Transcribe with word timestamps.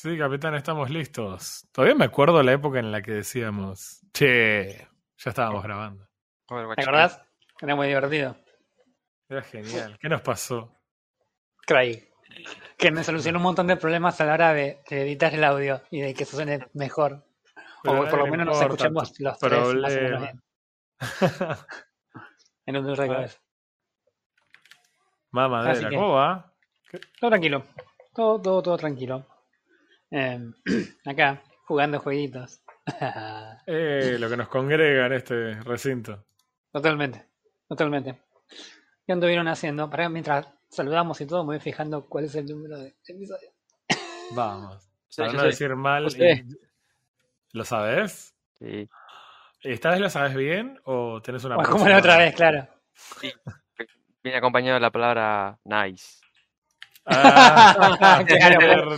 Sí, 0.00 0.16
capitán, 0.16 0.54
estamos 0.54 0.90
listos. 0.90 1.66
Todavía 1.72 1.96
me 1.96 2.04
acuerdo 2.04 2.40
la 2.44 2.52
época 2.52 2.78
en 2.78 2.92
la 2.92 3.02
que 3.02 3.14
decíamos, 3.14 4.00
che, 4.12 4.86
ya 5.16 5.30
estábamos 5.30 5.60
grabando. 5.64 6.06
¿Te 6.46 6.82
acordás? 6.82 7.20
Era 7.60 7.74
muy 7.74 7.88
divertido. 7.88 8.36
Era 9.28 9.42
genial. 9.42 9.98
¿Qué 10.00 10.08
nos 10.08 10.20
pasó? 10.20 10.72
Craig. 11.66 12.12
Que 12.76 12.92
me 12.92 13.02
solucionó 13.02 13.38
un 13.40 13.42
montón 13.42 13.66
de 13.66 13.76
problemas 13.76 14.20
a 14.20 14.26
la 14.26 14.34
hora 14.34 14.54
de, 14.54 14.84
de 14.88 15.02
editar 15.02 15.34
el 15.34 15.42
audio 15.42 15.82
y 15.90 16.00
de 16.00 16.14
que 16.14 16.24
se 16.24 16.36
suene 16.36 16.60
mejor. 16.74 17.24
Pero 17.82 18.02
o 18.02 18.08
por 18.08 18.18
lo 18.20 18.26
no 18.26 18.30
menos 18.30 18.46
nos 18.46 18.60
escuchemos 18.60 19.12
los 19.18 19.38
tres 19.40 19.52
más 19.52 19.68
o 19.68 19.74
menos 19.74 19.94
problema. 19.94 20.18
bien. 20.20 20.42
En 22.66 22.76
un 22.76 22.94
cabeza. 22.94 23.40
Mamadera, 25.32 25.90
¿cómo 25.90 26.12
va? 26.12 26.54
Todo 27.18 27.30
tranquilo. 27.30 27.64
Todo, 28.14 28.40
todo, 28.40 28.62
todo 28.62 28.76
tranquilo. 28.76 29.26
Eh, 30.10 30.38
acá, 31.04 31.42
jugando 31.66 31.98
jueguitos. 32.00 32.60
Eh, 33.66 34.16
lo 34.18 34.30
que 34.30 34.36
nos 34.38 34.48
congrega 34.48 35.06
en 35.06 35.12
este 35.12 35.60
recinto. 35.60 36.24
Totalmente, 36.72 37.26
totalmente. 37.68 38.22
¿Qué 39.06 39.12
anduvieron 39.12 39.46
haciendo? 39.48 39.90
Para 39.90 40.08
mientras 40.08 40.46
saludamos 40.70 41.20
y 41.20 41.26
todo, 41.26 41.44
me 41.44 41.56
voy 41.56 41.60
fijando 41.60 42.06
cuál 42.08 42.24
es 42.24 42.34
el 42.36 42.46
número 42.46 42.78
de 42.78 42.96
episodio. 43.06 43.50
Vamos. 44.34 44.88
Sí, 45.08 45.20
Para 45.22 45.32
no 45.34 45.40
sé. 45.40 45.46
decir 45.46 45.76
mal. 45.76 46.06
Y- 46.16 46.56
¿Lo 47.52 47.64
sabes? 47.64 48.34
Sí. 48.58 48.88
¿Esta 49.62 49.90
vez 49.90 50.00
lo 50.00 50.08
sabes 50.10 50.34
bien 50.34 50.80
o 50.84 51.20
tenés 51.20 51.44
una 51.44 51.56
Bueno, 51.56 51.70
como 51.70 51.88
la 51.88 51.98
otra 51.98 52.16
vez, 52.16 52.34
claro. 52.34 52.68
Sí. 52.94 53.30
Viene 54.22 54.38
acompañado 54.38 54.74
de 54.74 54.80
la 54.80 54.90
palabra 54.90 55.58
nice. 55.64 56.20
Ah, 57.06 58.22
Claro. 58.26 58.96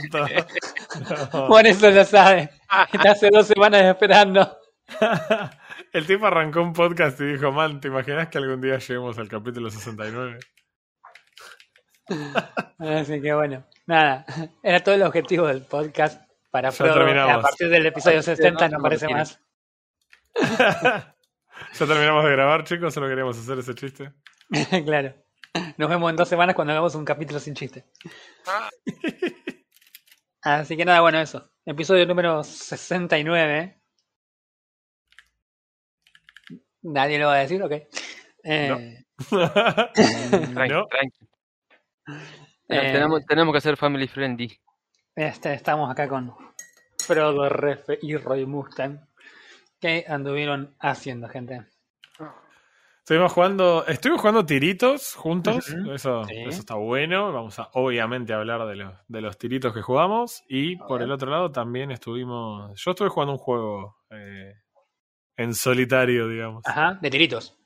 Por 1.48 1.66
eso 1.66 1.90
lo 1.90 2.04
sabe. 2.04 2.50
Está 2.92 3.12
hace 3.12 3.28
dos 3.30 3.46
semanas 3.46 3.82
esperando. 3.82 4.58
El 5.92 6.06
tipo 6.06 6.26
arrancó 6.26 6.62
un 6.62 6.72
podcast 6.72 7.20
y 7.20 7.24
dijo, 7.32 7.50
man, 7.52 7.80
¿te 7.80 7.88
imaginas 7.88 8.28
que 8.28 8.38
algún 8.38 8.60
día 8.60 8.78
lleguemos 8.78 9.18
al 9.18 9.28
capítulo 9.28 9.70
69? 9.70 10.38
Así 12.78 13.20
que 13.20 13.34
bueno, 13.34 13.66
nada. 13.86 14.24
Era 14.62 14.80
todo 14.80 14.94
el 14.94 15.02
objetivo 15.02 15.46
del 15.46 15.62
podcast 15.62 16.22
para 16.50 16.70
Ya 16.70 16.76
Frodo. 16.76 16.94
terminamos. 16.94 17.36
A 17.36 17.40
partir 17.40 17.68
del 17.68 17.86
episodio 17.86 18.22
60 18.22 18.68
no 18.68 18.78
aparece 18.78 19.08
más. 19.08 19.40
ya 20.34 21.14
terminamos 21.78 22.24
de 22.24 22.30
grabar, 22.32 22.64
chicos, 22.64 22.94
solo 22.94 23.08
queríamos 23.08 23.38
hacer 23.38 23.58
ese 23.58 23.74
chiste. 23.74 24.12
claro. 24.84 25.14
Nos 25.76 25.88
vemos 25.88 26.10
en 26.10 26.16
dos 26.16 26.28
semanas 26.28 26.54
cuando 26.54 26.72
hagamos 26.72 26.94
un 26.94 27.04
capítulo 27.04 27.40
sin 27.40 27.54
chiste. 27.54 27.84
Así 30.42 30.76
que 30.76 30.84
nada, 30.84 31.00
bueno, 31.00 31.20
eso. 31.20 31.50
Episodio 31.66 32.06
número 32.06 32.42
69. 32.42 33.80
Nadie 36.82 37.18
lo 37.18 37.26
va 37.26 37.34
a 37.34 37.38
decir, 37.38 37.62
ok. 37.62 37.72
Eh, 38.44 39.04
Tranqui, 39.28 40.72
¿No? 40.72 40.86
tranqui. 40.86 41.28
eh, 42.68 42.92
tenemos, 42.92 43.26
tenemos 43.26 43.54
que 43.54 43.60
ser 43.60 43.76
family 43.76 44.08
friendly. 44.08 44.58
este, 45.14 45.52
estamos 45.52 45.90
acá 45.90 46.08
con 46.08 46.34
Frodo, 46.98 47.48
Refe 47.48 47.98
y 48.00 48.16
Roy 48.16 48.46
Mustang. 48.46 49.06
¿Qué 49.78 50.04
anduvieron 50.08 50.74
haciendo, 50.78 51.28
gente? 51.28 51.66
Estuvimos 53.00 53.32
jugando, 53.32 53.84
estuvimos 53.88 54.20
jugando 54.20 54.46
tiritos 54.46 55.14
juntos, 55.14 55.68
eso, 55.92 56.24
Sí. 56.24 56.34
eso 56.46 56.60
está 56.60 56.74
bueno. 56.76 57.32
Vamos 57.32 57.58
a 57.58 57.68
obviamente 57.72 58.32
hablar 58.32 58.66
de 58.66 58.76
los, 58.76 58.94
de 59.08 59.20
los 59.20 59.36
tiritos 59.38 59.74
que 59.74 59.82
jugamos. 59.82 60.44
Y 60.48 60.76
por 60.76 61.00
ver. 61.00 61.06
el 61.06 61.12
otro 61.12 61.30
lado 61.30 61.50
también 61.50 61.90
estuvimos. 61.90 62.80
Yo 62.80 62.92
estuve 62.92 63.08
jugando 63.08 63.32
un 63.32 63.38
juego 63.38 63.96
eh, 64.10 64.54
en 65.36 65.54
solitario, 65.54 66.28
digamos. 66.28 66.62
Ajá, 66.66 66.98
de 67.00 67.10
tiritos. 67.10 67.58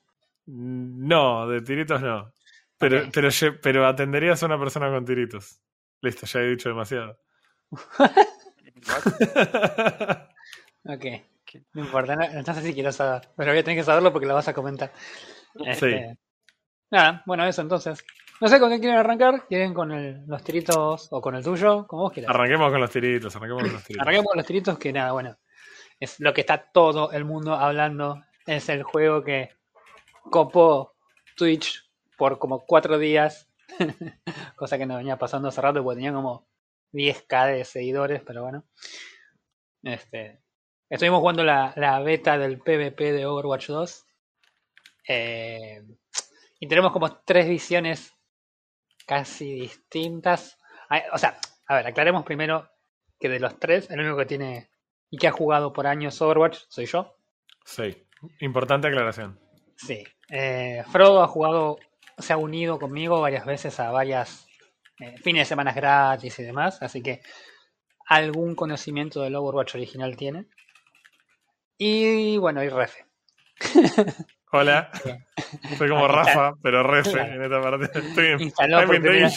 No, 0.47 1.47
de 1.47 1.61
tiritos 1.61 2.01
no. 2.01 2.31
Pero, 2.77 3.03
pero, 3.13 3.29
pero 3.61 3.85
atenderías 3.87 4.41
a 4.41 4.47
una 4.47 4.59
persona 4.59 4.89
con 4.89 5.05
tiritos. 5.05 5.61
Listo, 6.01 6.25
ya 6.25 6.39
he 6.39 6.47
dicho 6.49 6.69
demasiado. 6.69 7.19
Ok. 10.87 11.05
No 11.73 11.81
importa, 11.83 12.15
no, 12.15 12.27
no 12.41 12.53
sé 12.53 12.61
si 12.61 12.73
quiero 12.73 12.91
saber, 12.91 13.29
pero 13.35 13.51
voy 13.51 13.59
a 13.59 13.63
tener 13.63 13.79
que 13.79 13.83
saberlo 13.83 14.11
porque 14.11 14.27
lo 14.27 14.33
vas 14.33 14.47
a 14.47 14.53
comentar. 14.53 14.91
Este, 15.65 16.17
Nada, 16.91 17.23
bueno, 17.25 17.45
eso 17.45 17.61
entonces. 17.61 18.03
No 18.41 18.47
sé 18.47 18.59
con 18.59 18.69
qué 18.69 18.79
quieren 18.79 18.97
arrancar. 18.99 19.47
¿Quieren 19.47 19.73
con 19.73 19.91
el- 19.91 20.25
los 20.27 20.43
tiritos 20.43 21.07
o 21.11 21.21
con 21.21 21.35
el 21.35 21.43
tuyo? 21.43 21.87
Como 21.87 22.03
vos 22.03 22.11
quieras. 22.11 22.29
Arranquemos 22.33 22.69
con 22.71 22.81
los 22.81 22.89
tiritos, 22.91 23.35
arranquemos 23.35 23.63
con 23.63 23.73
los 23.73 23.83
tiritos. 23.83 24.01
Arranquemos 24.01 24.27
con 24.27 24.37
los 24.37 24.45
tiritos 24.45 24.77
que 24.77 24.93
nada, 24.93 25.11
bueno. 25.13 25.37
Es 25.99 26.19
lo 26.19 26.33
que 26.33 26.41
está 26.41 26.57
todo 26.71 27.11
el 27.11 27.23
mundo 27.25 27.53
hablando. 27.55 28.21
Es 28.45 28.67
el 28.69 28.83
juego 28.83 29.23
que 29.23 29.49
copó 30.29 30.95
Twitch 31.37 31.89
por 32.17 32.37
como 32.37 32.65
cuatro 32.65 32.97
días. 32.99 33.49
Cosa 34.55 34.77
que 34.77 34.85
no 34.85 34.97
venía 34.97 35.17
pasando 35.17 35.47
hace 35.47 35.61
rato 35.61 35.81
porque 35.83 35.95
tenía 35.97 36.13
como 36.13 36.47
10k 36.93 37.47
de 37.47 37.65
seguidores, 37.65 38.21
pero 38.25 38.43
bueno. 38.43 38.65
Este, 39.83 40.41
estuvimos 40.89 41.19
jugando 41.19 41.43
la, 41.43 41.73
la 41.75 41.99
beta 41.99 42.37
del 42.37 42.59
PvP 42.59 43.11
de 43.11 43.25
Overwatch 43.25 43.67
2. 43.67 44.05
Eh, 45.07 45.83
y 46.59 46.67
tenemos 46.67 46.91
como 46.91 47.17
tres 47.19 47.47
visiones 47.47 48.13
casi 49.05 49.53
distintas. 49.53 50.57
O 51.13 51.17
sea, 51.17 51.37
a 51.67 51.75
ver, 51.75 51.87
aclaremos 51.87 52.23
primero 52.23 52.69
que 53.19 53.29
de 53.29 53.39
los 53.39 53.59
tres, 53.59 53.89
el 53.89 53.99
único 53.99 54.17
que 54.17 54.25
tiene 54.25 54.69
y 55.09 55.17
que 55.17 55.27
ha 55.27 55.31
jugado 55.31 55.71
por 55.73 55.87
años 55.87 56.21
Overwatch 56.21 56.59
soy 56.69 56.85
yo. 56.85 57.15
Sí, 57.63 58.07
importante 58.39 58.87
aclaración. 58.87 59.39
Sí. 59.77 60.03
Eh, 60.29 60.83
Frodo 60.91 61.21
ha 61.21 61.27
jugado, 61.27 61.77
se 62.17 62.33
ha 62.33 62.37
unido 62.37 62.79
conmigo 62.79 63.21
varias 63.21 63.45
veces 63.45 63.79
a 63.79 63.91
varias 63.91 64.47
eh, 64.99 65.17
fines 65.17 65.41
de 65.41 65.45
semana 65.45 65.73
gratis 65.73 66.39
y 66.39 66.43
demás, 66.43 66.81
así 66.81 67.01
que 67.01 67.21
algún 68.07 68.55
conocimiento 68.55 69.21
del 69.21 69.35
Overwatch 69.35 69.75
original 69.75 70.15
tiene. 70.15 70.47
Y 71.77 72.37
bueno, 72.37 72.63
y 72.63 72.69
Refe. 72.69 73.05
Hola, 74.51 74.89
soy 75.77 75.89
como 75.89 76.05
Aquí 76.05 76.15
está. 76.19 76.33
Rafa, 76.33 76.53
pero 76.61 76.83
refe 76.83 77.11
Claro. 77.11 77.33
en 77.33 77.43
esta 77.43 77.61
parte. 77.61 77.99
Estoy 77.99 78.25
en, 78.27 78.41
Instaló 78.41 78.77
I'm 78.79 78.87
por 78.87 78.99
primera-. 79.01 79.29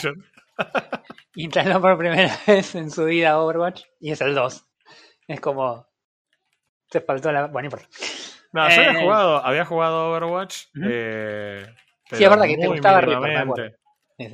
Instaló 1.35 1.81
por 1.81 1.97
primera 1.97 2.37
vez 2.47 2.75
en 2.75 2.91
su 2.91 3.05
vida 3.05 3.39
Overwatch 3.39 3.83
y 3.99 4.11
es 4.11 4.21
el 4.21 4.33
2. 4.35 4.65
Es 5.27 5.39
como. 5.41 5.87
Se 6.89 7.01
faltó 7.01 7.31
la. 7.31 7.47
Bueno, 7.47 7.69
no 7.69 7.77
importa. 7.77 7.87
No, 8.51 8.67
yo 8.69 8.75
había 8.81 8.91
Eh, 8.91 9.03
jugado, 9.03 9.45
había 9.45 9.65
jugado 9.65 10.11
Overwatch. 10.11 10.65
Eh, 10.83 11.65
Sí, 12.11 12.23
es 12.23 12.29
verdad 12.29 12.45
que 12.45 12.57
te 12.57 12.67
gustaba 12.67 13.01
Reaper. 13.01 13.77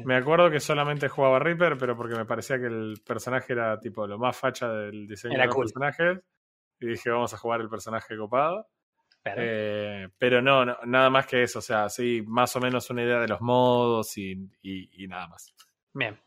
Me 0.06 0.16
acuerdo 0.16 0.50
que 0.50 0.62
solamente 0.62 1.10
jugaba 1.10 1.40
Reaper, 1.40 1.78
pero 1.78 1.98
porque 1.98 2.16
me 2.16 2.24
parecía 2.26 2.58
que 2.58 2.68
el 2.68 3.02
personaje 3.06 3.52
era 3.52 3.78
tipo 3.82 4.08
lo 4.08 4.18
más 4.18 4.38
facha 4.38 4.70
del 4.70 5.06
diseño 5.08 5.34
Era 5.34 5.44
de 5.44 5.48
los 5.48 5.56
cool. 5.56 5.66
personajes. 5.66 6.20
Y 6.86 6.92
dije, 6.92 7.10
vamos 7.10 7.34
a 7.34 7.38
jugar 7.38 7.62
el 7.62 7.70
personaje 7.70 8.16
copado. 8.18 8.68
Pero- 9.24 9.42
Eh, 9.42 10.10
pero 10.20 10.42
no, 10.42 10.64
no, 10.66 10.78
nada 10.86 11.10
más 11.10 11.26
que 11.26 11.42
eso. 11.44 11.60
O 11.60 11.62
sea, 11.62 11.90
sí, 11.90 12.24
más 12.28 12.56
o 12.56 12.60
menos 12.60 12.90
una 12.92 13.04
idea 13.04 13.20
de 13.20 13.28
los 13.28 13.42
modos 13.42 14.18
y, 14.18 14.34
y- 14.62 15.04
y 15.04 15.08
nada 15.08 15.28
más. 15.28 15.54
Bien. 15.94 16.20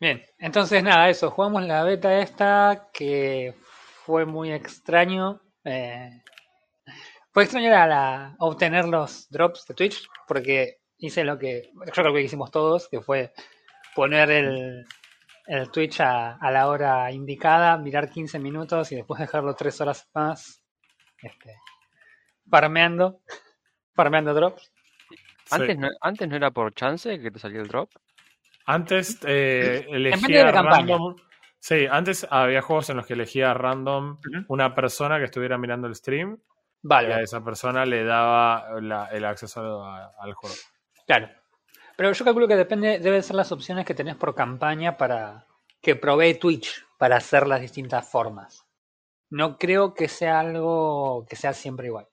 Bien, 0.00 0.24
entonces 0.38 0.82
nada, 0.82 1.10
eso, 1.10 1.30
jugamos 1.30 1.62
la 1.64 1.84
beta 1.84 2.20
esta 2.20 2.88
que 2.92 3.54
fue 4.06 4.24
muy 4.24 4.50
extraño. 4.52 5.40
eh, 5.64 6.22
fue 7.32 7.42
extraño 7.44 7.68
la- 7.70 8.34
obtener 8.38 8.86
los 8.86 9.28
drops 9.30 9.66
de 9.66 9.74
Twitch 9.74 10.08
porque 10.26 10.78
hice 10.98 11.22
lo 11.22 11.38
que 11.38 11.70
yo 11.74 11.92
creo 11.92 12.12
que 12.14 12.22
hicimos 12.22 12.50
todos, 12.50 12.88
que 12.88 13.00
fue 13.02 13.32
poner 13.94 14.30
el, 14.30 14.86
el 15.46 15.70
Twitch 15.70 16.00
a, 16.00 16.36
a 16.36 16.50
la 16.50 16.68
hora 16.68 17.10
indicada, 17.12 17.76
mirar 17.78 18.10
15 18.10 18.38
minutos 18.38 18.90
y 18.92 18.96
después 18.96 19.20
dejarlo 19.20 19.54
3 19.54 19.80
horas 19.80 20.08
más 20.14 20.62
este, 21.22 21.56
farmeando, 22.48 23.20
farmeando 23.94 24.34
drops. 24.34 24.72
Antes, 25.50 25.74
Sí. 25.74 25.78
no, 25.78 25.88
antes 26.00 26.28
no 26.28 26.36
era 26.36 26.50
por 26.52 26.72
chance 26.74 27.18
que 27.20 27.30
te 27.30 27.38
salió 27.38 27.60
el 27.60 27.68
drop. 27.68 27.90
Antes 28.66 29.18
eh, 29.24 29.84
de 29.88 29.96
elegía 29.96 30.52
campaña. 30.52 30.96
random. 30.96 31.16
Sí, 31.58 31.86
antes 31.90 32.26
había 32.30 32.62
juegos 32.62 32.88
en 32.90 32.98
los 32.98 33.06
que 33.06 33.14
elegía 33.14 33.52
random 33.52 34.18
una 34.48 34.74
persona 34.74 35.18
que 35.18 35.24
estuviera 35.24 35.58
mirando 35.58 35.88
el 35.88 35.94
stream 35.94 36.34
y 36.34 36.36
a 36.36 36.48
Vale, 36.82 37.22
esa 37.22 37.42
persona 37.44 37.84
le 37.84 38.04
daba 38.04 38.80
la- 38.80 39.06
el 39.12 39.24
acceso 39.24 39.84
a- 39.84 40.12
al 40.20 40.32
juego. 40.34 40.54
Claro. 41.06 41.28
Pero 42.00 42.14
yo 42.14 42.24
calculo 42.24 42.48
que 42.48 42.56
depende, 42.56 42.98
deben 42.98 43.22
ser 43.22 43.36
las 43.36 43.52
opciones 43.52 43.84
que 43.84 43.92
tenés 43.92 44.16
por 44.16 44.34
campaña 44.34 44.96
para 44.96 45.44
que 45.82 45.96
provee 45.96 46.32
Twitch 46.32 46.82
para 46.96 47.18
hacer 47.18 47.46
las 47.46 47.60
distintas 47.60 48.10
formas. 48.10 48.64
No 49.28 49.58
creo 49.58 49.92
que 49.92 50.08
sea 50.08 50.40
algo 50.40 51.26
que 51.28 51.36
sea 51.36 51.52
siempre 51.52 51.88
igual. 51.88 52.08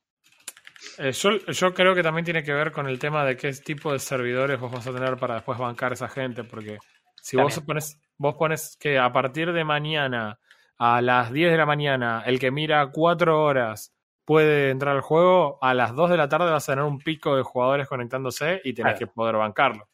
Eh, 0.97 1.13
yo, 1.13 1.37
yo 1.37 1.73
creo 1.73 1.95
que 1.95 2.03
también 2.03 2.25
tiene 2.25 2.43
que 2.43 2.51
ver 2.51 2.73
con 2.73 2.89
el 2.89 2.99
tema 2.99 3.23
de 3.23 3.37
qué 3.37 3.49
tipo 3.53 3.93
de 3.93 3.99
servidores 3.99 4.59
vos 4.59 4.73
vas 4.73 4.85
a 4.87 4.91
tener 4.91 5.15
para 5.15 5.35
después 5.35 5.57
bancar 5.57 5.93
a 5.93 5.95
esa 5.95 6.09
gente, 6.09 6.43
porque 6.43 6.79
si 7.21 7.37
vos 7.37 7.57
pones, 7.61 7.97
vos 8.17 8.35
pones 8.35 8.75
que 8.77 8.99
a 8.99 9.13
partir 9.13 9.53
de 9.53 9.63
mañana 9.63 10.37
a 10.77 11.01
las 11.01 11.31
10 11.31 11.49
de 11.49 11.57
la 11.57 11.65
mañana, 11.65 12.23
el 12.25 12.41
que 12.41 12.51
mira 12.51 12.91
4 12.91 13.41
horas 13.41 13.93
puede 14.27 14.71
entrar 14.71 14.93
al 14.93 15.01
juego, 15.01 15.57
a 15.61 15.73
las 15.73 15.95
2 15.95 16.09
de 16.09 16.17
la 16.17 16.27
tarde 16.27 16.51
vas 16.51 16.67
a 16.67 16.73
tener 16.73 16.83
un 16.83 16.99
pico 16.99 17.37
de 17.37 17.43
jugadores 17.43 17.87
conectándose 17.87 18.59
y 18.65 18.73
tenés 18.73 18.95
Claro. 18.95 18.99
que 18.99 19.07
poder 19.07 19.37
bancarlo. 19.37 19.87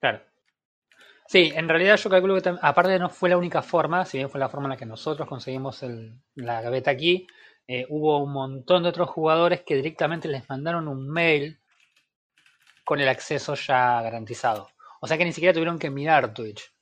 Claro. 0.00 0.22
Sí, 1.28 1.52
en 1.54 1.68
realidad 1.68 1.96
yo 1.96 2.10
calculo 2.10 2.40
que 2.40 2.52
aparte 2.62 2.98
no 2.98 3.08
fue 3.08 3.28
la 3.28 3.36
única 3.38 3.62
forma, 3.62 4.04
si 4.04 4.18
bien 4.18 4.28
fue 4.28 4.40
la 4.40 4.48
forma 4.48 4.66
en 4.66 4.70
la 4.70 4.76
que 4.76 4.86
nosotros 4.86 5.28
conseguimos 5.28 5.84
el- 5.84 6.20
la 6.34 6.60
gaveta 6.62 6.90
aquí, 6.90 7.28
eh, 7.68 7.86
hubo 7.88 8.18
un 8.24 8.32
montón 8.32 8.82
de 8.82 8.88
otros 8.88 9.08
jugadores 9.08 9.62
que 9.62 9.76
directamente 9.76 10.26
les 10.26 10.48
mandaron 10.48 10.88
un 10.88 11.08
mail 11.08 11.60
con 12.84 12.98
el 13.00 13.08
acceso 13.08 13.54
ya 13.54 14.02
garantizado. 14.02 14.68
O 15.00 15.06
sea 15.06 15.16
que 15.16 15.24
ni 15.24 15.32
siquiera 15.32 15.52
tuvieron 15.54 15.78
que 15.78 15.90
mirar 15.90 16.34
Twitch. 16.34 16.72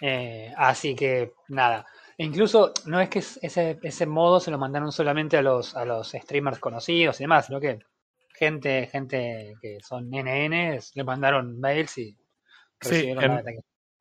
Eh, 0.00 0.52
así 0.56 0.96
que 0.96 1.32
nada. 1.48 1.86
E 2.18 2.24
incluso 2.24 2.72
no 2.86 3.00
es 3.00 3.08
que 3.10 3.18
es- 3.18 3.38
ese, 3.42 3.78
ese 3.82 4.06
modo 4.06 4.40
se 4.40 4.50
lo 4.50 4.58
mandaron 4.58 4.90
solamente 4.92 5.36
a 5.36 5.42
los, 5.42 5.74
a 5.76 5.84
los 5.84 6.10
streamers 6.12 6.58
conocidos 6.58 7.20
y 7.20 7.24
demás, 7.24 7.46
sino 7.46 7.60
que 7.60 7.78
gente, 8.34 8.86
gente 8.90 9.54
que 9.60 9.78
son 9.86 10.08
NN 10.12 10.78
le 10.94 11.04
mandaron 11.04 11.58
mails 11.60 11.98
y 11.98 12.16
Sí, 12.80 12.90
recibieron 12.90 13.24
en- 13.24 13.30
la 13.34 13.40
ataque. 13.40 13.58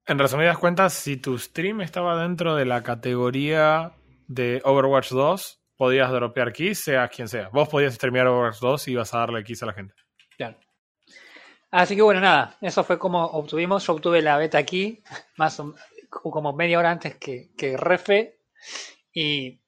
En 0.08 0.20
resumidas 0.20 0.58
cuentas, 0.60 0.94
si 0.94 1.18
tu 1.18 1.38
stream 1.38 1.82
estaba 1.82 2.22
dentro 2.22 2.56
de 2.56 2.66
la 2.66 2.84
categoría 2.84 3.94
de 4.28 4.62
Overwatch 4.64 5.10
2, 5.12 5.62
podías 5.78 6.12
dropear 6.12 6.54
keys, 6.54 6.80
seas 6.84 7.10
quien 7.10 7.28
sea. 7.28 7.50
Vos 7.50 7.68
podías 7.70 7.96
streamear 7.96 8.28
Overwatch 8.28 8.60
2 8.60 8.88
y 8.88 8.92
ibas 8.92 9.14
a 9.14 9.20
darle 9.20 9.44
keys 9.44 9.64
a 9.64 9.66
la 9.66 9.74
gente. 9.74 9.94
Claro. 10.38 10.58
Así 11.72 11.96
que 11.96 12.02
bueno, 12.04 12.22
nada, 12.22 12.56
eso 12.62 12.84
fue 12.84 12.98
como 13.00 13.26
obtuvimos. 13.26 13.86
Yo 13.86 13.94
obtuve 13.94 14.22
la 14.22 14.38
beta 14.38 14.58
aquí, 14.58 15.02
más 15.38 15.60
o, 15.60 15.74
como 16.22 16.54
media 16.54 16.80
hora 16.80 16.92
antes 16.92 17.16
que, 17.16 17.50
que 17.58 17.78
Refe, 17.78 18.40
y 19.14 19.60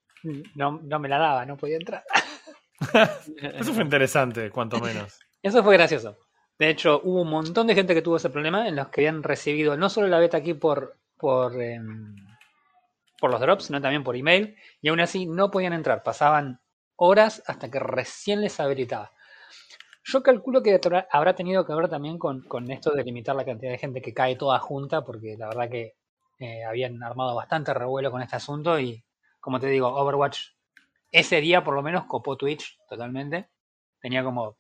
no, 0.55 0.79
no 0.83 0.99
me 0.99 1.09
la 1.09 1.17
daba, 1.17 1.45
no 1.45 1.57
podía 1.57 1.77
entrar. 1.77 2.03
Eso 3.41 3.73
fue 3.73 3.83
interesante, 3.83 4.49
cuanto 4.51 4.79
menos. 4.79 5.19
Eso 5.41 5.63
fue 5.63 5.75
gracioso. 5.77 6.17
De 6.59 6.69
hecho, 6.69 7.01
hubo 7.03 7.21
un 7.21 7.29
montón 7.29 7.67
de 7.67 7.75
gente 7.75 7.93
que 7.93 8.01
tuvo 8.01 8.17
ese 8.17 8.29
problema 8.29 8.67
en 8.67 8.75
los 8.75 8.87
que 8.89 9.01
habían 9.01 9.21
recibido 9.23 9.77
no 9.77 9.89
solo 9.89 10.07
la 10.07 10.19
beta 10.19 10.37
aquí 10.37 10.53
por, 10.55 10.97
por, 11.17 11.61
em, 11.61 12.15
por 13.19 13.29
los 13.31 13.39
drops, 13.39 13.65
sino 13.65 13.81
también 13.81 14.03
por 14.03 14.15
email, 14.15 14.55
y 14.81 14.89
aún 14.89 14.99
así 14.99 15.25
no 15.27 15.51
podían 15.51 15.73
entrar. 15.73 16.01
Pasaban 16.03 16.59
horas 16.95 17.43
hasta 17.45 17.69
que 17.69 17.79
recién 17.79 18.41
les 18.41 18.59
habilitaba. 18.59 19.11
Yo 20.03 20.23
calculo 20.23 20.63
que 20.63 20.73
habrá- 20.83 21.07
habrá 21.11 21.35
tenido 21.35 21.65
que 21.65 21.75
ver 21.75 21.89
también 21.89 22.17
con, 22.17 22.41
con 22.43 22.71
esto 22.71 22.91
de 22.91 23.03
limitar 23.03 23.35
la 23.35 23.45
cantidad 23.45 23.71
de 23.71 23.77
gente 23.77 24.01
que 24.01 24.13
cae 24.13 24.35
toda 24.35 24.57
junta, 24.59 25.03
porque 25.03 25.35
la 25.37 25.49
verdad 25.49 25.69
que 25.69 25.95
eh, 26.39 26.63
habían 26.63 27.01
armado 27.03 27.35
bastante 27.35 27.73
revuelo 27.73 28.11
con 28.11 28.21
este 28.21 28.35
asunto 28.35 28.79
y, 28.79 29.03
como 29.39 29.59
te 29.59 29.67
digo, 29.67 29.87
Overwatch 29.87 30.39
ese 31.11 31.41
día 31.41 31.63
por 31.63 31.73
lo 31.73 31.81
menos 31.81 32.05
copó 32.05 32.35
Twitch 32.37 32.77
totalmente. 32.87 33.49
Tenía 34.01 34.23
como 34.23 34.57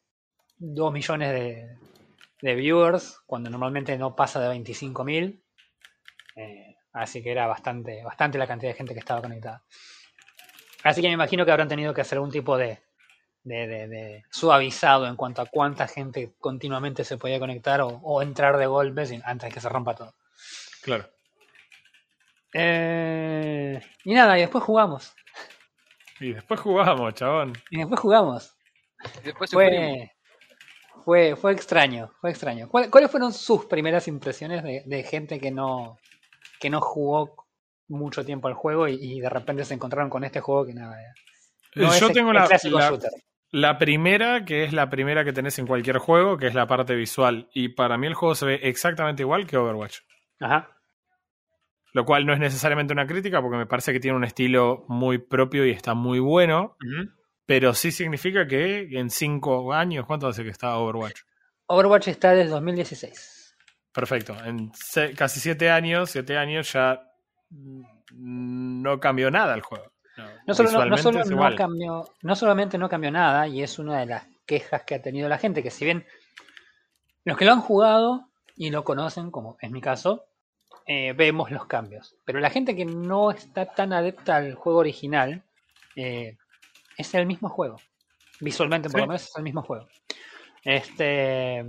2 0.57 0.91
millones 0.91 1.31
de, 2.41 2.55
viewers, 2.55 3.19
cuando 3.25 3.49
normalmente 3.49 3.97
no 3.97 4.15
pasa 4.15 4.39
de 4.39 4.49
25.000. 4.49 5.41
Eh, 6.35 6.75
así 6.93 7.21
que 7.21 7.31
era 7.31 7.47
bastante, 7.47 8.03
bastante 8.03 8.37
la 8.37 8.47
cantidad 8.47 8.71
de 8.71 8.77
gente 8.77 8.93
que 8.93 8.99
estaba 8.99 9.21
conectada. 9.21 9.63
Así 10.83 11.01
que 11.01 11.07
me 11.07 11.13
imagino 11.13 11.45
que 11.45 11.51
habrán 11.51 11.67
tenido 11.67 11.93
que 11.93 12.01
hacer 12.01 12.17
algún 12.17 12.31
tipo 12.31 12.57
de, 12.57 12.79
de, 13.43 14.23
suavizado 14.31 15.07
en 15.07 15.15
cuanto 15.15 15.41
a 15.41 15.47
cuánta 15.47 15.87
gente 15.87 16.33
continuamente 16.39 17.03
se 17.03 17.17
podía 17.17 17.39
conectar 17.39 17.81
o, 17.81 17.87
o 17.87 18.21
entrar 18.21 18.57
de 18.57 18.67
golpe 18.67 19.05
sin- 19.05 19.21
antes 19.25 19.49
de 19.49 19.53
que 19.53 19.59
se 19.61 19.69
rompa 19.69 19.95
todo. 19.95 20.13
Claro. 20.81 21.09
Eh, 22.53 23.79
y 24.03 24.13
nada, 24.13 24.37
y 24.37 24.41
después 24.41 24.63
jugamos. 24.63 25.13
Y 26.19 26.33
después 26.33 26.59
jugamos, 26.59 27.13
chabón. 27.13 27.53
Y 27.69 27.77
después 27.77 27.99
jugamos. 27.99 28.55
Después. 29.23 29.51
Fue, 29.51 30.11
fue, 31.05 31.35
fue 31.35 31.51
extraño, 31.53 32.11
fue 32.19 32.31
extraño. 32.31 32.67
¿Cuál- 32.69 32.89
¿Cuáles 32.89 33.11
fueron 33.11 33.31
sus 33.33 33.65
primeras 33.65 34.07
impresiones 34.07 34.63
de, 34.63 34.83
de 34.85 35.03
gente 35.03 35.39
que 35.39 35.51
no, 35.51 35.97
que 36.59 36.69
no 36.69 36.81
jugó 36.81 37.47
mucho 37.87 38.25
tiempo 38.25 38.47
al 38.47 38.55
juego 38.55 38.87
y, 38.87 38.95
y 38.99 39.19
de 39.19 39.29
repente 39.29 39.63
se 39.63 39.73
encontraron 39.75 40.09
con 40.09 40.23
este 40.23 40.41
juego 40.41 40.65
que 40.65 40.73
nada. 40.73 40.97
no 41.75 41.93
Yo 41.97 42.07
es 42.07 42.13
tengo 42.13 42.31
el 42.31 42.35
la, 42.37 42.47
la- 42.63 42.99
la 43.51 43.77
primera, 43.77 44.43
que 44.43 44.65
es 44.65 44.73
la 44.73 44.89
primera 44.89 45.23
que 45.23 45.31
tenés 45.31 45.57
en 45.59 45.67
cualquier 45.67 45.99
juego, 45.99 46.37
que 46.37 46.47
es 46.47 46.53
la 46.53 46.67
parte 46.67 46.95
visual. 46.95 47.49
Y 47.53 47.69
para 47.69 47.97
mí 47.97 48.07
el 48.07 48.13
juego 48.13 48.35
se 48.35 48.45
ve 48.45 48.59
exactamente 48.63 49.23
igual 49.23 49.47
que 49.47 49.55
Overwatch. 49.55 49.99
Ajá. 50.41 50.76
Lo 51.93 52.05
cual 52.05 52.25
no 52.25 52.33
es 52.33 52.39
necesariamente 52.39 52.93
una 52.93 53.07
crítica, 53.07 53.41
porque 53.41 53.57
me 53.57 53.65
parece 53.65 53.93
que 53.93 53.99
tiene 53.99 54.17
un 54.17 54.23
estilo 54.23 54.85
muy 54.87 55.17
propio 55.17 55.65
y 55.65 55.71
está 55.71 55.93
muy 55.93 56.19
bueno. 56.19 56.77
Pero 57.45 57.73
sí 57.73 57.91
significa 57.91 58.45
que 58.45 58.87
en 58.91 59.09
cinco 59.09 59.73
años, 59.73 60.05
¿cuánto 60.05 60.27
hace 60.27 60.43
que 60.43 60.49
está 60.49 60.77
Overwatch? 60.77 61.21
Overwatch 61.67 62.09
está 62.09 62.33
desde 62.33 62.51
2016. 62.51 63.55
Perfecto. 63.93 64.35
En 64.43 64.71
casi 65.15 65.39
siete 65.39 65.71
años, 65.71 66.11
siete 66.11 66.37
años 66.37 66.71
ya 66.71 67.01
no 68.13 68.99
cambió 68.99 69.31
nada 69.31 69.55
el 69.55 69.61
juego. 69.61 69.91
No, 70.45 70.53
solo, 70.53 70.85
no, 70.85 70.97
solo 70.97 71.23
no 71.23 71.55
cambió, 71.55 72.09
no 72.21 72.35
solamente 72.35 72.77
no 72.77 72.89
cambió 72.89 73.11
nada, 73.11 73.47
y 73.47 73.61
es 73.61 73.77
una 73.77 73.99
de 73.99 74.07
las 74.07 74.27
quejas 74.45 74.83
que 74.83 74.95
ha 74.95 75.01
tenido 75.01 75.29
la 75.29 75.37
gente, 75.37 75.61
que 75.61 75.69
si 75.69 75.85
bien 75.85 76.05
los 77.23 77.37
que 77.37 77.45
lo 77.45 77.51
han 77.51 77.61
jugado 77.61 78.29
y 78.55 78.71
lo 78.71 78.83
conocen, 78.83 79.29
como 79.29 79.57
es 79.61 79.69
mi 79.69 79.81
caso, 79.81 80.25
eh, 80.87 81.13
vemos 81.13 81.51
los 81.51 81.65
cambios. 81.65 82.15
Pero 82.25 82.39
la 82.39 82.49
gente 82.49 82.75
que 82.75 82.85
no 82.85 83.29
está 83.31 83.65
tan 83.73 83.93
adepta 83.93 84.37
al 84.37 84.55
juego 84.55 84.79
original, 84.79 85.43
eh, 85.95 86.37
es 86.97 87.13
el 87.13 87.25
mismo 87.25 87.49
juego. 87.49 87.81
Visualmente, 88.39 88.89
por 88.89 88.99
Sí. 88.99 89.01
lo 89.01 89.07
menos, 89.07 89.23
es 89.23 89.35
el 89.37 89.43
mismo 89.43 89.61
juego. 89.63 89.87
Este 90.63 91.63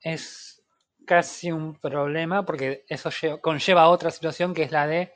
es 0.00 0.62
casi 1.06 1.52
un 1.52 1.78
problema 1.78 2.44
porque 2.44 2.84
eso 2.88 3.10
lle- 3.10 3.40
conlleva 3.40 3.88
otra 3.88 4.10
situación 4.10 4.54
que 4.54 4.62
es 4.64 4.72
la 4.72 4.86
de 4.86 5.12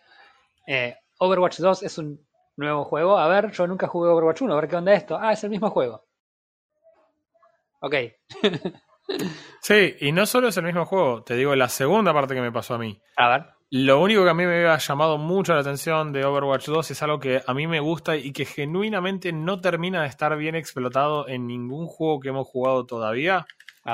eh, 0.66 0.96
Overwatch 1.18 1.58
2 1.60 1.82
es 1.82 1.96
un 1.98 2.26
nuevo 2.56 2.84
juego. 2.84 3.18
A 3.18 3.26
ver, 3.28 3.50
yo 3.52 3.66
nunca 3.66 3.86
jugué 3.86 4.10
Overwatch 4.10 4.42
1, 4.42 4.52
a 4.52 4.60
ver 4.60 4.68
qué 4.68 4.76
onda 4.76 4.92
esto. 4.92 5.18
Ah, 5.20 5.32
es 5.32 5.42
el 5.44 5.50
mismo 5.50 5.70
juego. 5.70 6.04
Ok, 7.80 7.94
Sí, 9.60 9.96
y 10.00 10.12
no 10.12 10.26
solo 10.26 10.48
es 10.48 10.56
el 10.56 10.64
mismo 10.64 10.86
juego, 10.86 11.22
te 11.22 11.34
digo 11.34 11.54
la 11.54 11.68
segunda 11.68 12.12
parte 12.12 12.34
que 12.34 12.40
me 12.40 12.52
pasó 12.52 12.74
a 12.74 12.78
mí. 12.78 13.00
a 13.16 13.28
ver. 13.28 13.58
Lo 13.70 14.00
único 14.00 14.24
que 14.24 14.30
a 14.30 14.34
mí 14.34 14.46
me 14.46 14.56
había 14.56 14.78
llamado 14.78 15.18
mucho 15.18 15.52
la 15.52 15.60
atención 15.60 16.10
de 16.10 16.24
Overwatch 16.24 16.68
2 16.68 16.90
es 16.90 17.02
algo 17.02 17.20
que 17.20 17.42
a 17.46 17.52
mí 17.52 17.66
me 17.66 17.80
gusta 17.80 18.16
y 18.16 18.32
que 18.32 18.46
genuinamente 18.46 19.30
no 19.30 19.60
termina 19.60 20.00
de 20.02 20.08
estar 20.08 20.34
bien 20.38 20.54
explotado 20.54 21.28
en 21.28 21.46
ningún 21.46 21.86
juego 21.86 22.18
que 22.18 22.30
hemos 22.30 22.46
jugado 22.46 22.86
todavía. 22.86 23.46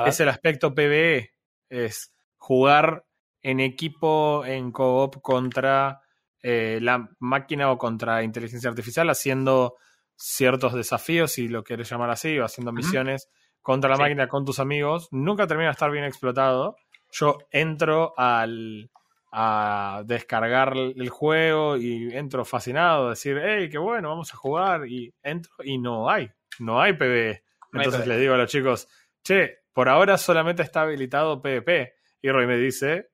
Es 0.06 0.20
el 0.20 0.28
aspecto 0.28 0.76
PvE. 0.76 1.32
Es 1.68 2.14
jugar 2.36 3.04
en 3.42 3.58
equipo, 3.58 4.44
en 4.46 4.70
co-op 4.70 5.20
contra 5.20 6.02
eh, 6.40 6.78
la 6.80 7.08
máquina 7.18 7.72
o 7.72 7.76
contra 7.76 8.22
inteligencia 8.22 8.70
artificial, 8.70 9.10
haciendo 9.10 9.74
ciertos 10.14 10.74
desafíos, 10.74 11.32
si 11.32 11.48
lo 11.48 11.64
quieres 11.64 11.90
llamar 11.90 12.10
así, 12.10 12.38
o 12.38 12.44
haciendo 12.44 12.70
misiones 12.70 13.28
contra 13.64 13.88
la 13.90 13.96
Sí. 13.96 14.02
máquina 14.02 14.28
con 14.28 14.44
tus 14.44 14.60
amigos. 14.60 15.08
Nunca 15.10 15.46
termina 15.48 15.70
de 15.70 15.72
estar 15.72 15.90
bien 15.90 16.04
explotado. 16.04 16.76
Yo 17.10 17.38
entro 17.50 18.12
al, 18.16 18.90
a 19.32 20.02
descargar 20.04 20.76
el 20.76 21.08
juego 21.08 21.76
y 21.76 22.14
entro 22.14 22.44
fascinado, 22.44 23.06
a 23.06 23.10
decir, 23.10 23.40
hey, 23.42 23.68
qué 23.70 23.78
bueno, 23.78 24.10
vamos 24.10 24.32
a 24.32 24.36
jugar. 24.36 24.86
Y 24.86 25.12
entro 25.22 25.50
y 25.64 25.78
no 25.78 26.10
hay, 26.10 26.30
no 26.58 26.80
hay 26.80 26.92
PvE. 26.92 27.42
No 27.72 27.80
hay 27.80 27.86
Entonces 27.86 28.02
PvE. 28.02 28.14
le 28.14 28.20
digo 28.20 28.34
a 28.34 28.36
los 28.36 28.50
chicos, 28.50 28.86
che, 29.22 29.60
por 29.72 29.88
ahora 29.88 30.18
solamente 30.18 30.62
está 30.62 30.82
habilitado 30.82 31.40
PvP. 31.40 31.94
Y 32.20 32.30
Roy 32.30 32.46
me 32.46 32.56
dice, 32.58 33.08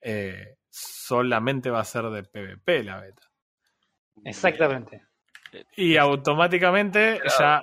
eh, 0.00 0.56
solamente 0.70 1.68
va 1.70 1.80
a 1.80 1.84
ser 1.84 2.04
de 2.10 2.22
PvP 2.22 2.82
la 2.84 3.00
beta. 3.00 3.22
Exactamente. 4.24 5.02
Y 5.76 5.96
automáticamente 5.96 7.20
ya 7.38 7.60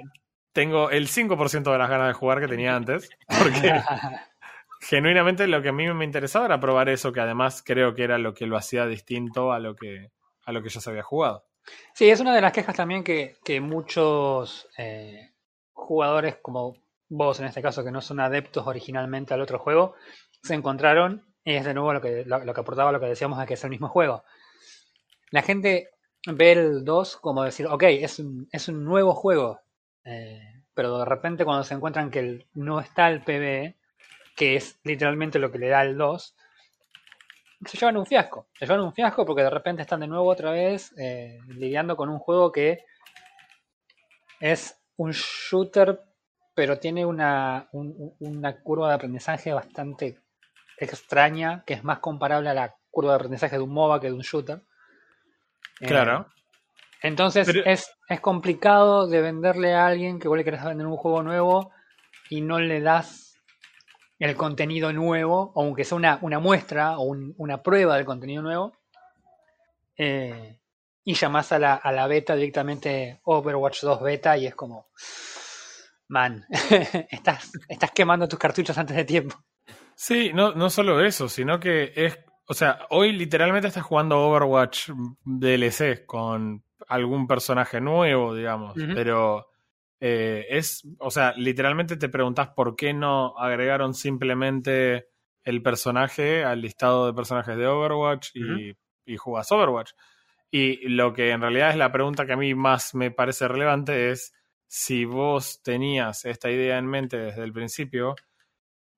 tengo 0.54 0.92
el 0.92 1.08
5% 1.08 1.72
de 1.72 1.78
las 1.78 1.90
ganas 1.90 2.08
de 2.08 2.14
jugar 2.14 2.40
que 2.40 2.48
tenía 2.48 2.76
antes. 2.76 3.10
Porque 3.28 3.74
genuinamente 4.80 5.48
lo 5.48 5.62
que 5.62 5.70
a 5.70 5.74
mí 5.74 5.92
me 5.92 6.06
interesaba 6.06 6.46
era 6.46 6.60
probar 6.60 6.90
eso, 6.90 7.12
que 7.12 7.20
además 7.20 7.64
creo 7.66 7.94
que 7.94 8.04
era 8.04 8.18
lo 8.18 8.34
que 8.34 8.46
lo 8.46 8.56
hacía 8.56 8.86
distinto 8.86 9.52
a 9.52 9.60
lo 9.60 9.76
que, 9.76 10.12
a 10.46 10.52
lo 10.52 10.64
que 10.64 10.70
ya 10.70 10.80
se 10.80 10.90
había 10.90 11.04
jugado. 11.04 11.46
Sí, 11.94 12.10
es 12.10 12.20
una 12.20 12.36
de 12.36 12.42
las 12.42 12.54
quejas 12.54 12.76
también 12.76 13.04
que, 13.04 13.38
que 13.44 13.62
muchos 13.62 14.68
eh, 14.78 15.32
jugadores, 15.72 16.38
como 16.42 16.76
vos 17.10 17.40
en 17.40 17.46
este 17.46 17.62
caso, 17.62 17.84
que 17.84 17.92
no 17.92 18.02
son 18.02 18.20
adeptos 18.20 18.68
originalmente 18.68 19.34
al 19.34 19.42
otro 19.42 19.60
juego, 19.60 19.96
se 20.42 20.54
encontraron. 20.54 21.26
Y 21.46 21.56
es 21.56 21.66
de 21.66 21.74
nuevo 21.74 21.94
lo 21.94 22.02
que, 22.02 22.24
lo, 22.26 22.44
lo 22.44 22.54
que 22.54 22.62
aportaba 22.62 22.92
lo 22.92 23.00
que 23.02 23.08
decíamos 23.08 23.38
de 23.38 23.46
que 23.46 23.56
es 23.56 23.64
el 23.64 23.70
mismo 23.70 23.90
juego. 23.90 24.24
La 25.30 25.42
gente 25.42 25.90
ve 26.26 26.52
el 26.54 26.86
2 26.86 27.18
como 27.18 27.44
decir, 27.44 27.68
ok, 27.68 27.84
es 27.84 28.20
un, 28.20 28.48
es 28.52 28.68
un 28.68 28.84
nuevo 28.84 29.14
juego. 29.14 29.60
Eh, 30.06 30.62
pero 30.74 30.98
de 31.00 31.06
repente 31.06 31.46
cuando 31.46 31.64
se 31.64 31.74
encuentran 31.76 32.10
que 32.12 32.20
el- 32.20 32.46
no 32.54 32.80
está 32.80 33.10
el 33.10 33.22
PvE, 33.22 33.76
que 34.36 34.56
es 34.56 34.80
literalmente 34.84 35.40
lo 35.40 35.52
que 35.52 35.60
le 35.60 35.70
da 35.70 35.82
el 35.84 35.98
2, 35.98 36.36
se 37.66 37.78
llevan 37.78 37.98
un 37.98 38.06
fiasco. 38.06 38.48
Se 38.60 38.66
llevan 38.66 38.82
un 38.82 38.94
fiasco 38.94 39.26
porque 39.26 39.44
de 39.44 39.50
repente 39.50 39.82
están 39.84 40.02
de 40.02 40.08
nuevo 40.08 40.26
otra 40.30 40.52
vez 40.52 40.94
eh, 40.98 41.40
lidiando 41.48 41.96
con 41.96 42.10
un 42.10 42.20
juego 42.20 42.52
que 42.52 42.84
es 44.42 44.78
un 44.98 45.12
shooter, 45.12 46.00
pero 46.54 46.78
tiene 46.80 47.06
una, 47.06 47.68
un- 47.72 48.16
una 48.20 48.60
curva 48.62 48.90
de 48.90 48.96
aprendizaje 48.96 49.54
bastante 49.54 50.20
extraña, 50.78 51.64
que 51.66 51.74
es 51.76 51.84
más 51.84 52.00
comparable 52.00 52.50
a 52.50 52.54
la 52.54 52.76
curva 52.92 53.12
de 53.12 53.16
aprendizaje 53.16 53.56
de 53.56 53.62
un 53.64 53.72
MOBA 53.74 54.00
que 54.02 54.08
de 54.08 54.14
un 54.14 54.22
shooter. 54.22 54.62
Eh, 55.80 55.88
Claro. 55.88 56.28
Entonces 57.04 57.46
Pero- 57.46 57.64
es, 57.66 57.92
es 58.10 58.20
complicado 58.22 59.08
de 59.08 59.22
venderle 59.22 59.74
a 59.76 59.86
alguien 59.88 60.20
que 60.20 60.28
vos 60.28 60.38
le 60.38 60.44
querés 60.44 60.64
vender 60.64 60.88
un 60.88 60.98
juego 60.98 61.22
nuevo 61.22 61.72
y 62.30 62.42
no 62.42 62.60
le 62.60 62.82
das 62.82 63.38
el 64.20 64.36
contenido 64.36 64.92
nuevo, 64.94 65.52
aunque 65.56 65.84
sea 65.84 65.98
una, 65.98 66.18
una 66.22 66.40
muestra 66.40 66.98
o 66.98 67.04
un- 67.04 67.36
una 67.38 67.62
prueba 67.62 67.96
del 67.98 68.06
contenido 68.06 68.42
nuevo, 68.42 68.74
eh, 69.98 70.60
y 71.04 71.14
llamás 71.16 71.52
a 71.52 71.60
la, 71.60 71.76
a 71.76 71.92
la 71.92 72.08
beta 72.08 72.36
directamente 72.36 73.20
Overwatch 73.24 73.82
2 73.82 74.02
beta 74.02 74.38
y 74.38 74.48
es 74.48 74.56
como, 74.56 74.88
man, 76.08 76.46
estás, 77.10 77.52
estás 77.68 77.92
quemando 77.92 78.28
tus 78.28 78.40
cartuchos 78.40 78.78
antes 78.78 78.96
de 78.96 79.04
tiempo. 79.06 79.36
Sí, 79.96 80.32
no, 80.34 80.54
no 80.54 80.70
solo 80.70 81.04
eso, 81.06 81.28
sino 81.30 81.60
que 81.60 81.92
es. 81.96 82.18
O 82.48 82.54
sea, 82.54 82.80
hoy 82.90 83.12
literalmente 83.14 83.68
estás 83.68 83.84
jugando 83.84 84.20
Overwatch 84.20 84.90
DLC 85.24 86.06
con 86.06 86.64
algún 86.88 87.28
personaje 87.28 87.82
nuevo, 87.82 88.36
digamos. 88.36 88.76
Pero 88.94 89.48
eh, 90.00 90.46
es. 90.50 90.88
O 91.00 91.12
sea, 91.12 91.34
literalmente 91.38 91.98
te 91.98 92.10
preguntás 92.10 92.50
por 92.50 92.76
qué 92.76 92.94
no 92.94 93.38
agregaron 93.38 93.94
simplemente 93.94 95.08
el 95.44 95.62
personaje 95.62 96.44
al 96.44 96.62
listado 96.62 97.06
de 97.06 97.14
personajes 97.14 97.58
de 97.58 97.68
Overwatch 97.68 98.30
y, 98.36 98.76
y 99.06 99.18
jugás 99.18 99.52
Overwatch. 99.52 99.92
Y 100.52 100.88
lo 100.90 101.14
que 101.14 101.32
en 101.32 101.42
realidad 101.42 101.72
es 101.72 101.78
la 101.78 101.92
pregunta 101.92 102.26
que 102.26 102.34
a 102.34 102.38
mí 102.38 102.54
más 102.54 102.94
me 102.94 103.12
parece 103.12 103.48
relevante 103.48 104.12
es 104.12 104.34
si 104.68 105.06
vos 105.06 105.62
tenías 105.64 106.26
esta 106.26 106.50
idea 106.50 106.78
en 106.78 106.88
mente 106.88 107.18
desde 107.18 107.44
el 107.44 107.54
principio, 107.54 108.16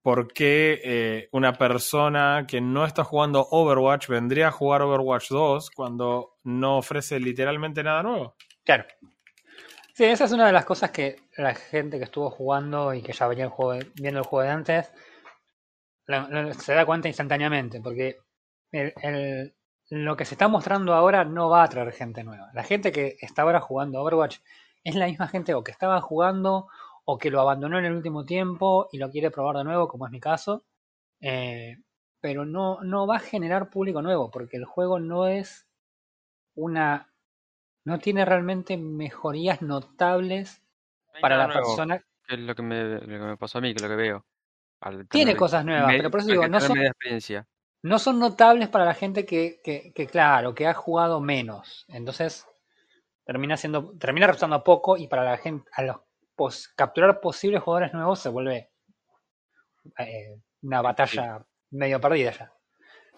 ¿por 0.01 0.31
qué 0.31 0.79
eh, 0.83 1.29
una 1.31 1.53
persona 1.53 2.45
que 2.47 2.61
no 2.61 2.85
está 2.85 3.03
jugando 3.03 3.47
Overwatch 3.51 4.07
vendría 4.07 4.49
a 4.49 4.51
jugar 4.51 4.83
Overwatch 4.83 5.29
2 5.29 5.71
cuando 5.71 6.34
no 6.45 6.77
ofrece 6.77 7.19
literalmente 7.19 7.83
nada 7.83 8.01
nuevo? 8.03 8.35
Claro. 8.63 8.85
Sí, 9.93 10.03
esa 10.05 10.25
es 10.25 10.31
una 10.31 10.47
de 10.47 10.53
las 10.53 10.65
cosas 10.65 10.91
que 10.91 11.17
la 11.37 11.53
gente 11.55 11.97
que 11.97 12.03
estuvo 12.05 12.29
jugando 12.29 12.93
y 12.93 13.01
que 13.01 13.13
ya 13.13 13.27
venía 13.27 13.45
el 13.45 13.49
juego 13.51 13.79
viendo 13.95 14.19
el 14.19 14.25
juego 14.25 14.43
de 14.43 14.49
antes 14.49 14.91
se 16.59 16.73
da 16.73 16.85
cuenta 16.85 17.07
instantáneamente, 17.07 17.81
porque 17.81 18.19
el- 18.71 18.93
el- 19.01 19.55
lo 19.89 20.15
que 20.15 20.25
se 20.25 20.35
está 20.35 20.47
mostrando 20.47 20.93
ahora 20.93 21.23
no 21.25 21.49
va 21.49 21.63
a 21.63 21.69
traer 21.69 21.91
gente 21.93 22.23
nueva. 22.23 22.49
La 22.53 22.63
gente 22.63 22.91
que 22.91 23.17
está 23.21 23.43
ahora 23.43 23.59
jugando 23.59 24.01
Overwatch 24.01 24.37
es 24.83 24.95
la 24.95 25.07
misma 25.07 25.27
gente 25.27 25.53
o 25.53 25.63
que 25.63 25.71
estaba 25.71 26.01
jugando 26.01 26.67
o 27.05 27.17
que 27.17 27.29
lo 27.31 27.39
abandonó 27.41 27.79
en 27.79 27.85
el 27.85 27.93
último 27.93 28.25
tiempo 28.25 28.89
y 28.91 28.97
lo 28.97 29.09
quiere 29.11 29.31
probar 29.31 29.57
de 29.57 29.63
nuevo, 29.63 29.87
como 29.87 30.05
es 30.05 30.11
mi 30.11 30.19
caso. 30.19 30.65
Eh, 31.21 31.77
pero 32.19 32.45
no, 32.45 32.81
no 32.81 33.05
va 33.07 33.17
a 33.17 33.19
generar 33.19 33.69
público 33.69 34.01
nuevo, 34.01 34.31
porque 34.31 34.57
el 34.57 34.65
juego 34.65 34.99
no 34.99 35.27
es 35.27 35.64
una 36.55 37.11
no 37.85 37.99
tiene 37.99 38.25
realmente 38.25 38.77
mejorías 38.77 39.61
notables 39.61 40.61
hay 41.13 41.21
para 41.21 41.37
la 41.37 41.47
nuevo, 41.47 41.61
persona. 41.67 42.03
que 42.27 42.33
es 42.35 42.39
lo 42.41 42.55
que, 42.55 42.61
me, 42.63 42.83
lo 42.83 42.99
que 43.01 43.17
me 43.19 43.37
pasó 43.37 43.59
a 43.59 43.61
mí, 43.61 43.73
que 43.73 43.77
es 43.77 43.81
lo 43.83 43.89
que 43.89 43.95
veo. 43.95 44.25
Al 44.81 45.07
Tiene 45.07 45.35
cosas 45.35 45.63
nuevas, 45.65 45.91
me- 45.91 45.97
pero 45.97 46.11
por 46.11 46.19
eso 46.19 46.29
digo, 46.29 46.47
no 46.47 46.59
son, 46.59 46.77
experiencia. 46.77 47.47
no 47.83 47.99
son 47.99 48.19
notables 48.19 48.69
para 48.69 48.85
la 48.85 48.93
gente 48.93 49.25
que, 49.25 49.61
que, 49.63 49.91
que, 49.93 50.07
claro, 50.07 50.53
que 50.55 50.67
ha 50.67 50.73
jugado 50.73 51.21
menos. 51.21 51.85
Entonces, 51.89 52.45
termina 53.25 53.57
siendo, 53.57 53.93
termina 53.99 54.27
resultando 54.27 54.63
poco 54.63 54.97
y 54.97 55.07
para 55.07 55.23
la 55.23 55.37
gente, 55.37 55.69
a 55.73 55.83
los 55.83 55.97
pos- 56.35 56.69
capturar 56.75 57.19
posibles 57.21 57.61
jugadores 57.63 57.93
nuevos 57.93 58.19
se 58.19 58.29
vuelve 58.29 58.71
eh, 59.99 60.39
una 60.63 60.81
batalla 60.81 61.45
medio 61.71 61.99
perdida 62.01 62.31
ya. 62.31 62.53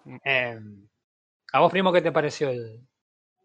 Mm. 0.04 0.16
Eh, 0.24 0.60
¿A 1.52 1.60
vos, 1.60 1.70
primo, 1.70 1.92
qué 1.92 2.02
te 2.02 2.12
pareció 2.12 2.50
el, 2.50 2.86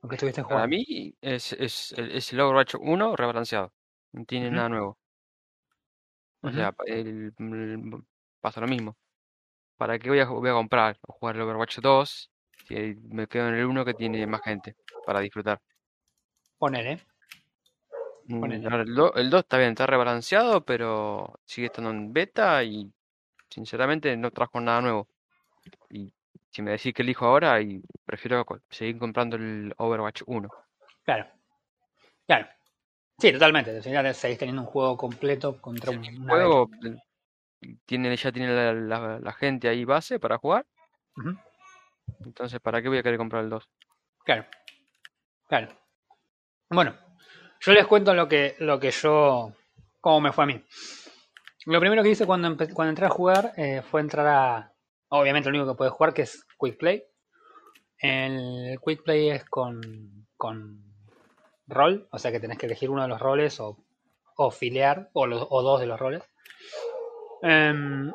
lo 0.03 0.09
que 0.09 0.15
estuviste 0.15 0.43
Para 0.43 0.67
mí 0.67 1.15
es, 1.21 1.53
es, 1.53 1.93
el- 1.93 2.11
es 2.11 2.31
el 2.33 2.41
Overwatch 2.41 2.75
1 2.79 3.15
rebalanceado. 3.15 3.73
No 4.11 4.25
tiene 4.25 4.47
Ujú. 4.47 4.55
nada 4.55 4.69
nuevo. 4.69 4.97
O 6.41 6.47
Ujú. 6.47 6.55
sea, 6.57 6.71
pa- 6.73 6.83
el- 6.85 7.33
el- 7.39 8.03
pasa 8.41 8.59
lo 8.61 8.67
mismo. 8.67 8.97
¿Para 9.77 9.97
qué 9.97 10.09
voy 10.09 10.19
a, 10.19 10.25
voy 10.25 10.49
a 10.49 10.53
comprar 10.53 10.99
o 11.07 11.13
jugar 11.13 11.35
el 11.37 11.41
Overwatch 11.43 11.79
2 11.79 12.29
si 12.67 12.75
me 13.09 13.27
quedo 13.27 13.47
en 13.47 13.55
el 13.55 13.65
1 13.65 13.85
que 13.85 13.93
tiene 13.93 14.27
más 14.27 14.41
gente 14.41 14.75
para 15.05 15.21
disfrutar? 15.21 15.61
Ponele. 16.57 16.99
Mm, 18.25 18.39
Ponele. 18.41 18.75
el, 18.75 18.95
do- 18.95 19.13
el 19.15 19.29
2 19.29 19.39
está 19.39 19.57
bien, 19.57 19.71
está 19.71 19.85
rebalanceado, 19.87 20.65
pero 20.65 21.39
sigue 21.45 21.67
estando 21.67 21.91
en 21.91 22.11
beta 22.11 22.61
y 22.63 22.91
sinceramente 23.49 24.15
no 24.17 24.31
trajo 24.31 24.59
nada 24.59 24.81
nuevo. 24.81 25.07
Y 25.89 26.13
si 26.53 26.61
me 26.61 26.71
decís 26.71 26.93
que 26.93 27.01
elijo 27.01 27.25
ahora, 27.25 27.59
y 27.61 27.81
prefiero 28.05 28.45
seguir 28.69 28.99
comprando 28.99 29.35
el 29.35 29.73
Overwatch 29.77 30.21
1. 30.27 30.49
Claro. 31.03 31.27
Claro. 32.27 32.47
Sí, 33.17 33.31
totalmente. 33.31 33.75
Al 33.75 33.83
final 33.83 34.13
seguís 34.13 34.37
teniendo 34.37 34.61
un 34.61 34.67
juego 34.67 34.95
completo 34.97 35.59
contra 35.59 35.91
un 35.91 36.27
juego 36.27 36.69
tiene, 37.85 38.15
ya 38.15 38.31
tiene 38.31 38.53
la, 38.53 38.73
la- 38.73 39.19
la 39.19 39.33
gente 39.33 39.67
ahí 39.69 39.85
base 39.85 40.19
para 40.19 40.37
jugar, 40.37 40.65
entonces 42.25 42.59
¿para 42.59 42.81
qué 42.81 42.89
voy 42.89 42.97
a 42.97 43.03
querer 43.03 43.17
comprar 43.17 43.43
el 43.43 43.49
2? 43.49 43.69
Claro. 44.25 44.45
Claro. 45.47 45.67
Bueno, 46.69 46.95
yo 47.61 47.71
les 47.73 47.85
cuento 47.87 48.13
lo 48.13 48.27
que, 48.27 48.55
lo 48.59 48.79
que 48.79 48.91
yo. 48.91 49.53
cómo 50.01 50.21
me 50.21 50.31
fue 50.33 50.43
a 50.43 50.47
mí. 50.47 50.63
Lo 51.65 51.79
primero 51.79 52.03
que 52.03 52.09
hice 52.09 52.25
cuando, 52.25 52.55
cuando 52.73 52.89
entré 52.89 53.05
a 53.05 53.09
jugar 53.09 53.53
eh, 53.57 53.81
fue 53.81 54.01
entrar 54.01 54.27
a. 54.27 54.72
Obviamente, 55.15 55.49
lo 55.51 55.57
único 55.57 55.71
que 55.73 55.77
puedes 55.77 55.93
jugar 55.93 56.13
que 56.13 56.23
es 56.23 56.43
Quick 56.59 56.77
Play. 56.77 57.03
El 57.99 58.79
Quick 58.83 59.03
Play 59.03 59.29
es 59.29 59.45
con, 59.45 59.79
con 60.35 60.83
rol, 61.67 62.07
o 62.11 62.17
sea 62.17 62.31
que 62.31 62.39
tenés 62.39 62.57
que 62.57 62.65
elegir 62.65 62.89
uno 62.89 63.03
de 63.03 63.07
los 63.07 63.19
roles 63.19 63.59
o, 63.59 63.77
o 64.37 64.49
filear, 64.49 65.09
o, 65.13 65.27
los, 65.27 65.45
o 65.49 65.61
dos 65.61 65.79
de 65.79 65.85
los 65.85 65.99
roles. 65.99 66.23
Em, 67.43 68.11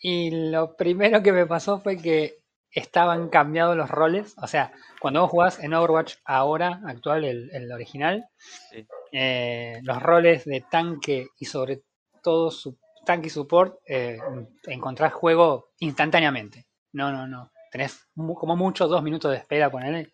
y 0.00 0.50
lo 0.50 0.76
primero 0.76 1.20
que 1.20 1.32
me 1.32 1.46
pasó 1.46 1.80
fue 1.80 1.96
que 1.96 2.38
estaban 2.70 3.28
cambiados 3.28 3.76
los 3.76 3.90
roles. 3.90 4.36
O 4.40 4.46
sea, 4.46 4.72
cuando 5.00 5.22
vos 5.22 5.30
jugás 5.30 5.58
en 5.58 5.74
Overwatch 5.74 6.14
ahora, 6.24 6.80
actual, 6.86 7.24
el, 7.24 7.50
el 7.52 7.72
original, 7.72 8.24
Sí. 8.70 8.86
eh, 9.10 9.80
los 9.82 10.00
roles 10.00 10.44
de 10.44 10.60
tanque 10.70 11.26
y 11.40 11.46
sobre 11.46 11.82
todo 12.22 12.52
su 12.52 12.78
tanque 13.06 13.28
y 13.28 13.30
support, 13.30 13.78
eh, 13.86 14.18
encontrás 14.64 15.14
juego 15.14 15.70
instantáneamente. 15.78 16.66
No, 16.92 17.10
no, 17.10 17.26
no. 17.26 17.50
Tenés 17.70 18.08
como 18.14 18.56
mucho 18.56 18.88
dos 18.88 19.02
minutos 19.02 19.30
de 19.30 19.38
espera, 19.38 19.70
ponele, 19.70 20.12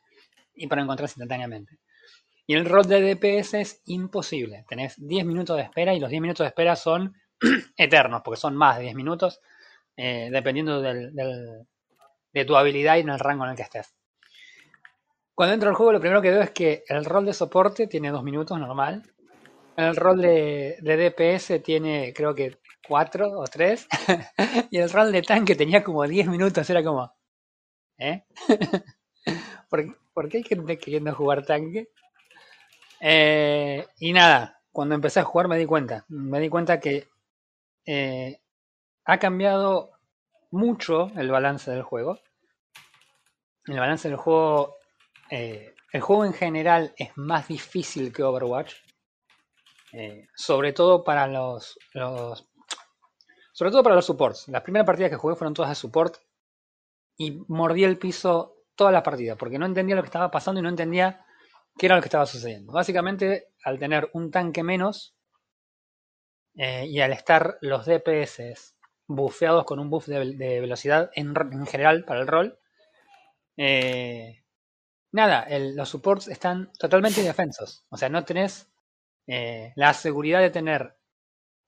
y 0.54 0.66
para 0.68 0.82
encontrar 0.82 1.08
instantáneamente. 1.08 1.78
Y 2.46 2.54
el 2.54 2.66
rol 2.66 2.86
de 2.86 3.14
DPS 3.14 3.54
es 3.54 3.82
imposible. 3.86 4.64
Tenés 4.68 4.94
10 4.98 5.24
minutos 5.24 5.56
de 5.56 5.62
espera 5.62 5.94
y 5.94 6.00
los 6.00 6.10
10 6.10 6.22
minutos 6.22 6.44
de 6.44 6.48
espera 6.48 6.76
son 6.76 7.14
eternos, 7.76 8.22
porque 8.24 8.40
son 8.40 8.56
más 8.56 8.76
de 8.76 8.84
10 8.84 8.94
minutos, 8.94 9.40
eh, 9.96 10.28
dependiendo 10.30 10.80
del, 10.80 11.14
de 11.14 12.44
tu 12.44 12.56
habilidad 12.56 12.96
y 12.96 13.00
en 13.00 13.10
el 13.10 13.18
rango 13.18 13.44
en 13.44 13.50
el 13.50 13.56
que 13.56 13.62
estés. 13.62 13.94
Cuando 15.34 15.54
entro 15.54 15.70
al 15.70 15.76
juego, 15.76 15.92
lo 15.92 16.00
primero 16.00 16.20
que 16.20 16.30
veo 16.30 16.42
es 16.42 16.50
que 16.50 16.84
el 16.88 17.04
rol 17.04 17.24
de 17.24 17.32
soporte 17.32 17.86
tiene 17.86 18.10
2 18.10 18.22
minutos 18.22 18.58
normal. 18.58 19.02
El 19.76 19.96
rol 19.96 20.20
de 20.20 20.76
DPS 20.82 21.62
tiene, 21.62 22.12
creo 22.12 22.34
que 22.34 22.58
4 22.86 23.38
o 23.38 23.44
3. 23.44 23.88
y 24.70 24.78
el 24.78 24.90
rol 24.90 25.12
de 25.12 25.22
tanque 25.22 25.54
tenía 25.54 25.82
como 25.82 26.06
10 26.06 26.26
minutos. 26.28 26.68
Era 26.68 26.82
como, 26.82 27.12
¿eh? 27.98 28.24
¿Por, 29.68 30.28
qué 30.28 30.38
hay 30.38 30.42
gente 30.44 30.78
queriendo 30.78 31.14
jugar 31.14 31.44
tanque? 31.44 31.88
Eh, 33.00 33.86
y 33.98 34.12
nada, 34.12 34.60
cuando 34.70 34.94
empecé 34.94 35.20
a 35.20 35.24
jugar 35.24 35.48
me 35.48 35.58
di 35.58 35.66
cuenta. 35.66 36.04
Me 36.08 36.40
di 36.40 36.48
cuenta 36.48 36.80
que 36.80 37.08
eh, 37.86 38.40
ha 39.04 39.18
cambiado 39.18 39.92
mucho 40.50 41.10
el 41.16 41.30
balance 41.30 41.70
del 41.70 41.82
juego. 41.82 42.18
El 43.66 43.78
balance 43.78 44.08
del 44.08 44.16
juego. 44.16 44.76
eh, 45.30 45.74
el 45.92 46.00
juego 46.00 46.24
en 46.24 46.32
general 46.32 46.94
es 46.96 47.10
más 47.16 47.48
difícil 47.48 48.12
que 48.12 48.22
Overwatch. 48.22 48.74
sobre 50.34 50.72
todo 50.72 51.04
para 51.04 51.26
los. 51.26 51.78
Sobre 53.62 53.70
todo 53.70 53.84
para 53.84 53.94
los 53.94 54.04
supports. 54.06 54.48
Las 54.48 54.62
primeras 54.62 54.84
partidas 54.84 55.08
que 55.08 55.16
jugué 55.16 55.36
fueron 55.36 55.54
todas 55.54 55.70
de 55.70 55.76
support. 55.76 56.16
Y 57.16 57.42
mordí 57.48 57.84
el 57.84 57.96
piso 57.96 58.56
toda 58.74 58.90
la 58.92 59.02
partida. 59.04 59.36
Porque 59.36 59.58
no 59.58 59.66
entendía 59.66 59.94
lo 59.94 60.02
que 60.02 60.08
estaba 60.08 60.32
pasando 60.32 60.58
y 60.60 60.62
no 60.64 60.68
entendía 60.68 61.24
qué 61.78 61.86
era 61.86 61.94
lo 61.96 62.02
que 62.02 62.08
estaba 62.08 62.26
sucediendo. 62.26 62.72
Básicamente, 62.72 63.48
al 63.64 63.78
tener 63.78 64.10
un 64.14 64.32
tanque 64.32 64.64
menos. 64.64 65.14
eh, 66.54 66.86
y 66.86 67.00
al 67.00 67.12
estar 67.12 67.58
los 67.60 67.86
DPS 67.86 68.74
bufeados 69.06 69.64
con 69.64 69.78
un 69.78 69.90
buff 69.90 70.06
de, 70.06 70.18
velocidad 70.60 71.10
en, 71.14 71.34
en 71.52 71.66
general 71.66 72.04
para 72.04 72.20
el 72.20 72.26
rol, 72.26 72.58
Eh, 73.56 74.44
nada, 75.12 75.46
los 75.76 75.88
supports 75.88 76.28
están 76.28 76.72
totalmente 76.78 77.20
indefensos. 77.20 77.86
O 77.90 77.96
sea, 77.98 78.08
no 78.10 78.24
tenés 78.24 78.70
eh, 79.28 79.72
la 79.76 79.94
seguridad 79.94 80.40
de 80.40 80.50
tener 80.50 80.96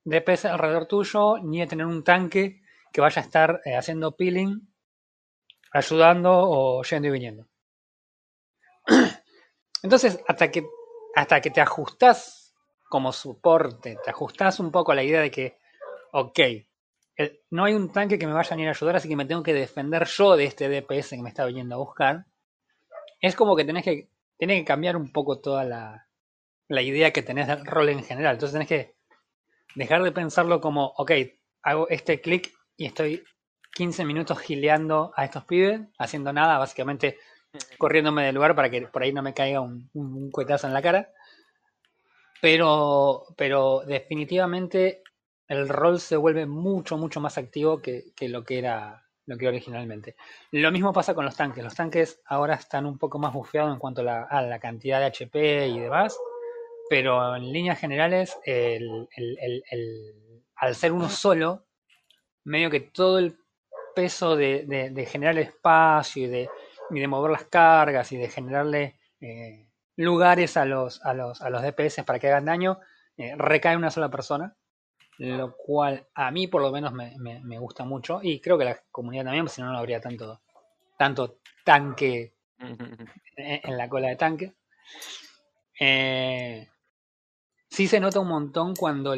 DPS 0.05 0.47
alrededor 0.47 0.87
tuyo, 0.87 1.39
ni 1.39 1.61
de 1.61 1.67
tener 1.67 1.87
un 1.87 2.05
tanque 2.05 2.63
que 2.93 3.01
vaya 3.01 3.21
a 3.21 3.25
estar 3.25 3.61
eh, 3.65 3.77
haciendo 3.77 4.17
peeling, 4.17 4.61
ayudando 5.73 6.31
o 6.33 6.83
yendo 6.83 7.09
y 7.09 7.11
viniendo. 7.11 7.47
Entonces, 9.83 10.21
hasta 10.29 10.51
que, 10.51 10.67
hasta 11.17 11.41
que 11.41 11.51
te 11.51 11.61
ajustás 11.61 12.55
como 12.89 13.13
soporte, 13.13 13.99
te 14.05 14.11
ajustás 14.11 14.61
un 14.61 14.71
poco 14.71 14.93
a 14.93 14.95
la 14.95 15.03
idea 15.03 15.21
de 15.21 15.31
que, 15.31 15.59
ok, 16.13 16.39
no 17.51 17.65
hay 17.65 17.75
un 17.75 17.93
tanque 17.93 18.19
que 18.19 18.27
me 18.27 18.33
vaya 18.33 18.49
a 18.49 18.55
venir 18.57 18.69
a 18.69 18.73
ayudar, 18.73 18.97
así 18.97 19.09
que 19.09 19.17
me 19.17 19.25
tengo 19.25 19.43
que 19.43 19.55
defender 19.55 20.05
yo 20.07 20.37
de 20.37 20.45
este 20.45 20.69
DPS 20.69 21.11
que 21.11 21.23
me 21.23 21.29
está 21.29 21.45
viniendo 21.45 21.77
a 21.77 21.79
buscar. 21.79 22.27
Es 23.21 23.37
como 23.37 23.57
que 23.57 23.65
tenés 23.65 23.85
que, 23.85 24.09
tenés 24.39 24.61
que 24.61 24.65
cambiar 24.65 24.97
un 24.97 25.13
poco 25.13 25.41
toda 25.41 25.65
la, 25.65 26.09
la 26.69 26.83
idea 26.83 27.13
que 27.13 27.23
tenés 27.23 27.47
del 27.47 27.65
rol 27.65 27.89
en 27.89 28.03
general. 28.03 28.35
Entonces 28.35 28.53
tenés 28.53 28.69
que 28.69 28.97
dejar 29.75 30.03
de 30.03 30.13
pensarlo 30.13 30.61
como, 30.61 30.93
ok, 30.97 31.13
hago 31.63 31.89
este 31.89 32.21
clic 32.21 32.53
y 32.77 32.87
estoy 32.87 33.25
15 33.75 34.05
minutos 34.05 34.39
gileando 34.39 35.13
a 35.17 35.25
estos 35.25 35.45
pibes, 35.45 35.81
haciendo 35.99 36.33
nada, 36.33 36.59
básicamente 36.59 37.19
corriéndome 37.79 38.25
del 38.25 38.35
lugar 38.35 38.55
para 38.55 38.71
que 38.71 38.83
por 38.83 39.03
ahí 39.03 39.13
no 39.13 39.23
me 39.23 39.35
caiga 39.35 39.61
un, 39.61 39.91
un, 39.95 40.31
cuetazo 40.31 40.67
en 40.67 40.75
la 40.75 40.83
cara. 40.83 41.11
Pero, 42.41 43.25
pero 43.37 43.83
definitivamente 43.87 45.03
el 45.49 45.69
rol 45.69 46.01
se 46.01 46.17
vuelve 46.17 46.47
mucho, 46.47 46.97
mucho 46.99 47.21
más 47.21 47.39
activo 47.39 47.81
que, 47.81 48.13
lo 48.21 48.45
que 48.45 48.59
era 48.59 49.01
lo 49.27 49.39
que 49.39 49.49
originalmente. 49.49 50.17
Lo 50.51 50.71
mismo 50.71 50.93
pasa 50.93 51.15
con 51.15 51.25
los 51.25 51.35
tanques. 51.35 51.65
Los 51.65 51.75
tanques 51.75 52.21
ahora 52.27 52.55
están 52.55 52.85
un 52.85 52.99
poco 52.99 53.19
más 53.19 53.33
bufeados 53.33 53.73
en 53.73 53.79
cuanto 53.79 54.03
a 54.03 54.05
la, 54.05 54.23
a 54.25 54.43
la 54.43 54.59
cantidad 54.59 55.01
de 55.01 55.07
HP 55.07 55.69
y 55.69 55.81
demás. 55.81 56.19
Pero 56.89 57.35
en 57.37 57.53
líneas 57.53 57.79
generales, 57.79 58.37
el, 58.45 59.09
el- 59.17 59.63
el- 59.71 60.43
al 60.57 60.75
ser 60.75 60.93
uno 60.93 61.09
solo, 61.09 61.65
medio 62.45 62.71
que 62.71 62.81
todo 62.81 63.19
el 63.19 63.37
peso 63.95 64.37
de, 64.37 64.65
de- 64.67 64.91
de 64.91 65.07
generar 65.07 65.39
espacio 65.39 66.25
y 66.25 66.27
de, 66.27 66.51
y 66.91 67.01
de 67.01 67.07
mover 67.09 67.31
las 67.33 67.45
cargas 67.45 68.13
y 68.13 68.17
de 68.17 68.29
generarle 68.29 68.99
eh, 69.21 69.67
lugares 69.97 70.57
a 70.57 70.65
los, 70.65 71.05
a, 71.05 71.15
los, 71.15 71.41
a 71.41 71.51
los 71.51 71.63
DPS 71.63 72.05
para 72.05 72.19
que 72.19 72.29
hagan 72.29 72.45
daño, 72.45 72.81
eh, 73.17 73.35
recae 73.37 73.73
en 73.73 73.79
una 73.79 73.91
sola 73.91 74.11
persona. 74.11 74.55
Lo 75.19 75.57
cual 75.57 76.09
a 76.15 76.31
mí 76.33 76.49
por 76.49 76.61
lo 76.61 76.73
menos 76.73 76.93
me, 76.93 77.15
me- 77.19 77.41
me 77.41 77.59
gusta 77.59 77.85
mucho. 77.85 78.21
Y 78.23 78.41
creo 78.41 78.59
que 78.59 78.65
la 78.65 78.81
comunidad 78.91 79.25
también, 79.25 79.49
si 79.49 79.63
no, 79.63 79.71
no 79.73 79.79
habría 79.79 80.01
tanto, 80.01 80.43
tanto 80.99 81.39
tanque 81.65 82.35
en 83.37 83.61
en 83.65 83.79
la 83.79 83.89
cola 83.89 84.09
de 84.09 84.17
tanque. 84.17 84.53
Eh, 85.79 86.69
sí 87.75 87.89
se 87.89 87.99
nota 87.99 88.21
un 88.21 88.29
montón 88.29 88.77
cuando 88.77 89.15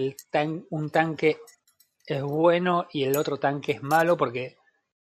un 0.70 0.90
tanque 0.90 1.36
es 2.06 2.22
bueno 2.22 2.86
y 2.90 3.04
el 3.04 3.18
otro 3.18 3.36
tanque 3.36 3.72
es 3.72 3.82
malo 3.82 4.16
porque 4.16 4.56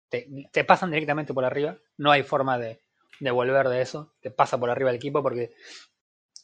te, 0.10 0.64
pasan 0.64 0.90
directamente 0.90 1.32
por 1.32 1.46
arriba. 1.46 1.78
No 1.96 2.10
hay 2.10 2.24
forma 2.24 2.58
de, 2.58 2.82
volver 3.20 3.70
de 3.70 3.82
eso. 3.82 4.16
Te 4.20 4.32
pasa 4.32 4.60
por 4.60 4.72
arriba 4.72 4.90
el 4.90 4.96
equipo 4.96 5.22
porque 5.22 5.54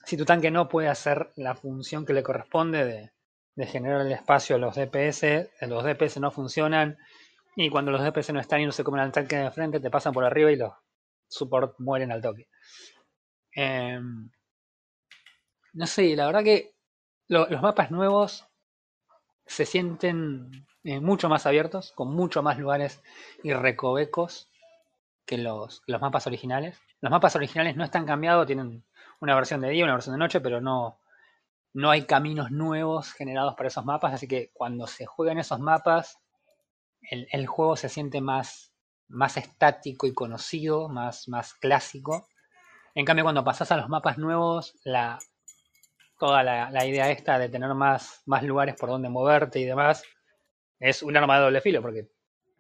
si 0.06 0.16
tu 0.16 0.26
tanque 0.26 0.52
no 0.52 0.70
puede 0.70 0.90
hacer 0.90 1.32
la 1.38 1.56
función 1.56 2.06
que 2.06 2.14
le 2.14 2.22
corresponde 2.22 2.86
de, 2.86 3.66
generar 3.66 4.02
el 4.02 4.12
espacio 4.12 4.56
a 4.56 4.60
los 4.60 4.76
DPS, 4.76 5.50
los 5.68 5.84
DPS 5.84 6.20
no 6.20 6.30
funcionan 6.30 6.98
y 7.56 7.70
cuando 7.70 7.92
los 7.92 8.04
DPS 8.04 8.32
no 8.34 8.40
están 8.40 8.62
y 8.62 8.66
no 8.66 8.72
se 8.72 8.84
comen 8.84 9.02
al 9.02 9.12
tanque 9.12 9.38
de 9.38 9.52
frente, 9.52 9.80
te 9.80 9.90
pasan 9.90 10.14
por 10.14 10.24
arriba 10.24 10.52
y 10.52 10.56
los 10.56 10.74
support 11.28 11.80
mueren 11.80 12.12
al 12.12 12.22
toque. 12.22 12.48
Em, 13.54 14.30
no 15.74 15.88
sé, 15.88 16.16
la 16.16 16.26
verdad 16.28 16.44
que 16.44 16.74
lo- 17.32 17.48
los 17.50 17.62
mapas 17.64 17.90
nuevos 17.92 18.46
se 19.46 19.66
sienten 19.66 20.66
eh, 20.84 21.00
mucho 21.00 21.30
más 21.30 21.46
abiertos, 21.46 21.92
con 21.94 22.14
mucho 22.14 22.42
más 22.42 22.58
lugares 22.58 23.02
y 23.44 23.54
recovecos 23.54 24.50
que 25.26 25.38
los, 25.38 25.84
los 25.88 26.02
mapas 26.02 26.28
originales. 26.28 26.80
Los 27.02 27.12
mapas 27.12 27.36
originales 27.36 27.76
no 27.78 27.84
están 27.86 28.06
cambiados, 28.06 28.48
tienen 28.48 28.84
una 29.22 29.36
versión 29.36 29.62
de 29.62 29.70
día, 29.70 29.86
una 29.86 29.94
versión 29.96 30.16
de 30.16 30.20
noche, 30.20 30.42
pero 30.42 30.62
no, 30.62 31.00
no 31.74 31.92
hay 31.92 32.04
caminos 32.06 32.52
nuevos 32.52 33.14
generados 33.14 33.56
para 33.56 33.70
esos 33.70 33.86
mapas, 33.86 34.14
así 34.14 34.28
que 34.28 34.52
cuando 34.54 34.88
se 34.88 35.06
juegan 35.06 35.40
esos 35.40 35.60
mapas, 35.60 36.20
el, 37.02 37.28
el 37.32 37.48
juego 37.48 37.76
se 37.76 37.90
siente 37.90 38.22
más, 38.22 38.74
más 39.08 39.38
estático 39.38 40.08
y 40.08 40.14
conocido, 40.14 40.90
más, 40.90 41.28
más 41.28 41.54
clásico. 41.54 42.28
En 42.96 43.06
cambio, 43.06 43.26
cuando 43.26 43.44
pasas 43.44 43.72
a 43.72 43.78
los 43.78 43.90
mapas 43.90 44.18
nuevos, 44.18 44.76
la, 44.84 45.20
toda 46.22 46.44
la, 46.44 46.70
la 46.70 46.86
idea 46.86 47.10
esta 47.10 47.40
de 47.40 47.50
tener 47.50 47.74
más, 47.74 48.22
más 48.28 48.44
lugares 48.44 48.76
por 48.80 48.90
donde 48.90 49.10
moverte 49.10 49.60
y 49.60 49.66
demás, 49.66 50.04
es 50.80 51.02
un 51.02 51.18
arma 51.18 51.38
de 51.38 51.44
doble 51.46 51.62
filo, 51.62 51.82
porque 51.82 52.12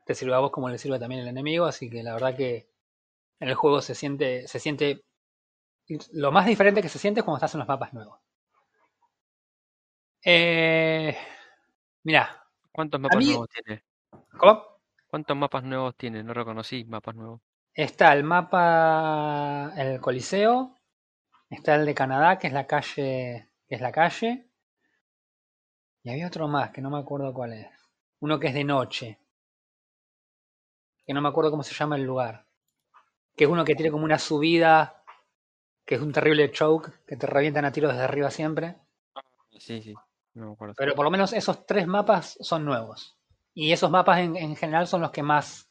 te 0.03 0.15
sirve 0.15 0.33
a 0.33 0.39
vos 0.39 0.49
como 0.49 0.67
le 0.67 0.79
sirve 0.79 0.97
también 0.97 1.21
el 1.21 1.27
enemigo, 1.27 1.65
así 1.65 1.87
que 1.87 2.01
la 2.01 2.13
verdad 2.13 2.35
que 2.35 2.67
en 3.39 3.49
el 3.49 3.53
juego 3.55 3.79
se 3.81 3.93
siente, 3.93 4.47
se 4.47 4.59
siente 4.59 5.03
lo 6.13 6.31
más 6.31 6.47
diferente 6.47 6.81
que 6.81 6.89
se 6.89 6.97
siente 6.97 7.19
es 7.19 7.23
cuando 7.23 7.37
estás 7.37 7.53
en 7.53 7.59
los 7.59 7.67
mapas 7.67 7.93
nuevos. 7.93 8.17
Eh, 10.25 11.15
mira, 12.03 12.43
¿Cuántos 12.71 12.99
mapas 12.99 13.17
mí- 13.19 13.27
nuevos 13.27 13.49
tiene? 13.49 13.83
¿cómo? 14.39 14.63
¿Cuántos 15.07 15.37
mapas 15.37 15.63
nuevos 15.63 15.95
tiene? 15.95 16.23
No 16.23 16.33
reconocí 16.33 16.83
mapas 16.85 17.13
nuevos. 17.15 17.41
Está 17.75 18.11
el 18.13 18.23
mapa, 18.23 19.71
el 19.77 19.99
Coliseo, 20.01 20.77
está 21.49 21.75
el 21.75 21.85
de 21.85 21.93
Canadá, 21.93 22.39
que 22.39 22.47
es 22.47 22.53
la 22.53 22.65
calle, 22.65 23.50
que 23.71 23.75
es 23.75 23.81
la 23.81 23.93
calle, 23.93 24.49
y 26.03 26.09
había 26.11 26.27
otro 26.27 26.47
más 26.49 26.71
que 26.71 26.81
no 26.81 26.89
me 26.91 26.99
acuerdo 26.99 27.33
cuál 27.33 27.53
es. 27.53 27.67
Uno 28.19 28.37
que 28.37 28.49
es 28.49 28.53
de 28.53 28.65
noche, 28.65 29.17
que 31.05 31.13
no 31.13 31.21
me 31.21 31.29
acuerdo 31.29 31.51
cómo 31.51 31.63
se 31.63 31.73
llama 31.73 31.95
el 31.95 32.03
lugar, 32.03 32.45
que 33.35 33.45
es 33.45 33.49
uno 33.49 33.65
que 33.65 33.75
tiene 33.75 33.91
como 33.91 34.05
una 34.05 34.19
subida, 34.19 35.03
que 35.85 35.95
es 35.95 36.01
un 36.01 36.11
terrible 36.13 36.51
choke, 36.51 37.05
que 37.07 37.17
te 37.17 37.27
revientan 37.27 37.65
a 37.65 37.71
tiros 37.71 37.91
desde 37.93 38.05
arriba 38.05 38.31
siempre. 38.31 38.77
Sí, 39.59 39.81
sí, 39.81 39.93
no 40.35 40.47
me 40.47 40.53
acuerdo. 40.53 40.75
Pero 40.77 40.95
por 40.95 41.05
lo 41.05 41.11
menos 41.11 41.33
esos 41.33 41.65
tres 41.65 41.87
mapas 41.87 42.37
son 42.41 42.65
nuevos. 42.65 43.17
Y 43.53 43.71
esos 43.73 43.91
mapas 43.91 44.19
en, 44.19 44.37
en 44.37 44.55
general 44.55 44.87
son 44.87 45.01
los 45.01 45.11
que 45.11 45.23
más, 45.23 45.69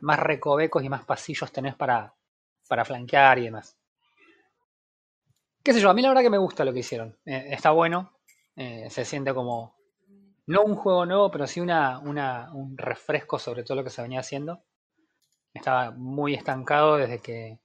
más 0.00 0.20
recovecos 0.20 0.84
y 0.84 0.88
más 0.88 1.04
pasillos 1.04 1.52
tenés 1.52 1.74
para, 1.76 2.14
para 2.68 2.84
flanquear 2.84 3.38
y 3.38 3.44
demás. 3.44 3.76
Qué 5.64 5.72
sé 5.72 5.80
yo, 5.80 5.90
a 5.90 5.94
mí 5.94 6.02
la 6.02 6.08
verdad 6.08 6.22
que 6.22 6.30
me 6.30 6.38
gusta 6.38 6.64
lo 6.64 6.72
que 6.72 6.80
hicieron. 6.80 7.16
Eh, 7.24 7.48
está 7.50 7.70
bueno. 7.70 8.12
eh, 8.56 8.88
se 8.90 9.04
siente 9.04 9.32
como, 9.32 9.76
no 10.46 10.62
un 10.62 10.76
juego 10.76 11.06
nuevo, 11.06 11.30
pero 11.30 11.46
sí 11.46 11.60
una, 11.60 12.00
un 12.00 12.76
refresco 12.76 13.38
sobre 13.38 13.62
todo 13.62 13.76
lo 13.76 13.84
que 13.84 13.90
se 13.90 14.02
venía 14.02 14.20
haciendo. 14.20 14.62
Estaba 15.54 15.92
muy 15.92 16.34
estancado 16.34 16.96
desde 16.96 17.20
que 17.20 17.60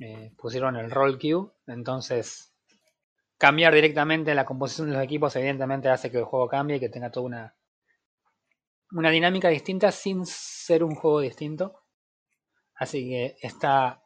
eh, 0.00 0.32
pusieron 0.36 0.76
el 0.76 0.90
roll 0.90 1.18
queue. 1.18 1.52
Entonces, 1.66 2.52
cambiar 3.38 3.74
directamente 3.74 4.34
la 4.34 4.44
composición 4.44 4.88
de 4.88 4.94
los 4.94 5.04
equipos 5.04 5.34
evidentemente 5.36 5.88
hace 5.88 6.10
que 6.10 6.18
el 6.18 6.24
juego 6.24 6.48
cambie 6.48 6.76
y 6.76 6.80
que 6.80 6.88
tenga 6.90 7.10
toda 7.10 7.26
una, 7.26 7.56
una 8.92 9.10
dinámica 9.10 9.48
distinta 9.48 9.90
sin 9.90 10.26
ser 10.26 10.84
un 10.84 10.94
juego 10.94 11.20
distinto. 11.20 11.82
Así 12.74 13.08
que 13.08 13.36
está, 13.40 14.02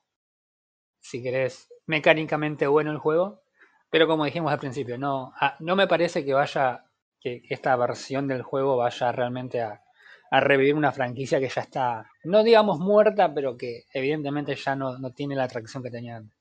si 1.00 1.22
querés, 1.22 1.68
mecánicamente 1.86 2.66
bueno 2.66 2.90
el 2.90 2.98
juego. 2.98 3.42
Pero 3.90 4.06
como 4.06 4.24
dijimos 4.24 4.52
al 4.52 4.58
principio, 4.58 4.98
no, 4.98 5.32
a- 5.40 5.56
no 5.60 5.76
me 5.76 5.86
parece 5.86 6.24
que 6.24 6.34
vaya, 6.34 6.84
que 7.20 7.42
esta 7.48 7.74
versión 7.76 8.26
del 8.28 8.42
juego 8.42 8.76
vaya 8.76 9.12
realmente 9.12 9.62
a, 9.62 9.82
a 10.30 10.40
revivir 10.40 10.74
una 10.74 10.92
franquicia 10.92 11.38
que 11.40 11.48
ya 11.48 11.62
está, 11.62 12.10
no 12.24 12.42
digamos 12.42 12.78
muerta, 12.80 13.32
pero 13.32 13.56
que 13.56 13.84
evidentemente 13.92 14.56
ya 14.56 14.74
no, 14.76 14.98
no 14.98 15.10
tiene 15.12 15.36
la 15.36 15.44
atracción 15.44 15.82
que 15.82 15.90
tenía 15.90 16.16
antes. 16.16 16.36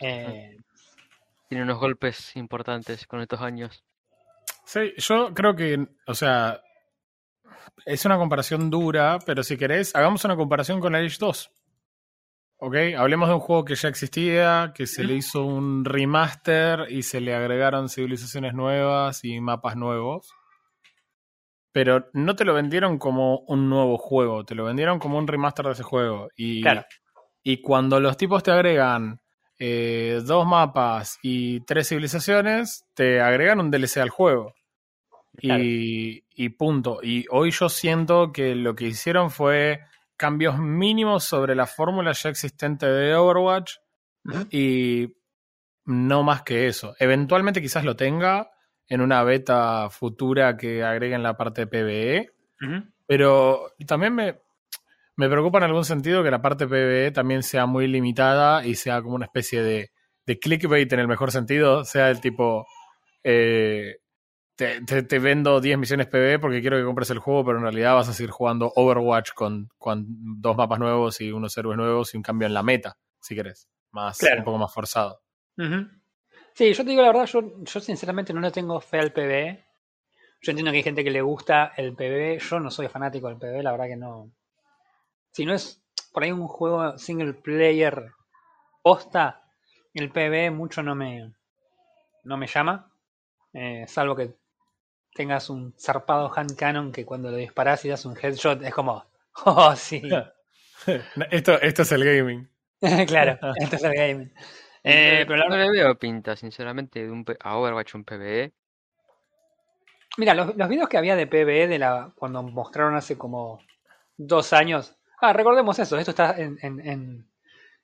Eh, 0.00 0.58
Tiene 1.48 1.64
unos 1.64 1.78
golpes 1.78 2.36
importantes 2.36 3.06
con 3.06 3.20
estos 3.20 3.40
años. 3.40 3.82
Sí, 4.64 4.92
yo 4.98 5.32
creo 5.34 5.56
que, 5.56 5.86
o 6.06 6.14
sea, 6.14 6.60
es 7.84 8.04
una 8.04 8.16
comparación 8.18 8.70
dura, 8.70 9.18
pero 9.24 9.42
si 9.42 9.56
querés, 9.56 9.94
hagamos 9.94 10.24
una 10.24 10.36
comparación 10.36 10.80
con 10.80 10.94
Age 10.94 11.16
2. 11.18 11.50
¿Ok? 12.62 12.76
Hablemos 12.96 13.28
de 13.28 13.34
un 13.34 13.40
juego 13.40 13.64
que 13.64 13.74
ya 13.74 13.88
existía, 13.88 14.72
que 14.74 14.86
se 14.86 15.02
le 15.02 15.14
hizo 15.14 15.44
un 15.44 15.84
remaster 15.84 16.86
y 16.90 17.02
se 17.02 17.20
le 17.20 17.34
agregaron 17.34 17.88
civilizaciones 17.88 18.52
nuevas 18.52 19.24
y 19.24 19.40
mapas 19.40 19.76
nuevos. 19.76 20.30
Pero 21.72 22.08
no 22.12 22.36
te 22.36 22.44
lo 22.44 22.52
vendieron 22.52 22.98
como 22.98 23.38
un 23.46 23.70
nuevo 23.70 23.96
juego, 23.96 24.44
te 24.44 24.54
lo 24.54 24.64
vendieron 24.64 24.98
como 24.98 25.16
un 25.16 25.26
remaster 25.26 25.66
de 25.66 25.72
ese 25.72 25.82
juego. 25.84 26.28
Y, 26.36 26.60
Claro. 26.62 26.84
y 27.42 27.62
cuando 27.62 27.98
los 27.98 28.16
tipos 28.16 28.42
te 28.42 28.50
agregan 28.50 29.20
eh, 29.58 30.20
dos 30.24 30.46
mapas 30.46 31.18
y 31.22 31.60
tres 31.60 31.88
civilizaciones, 31.88 32.84
te 32.94 33.20
agregan 33.20 33.60
un 33.60 33.70
DLC 33.70 33.98
al 33.98 34.10
juego. 34.10 34.52
Claro. 35.36 35.62
Y, 35.62 36.24
y 36.34 36.48
punto. 36.50 36.98
Y 37.02 37.24
hoy 37.30 37.52
yo 37.52 37.68
siento 37.68 38.32
que 38.32 38.54
lo 38.54 38.74
que 38.74 38.86
hicieron 38.86 39.30
fue 39.30 39.80
cambios 40.20 40.58
mínimos 40.58 41.24
sobre 41.24 41.54
la 41.54 41.66
fórmula 41.66 42.12
ya 42.12 42.28
existente 42.28 42.84
de 42.84 43.14
Overwatch 43.14 43.76
y 44.50 45.16
no 45.86 46.22
más 46.22 46.42
que 46.42 46.66
eso. 46.66 46.94
Eventualmente 46.98 47.62
quizás 47.62 47.84
lo 47.86 47.96
tenga 47.96 48.50
en 48.86 49.00
una 49.00 49.24
beta 49.24 49.88
futura 49.88 50.58
que 50.58 50.84
agreguen 50.84 51.22
la 51.22 51.38
parte 51.38 51.62
de 51.62 51.66
PvE, 51.68 52.30
pero 53.06 53.72
también 53.86 54.14
me, 54.14 54.38
me 55.16 55.30
preocupa 55.30 55.56
en 55.56 55.64
algún 55.64 55.86
sentido 55.86 56.22
que 56.22 56.30
la 56.30 56.42
parte 56.42 56.66
PvE 56.66 57.12
también 57.12 57.42
sea 57.42 57.64
muy 57.64 57.88
limitada 57.88 58.66
y 58.66 58.74
sea 58.74 59.00
como 59.00 59.14
una 59.14 59.24
especie 59.24 59.62
de, 59.62 59.90
de 60.26 60.38
clickbait 60.38 60.92
en 60.92 61.00
el 61.00 61.08
mejor 61.08 61.32
sentido, 61.32 61.82
sea 61.86 62.10
el 62.10 62.20
tipo... 62.20 62.66
eh, 63.24 63.99
te, 64.60 64.82
te- 64.82 65.02
te 65.02 65.18
vendo 65.18 65.58
10 65.58 65.78
misiones 65.78 66.06
PvE 66.06 66.38
porque 66.38 66.60
quiero 66.60 66.76
que 66.76 66.84
compres 66.84 67.08
el 67.08 67.18
juego, 67.18 67.46
pero 67.46 67.56
en 67.56 67.62
realidad 67.64 67.94
vas 67.94 68.10
a 68.10 68.12
seguir 68.12 68.30
jugando 68.30 68.70
Overwatch 68.76 69.32
con, 69.32 69.70
con 69.78 70.04
dos 70.38 70.54
mapas 70.54 70.78
nuevos 70.78 71.18
y 71.22 71.32
unos 71.32 71.56
héroes 71.56 71.78
nuevos 71.78 72.12
y 72.12 72.18
un 72.18 72.22
cambio 72.22 72.46
en 72.46 72.52
la 72.52 72.62
meta, 72.62 72.98
si 73.22 73.34
querés. 73.34 73.70
Más, 73.90 74.18
Claro. 74.18 74.40
Un 74.40 74.44
poco 74.44 74.58
más 74.58 74.74
forzado. 74.74 75.22
Sí, 76.52 76.74
yo 76.74 76.84
te 76.84 76.90
digo 76.90 77.00
la 77.00 77.08
verdad, 77.08 77.24
yo, 77.24 77.64
yo 77.64 77.80
sinceramente 77.80 78.34
no 78.34 78.40
le 78.42 78.50
tengo 78.50 78.78
fe 78.82 78.98
al 78.98 79.12
PvE. 79.14 79.64
Yo 80.42 80.50
entiendo 80.52 80.70
que 80.72 80.76
hay 80.76 80.82
gente 80.82 81.04
que 81.04 81.10
le 81.10 81.22
gusta 81.22 81.72
el 81.78 81.94
PvE. 81.94 82.38
Yo 82.38 82.60
no 82.60 82.70
soy 82.70 82.88
fanático 82.88 83.28
del 83.28 83.38
PvE, 83.38 83.62
la 83.62 83.72
verdad 83.72 83.86
que 83.86 83.96
no. 83.96 84.30
Si 85.32 85.46
no 85.46 85.54
es 85.54 85.82
por 86.12 86.22
ahí 86.22 86.32
un 86.32 86.46
juego 86.46 86.98
single 86.98 87.32
player 87.32 88.10
posta, 88.82 89.42
el 89.94 90.10
PvE 90.10 90.50
mucho 90.50 90.82
no 90.82 90.94
me, 90.94 91.32
no 92.24 92.36
me 92.36 92.46
llama. 92.46 92.92
Eh, 93.54 93.86
salvo 93.88 94.14
que 94.14 94.39
tengas 95.20 95.50
un 95.50 95.74
zarpado 95.78 96.30
hand 96.36 96.56
cannon 96.56 96.92
que 96.92 97.06
cuando 97.10 97.30
lo 97.30 97.36
disparas 97.36 97.84
y 97.84 97.88
das 97.90 98.04
un 98.06 98.16
headshot 98.20 98.62
es 98.62 98.74
como, 98.74 98.94
oh 99.46 99.74
sí, 99.76 100.00
esto, 101.30 101.60
esto 101.60 101.82
es 101.82 101.92
el 101.92 102.04
gaming. 102.04 102.48
claro, 103.06 103.38
esto 103.54 103.76
es 103.76 103.84
el 103.84 103.94
gaming. 103.94 104.32
Eh, 104.82 105.24
pero 105.26 105.36
la 105.36 105.48
no 105.48 105.56
le 105.56 105.70
veo 105.70 105.98
pinta, 105.98 106.36
sinceramente, 106.36 107.00
de 107.04 107.10
un 107.10 107.24
a 107.40 107.56
Overwatch 107.56 107.94
un. 107.94 108.04
PvE. 108.04 108.52
Mira, 110.18 110.34
los, 110.34 110.56
los 110.56 110.68
videos 110.68 110.88
que 110.88 110.98
había 110.98 111.16
de 111.16 111.26
PvE 111.26 111.66
de 111.68 111.78
la 111.78 112.12
cuando 112.16 112.42
mostraron 112.42 112.94
hace 112.96 113.16
como 113.16 113.60
dos 114.16 114.52
años. 114.52 114.96
Ah, 115.20 115.32
recordemos 115.32 115.78
eso, 115.78 115.98
esto 115.98 116.10
está 116.12 116.36
en, 116.38 116.58
en, 116.62 116.80
en- 116.86 117.30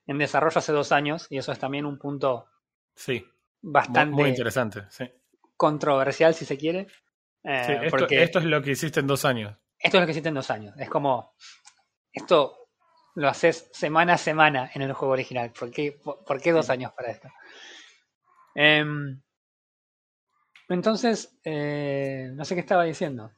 en 0.07 0.17
desarrollo 0.19 0.59
hace 0.59 0.73
dos 0.73 0.91
años 0.91 1.27
y 1.31 1.37
eso 1.37 1.51
es 1.53 1.59
también 1.59 1.85
un 1.85 1.99
punto 1.99 2.47
Sí, 2.95 3.25
muy, 3.85 4.03
bastante 4.03 4.07
muy 4.07 4.29
interesante. 4.29 4.85
Sí. 4.89 5.05
controversial 5.57 6.33
si 6.33 6.45
se 6.45 6.57
quiere. 6.57 6.87
Eh, 7.49 7.63
Sí, 7.65 7.71
esto, 7.85 7.97
porque 7.97 8.23
esto 8.23 8.39
es 8.39 8.45
lo 8.45 8.61
que 8.61 8.71
hiciste 8.71 8.99
en 8.99 9.07
dos 9.07 9.23
años. 9.25 9.55
esto 9.79 9.97
es 9.97 10.01
lo 10.01 10.05
que 10.05 10.11
hiciste 10.11 10.29
en 10.29 10.35
dos 10.35 10.51
años. 10.51 10.75
Es 10.77 10.89
como, 10.89 11.33
esto 12.11 12.57
lo 13.15 13.29
haces 13.29 13.69
semana 13.73 14.13
a 14.13 14.17
semana 14.17 14.69
en 14.73 14.81
el 14.81 14.93
juego 14.93 15.13
original. 15.13 15.51
¿Por 15.57 15.71
qué, 15.71 15.93
por, 16.03 16.23
por 16.25 16.41
qué 16.41 16.51
dos 16.51 16.69
años 16.69 16.91
para 16.91 17.11
esto? 17.11 17.29
Em, 18.53 19.21
entonces, 20.69 21.39
eh, 21.43 22.29
no 22.33 22.43
sé 22.43 22.53
qué 22.55 22.61
estaba 22.61 22.83
diciendo. 22.83 23.31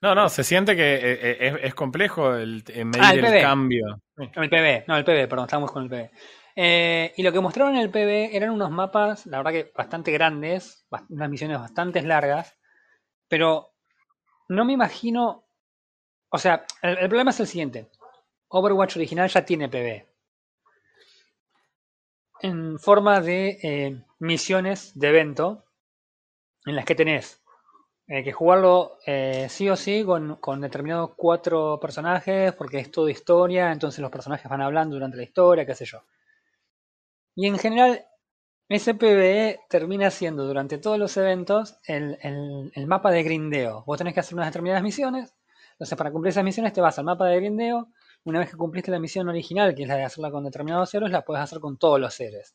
No, 0.00 0.14
no, 0.14 0.28
se 0.28 0.44
siente 0.44 0.74
que 0.76 0.94
eh, 0.96 1.36
es, 1.40 1.54
es 1.62 1.74
complejo 1.74 2.34
el, 2.34 2.64
medir 2.84 3.00
Ah, 3.02 3.12
el 3.12 3.18
el, 3.24 3.24
PvE. 3.30 3.40
cambio. 3.40 4.02
El 4.16 4.50
PB, 4.50 4.84
no, 4.88 4.96
el 4.96 5.04
PB, 5.04 5.28
perdón, 5.28 5.44
estamos 5.46 5.70
con 5.72 5.84
el 5.84 5.88
PB. 5.90 6.10
Eh, 6.56 7.12
y 7.16 7.22
lo 7.22 7.32
que 7.32 7.40
mostraron 7.40 7.74
en 7.74 7.80
el 7.82 7.90
PB 7.90 8.34
eran 8.36 8.50
unos 8.50 8.70
mapas, 8.70 9.26
la 9.26 9.38
verdad 9.38 9.52
que 9.52 9.72
bastante 9.74 10.12
grandes, 10.12 10.86
unas 11.08 11.30
misiones 11.30 11.58
bastante 11.58 12.02
largas, 12.02 12.58
pero 13.28 13.72
no 14.48 14.64
me 14.64 14.74
imagino. 14.74 15.44
O 16.30 16.38
sea, 16.38 16.66
el, 16.82 16.98
el 16.98 17.08
problema 17.08 17.30
es 17.30 17.40
el 17.40 17.46
siguiente: 17.46 17.90
Overwatch 18.48 18.96
original 18.96 19.28
ya 19.28 19.44
tiene 19.44 19.68
PB. 19.68 20.06
En 22.42 22.78
forma 22.78 23.20
de 23.20 23.58
eh, 23.62 24.04
misiones 24.18 24.92
de 24.98 25.08
evento, 25.08 25.64
en 26.66 26.76
las 26.76 26.84
que 26.84 26.94
tenés 26.94 27.42
eh, 28.08 28.22
que 28.24 28.32
jugarlo 28.32 28.98
eh, 29.06 29.46
sí 29.48 29.68
o 29.70 29.76
sí 29.76 30.04
con, 30.04 30.36
con 30.36 30.60
determinados 30.60 31.12
cuatro 31.16 31.78
personajes, 31.80 32.52
porque 32.52 32.78
es 32.78 32.90
todo 32.90 33.08
historia, 33.08 33.72
entonces 33.72 34.00
los 34.00 34.10
personajes 34.10 34.50
van 34.50 34.60
hablando 34.60 34.96
durante 34.96 35.16
la 35.16 35.22
historia, 35.22 35.64
qué 35.64 35.74
sé 35.74 35.84
yo. 35.84 36.02
Y 37.34 37.46
en 37.46 37.58
general, 37.58 38.06
ese 38.68 38.94
termina 39.68 40.10
siendo 40.10 40.46
durante 40.46 40.78
todos 40.78 40.98
los 40.98 41.16
eventos 41.16 41.78
el, 41.86 42.18
el- 42.22 42.72
el 42.74 42.86
mapa 42.86 43.10
de 43.10 43.22
grindeo. 43.22 43.84
Vos 43.86 43.98
tenés 43.98 44.14
que 44.14 44.20
hacer 44.20 44.34
unas 44.34 44.46
determinadas 44.48 44.82
misiones, 44.82 45.34
entonces 45.72 45.96
para 45.98 46.10
cumplir 46.12 46.30
esas 46.30 46.44
misiones 46.44 46.72
te 46.72 46.80
vas 46.80 46.98
al 46.98 47.04
mapa 47.04 47.26
de 47.26 47.36
grindeo. 47.36 47.88
Una 48.24 48.38
vez 48.40 48.50
que 48.50 48.56
cumpliste 48.56 48.90
la 48.90 49.00
misión 49.00 49.28
original, 49.28 49.74
que 49.74 49.82
es 49.82 49.88
la 49.88 49.96
de 49.96 50.04
hacerla 50.04 50.30
con 50.30 50.44
determinados 50.44 50.94
héroes, 50.94 51.12
la 51.12 51.22
puedes 51.24 51.42
hacer 51.42 51.60
con 51.60 51.76
todos 51.78 51.98
los 52.00 52.18
héroes. 52.20 52.54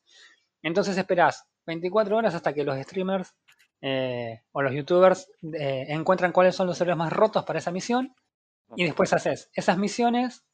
Entonces 0.63 0.97
esperás 0.97 1.45
24 1.65 2.17
horas 2.17 2.35
hasta 2.35 2.53
que 2.53 2.63
los 2.63 2.77
streamers 2.79 3.35
eh, 3.81 4.41
o 4.53 4.61
los 4.61 4.73
youtubers 4.73 5.29
eh, 5.59 5.85
encuentran 5.89 6.31
cuáles 6.31 6.55
son 6.55 6.67
los 6.67 6.79
héroes 6.81 6.97
más 6.97 7.13
rotos 7.13 7.43
para 7.45 7.59
esa 7.59 7.71
misión 7.71 8.15
y 8.75 8.85
después 8.85 9.13
haces 9.13 9.49
esas 9.53 9.77
misiones 9.79 10.45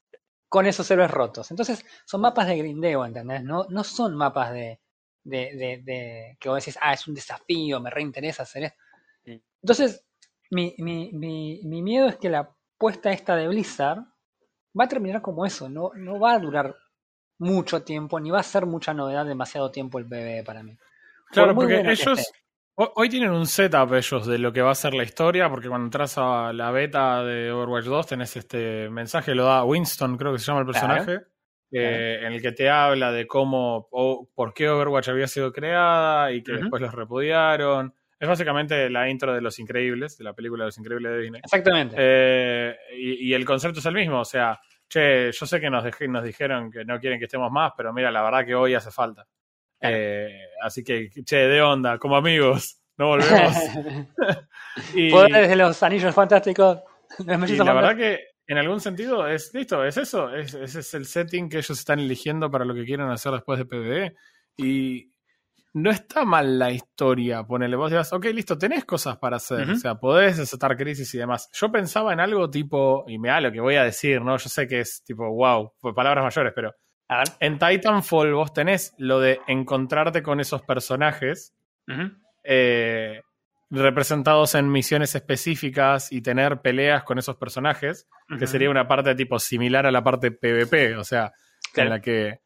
con 0.54 0.68
esos 0.68 0.90
héroes 0.92 1.10
rotos. 1.10 1.50
Entonces 1.50 1.84
son 2.06 2.22
mapas 2.22 2.46
de 2.48 2.58
grindeo, 2.58 3.04
¿entendés? 3.08 3.44
No, 3.44 3.66
no 3.70 3.84
son 3.84 4.16
mapas 4.16 4.54
de, 4.54 4.80
de, 5.24 5.40
de, 5.56 5.82
de- 5.84 6.38
que 6.40 6.48
vos 6.48 6.60
decís, 6.64 6.78
ah, 6.80 6.94
es 6.94 7.08
un 7.08 7.16
desafío, 7.16 7.80
me 7.82 7.90
reinteresa 7.90 8.44
hacer 8.44 8.66
esto. 8.66 8.78
Sí. 9.26 9.42
Entonces, 9.64 10.06
mi, 10.52 10.76
mi, 10.78 11.12
mi, 11.14 11.60
mi 11.64 11.82
miedo 11.82 12.08
es 12.08 12.18
que 12.18 12.30
la 12.30 12.52
puesta 12.78 13.12
esta 13.12 13.36
de 13.36 13.48
Blizzard 13.48 13.98
va 14.80 14.84
a 14.84 14.88
terminar 14.88 15.24
como 15.24 15.44
eso, 15.44 15.70
no, 15.70 15.90
no 15.96 16.20
va 16.20 16.34
a 16.34 16.40
durar 16.40 16.76
mucho 17.40 17.82
tiempo, 17.84 18.20
ni 18.20 18.30
va 18.30 18.42
a 18.42 18.44
ser 18.44 18.68
mucha 18.68 18.94
novedad 18.94 19.26
demasiado 19.26 19.72
tiempo 19.72 19.98
el 19.98 20.06
PvE 20.08 20.44
para 20.44 20.62
mí. 20.62 20.78
Claro, 21.32 21.56
muy 21.56 21.66
porque 21.66 21.82
ellos 21.92 22.32
hoy 22.76 23.10
tienen 23.10 23.32
un 23.32 23.46
setup 23.46 23.94
ellos 23.94 24.26
de 24.26 24.38
lo 24.38 24.52
que 24.52 24.62
va 24.62 24.72
a 24.72 24.76
ser 24.76 24.94
la 24.94 25.04
historia, 25.04 25.50
porque 25.50 25.68
cuando 25.68 25.86
entras 25.86 26.18
a 26.18 26.52
la 26.54 26.72
beta 26.72 27.24
de 27.24 27.52
Overwatch 27.52 27.86
2 27.86 28.08
tenés 28.08 28.36
este 28.36 28.90
mensaje, 28.90 29.36
lo 29.36 29.46
da 29.46 29.64
Winston, 29.64 30.18
creo 30.18 30.34
que 30.34 30.40
se 30.40 30.46
llama 30.46 30.62
el 30.62 30.66
personaje, 30.66 31.20
eh, 31.72 32.20
en 32.22 32.34
el 32.34 32.42
que 32.42 32.52
te 32.52 32.70
habla 32.70 33.12
de 33.12 33.28
cómo 33.28 33.88
o 33.92 34.30
por 34.34 34.54
qué 34.54 34.70
Overwatch 34.70 35.10
había 35.10 35.28
sido 35.28 35.52
creada 35.52 36.32
y 36.32 36.44
que 36.44 36.54
después 36.54 36.82
los 36.82 36.94
repudiaron. 36.94 37.94
Es 38.20 38.30
básicamente 38.30 38.90
la 38.90 39.10
intro 39.10 39.34
de 39.34 39.42
Los 39.42 39.60
Increíbles, 39.60 40.18
de 40.18 40.24
la 40.24 40.34
película 40.34 40.64
de 40.64 40.68
Los 40.68 40.78
Increíbles 40.78 41.12
de 41.12 41.20
Disney. 41.20 41.42
Exactamente. 41.44 41.96
Eh, 42.00 42.76
y, 42.98 43.30
y 43.30 43.34
el 43.34 43.44
concepto 43.44 43.80
es 43.80 43.86
el 43.86 43.96
mismo, 43.96 44.22
o 44.22 44.26
sea, 44.26 44.58
che, 44.88 45.32
yo 45.32 45.46
sé 45.46 45.60
que 45.60 45.70
nos, 45.70 45.84
nos 45.84 46.24
dijeron 46.24 46.72
que 46.72 46.86
no 46.86 47.00
quieren 47.00 47.20
que 47.20 47.26
estemos 47.26 47.52
más, 47.52 47.74
pero 47.76 47.92
mira, 47.92 48.12
la 48.12 48.22
verdad 48.22 48.46
que 48.46 48.56
hoy 48.56 48.76
hace 48.76 48.92
falta. 48.92 49.28
Eh, 49.84 50.30
así 50.62 50.84
que, 50.84 51.10
che, 51.26 51.36
de 51.36 51.62
onda, 51.62 51.98
como 51.98 52.16
amigos, 52.16 52.80
no 52.98 53.08
volvemos. 53.08 53.54
y, 54.96 55.12
Poderes 55.12 55.50
de 55.50 55.56
los 55.56 55.84
anillos 55.84 56.14
fantásticos. 56.14 56.80
Y 57.20 57.56
la 57.58 57.74
verdad 57.74 57.96
que 57.96 58.20
en 58.48 58.58
algún 58.58 58.80
sentido 58.80 59.28
es 59.28 59.54
listo, 59.54 59.86
es 59.86 59.98
eso, 59.98 60.34
es, 60.34 60.54
ese 60.54 60.80
es 60.80 60.94
el 60.94 61.06
setting 61.06 61.48
que 61.48 61.58
ellos 61.58 61.78
están 61.78 62.00
eligiendo 62.00 62.50
para 62.50 62.66
lo 62.66 62.74
que 62.74 62.86
quieren 62.86 63.10
hacer 63.10 63.32
después 63.34 63.60
de 63.60 63.66
PvE. 63.66 64.16
Y 64.58 65.14
no 65.74 65.90
está 65.90 66.24
mal 66.24 66.60
la 66.60 66.72
historia, 66.72 67.44
ponele 67.44 67.76
vos 67.76 67.90
dirás, 67.90 68.14
ok, 68.14 68.26
listo, 68.26 68.58
tenés 68.58 68.86
cosas 68.86 69.18
para 69.18 69.38
hacer, 69.38 69.70
o 69.72 69.76
sea, 69.76 69.96
podés 69.96 70.38
desatar 70.38 70.78
crisis 70.78 71.14
y 71.16 71.18
demás. 71.18 71.50
Yo 71.54 71.72
pensaba 71.72 72.14
en 72.14 72.20
algo 72.20 72.50
tipo, 72.50 73.06
y 73.08 73.18
me 73.18 73.30
da 73.30 73.42
lo 73.42 73.52
que 73.52 73.60
voy 73.60 73.76
a 73.76 73.84
decir, 73.84 74.22
¿no? 74.22 74.38
Yo 74.38 74.50
sé 74.50 74.68
que 74.68 74.82
es 74.82 75.04
tipo, 75.04 75.28
wow, 75.28 75.74
palabras 75.96 76.24
mayores, 76.24 76.54
pero 76.56 76.76
A 77.10 77.18
ver. 77.20 77.28
en 77.40 77.60
Titanfall 77.60 78.34
vos 78.34 78.54
tenés 78.54 78.94
lo 78.98 79.20
de 79.20 79.40
encontrarte 79.48 80.24
con 80.24 80.40
esos 80.40 80.62
personajes 80.64 81.54
eh, 82.44 83.22
representados 83.70 84.56
en 84.56 84.72
misiones 84.72 85.16
específicas 85.16 86.12
y 86.12 86.22
tener 86.22 86.62
peleas 86.62 87.04
con 87.04 87.18
esos 87.18 87.36
personajes, 87.38 88.08
que 88.40 88.48
sería 88.48 88.70
una 88.70 88.88
parte 88.88 89.16
tipo 89.16 89.38
similar 89.40 89.86
a 89.86 89.92
la 89.92 90.04
parte 90.04 90.32
PvP, 90.32 90.96
o 90.98 91.04
sea, 91.04 91.32
Claro. 91.74 91.88
en 91.88 91.90
la 91.96 92.02
que 92.02 92.40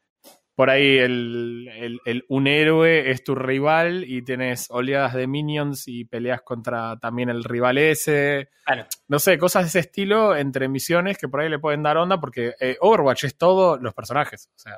por 0.58 0.70
ahí 0.70 0.98
el, 0.98 1.70
el- 1.72 2.00
el- 2.04 2.24
un 2.28 2.48
héroe 2.48 3.12
es 3.12 3.22
tu 3.22 3.36
rival 3.36 4.02
y 4.04 4.22
tienes 4.22 4.66
oleadas 4.70 5.14
de 5.14 5.28
minions 5.28 5.86
y 5.86 6.04
peleas 6.04 6.42
contra 6.42 6.98
también 6.98 7.28
el 7.28 7.44
rival 7.44 7.78
ese. 7.78 8.48
Claro. 8.66 8.84
No 9.06 9.20
sé, 9.20 9.38
cosas 9.38 9.62
de 9.62 9.68
ese 9.68 9.78
estilo 9.78 10.34
entre 10.34 10.66
misiones 10.68 11.16
que 11.16 11.28
por 11.28 11.40
ahí 11.42 11.48
le 11.48 11.60
pueden 11.60 11.84
dar 11.84 11.96
onda 11.96 12.18
porque 12.18 12.54
eh, 12.58 12.76
Overwatch 12.80 13.22
es 13.22 13.38
todo 13.38 13.76
los 13.78 13.94
personajes. 13.94 14.50
O 14.56 14.58
sea, 14.58 14.72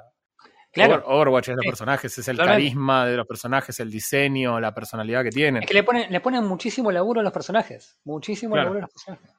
Claro. 0.70 0.96
Over- 0.96 1.04
Overwatch 1.06 1.48
es 1.48 1.56
los 1.56 1.64
personajes, 1.64 2.18
es 2.18 2.28
el 2.28 2.36
Totalmente. 2.36 2.62
carisma 2.62 3.06
de 3.06 3.16
los 3.16 3.26
personajes, 3.26 3.80
el 3.80 3.90
diseño, 3.90 4.60
la 4.60 4.74
personalidad 4.74 5.24
que 5.24 5.30
tienen. 5.30 5.62
Es 5.62 5.68
que 5.68 5.74
le 5.74 5.82
ponen, 5.82 6.12
le 6.12 6.20
ponen 6.20 6.44
muchísimo 6.44 6.92
laburo 6.92 7.20
a 7.20 7.24
los 7.24 7.32
personajes. 7.32 7.98
Muchísimo 8.04 8.52
Claro. 8.52 8.64
laburo 8.66 8.78
a 8.80 8.82
los 8.82 8.90
personajes. 8.90 9.30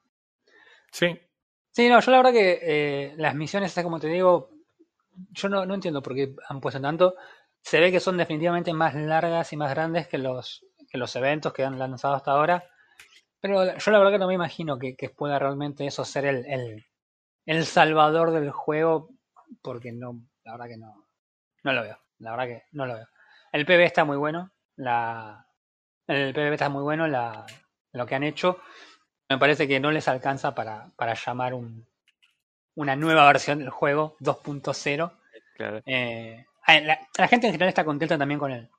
Sí, 0.91 1.19
Sí, 1.73 1.87
no, 1.87 1.99
yo 2.01 2.11
la 2.11 2.17
verdad 2.17 2.33
que 2.33 2.59
eh, 2.61 3.13
las 3.15 3.33
misiones, 3.35 3.73
como 3.83 3.99
te 3.99 4.07
digo, 4.07 4.49
yo 5.29 5.49
no, 5.49 5.65
no 5.65 5.73
entiendo 5.73 6.01
por 6.01 6.15
qué 6.15 6.35
han 6.47 6.61
puesto 6.61 6.81
tanto. 6.81 7.15
Se 7.61 7.79
ve 7.79 7.91
que 7.91 7.99
son 7.99 8.17
definitivamente 8.17 8.73
más 8.73 8.95
largas 8.95 9.53
y 9.53 9.57
más 9.57 9.69
grandes 9.69 10.07
que 10.07 10.17
los, 10.17 10.65
que 10.89 10.97
los 10.97 11.15
eventos 11.15 11.53
que 11.53 11.63
han 11.63 11.77
lanzado 11.77 12.15
hasta 12.15 12.31
ahora. 12.31 12.63
Pero 13.39 13.77
yo 13.77 13.91
la 13.91 13.97
verdad 13.97 14.11
que 14.11 14.19
no 14.19 14.27
me 14.27 14.33
imagino 14.35 14.77
que, 14.77 14.95
que 14.95 15.09
pueda 15.09 15.39
realmente 15.39 15.85
eso 15.85 16.05
ser 16.05 16.25
el, 16.25 16.45
el, 16.45 16.85
el 17.45 17.65
salvador 17.65 18.31
del 18.31 18.51
juego, 18.51 19.09
porque 19.61 19.91
no, 19.91 20.21
la 20.43 20.53
verdad 20.53 20.67
que 20.67 20.77
no, 20.77 21.07
no 21.63 21.73
lo 21.73 21.81
veo. 21.81 21.97
La 22.19 22.31
verdad 22.31 22.45
que 22.45 22.63
no 22.71 22.85
lo 22.85 22.95
veo. 22.95 23.07
El 23.51 23.65
PB 23.65 23.81
está 23.81 24.05
muy 24.05 24.17
bueno. 24.17 24.51
La, 24.75 25.47
el 26.07 26.33
PB 26.33 26.53
está 26.53 26.69
muy 26.69 26.83
bueno. 26.83 27.07
La, 27.07 27.45
lo 27.91 28.05
que 28.05 28.15
han 28.15 28.23
hecho. 28.23 28.59
Me 29.29 29.37
parece 29.37 29.67
que 29.67 29.79
no 29.79 29.91
les 29.91 30.07
alcanza 30.07 30.53
para, 30.53 30.91
para 30.95 31.13
llamar 31.13 31.53
un, 31.53 31.87
una 32.75 32.95
nueva 32.95 33.25
versión 33.27 33.59
del 33.59 33.69
juego 33.69 34.15
2.0. 34.19 35.11
Claro. 35.55 35.81
Eh, 35.85 36.45
la, 36.67 37.07
la, 37.17 37.27
gente 37.27 37.47
en 37.47 37.53
general 37.53 37.69
está 37.69 37.83
contenta 37.83 38.17
también 38.17 38.39
con 38.39 38.51
el, 38.51 38.69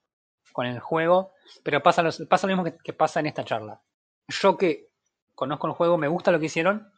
con 0.52 0.66
el 0.66 0.80
juego, 0.80 1.32
pero 1.62 1.82
pasa, 1.82 2.02
los, 2.02 2.22
pasa 2.28 2.46
lo 2.46 2.56
mismo 2.56 2.64
que, 2.64 2.76
que, 2.82 2.92
pasa 2.92 3.20
en 3.20 3.26
esta 3.26 3.44
charla. 3.44 3.80
Yo 4.28 4.56
que 4.56 4.88
conozco 5.34 5.66
el 5.66 5.72
juego, 5.74 5.98
me 5.98 6.08
gusta 6.08 6.30
lo 6.30 6.40
que 6.40 6.46
hicieron, 6.46 6.92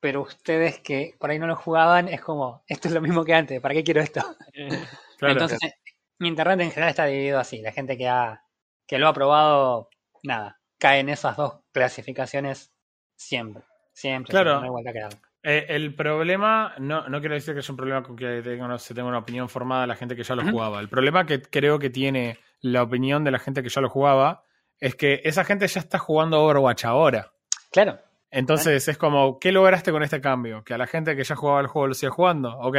pero 0.00 0.22
ustedes 0.22 0.80
que 0.80 1.14
por 1.18 1.30
ahí 1.30 1.38
no 1.38 1.46
lo 1.46 1.56
jugaban, 1.56 2.08
es 2.08 2.20
como, 2.20 2.62
esto 2.66 2.88
es 2.88 2.94
lo 2.94 3.00
mismo 3.00 3.24
que 3.24 3.34
antes, 3.34 3.60
¿para 3.60 3.74
qué 3.74 3.82
quiero 3.84 4.00
esto? 4.00 4.20
Claro, 5.16 5.34
Entonces, 5.34 5.58
claro. 5.60 5.74
mi 6.18 6.28
internet 6.28 6.60
en 6.60 6.70
general 6.70 6.90
está 6.90 7.04
dividido 7.06 7.38
así. 7.38 7.62
La 7.62 7.70
gente 7.70 7.96
que, 7.96 8.08
ha, 8.08 8.44
que 8.86 8.98
lo 8.98 9.08
ha 9.08 9.14
probado, 9.14 9.88
nada, 10.24 10.60
cae 10.78 11.00
en 11.00 11.08
esas 11.08 11.36
dos 11.36 11.60
clasificaciones 11.72 12.74
siempre. 13.16 13.62
Siempre. 13.92 14.32
Claro. 14.32 14.50
siempre, 14.50 14.60
no 14.60 14.64
hay 14.64 14.70
vuelta 14.70 14.92
que 14.92 15.00
darle. 15.00 15.20
Eh, 15.46 15.66
el 15.68 15.94
problema, 15.94 16.74
no, 16.78 17.06
no 17.08 17.20
quiero 17.20 17.34
decir 17.34 17.52
que 17.52 17.60
es 17.60 17.68
un 17.68 17.76
problema 17.76 18.02
con 18.02 18.16
que 18.16 18.40
tenga, 18.42 18.78
se 18.78 18.94
tenga 18.94 19.08
una 19.08 19.18
opinión 19.18 19.48
formada 19.50 19.86
la 19.86 19.94
gente 19.94 20.16
que 20.16 20.22
ya 20.22 20.34
lo 20.34 20.42
jugaba. 20.50 20.80
El 20.80 20.88
problema 20.88 21.26
que 21.26 21.42
creo 21.42 21.78
que 21.78 21.90
tiene 21.90 22.38
la 22.62 22.82
opinión 22.82 23.24
de 23.24 23.30
la 23.30 23.38
gente 23.38 23.62
que 23.62 23.68
ya 23.68 23.82
lo 23.82 23.90
jugaba 23.90 24.42
es 24.80 24.94
que 24.94 25.20
esa 25.24 25.44
gente 25.44 25.66
ya 25.68 25.80
está 25.80 25.98
jugando 25.98 26.42
Overwatch 26.42 26.86
ahora. 26.86 27.30
Claro. 27.70 27.98
Entonces 28.30 28.88
es 28.88 28.96
como, 28.96 29.38
¿qué 29.38 29.52
lograste 29.52 29.92
con 29.92 30.02
este 30.02 30.20
cambio? 30.22 30.64
Que 30.64 30.72
a 30.74 30.78
la 30.78 30.86
gente 30.86 31.14
que 31.14 31.24
ya 31.24 31.36
jugaba 31.36 31.60
el 31.60 31.66
juego 31.66 31.88
lo 31.88 31.94
siga 31.94 32.10
jugando. 32.10 32.56
Ok. 32.60 32.76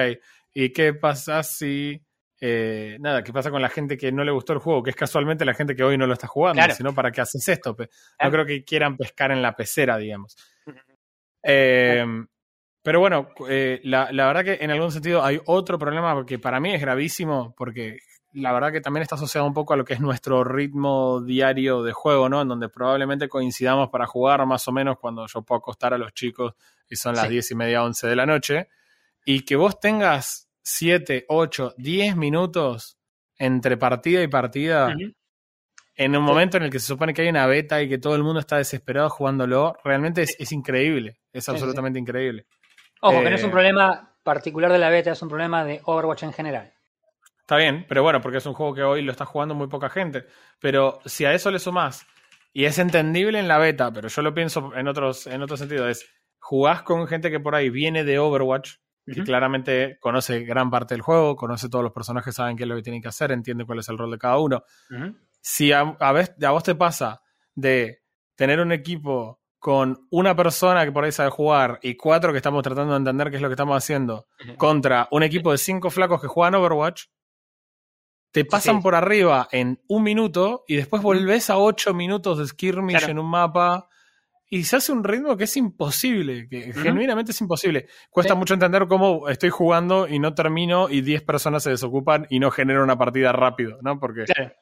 ¿Y 0.53 0.73
qué 0.73 0.93
pasa 0.95 1.43
si... 1.43 2.01
eh, 2.41 2.97
nada, 2.99 3.23
¿qué 3.23 3.31
pasa 3.31 3.51
con 3.51 3.61
la 3.61 3.69
gente 3.69 3.95
que 3.95 4.11
no 4.11 4.23
le 4.23 4.31
gustó 4.31 4.53
el 4.53 4.59
juego? 4.59 4.81
Que 4.81 4.89
es 4.89 4.95
casualmente 4.95 5.45
la 5.45 5.53
gente 5.53 5.75
que 5.75 5.83
hoy 5.83 5.97
no 5.99 6.07
lo 6.07 6.13
está 6.13 6.25
jugando. 6.27 6.57
Claro. 6.59 6.73
Sino, 6.73 6.95
¿para 6.95 7.11
qué 7.11 7.21
haces 7.21 7.47
esto? 7.47 7.75
No 7.77 7.85
Claro. 8.17 8.31
creo 8.31 8.45
que 8.47 8.63
quieran 8.65 8.97
pescar 8.97 9.31
en 9.31 9.41
la 9.43 9.55
pecera, 9.55 9.97
digamos. 9.97 10.35
Eh, 11.43 12.03
pero 12.85 12.99
bueno, 12.99 13.29
eh, 13.49 13.81
la, 13.83 14.11
la 14.11 14.27
verdad 14.27 14.43
que 14.43 14.63
en 14.63 14.69
algún 14.69 14.91
sentido 14.91 15.23
hay 15.23 15.41
otro 15.45 15.79
problema 15.79 16.23
que 16.23 16.37
para 16.37 16.59
mí 16.59 16.71
es 16.71 16.79
gravísimo, 16.79 17.55
porque 17.57 17.97
la 18.33 18.53
verdad 18.53 18.71
que 18.71 18.79
también 18.79 19.01
está 19.01 19.15
asociado 19.15 19.47
un 19.47 19.55
poco 19.55 19.73
a 19.73 19.75
lo 19.77 19.83
que 19.83 19.95
es 19.95 19.99
nuestro 20.01 20.43
ritmo 20.43 21.19
diario 21.21 21.81
de 21.81 21.93
juego, 21.93 22.29
¿no? 22.29 22.43
En 22.43 22.47
donde 22.47 22.69
probablemente 22.69 23.27
coincidamos 23.27 23.89
para 23.89 24.05
jugar 24.05 24.45
más 24.45 24.67
o 24.67 24.71
menos 24.71 24.99
cuando 24.99 25.25
yo 25.25 25.41
puedo 25.41 25.57
acostar 25.57 25.95
a 25.95 25.97
los 25.97 26.13
chicos 26.13 26.53
y 26.87 26.95
son 26.95 27.15
las 27.15 27.23
Sí. 27.23 27.29
diez 27.31 27.49
y 27.49 27.55
media, 27.55 27.83
once 27.83 28.05
de 28.05 28.15
la 28.15 28.27
noche, 28.27 28.67
y 29.25 29.41
que 29.41 29.55
vos 29.55 29.79
tengas 29.79 30.47
7, 30.61 31.25
8, 31.27 31.73
10 31.77 32.15
minutos 32.15 32.99
entre 33.39 33.77
partida 33.77 34.21
y 34.21 34.27
partida, 34.27 34.95
en 35.95 36.15
un 36.15 36.23
momento 36.23 36.57
en 36.57 36.63
el 36.63 36.69
que 36.69 36.79
se 36.79 36.85
supone 36.85 37.15
que 37.15 37.23
hay 37.23 37.29
una 37.29 37.47
beta 37.47 37.81
y 37.81 37.89
que 37.89 37.97
todo 37.97 38.15
el 38.15 38.21
mundo 38.21 38.41
está 38.41 38.57
desesperado 38.57 39.09
jugándolo, 39.09 39.75
realmente 39.83 40.21
es, 40.21 40.35
es 40.37 40.51
increíble, 40.51 41.17
es 41.33 41.45
sí. 41.45 41.51
absolutamente 41.51 41.97
increíble. 41.97 42.45
Ojo, 43.01 43.23
que 43.23 43.29
no 43.29 43.35
es 43.35 43.41
Eh, 43.43 43.45
un 43.45 43.51
problema 43.51 44.11
particular 44.23 44.71
de 44.71 44.79
la 44.79 44.89
beta, 44.89 45.11
es 45.11 45.21
un 45.21 45.29
problema 45.29 45.63
de 45.63 45.81
Overwatch 45.85 46.23
en 46.23 46.33
general. 46.33 46.73
Está 47.41 47.57
bien, 47.57 47.85
pero 47.87 48.01
bueno, 48.01 48.21
porque 48.21 48.39
es 48.39 48.45
un 48.47 48.53
juego 48.55 48.73
que 48.73 48.81
hoy 48.83 49.03
lo 49.03 49.11
está 49.11 49.25
jugando 49.25 49.53
muy 49.53 49.67
poca 49.67 49.89
gente. 49.89 50.25
Pero 50.59 50.99
si 51.05 51.25
a 51.25 51.33
eso 51.33 51.51
le 51.51 51.59
sumás, 51.59 52.05
y 52.53 52.65
es 52.65 52.79
entendible 52.79 53.37
en 53.37 53.47
la 53.47 53.59
beta, 53.59 53.91
pero 53.93 54.07
yo 54.07 54.21
lo 54.23 54.33
pienso 54.33 54.71
en 54.75 54.87
otros, 54.87 55.27
en 55.27 55.41
otro 55.43 55.55
sentido, 55.55 55.87
es 55.87 56.09
jugás 56.39 56.81
con 56.81 57.05
gente 57.07 57.29
que 57.29 57.39
por 57.39 57.53
ahí 57.53 57.69
viene 57.69 58.03
de 58.03 58.17
Overwatch, 58.17 58.75
que 59.05 59.11
Ujú. 59.19 59.23
claramente 59.25 59.97
conoce 59.99 60.39
gran 60.43 60.71
parte 60.71 60.95
del 60.95 61.01
juego, 61.03 61.35
conoce 61.35 61.69
todos 61.69 61.83
los 61.83 61.93
personajes, 61.93 62.33
saben 62.33 62.57
qué 62.57 62.63
es 62.63 62.69
lo 62.69 62.75
que 62.75 62.81
tienen 62.81 63.01
que 63.03 63.09
hacer, 63.09 63.31
entiende 63.31 63.65
cuál 63.65 63.77
es 63.79 63.89
el 63.89 63.97
rol 63.99 64.09
de 64.09 64.17
cada 64.17 64.39
uno. 64.39 64.63
Si 65.41 65.71
a, 65.71 65.81
a, 65.81 66.11
vez- 66.11 66.33
a 66.43 66.49
vos 66.51 66.63
te 66.63 66.73
pasa 66.73 67.21
de 67.53 68.01
tener 68.35 68.59
un 68.59 68.71
equipo 68.71 69.39
con 69.65 70.05
una 70.11 70.35
persona 70.35 70.85
que 70.85 70.91
por 70.91 71.03
ahí 71.05 71.11
sabe 71.11 71.31
jugar 71.31 71.79
y 71.81 71.95
cuatro 71.95 72.31
que 72.31 72.37
estamos 72.37 72.61
tratando 72.61 72.93
de 72.93 72.99
entender 72.99 73.31
qué 73.31 73.37
es 73.37 73.41
lo 73.41 73.47
que 73.47 73.53
estamos 73.55 73.75
haciendo, 73.75 74.27
contra 74.57 75.07
un 75.09 75.23
equipo 75.23 75.51
de 75.51 75.57
cinco 75.57 75.89
flacos 75.89 76.21
que 76.21 76.27
juegan 76.27 76.53
Overwatch, 76.53 77.05
te 78.31 78.45
pasan 78.45 78.75
Sí. 78.75 78.81
por 78.83 78.93
arriba 78.93 79.47
en 79.51 79.81
un 79.87 80.03
minuto 80.03 80.65
y 80.67 80.75
después 80.75 81.01
volvés 81.01 81.49
a 81.49 81.57
ocho 81.57 81.95
minutos 81.95 82.37
de 82.37 82.45
skirmish 82.45 82.97
Claro. 82.97 83.11
en 83.13 83.17
un 83.17 83.25
mapa 83.27 83.89
y 84.51 84.65
se 84.65 84.75
hace 84.75 84.91
un 84.91 85.03
ritmo 85.03 85.35
que 85.35 85.45
es 85.45 85.57
imposible, 85.57 86.47
que 86.47 86.71
genuinamente 86.71 87.31
es 87.31 87.41
imposible. 87.41 87.87
Cuesta 88.11 88.33
Sí. 88.33 88.37
mucho 88.37 88.53
entender 88.53 88.85
cómo 88.87 89.29
estoy 89.29 89.49
jugando 89.49 90.07
y 90.07 90.19
no 90.19 90.35
termino 90.35 90.89
y 90.89 91.01
10 91.01 91.23
personas 91.23 91.63
se 91.63 91.71
desocupan 91.71 92.27
y 92.29 92.37
no 92.37 92.51
genero 92.51 92.83
una 92.83 92.99
partida 92.99 93.31
rápido, 93.31 93.79
¿no? 93.81 93.99
Porque 93.99 94.25
Claro. 94.25 94.53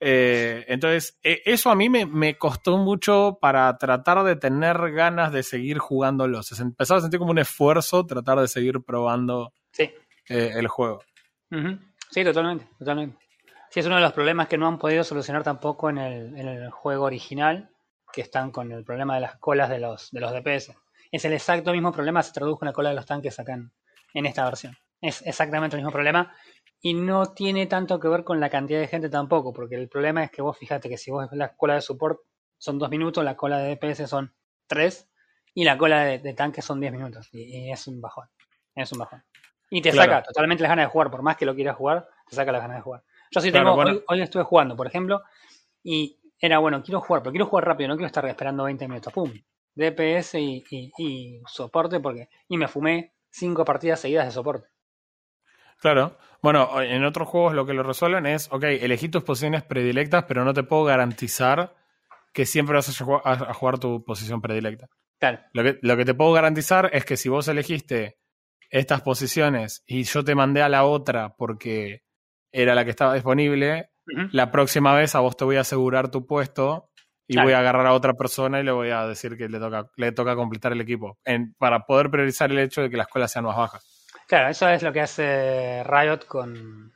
Eh, 0.00 0.64
entonces, 0.68 1.18
e- 1.22 1.42
eso 1.44 1.70
a 1.70 1.74
mí 1.74 1.88
me, 1.88 2.06
me 2.06 2.36
costó 2.36 2.76
mucho 2.78 3.38
para 3.40 3.76
tratar 3.78 4.22
de 4.24 4.36
tener 4.36 4.92
ganas 4.92 5.32
de 5.32 5.42
seguir 5.42 5.78
jugándolo. 5.78 6.42
Se 6.42 6.60
empezaba 6.62 6.98
a 6.98 7.02
sentir 7.02 7.18
como 7.18 7.30
un 7.30 7.38
esfuerzo 7.38 8.04
tratar 8.06 8.38
de 8.40 8.48
seguir 8.48 8.82
probando 8.84 9.52
Sí. 9.72 9.90
eh, 10.28 10.52
el 10.54 10.68
juego. 10.68 11.02
Sí, 12.10 12.24
totalmente, 12.24 12.66
totalmente. 12.78 13.18
Sí, 13.70 13.80
es 13.80 13.86
uno 13.86 13.96
de 13.96 14.02
los 14.02 14.12
problemas 14.12 14.48
que 14.48 14.58
no 14.58 14.68
han 14.68 14.78
podido 14.78 15.02
solucionar 15.04 15.42
tampoco 15.42 15.90
en 15.90 15.98
el, 15.98 16.36
en 16.38 16.48
el 16.48 16.70
juego 16.70 17.04
original, 17.04 17.70
que 18.12 18.20
están 18.20 18.50
con 18.52 18.70
el 18.70 18.84
problema 18.84 19.14
de 19.16 19.20
las 19.22 19.36
colas 19.38 19.68
de 19.68 19.78
los, 19.80 20.10
de 20.12 20.20
los 20.20 20.32
DPS. 20.32 20.74
Es 21.10 21.24
el 21.24 21.32
exacto 21.32 21.72
mismo 21.72 21.92
problema, 21.92 22.22
se 22.22 22.32
tradujo 22.32 22.64
en 22.64 22.66
la 22.66 22.72
cola 22.72 22.90
de 22.90 22.96
los 22.96 23.06
tanques 23.06 23.38
acá 23.40 23.54
en, 23.54 23.72
en 24.14 24.26
esta 24.26 24.44
versión. 24.44 24.76
Es 25.00 25.22
exactamente 25.26 25.76
el 25.76 25.82
mismo 25.82 25.92
problema 25.92 26.32
y 26.80 26.94
no 26.94 27.32
tiene 27.34 27.66
tanto 27.66 27.98
que 27.98 28.08
ver 28.08 28.24
con 28.24 28.40
la 28.40 28.50
cantidad 28.50 28.80
de 28.80 28.88
gente 28.88 29.08
tampoco, 29.08 29.52
porque 29.52 29.74
el 29.76 29.88
problema 29.88 30.22
es 30.24 30.30
que 30.30 30.42
vos 30.42 30.56
fíjate 30.58 30.88
que 30.88 30.98
si 30.98 31.10
vos 31.10 31.28
ves 31.30 31.38
la 31.38 31.54
cola 31.56 31.74
de 31.74 31.80
support 31.80 32.20
son 32.58 32.78
dos 32.78 32.90
minutos, 32.90 33.24
la 33.24 33.36
cola 33.36 33.58
de 33.58 33.76
DPS 33.76 34.06
son 34.06 34.34
tres 34.66 35.08
y 35.54 35.64
la 35.64 35.78
cola 35.78 36.04
de, 36.04 36.18
de 36.18 36.34
tanques 36.34 36.64
son 36.64 36.80
10 36.80 36.92
minutos. 36.92 37.28
Y, 37.32 37.42
y 37.68 37.72
es 37.72 37.86
un 37.86 38.00
bajón. 38.00 38.28
Es 38.74 38.90
un 38.92 38.98
bajón. 38.98 39.22
Y 39.70 39.80
te 39.82 39.90
Claro. 39.92 40.12
saca 40.12 40.22
totalmente 40.24 40.62
las 40.62 40.70
ganas 40.70 40.86
de 40.86 40.90
jugar, 40.90 41.10
por 41.10 41.22
más 41.22 41.36
que 41.36 41.46
lo 41.46 41.54
quieras 41.54 41.76
jugar, 41.76 42.08
te 42.28 42.34
saca 42.36 42.52
las 42.52 42.60
ganas 42.62 42.78
de 42.78 42.82
jugar. 42.82 43.02
Yo 43.30 43.40
sí 43.40 43.50
Claro, 43.50 43.66
tengo, 43.66 43.76
bueno. 43.76 43.90
hoy, 43.92 44.04
hoy 44.08 44.22
estuve 44.22 44.42
jugando, 44.42 44.76
por 44.76 44.86
ejemplo, 44.86 45.22
y 45.82 46.18
era 46.40 46.58
bueno, 46.58 46.82
quiero 46.82 47.00
jugar, 47.00 47.22
pero 47.22 47.32
quiero 47.32 47.46
jugar 47.46 47.66
rápido, 47.66 47.88
no 47.88 47.94
quiero 47.96 48.06
estar 48.08 48.24
esperando 48.26 48.64
20 48.64 48.86
minutos. 48.88 49.12
¡Pum! 49.12 49.32
DPS 49.76 50.34
y, 50.40 50.64
y- 50.70 50.92
y 50.98 51.42
soporte, 51.46 51.98
porque. 52.00 52.28
Y 52.48 52.56
me 52.58 52.68
fumé 52.68 53.14
cinco 53.30 53.64
partidas 53.64 54.00
seguidas 54.00 54.26
de 54.26 54.32
soporte. 54.32 54.68
Claro. 55.80 56.16
Bueno, 56.42 56.80
en 56.82 57.04
otros 57.04 57.28
juegos 57.28 57.54
lo 57.54 57.64
que 57.66 57.72
lo 57.74 57.82
resuelven 57.82 58.26
es, 58.26 58.48
ok, 58.52 58.64
elegí 58.64 59.08
tus 59.08 59.22
posiciones 59.24 59.62
predilectas, 59.62 60.24
pero 60.24 60.44
no 60.44 60.52
te 60.52 60.62
puedo 60.62 60.84
garantizar 60.84 61.74
que 62.32 62.46
siempre 62.46 62.74
vas 62.76 62.88
a 63.00 63.04
jugar, 63.04 63.22
a- 63.24 63.50
a 63.50 63.54
jugar 63.54 63.78
tu 63.78 64.04
posición 64.04 64.40
predilecta. 64.40 64.88
Claro, 65.18 65.38
Lo 65.52 65.62
que, 65.62 65.78
lo 65.82 65.96
que 65.96 66.04
te 66.04 66.14
puedo 66.14 66.32
garantizar 66.32 66.90
es 66.92 67.04
que 67.04 67.16
si 67.16 67.28
vos 67.28 67.48
elegiste 67.48 68.18
estas 68.70 69.00
posiciones 69.02 69.82
y 69.86 70.02
yo 70.02 70.24
te 70.24 70.34
mandé 70.34 70.60
a 70.62 70.68
la 70.68 70.84
otra 70.84 71.34
porque 71.36 72.02
era 72.52 72.74
la 72.74 72.84
que 72.84 72.90
estaba 72.90 73.14
disponible, 73.14 73.90
la 74.32 74.50
próxima 74.50 74.94
vez 74.94 75.14
a 75.14 75.20
vos 75.20 75.36
te 75.36 75.44
voy 75.44 75.56
a 75.56 75.60
asegurar 75.60 76.10
tu 76.10 76.26
puesto 76.26 76.90
y 77.26 77.34
Claro. 77.34 77.46
voy 77.46 77.54
a 77.54 77.60
agarrar 77.60 77.86
a 77.86 77.94
otra 77.94 78.12
persona 78.14 78.60
y 78.60 78.64
le 78.64 78.72
voy 78.72 78.90
a 78.90 79.06
decir 79.06 79.36
que 79.38 79.48
le 79.48 79.58
toca, 79.58 79.88
le 79.96 80.12
toca 80.12 80.34
completar 80.36 80.72
el 80.72 80.80
equipo. 80.82 81.18
En- 81.24 81.54
para 81.58 81.86
poder 81.86 82.10
priorizar 82.10 82.50
el 82.50 82.58
hecho 82.58 82.82
de 82.82 82.90
que 82.90 82.96
las 82.98 83.06
colas 83.08 83.32
sean 83.32 83.44
más 83.46 83.56
bajas. 83.56 83.93
Claro, 84.26 84.48
eso 84.48 84.68
es 84.68 84.82
lo 84.82 84.92
que 84.92 85.00
hace 85.00 85.82
Riot 85.84 86.26
con, 86.26 86.92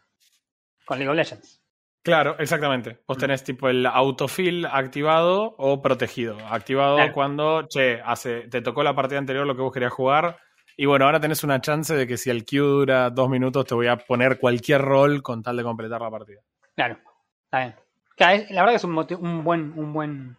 con 0.85 0.99
League 0.99 1.11
of 1.11 1.17
Legends. 1.17 1.63
Claro, 2.03 2.37
exactamente. 2.39 3.03
Vos 3.07 3.17
Mm. 3.19 3.21
tenés 3.21 3.45
tipo 3.45 3.69
el 3.69 3.85
autofill 3.85 4.65
activado 4.67 5.55
o 5.59 5.83
protegido. 5.83 6.39
Activado 6.49 6.97
Claro. 6.97 7.13
cuando, 7.13 7.67
che, 7.69 8.01
hace, 8.03 8.49
te 8.49 8.63
tocó 8.63 8.83
la 8.83 8.95
partida 8.95 9.19
anterior 9.19 9.47
lo 9.47 9.55
que 9.55 9.63
vos 9.63 9.73
querías 9.73 9.93
jugar. 9.93 10.39
Y 10.77 10.87
bueno, 10.87 11.05
ahora 11.07 11.21
tenés 11.21 11.43
una 11.45 11.61
chance 11.61 11.95
de 11.95 12.07
que 12.07 12.17
si 12.17 12.31
el 12.31 12.45
queue 12.45 12.67
dura 12.67 13.11
dos 13.11 13.29
minutos, 13.29 13.67
te 13.67 13.75
voy 13.75 13.89
a 13.89 13.97
poner 13.97 14.39
cualquier 14.39 14.81
rol 14.81 15.23
con 15.23 15.43
tal 15.43 15.57
de 15.57 15.65
completar 15.65 16.01
la 16.01 16.11
partida. 16.11 16.41
Claro, 16.77 16.99
está 17.45 17.59
bien. 17.59 17.75
Claro, 18.17 18.45
la 18.51 18.63
verdad 18.63 18.73
que 18.73 18.77
es 18.77 18.85
un, 18.85 18.97
un 19.27 19.45
buen, 19.45 19.73
un 19.77 19.93
buen. 19.93 20.37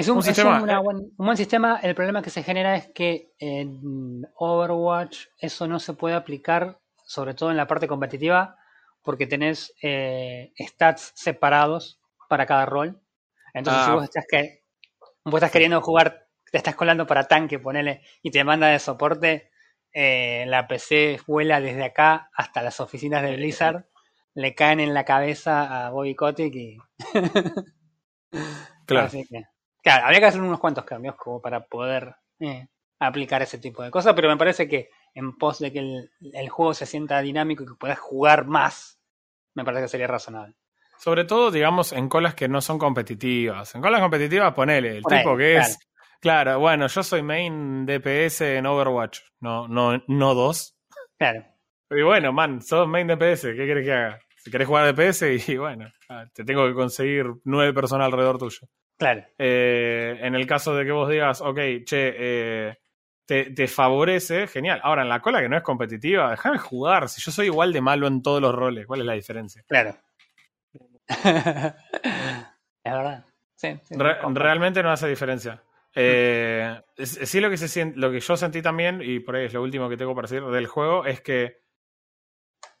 Es 0.00 0.08
un, 0.08 0.16
Un 0.18 0.18
es 0.20 0.24
sistema, 0.26 0.62
una 0.62 0.74
eh. 0.74 0.82
buen, 0.82 0.96
un 0.98 1.26
buen 1.26 1.36
sistema. 1.36 1.78
El 1.82 1.94
problema 1.94 2.22
que 2.22 2.30
se 2.30 2.42
genera 2.42 2.76
es 2.76 2.88
que 2.88 3.32
en 3.38 4.26
Overwatch 4.36 5.26
eso 5.38 5.66
no 5.68 5.78
se 5.78 5.94
puede 5.94 6.14
aplicar, 6.14 6.78
sobre 7.04 7.34
todo 7.34 7.50
en 7.50 7.56
la 7.56 7.66
parte 7.66 7.88
competitiva, 7.88 8.56
porque 9.02 9.26
tenés 9.26 9.74
eh, 9.82 10.52
stats 10.58 11.12
separados 11.14 12.00
para 12.28 12.46
cada 12.46 12.66
rol. 12.66 13.00
Entonces, 13.54 13.84
si 13.84 13.90
Ah. 13.90 13.94
vos 13.94 14.04
estás 14.04 14.24
que 14.30 14.62
vos 15.24 15.34
estás 15.36 15.50
queriendo 15.52 15.80
jugar, 15.82 16.28
te 16.50 16.58
estás 16.58 16.74
colando 16.76 17.06
para 17.06 17.28
tanque, 17.28 17.58
ponele, 17.58 18.02
y 18.22 18.30
te 18.30 18.44
manda 18.44 18.68
de 18.68 18.78
soporte, 18.78 19.50
eh, 19.92 20.44
la 20.48 20.68
PC 20.68 21.20
vuela 21.26 21.60
desde 21.60 21.84
acá 21.84 22.30
hasta 22.34 22.62
las 22.62 22.80
oficinas 22.80 23.22
de 23.22 23.36
Blizzard, 23.36 23.86
le 24.34 24.54
caen 24.54 24.80
en 24.80 24.94
la 24.94 25.04
cabeza 25.04 25.86
a 25.86 25.90
Bobby 25.90 26.14
Kotick 26.14 26.54
y. 26.54 26.78
Claro. 28.86 29.06
Así 29.06 29.24
que, 29.26 29.44
claro, 29.82 30.04
habría 30.04 30.20
que 30.20 30.26
hacer 30.26 30.40
unos 30.40 30.60
cuantos 30.60 30.84
cambios 30.84 31.16
como 31.16 31.40
para 31.40 31.64
poder 31.66 32.14
eh, 32.38 32.68
aplicar 32.98 33.42
ese 33.42 33.58
tipo 33.58 33.82
de 33.82 33.90
cosas, 33.90 34.14
pero 34.14 34.28
me 34.28 34.36
parece 34.36 34.68
que 34.68 34.90
en 35.14 35.36
pos 35.36 35.58
de 35.58 35.72
que 35.72 35.78
el, 35.78 36.10
el 36.32 36.48
juego 36.48 36.74
se 36.74 36.86
sienta 36.86 37.20
dinámico 37.20 37.64
y 37.64 37.66
que 37.66 37.74
puedas 37.74 37.98
jugar 37.98 38.46
más, 38.46 39.00
me 39.54 39.64
parece 39.64 39.84
que 39.84 39.88
sería 39.88 40.06
razonable. 40.06 40.54
Sobre 40.98 41.24
todo, 41.24 41.50
digamos, 41.50 41.92
en 41.92 42.10
colas 42.10 42.34
que 42.34 42.46
no 42.46 42.60
son 42.60 42.78
competitivas. 42.78 43.74
En 43.74 43.80
colas 43.80 44.02
competitivas, 44.02 44.52
ponele, 44.52 44.98
el 44.98 45.04
tipo 45.04 45.34
que 45.34 45.54
claro. 45.54 45.66
es. 45.66 45.78
Claro, 46.20 46.58
bueno, 46.58 46.86
yo 46.86 47.02
soy 47.02 47.22
main 47.22 47.86
DPS 47.86 48.42
en 48.42 48.66
Overwatch, 48.66 49.20
no, 49.40 49.66
no, 49.66 50.02
no 50.06 50.34
dos. 50.34 50.76
Claro, 51.16 51.42
Y 51.90 52.02
bueno, 52.02 52.34
man, 52.34 52.60
sos 52.60 52.86
main 52.86 53.06
DPS, 53.06 53.44
¿qué 53.56 53.66
querés 53.66 53.86
que 53.86 53.92
haga? 53.92 54.20
Si 54.36 54.50
querés 54.50 54.68
jugar 54.68 54.94
DPS, 54.94 55.48
y 55.48 55.56
bueno, 55.56 55.90
ah, 56.10 56.26
te 56.34 56.44
tengo 56.44 56.66
que 56.66 56.74
conseguir 56.74 57.26
nueve 57.44 57.72
personas 57.72 58.04
alrededor 58.04 58.36
tuyo. 58.36 58.68
Claro. 59.00 59.24
Eh, 59.36 60.16
en 60.20 60.36
el 60.36 60.46
caso 60.46 60.76
de 60.76 60.84
que 60.84 60.92
vos 60.92 61.08
digas, 61.10 61.40
ok, 61.40 61.58
che, 61.84 62.14
eh, 62.16 62.78
te, 63.26 63.50
te 63.50 63.66
favorece, 63.66 64.46
genial. 64.46 64.80
Ahora, 64.84 65.02
en 65.02 65.08
la 65.08 65.20
cola 65.20 65.40
que 65.40 65.48
no 65.48 65.56
es 65.56 65.62
competitiva, 65.64 66.30
déjame 66.30 66.58
jugar. 66.58 67.08
Si 67.08 67.20
yo 67.20 67.32
soy 67.32 67.46
igual 67.46 67.72
de 67.72 67.80
malo 67.80 68.06
en 68.06 68.22
todos 68.22 68.40
los 68.40 68.54
roles, 68.54 68.86
¿cuál 68.86 69.00
es 69.00 69.06
la 69.06 69.14
diferencia? 69.14 69.64
Claro. 69.66 69.96
es 71.08 72.92
verdad. 72.92 73.24
Sí, 73.56 73.78
sí, 73.82 73.94
Re- 73.96 74.18
comparto. 74.20 74.40
realmente 74.40 74.82
no 74.82 74.90
hace 74.90 75.08
diferencia. 75.08 75.62
Eh, 75.94 76.80
sí, 77.02 77.40
lo 77.40 77.50
que, 77.50 77.56
se 77.56 77.66
sien- 77.68 77.94
lo 77.96 78.10
que 78.12 78.20
yo 78.20 78.36
sentí 78.36 78.62
también, 78.62 79.00
y 79.04 79.20
por 79.20 79.36
ahí 79.36 79.46
es 79.46 79.52
lo 79.54 79.62
último 79.62 79.88
que 79.88 79.96
tengo 79.96 80.14
para 80.14 80.28
decir 80.28 80.44
del 80.44 80.66
juego, 80.66 81.04
es 81.04 81.20
que 81.20 81.58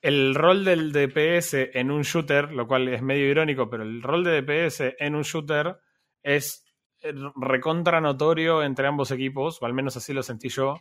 el 0.02 0.34
rol 0.34 0.64
del 0.64 0.92
DPS 0.92 1.70
en 1.74 1.90
un 1.90 2.02
shooter, 2.02 2.52
lo 2.52 2.66
cual 2.66 2.88
es 2.88 3.02
medio 3.02 3.28
irónico, 3.28 3.68
pero 3.68 3.82
el 3.82 4.02
rol 4.02 4.24
de 4.24 4.40
DPS 4.42 4.96
en 4.98 5.14
un 5.14 5.22
shooter 5.22 5.76
es 6.22 6.64
eh, 7.02 7.12
recontra 7.36 8.00
notorio 8.00 8.62
entre 8.62 8.86
ambos 8.86 9.10
equipos, 9.10 9.60
o 9.60 9.66
al 9.66 9.74
menos 9.74 9.96
así 9.96 10.12
lo 10.12 10.22
sentí 10.22 10.48
yo. 10.48 10.76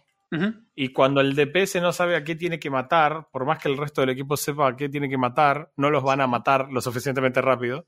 Y 0.75 0.93
cuando 0.93 1.21
el 1.21 1.35
DPS 1.35 1.81
no 1.81 1.91
sabe 1.91 2.15
a 2.15 2.23
qué 2.23 2.35
tiene 2.35 2.59
que 2.59 2.69
matar, 2.69 3.29
por 3.31 3.45
más 3.45 3.57
que 3.57 3.67
el 3.67 3.77
resto 3.77 4.01
del 4.01 4.11
equipo 4.11 4.37
sepa 4.37 4.67
a 4.67 4.75
qué 4.75 4.87
tiene 4.87 5.09
que 5.09 5.17
matar, 5.17 5.71
no 5.75 5.89
los 5.89 6.03
van 6.03 6.21
a 6.21 6.27
matar 6.27 6.67
lo 6.69 6.81
suficientemente 6.81 7.41
rápido. 7.41 7.87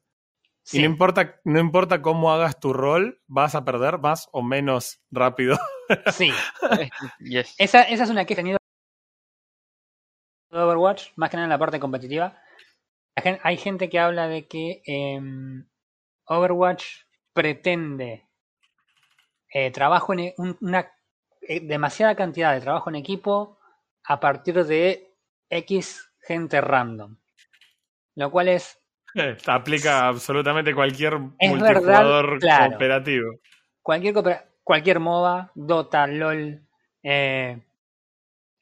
Sí, 0.63 0.77
Y 0.77 0.81
no 0.81 0.87
importa, 0.87 1.39
no 1.43 1.59
importa 1.59 2.01
cómo 2.01 2.31
hagas 2.31 2.59
tu 2.59 2.73
rol, 2.73 3.21
vas 3.27 3.53
a 3.53 3.63
perder 3.63 3.99
más 3.99 4.27
o 4.31 4.41
menos 4.41 5.01
rápido. 5.11 5.55
sí. 6.11 6.31
Yes. 7.19 7.53
Esa, 7.59 7.83
esa 7.83 8.03
es 8.05 8.09
una 8.09 8.25
queja 8.25 8.27
que 8.27 8.33
he 8.33 8.43
tenido 8.43 8.57
de 10.51 10.57
Overwatch, 10.59 11.11
más 11.15 11.29
que 11.29 11.37
nada 11.37 11.45
en 11.45 11.51
la 11.51 11.59
parte 11.59 11.79
competitiva. 11.79 12.37
Hay 13.43 13.57
gente 13.57 13.89
que 13.89 13.99
habla 13.99 14.27
de 14.27 14.47
que 14.47 14.81
em, 14.85 15.67
Overwatch 16.25 16.85
pretende 17.33 18.27
eh, 19.53 19.71
trabajo 19.71 20.13
en 20.13 20.19
e- 20.19 20.33
un- 20.37 20.57
una 20.61 20.91
eh, 21.41 21.59
demasiada 21.59 22.15
cantidad 22.15 22.53
de 22.53 22.61
trabajo 22.61 22.89
en 22.89 22.95
equipo 22.95 23.59
a 24.05 24.19
partir 24.19 24.63
de 24.65 25.13
X 25.49 26.09
gente 26.21 26.61
random. 26.61 27.17
Lo 28.15 28.31
cual 28.31 28.47
es 28.49 28.77
Aplica 29.45 30.07
absolutamente 30.07 30.73
cualquier 30.73 31.17
multijugador 31.19 32.25
verdad, 32.25 32.39
claro. 32.39 32.69
cooperativo. 32.71 33.39
cualquier 33.81 34.13
coopera- 34.13 34.45
cualquier 34.63 34.99
MOBA, 35.01 35.51
Dota, 35.53 36.07
LOL, 36.07 36.61
eh, 37.03 37.61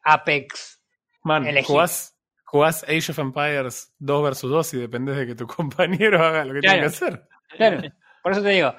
Apex. 0.03 0.81
Man, 1.23 1.45
jugás, 1.65 2.17
jugás 2.45 2.83
Age 2.83 3.11
of 3.11 3.19
Empires 3.19 3.93
2 3.99 4.23
versus 4.23 4.49
2 4.49 4.73
y 4.73 4.77
dependés 4.79 5.17
de 5.17 5.27
que 5.27 5.35
tu 5.35 5.45
compañero 6.09 6.23
haga 6.25 6.45
lo 6.45 6.53
que 6.55 6.61
tiene 6.61 6.75
que 6.75 6.81
Claro. 6.81 6.87
hacer. 6.87 7.27
Claro, 7.57 7.81
por 8.23 8.31
eso 8.31 8.41
te 8.43 8.49
digo. 8.49 8.73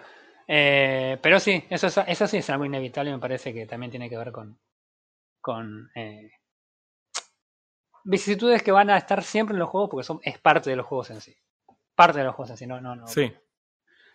Eh, 0.47 1.19
pero 1.23 1.39
sí, 1.39 1.65
eso, 1.71 1.87
es- 1.87 1.99
eso 2.07 2.27
sí 2.27 2.39
es 2.39 2.51
algo 2.51 2.65
inevitable 2.65 3.11
y 3.11 3.15
me 3.15 3.21
parece 3.21 3.53
que 3.55 3.67
también 3.67 3.91
tiene 3.91 4.09
que 4.11 4.17
ver 4.19 4.33
con, 4.33 4.59
con 5.41 5.91
eh, 5.95 6.31
vicisitudes 8.05 8.63
que 8.63 8.73
van 8.73 8.91
a 8.91 8.97
estar 8.97 9.23
siempre 9.23 9.55
en 9.55 9.61
los 9.61 9.69
juegos 9.69 9.91
porque 9.91 10.05
son, 10.05 10.19
es 10.23 10.39
parte 10.39 10.71
de 10.71 10.77
los 10.77 10.87
juegos 10.87 11.11
en 11.11 11.21
sí. 11.21 11.37
Parte 11.95 12.19
de 12.19 12.25
los 12.25 12.35
juegos 12.35 12.51
en 12.51 12.57
sí, 12.57 12.67
no, 12.67 12.81
no, 12.81 12.97
no. 12.97 13.07
Sí. 13.07 13.33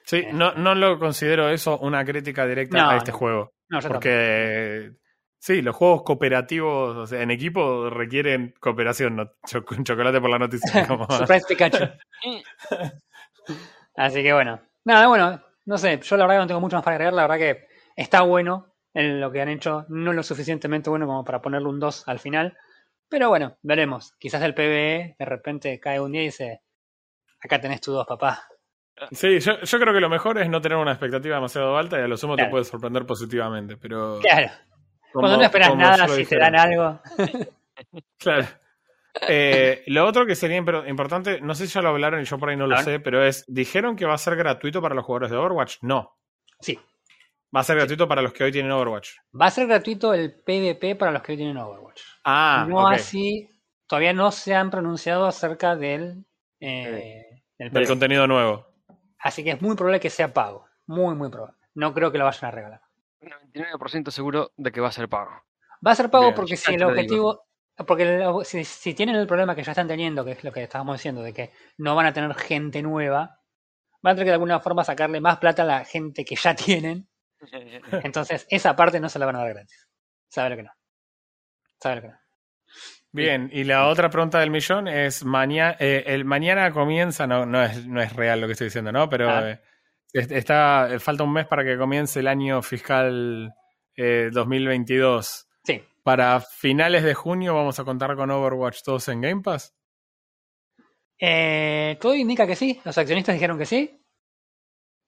Sí, 0.03 0.17
Eh. 0.17 0.29
no, 0.33 0.53
no 0.53 0.75
lo 0.75 0.99
considero 0.99 1.49
eso 1.49 1.77
una 1.79 2.03
crítica 2.05 2.45
directa 2.45 2.77
No, 2.77 2.89
a 2.91 2.97
este 2.97 3.11
no. 3.11 3.17
juego. 3.17 3.53
No, 3.69 3.77
yo 3.79 3.83
tampoco. 3.83 3.93
Porque 3.93 4.91
sí, 5.39 5.61
los 5.61 5.75
juegos 5.75 6.03
cooperativos 6.03 6.95
o 6.97 7.07
sea, 7.07 7.21
en 7.21 7.31
equipo 7.31 7.89
requieren 7.89 8.53
cooperación, 8.59 9.15
no 9.15 9.31
cho- 9.47 9.63
chocolate 9.83 10.19
por 10.21 10.29
la 10.29 10.39
noticia. 10.39 10.69
como- 10.88 11.07
Surprise 11.09 11.45
Pikachu. 11.47 11.85
Así 13.95 14.21
que 14.23 14.33
bueno. 14.33 14.59
Nada, 14.86 15.08
bueno, 15.08 15.41
no 15.65 15.78
sé, 15.78 16.00
yo 16.02 16.15
la 16.15 16.26
verdad 16.26 16.38
que 16.38 16.41
no 16.43 16.48
tengo 16.48 16.62
mucho 16.62 16.76
más 16.76 16.86
para 16.86 16.95
agregar, 16.95 17.13
la 17.13 17.24
verdad 17.24 17.38
que 17.38 17.67
está 17.95 18.21
bueno 18.21 18.74
en 18.93 19.19
lo 19.19 19.32
que 19.32 19.41
han 19.41 19.50
hecho, 19.50 19.86
no 19.89 20.13
lo 20.13 20.24
suficientemente 20.24 20.89
bueno 20.89 21.08
como 21.08 21.26
para 21.26 21.41
ponerle 21.41 21.67
un 21.67 21.80
2 21.80 22.08
al 22.08 22.19
final. 22.19 22.56
Pero 23.10 23.30
bueno, 23.30 23.58
veremos. 23.62 24.13
Quizás 24.19 24.41
el 24.43 24.54
PvE 24.54 25.15
de 25.17 25.26
repente 25.26 25.80
cae 25.80 26.00
un 26.00 26.12
día 26.12 26.21
y 26.21 26.26
dice, 26.26 26.62
acá 27.41 27.60
tenés 27.60 27.82
tu 27.82 27.91
2, 27.91 28.06
papá. 28.06 28.48
Sí, 29.12 29.39
yo, 29.39 29.60
yo 29.60 29.80
creo 29.80 29.93
que 29.93 30.00
lo 30.00 30.10
mejor 30.10 30.38
es 30.38 30.50
no 30.50 30.62
tener 30.62 30.78
una 30.78 30.91
expectativa 30.91 31.36
demasiado 31.36 31.78
alta 31.78 32.00
y 32.00 32.04
a 32.04 32.08
lo 32.08 32.15
sumo 32.15 32.36
te 32.36 32.45
puede 32.45 32.63
sorprender 32.63 33.06
positivamente. 33.06 33.76
Pero 33.78 34.19
Claro, 34.21 34.52
cuando 35.12 35.38
no 35.38 35.43
esperas 35.43 35.76
nada, 35.76 36.08
si 36.08 36.26
te 36.26 36.38
dan 36.38 36.56
algo. 36.56 37.00
Claro. 38.17 38.48
Eh, 39.28 39.84
lo 39.88 40.06
otro 40.06 40.25
que 40.25 40.36
sería 40.36 40.58
impor- 40.62 40.88
importante, 40.89 41.39
no 41.41 41.56
sé 41.56 41.67
si 41.67 41.73
ya 41.73 41.82
lo 41.82 41.89
hablaron 41.89 42.21
y 42.21 42.25
yo 42.25 42.38
por 42.38 42.49
ahí 42.49 42.58
no 42.58 42.67
lo 42.67 42.78
sé, 42.78 42.99
pero 42.99 43.23
es, 43.25 43.45
¿dijeron 43.47 43.95
que 43.95 44.06
va 44.06 44.13
a 44.13 44.17
ser 44.17 44.36
gratuito 44.36 44.82
para 44.82 44.93
los 44.95 45.06
jugadores 45.06 45.32
de 45.32 45.38
Overwatch? 45.38 45.78
No. 45.82 46.17
Sí, 46.60 46.80
Va 47.56 47.62
a 47.62 47.63
ser 47.63 47.78
gratuito 47.78 48.06
para 48.08 48.21
los 48.21 48.34
que 48.34 48.43
hoy 48.43 48.51
tienen 48.51 48.71
Overwatch. 48.73 49.12
va 49.39 49.45
a 49.45 49.51
ser 49.51 49.67
gratuito 49.67 50.13
el 50.13 50.34
PvP 50.41 50.95
para 50.97 51.12
los 51.12 51.21
que 51.21 51.32
hoy 51.32 51.38
tienen 51.38 51.58
Overwatch. 51.58 52.01
Ah, 52.25 52.65
no 52.67 52.86
así, 52.88 53.49
todavía 53.88 54.12
no 54.12 54.32
se 54.32 54.54
han 54.54 54.69
pronunciado 54.69 55.25
acerca 55.25 55.75
del, 55.78 56.25
eh, 56.60 57.23
del 57.58 57.71
Del 57.71 57.88
contenido 57.88 58.28
nuevo. 58.28 58.67
Así 59.19 59.41
que 59.43 59.51
es 59.51 59.62
muy 59.62 59.75
probable 59.75 60.01
que 60.01 60.10
sea 60.10 60.34
pago. 60.34 60.65
Muy, 60.86 61.15
muy 61.15 61.30
probable. 61.30 61.56
No 61.75 61.93
creo 61.93 62.12
que 62.12 62.17
lo 62.17 62.25
vayan 62.25 62.45
a 62.45 62.51
regalar. 62.51 62.82
99% 63.21 64.12
seguro 64.12 64.51
de 64.58 64.71
que 64.73 64.82
va 64.82 64.89
a 64.89 64.91
ser 64.91 65.08
pago. 65.08 65.32
Va 65.86 65.91
a 65.91 65.95
ser 65.95 66.10
pago 66.12 66.25
Bien, 66.25 66.36
porque 66.36 66.58
si 66.58 66.73
el 66.73 66.84
objetivo. 66.84 67.44
Porque 67.85 68.03
el- 68.03 68.45
si, 68.45 68.63
si 68.63 68.93
tienen 68.93 69.15
el 69.15 69.27
problema 69.27 69.55
que 69.55 69.63
ya 69.63 69.71
están 69.71 69.88
teniendo, 69.88 70.23
que 70.23 70.31
es 70.31 70.43
lo 70.43 70.51
que 70.51 70.63
estábamos 70.63 70.97
diciendo, 70.97 71.21
de 71.21 71.33
que 71.33 71.51
no 71.77 71.95
van 71.95 72.05
a 72.05 72.13
tener 72.13 72.33
gente 72.35 72.81
nueva, 72.81 73.41
van 74.01 74.11
a 74.11 74.15
tener 74.15 74.25
que 74.25 74.29
de 74.31 74.33
alguna 74.35 74.59
forma 74.61 74.83
sacarle 74.83 75.19
más 75.19 75.38
plata 75.39 75.63
a 75.63 75.65
la 75.65 75.85
gente 75.85 76.23
que 76.23 76.35
ya 76.35 76.55
tienen. 76.55 77.07
Entonces, 78.03 78.45
esa 78.49 78.75
parte 78.75 78.99
no 78.99 79.09
se 79.09 79.19
la 79.19 79.25
van 79.25 79.35
a 79.35 79.39
dar 79.39 79.53
gratis. 79.53 79.88
Sabe 80.29 80.51
lo 80.51 80.55
que 80.57 80.63
no. 80.63 80.71
Sabe 81.81 81.95
lo 81.97 82.01
que 82.03 82.07
no. 82.09 82.19
Bien, 83.11 83.49
y 83.53 83.63
la 83.63 83.88
otra 83.88 84.09
pregunta 84.09 84.39
del 84.39 84.51
millón 84.51 84.88
es, 84.89 85.23
mañana 85.23 85.71
el 85.79 86.25
mañana 86.25 86.71
comienza, 86.71 87.25
no, 87.25 87.45
no, 87.45 87.63
es, 87.63 87.85
no 87.88 88.01
es 88.01 88.11
real 88.13 88.41
lo 88.41 88.47
que 88.47 88.53
estoy 88.53 88.65
diciendo, 88.67 88.91
¿no? 88.91 89.09
Pero 89.09 89.29
Ah. 89.29 89.49
eh, 89.51 89.61
est- 90.11 90.31
está, 90.33 90.89
eh, 90.93 90.99
falta 90.99 91.23
un 91.23 91.31
mes 91.31 91.45
para 91.47 91.63
que 91.63 91.77
comience 91.77 92.19
el 92.19 92.27
año 92.27 92.61
fiscal 92.61 93.53
eh, 93.95 94.29
2022. 94.33 95.44
Para 96.05 96.39
finales 96.39 97.03
de 97.03 97.15
junio 97.15 97.55
vamos 97.55 97.79
a 97.79 97.83
contar 97.83 98.15
con 98.15 98.29
Overwatch 98.29 98.83
2 98.85 99.07
en 99.07 99.21
Game 99.21 99.41
Pass. 99.41 99.73
Eh, 101.19 101.97
todo 101.99 102.13
indica 102.13 102.45
que 102.45 102.55
sí. 102.55 102.79
Los 102.85 102.95
accionistas 102.95 103.33
dijeron 103.33 103.57
que 103.57 103.65
sí. 103.65 104.05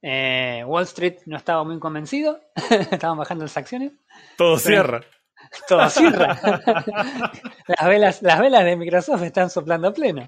Eh, 0.01 0.63
Wall 0.65 0.85
Street 0.85 1.17
no 1.27 1.37
estaba 1.37 1.63
muy 1.63 1.77
convencido. 1.79 2.41
Estaban 2.91 3.15
bajando 3.15 3.43
las 3.43 3.55
acciones. 3.55 3.91
Todo 4.37 4.57
cierra. 4.57 5.01
Todo 5.67 5.87
cierra. 5.87 6.35
las, 7.67 7.87
velas, 7.87 8.21
las 8.23 8.39
velas 8.39 8.65
de 8.65 8.75
Microsoft 8.75 9.21
están 9.21 9.51
soplando 9.51 9.89
a 9.89 9.93
pleno. 9.93 10.27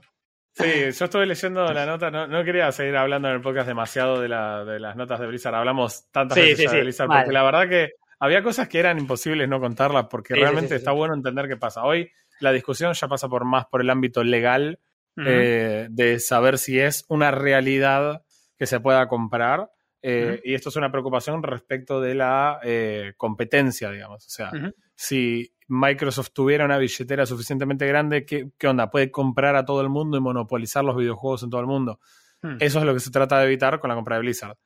Sí, 0.54 0.66
yo 0.66 1.06
estuve 1.06 1.26
leyendo 1.26 1.66
la 1.74 1.88
nota, 1.88 2.12
no, 2.12 2.28
no 2.28 2.44
quería 2.44 2.72
seguir 2.72 2.96
hablando 2.96 3.28
en 3.28 3.36
el 3.36 3.42
podcast 3.42 3.68
demasiado 3.68 4.22
de, 4.22 4.30
la, 4.30 4.64
de 4.66 4.80
las 4.80 4.96
notas 4.96 5.20
de 5.20 5.26
Blizzard, 5.28 5.56
hablamos 5.56 6.10
tantas 6.12 6.36
Sí, 6.36 6.42
veces 6.42 6.70
sí, 6.70 6.76
de 6.76 6.82
Blizzard, 6.84 7.08
mal. 7.08 7.24
porque 7.24 7.34
la 7.34 7.44
verdad 7.44 7.70
que 7.70 7.92
había 8.20 8.44
cosas 8.44 8.68
que 8.68 8.80
eran 8.80 9.00
imposibles 9.00 9.48
no 9.48 9.60
contarlas, 9.60 10.08
porque 10.10 10.34
Sí, 10.34 10.40
realmente 10.40 10.70
sí, 10.70 10.74
sí. 10.76 10.78
está 10.78 10.92
bueno 10.92 11.14
entender 11.14 11.48
qué 11.48 11.58
pasa. 11.58 11.84
Hoy 11.84 12.12
la 12.40 12.52
discusión 12.52 12.94
ya 12.94 13.08
pasa 13.08 13.28
por 13.28 13.46
más 13.46 13.66
por 13.66 13.82
el 13.82 13.90
ámbito 13.90 14.24
legal, 14.24 14.80
eh, 15.18 15.88
de 15.90 16.20
saber 16.20 16.58
si 16.58 16.80
es 16.80 17.06
una 17.10 17.32
realidad 17.32 18.24
que 18.58 18.66
se 18.66 18.80
pueda 18.80 19.08
comprar, 19.08 19.70
eh, 20.02 20.42
y 20.46 20.54
esto 20.54 20.70
es 20.70 20.76
una 20.78 20.92
preocupación 20.92 21.44
respecto 21.44 22.00
de 22.00 22.16
la 22.16 22.60
eh, 22.64 23.14
competencia, 23.18 23.92
digamos. 23.92 24.26
O 24.26 24.30
sea, 24.30 24.52
si 24.96 25.54
Microsoft 25.68 26.32
tuviera 26.32 26.66
una 26.66 26.78
billetera 26.78 27.26
suficientemente 27.26 27.86
grande, 27.86 28.26
¿qué, 28.26 28.50
qué 28.58 28.68
onda? 28.68 28.90
Puede 28.90 29.12
comprar 29.12 29.56
a 29.56 29.66
todo 29.66 29.82
el 29.82 29.90
mundo 29.90 30.18
y 30.18 30.22
monopolizar 30.22 30.86
los 30.86 30.96
videojuegos 30.96 31.44
en 31.44 31.50
todo 31.50 31.62
el 31.62 31.68
mundo. 31.68 32.00
Hmm. 32.42 32.56
Eso 32.60 32.80
es 32.80 32.86
lo 32.86 32.94
que 32.94 33.02
se 33.02 33.12
trata 33.12 33.40
de 33.40 33.46
evitar 33.46 33.80
con 33.80 33.90
la 33.90 33.96
compra 33.96 34.16
de 34.16 34.22
Blizzard. 34.22 34.58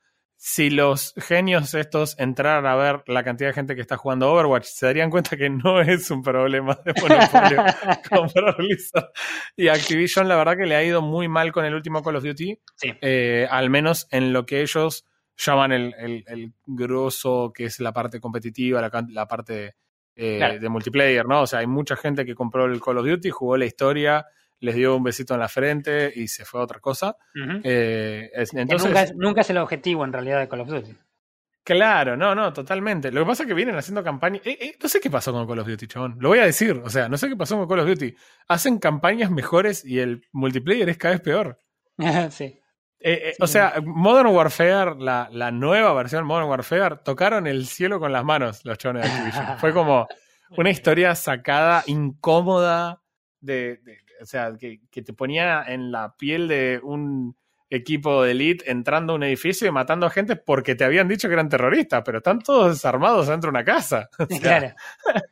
Si 0.46 0.70
los 0.70 1.14
genios 1.16 1.74
estos 1.74 2.20
entraran 2.20 2.66
a 2.66 2.76
ver 2.76 3.02
la 3.08 3.24
cantidad 3.24 3.48
de 3.52 3.54
gente 3.54 3.76
que 3.76 3.82
está 3.82 3.96
jugando 3.96 4.30
Overwatch, 4.30 4.66
se 4.66 4.88
darían 4.88 5.10
cuenta 5.10 5.38
que 5.38 5.50
no 5.50 5.80
es 5.80 6.12
un 6.12 6.22
problema 6.22 6.78
de 6.84 6.94
monopolio 7.02 7.64
comprar 8.10 8.58
Blizzard. 8.58 9.10
Y 9.56 9.70
Activision, 9.70 10.28
la 10.28 10.36
verdad 10.36 10.58
que 10.58 10.66
le 10.66 10.76
ha 10.76 10.84
ido 10.84 11.02
muy 11.02 11.30
mal 11.30 11.54
con 11.54 11.64
el 11.64 11.74
último 11.74 12.04
Call 12.04 12.18
of 12.18 12.26
Duty, 12.26 12.60
Sí. 12.76 12.91
eh, 13.02 13.48
al 13.50 13.70
menos 13.70 14.06
en 14.12 14.34
lo 14.34 14.46
que 14.46 14.60
ellos 14.62 15.06
llaman 15.38 15.72
el, 15.72 15.96
el, 15.98 16.26
el 16.28 16.54
grosso, 16.66 17.54
que 17.56 17.64
es 17.64 17.80
la 17.80 17.94
parte 17.94 18.20
competitiva, 18.20 18.82
la, 18.82 19.06
la 19.12 19.26
parte 19.26 19.78
eh, 20.18 20.38
Claro. 20.39 20.60
de 20.60 20.68
multiplayer, 20.68 21.26
¿no? 21.26 21.44
O 21.44 21.48
sea, 21.48 21.60
hay 21.60 21.68
mucha 21.68 21.96
gente 21.96 22.26
que 22.26 22.36
compró 22.36 22.66
el 22.66 22.82
Call 22.82 22.98
of 22.98 23.06
Duty, 23.08 23.30
jugó 23.30 23.56
la 23.56 23.64
historia, 23.66 24.26
les 24.64 24.76
dio 24.76 24.95
un 24.95 25.03
besito 25.03 25.34
en 25.34 25.39
la 25.41 25.49
frente 25.49 26.11
y 26.16 26.28
se 26.28 26.45
fue 26.45 26.59
a 26.59 26.64
otra 26.64 26.80
cosa. 26.80 27.16
Eh, 27.64 28.32
entonces, 28.34 28.88
nunca, 28.88 29.03
es, 29.03 29.16
nunca 29.16 29.41
es 29.41 29.49
el 29.49 29.57
objetivo 29.57 30.03
en 30.05 30.14
realidad 30.14 30.39
de 30.39 30.47
Call 30.47 30.61
of 30.61 30.70
Duty. 30.70 30.95
claro, 31.64 32.16
no, 32.18 32.34
no, 32.36 32.51
totalmente. 32.53 33.11
Lo 33.11 33.22
que 33.22 33.28
pasa 33.28 33.43
es 33.43 33.47
que 33.47 33.53
vienen 33.53 33.76
haciendo 33.76 34.03
campañas. 34.03 34.41
eh, 34.45 34.57
eh, 34.59 34.76
no 34.82 34.89
sé 34.89 34.99
qué 34.99 35.09
pasó 35.09 35.32
con 35.32 35.47
Call 35.47 35.59
of 35.59 35.68
Duty, 35.68 35.88
chabón. 35.88 36.18
Lo 36.20 36.30
voy 36.30 36.39
a 36.39 36.45
decir. 36.45 36.82
O 36.84 36.89
sea, 36.89 37.07
no 37.09 37.18
sé 37.18 37.30
qué 37.30 37.36
pasó 37.36 37.57
con 37.57 37.68
Call 37.68 37.80
of 37.80 37.88
Duty. 37.88 38.16
Hacen 38.47 38.80
campañas 38.80 39.32
mejores 39.32 39.84
y 39.86 39.99
el 39.99 40.24
multiplayer 40.32 40.89
es 40.89 40.97
cada 40.97 41.14
vez 41.16 41.22
peor. 41.22 41.59
sí. 42.32 42.59
Eh, 43.05 43.32
eh. 43.32 43.34
O 43.41 43.47
sea, 43.47 43.74
Modern 43.86 44.28
Warfare, 44.30 44.95
la, 44.97 45.28
la 45.30 45.51
nueva 45.51 45.93
versión 45.93 46.26
Modern 46.26 46.47
Warfare, 46.49 46.97
tocaron 47.03 47.47
el 47.47 47.66
cielo 47.68 47.99
con 47.99 48.14
las 48.14 48.24
manos 48.24 48.61
los 48.64 48.78
chavales 48.78 49.03
de 49.03 49.09
Activision. 49.09 49.45
Fue 49.59 49.74
como 49.74 50.07
una 50.57 50.70
historia 50.70 51.14
sacada, 51.16 51.84
incómoda, 51.88 53.01
de, 53.41 53.78
de- 53.84 54.03
o 54.22 54.26
sea, 54.26 54.53
que, 54.59 54.82
que 54.89 55.01
te 55.01 55.14
ponía 55.14 55.64
en 55.68 55.91
la 55.91 56.16
piel 56.18 56.47
de 56.47 56.80
un 56.84 57.36
equipo 57.70 58.22
de 58.24 58.32
elite 58.32 58.70
entrando 58.70 59.14
a 59.14 59.16
un 59.16 59.24
edificio 59.24 59.68
y 59.68 59.72
matando 59.72 60.05
a 60.05 60.09
gente 60.11 60.36
porque 60.36 60.76
te 60.76 60.84
habían 60.84 61.07
dicho 61.07 61.28
que 61.28 61.34
eran 61.34 61.49
terroristas, 61.49 62.03
pero 62.05 62.20
están 62.20 62.39
todos 62.39 62.74
desarmados 62.74 63.28
dentro 63.28 63.47
de 63.47 63.57
una 63.57 63.66
casa. 63.66 64.09
O 64.20 64.26
sea, 64.28 64.39
Claro. 64.39 64.76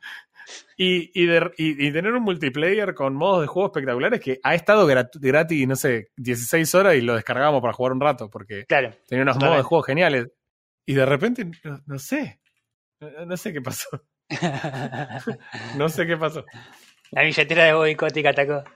y, 0.76 1.10
y, 1.22 1.26
de- 1.26 1.52
y- 1.56 1.86
y 1.86 1.92
tener 1.92 2.12
un 2.12 2.22
multiplayer 2.24 2.94
con 2.94 3.14
modos 3.14 3.42
de 3.42 3.46
juego 3.46 3.68
espectaculares 3.68 4.20
que 4.20 4.40
ha 4.42 4.54
estado 4.54 4.88
grat- 4.88 5.18
gratis, 5.20 5.68
no 5.68 5.76
sé, 5.76 6.10
16 6.16 6.74
horas 6.74 6.94
y 6.96 7.00
lo 7.02 7.14
descargábamos 7.14 7.60
para 7.60 7.72
jugar 7.74 7.92
un 7.92 8.00
rato 8.00 8.28
porque 8.28 8.64
Claro. 8.66 8.90
tenía 9.08 9.22
unos 9.22 9.36
modos 9.38 9.58
de 9.58 9.62
juego 9.62 9.82
geniales. 9.82 10.28
Y 10.84 10.94
de 10.94 11.06
repente, 11.06 11.48
no, 11.62 11.80
no 11.86 11.98
sé, 12.00 12.40
no, 13.00 13.24
no 13.26 13.36
sé 13.36 13.52
qué 13.52 13.60
pasó. 13.62 13.88
No 15.76 15.88
sé 15.88 16.06
qué 16.06 16.16
pasó. 16.16 16.44
La 17.12 17.22
billetera 17.22 17.64
de 17.64 17.72
Bobby 17.74 17.94
Kotick 17.94 18.26
atacó. 18.26 18.64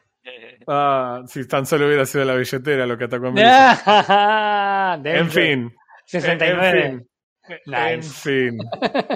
Ah, 0.68 1.22
si 1.28 1.46
tan 1.46 1.64
solo 1.66 1.86
hubiera 1.86 2.04
sido 2.04 2.24
la 2.24 2.34
billetera 2.34 2.84
lo 2.86 2.98
que 2.98 3.04
atacó 3.04 3.28
a 3.28 3.30
mí. 3.30 3.40
Ah, 3.44 4.98
En 5.04 5.30
fin. 5.30 5.72
69. 6.06 6.84
En 6.86 6.98
fin. 6.98 7.08
En 7.66 7.96
Nice. 7.98 8.10
fin. 8.10 8.58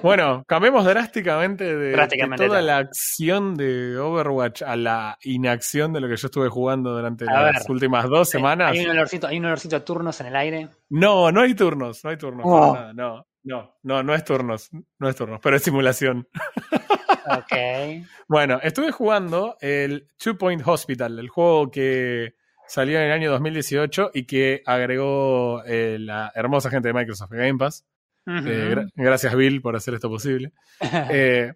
Bueno, 0.04 0.44
cambiemos 0.46 0.84
drásticamente 0.84 1.76
de, 1.76 2.36
toda 2.36 2.62
la 2.62 2.76
acción 2.76 3.56
de 3.56 3.98
Overwatch 3.98 4.62
a 4.62 4.76
la 4.76 5.18
inacción 5.22 5.92
de 5.92 6.00
lo 6.00 6.08
que 6.08 6.14
yo 6.16 6.28
estuve 6.28 6.48
jugando 6.48 6.92
durante 6.92 7.24
A 7.28 7.42
las 7.42 7.64
ver. 7.64 7.70
últimas 7.72 8.08
dos 8.08 8.28
semanas. 8.30 8.70
Hay 8.70 8.84
un 8.84 8.90
olorcito, 8.90 9.26
hay 9.26 9.38
un 9.38 9.46
olorcito 9.46 9.74
a 9.74 9.84
turnos 9.84 10.20
en 10.20 10.28
el 10.28 10.36
aire. 10.36 10.68
No, 10.90 11.32
no 11.32 11.40
hay 11.40 11.54
turnos, 11.54 12.04
no 12.04 12.10
hay 12.10 12.16
turnos. 12.16 12.46
Oh. 12.48 12.74
nada, 12.74 12.92
no, 12.92 13.26
no, 13.42 13.74
no, 13.82 14.02
no 14.04 14.14
es 14.14 14.22
turnos, 14.22 14.70
no 15.00 15.08
es 15.08 15.16
turnos, 15.16 15.40
pero 15.42 15.56
es 15.56 15.62
simulación. 15.64 16.28
Ok. 17.26 18.06
Bueno, 18.28 18.60
estuve 18.62 18.90
jugando 18.92 19.56
el 19.60 20.06
Two 20.16 20.36
Point 20.38 20.62
Hospital, 20.66 21.18
el 21.18 21.28
juego 21.28 21.70
que 21.70 22.34
salió 22.66 22.98
en 22.98 23.06
el 23.06 23.12
año 23.12 23.30
2018 23.30 24.12
y 24.14 24.24
que 24.24 24.62
agregó 24.64 25.62
eh, 25.66 25.98
la 26.00 26.30
hermosa 26.34 26.70
gente 26.70 26.88
de 26.88 26.94
Microsoft 26.94 27.32
Game 27.32 27.58
Pass. 27.58 27.84
Eh, 28.26 28.74
gra- 28.74 28.90
gracias, 28.94 29.34
Bill, 29.34 29.60
por 29.60 29.74
hacer 29.76 29.94
esto 29.94 30.08
posible. 30.08 30.52
Eh, 31.10 31.52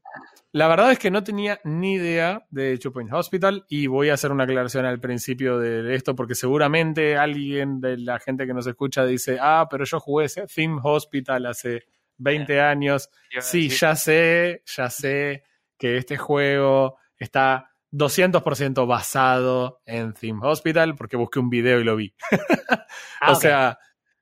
la 0.52 0.68
verdad 0.68 0.92
es 0.92 1.00
que 1.00 1.10
no 1.10 1.24
tenía 1.24 1.58
ni 1.64 1.94
idea 1.94 2.46
de 2.50 2.78
Two 2.78 2.92
Point 2.92 3.12
Hospital 3.12 3.64
y 3.68 3.88
voy 3.88 4.10
a 4.10 4.14
hacer 4.14 4.30
una 4.30 4.44
aclaración 4.44 4.84
al 4.86 5.00
principio 5.00 5.58
de 5.58 5.94
esto 5.96 6.14
porque 6.14 6.36
seguramente 6.36 7.16
alguien 7.16 7.80
de 7.80 7.98
la 7.98 8.20
gente 8.20 8.46
que 8.46 8.54
nos 8.54 8.64
escucha 8.68 9.04
dice, 9.04 9.38
ah, 9.40 9.66
pero 9.68 9.84
yo 9.84 9.98
jugué 9.98 10.26
ese 10.26 10.46
Theme 10.46 10.78
Hospital 10.82 11.46
hace 11.46 11.86
20 12.18 12.60
años. 12.60 13.10
Sí, 13.40 13.68
ya 13.68 13.96
sé, 13.96 14.62
ya 14.64 14.88
sé 14.90 15.42
que 15.78 15.96
este 15.96 16.16
juego 16.16 16.98
está 17.18 17.70
200% 17.94 18.86
basado 18.86 19.80
en 19.86 20.12
Theme 20.14 20.40
Hospital 20.42 20.96
porque 20.96 21.16
busqué 21.16 21.38
un 21.38 21.48
video 21.48 21.80
y 21.80 21.84
lo 21.84 21.96
vi. 21.96 22.14
Ah, 23.20 23.32
o 23.32 23.36
sea, 23.36 23.78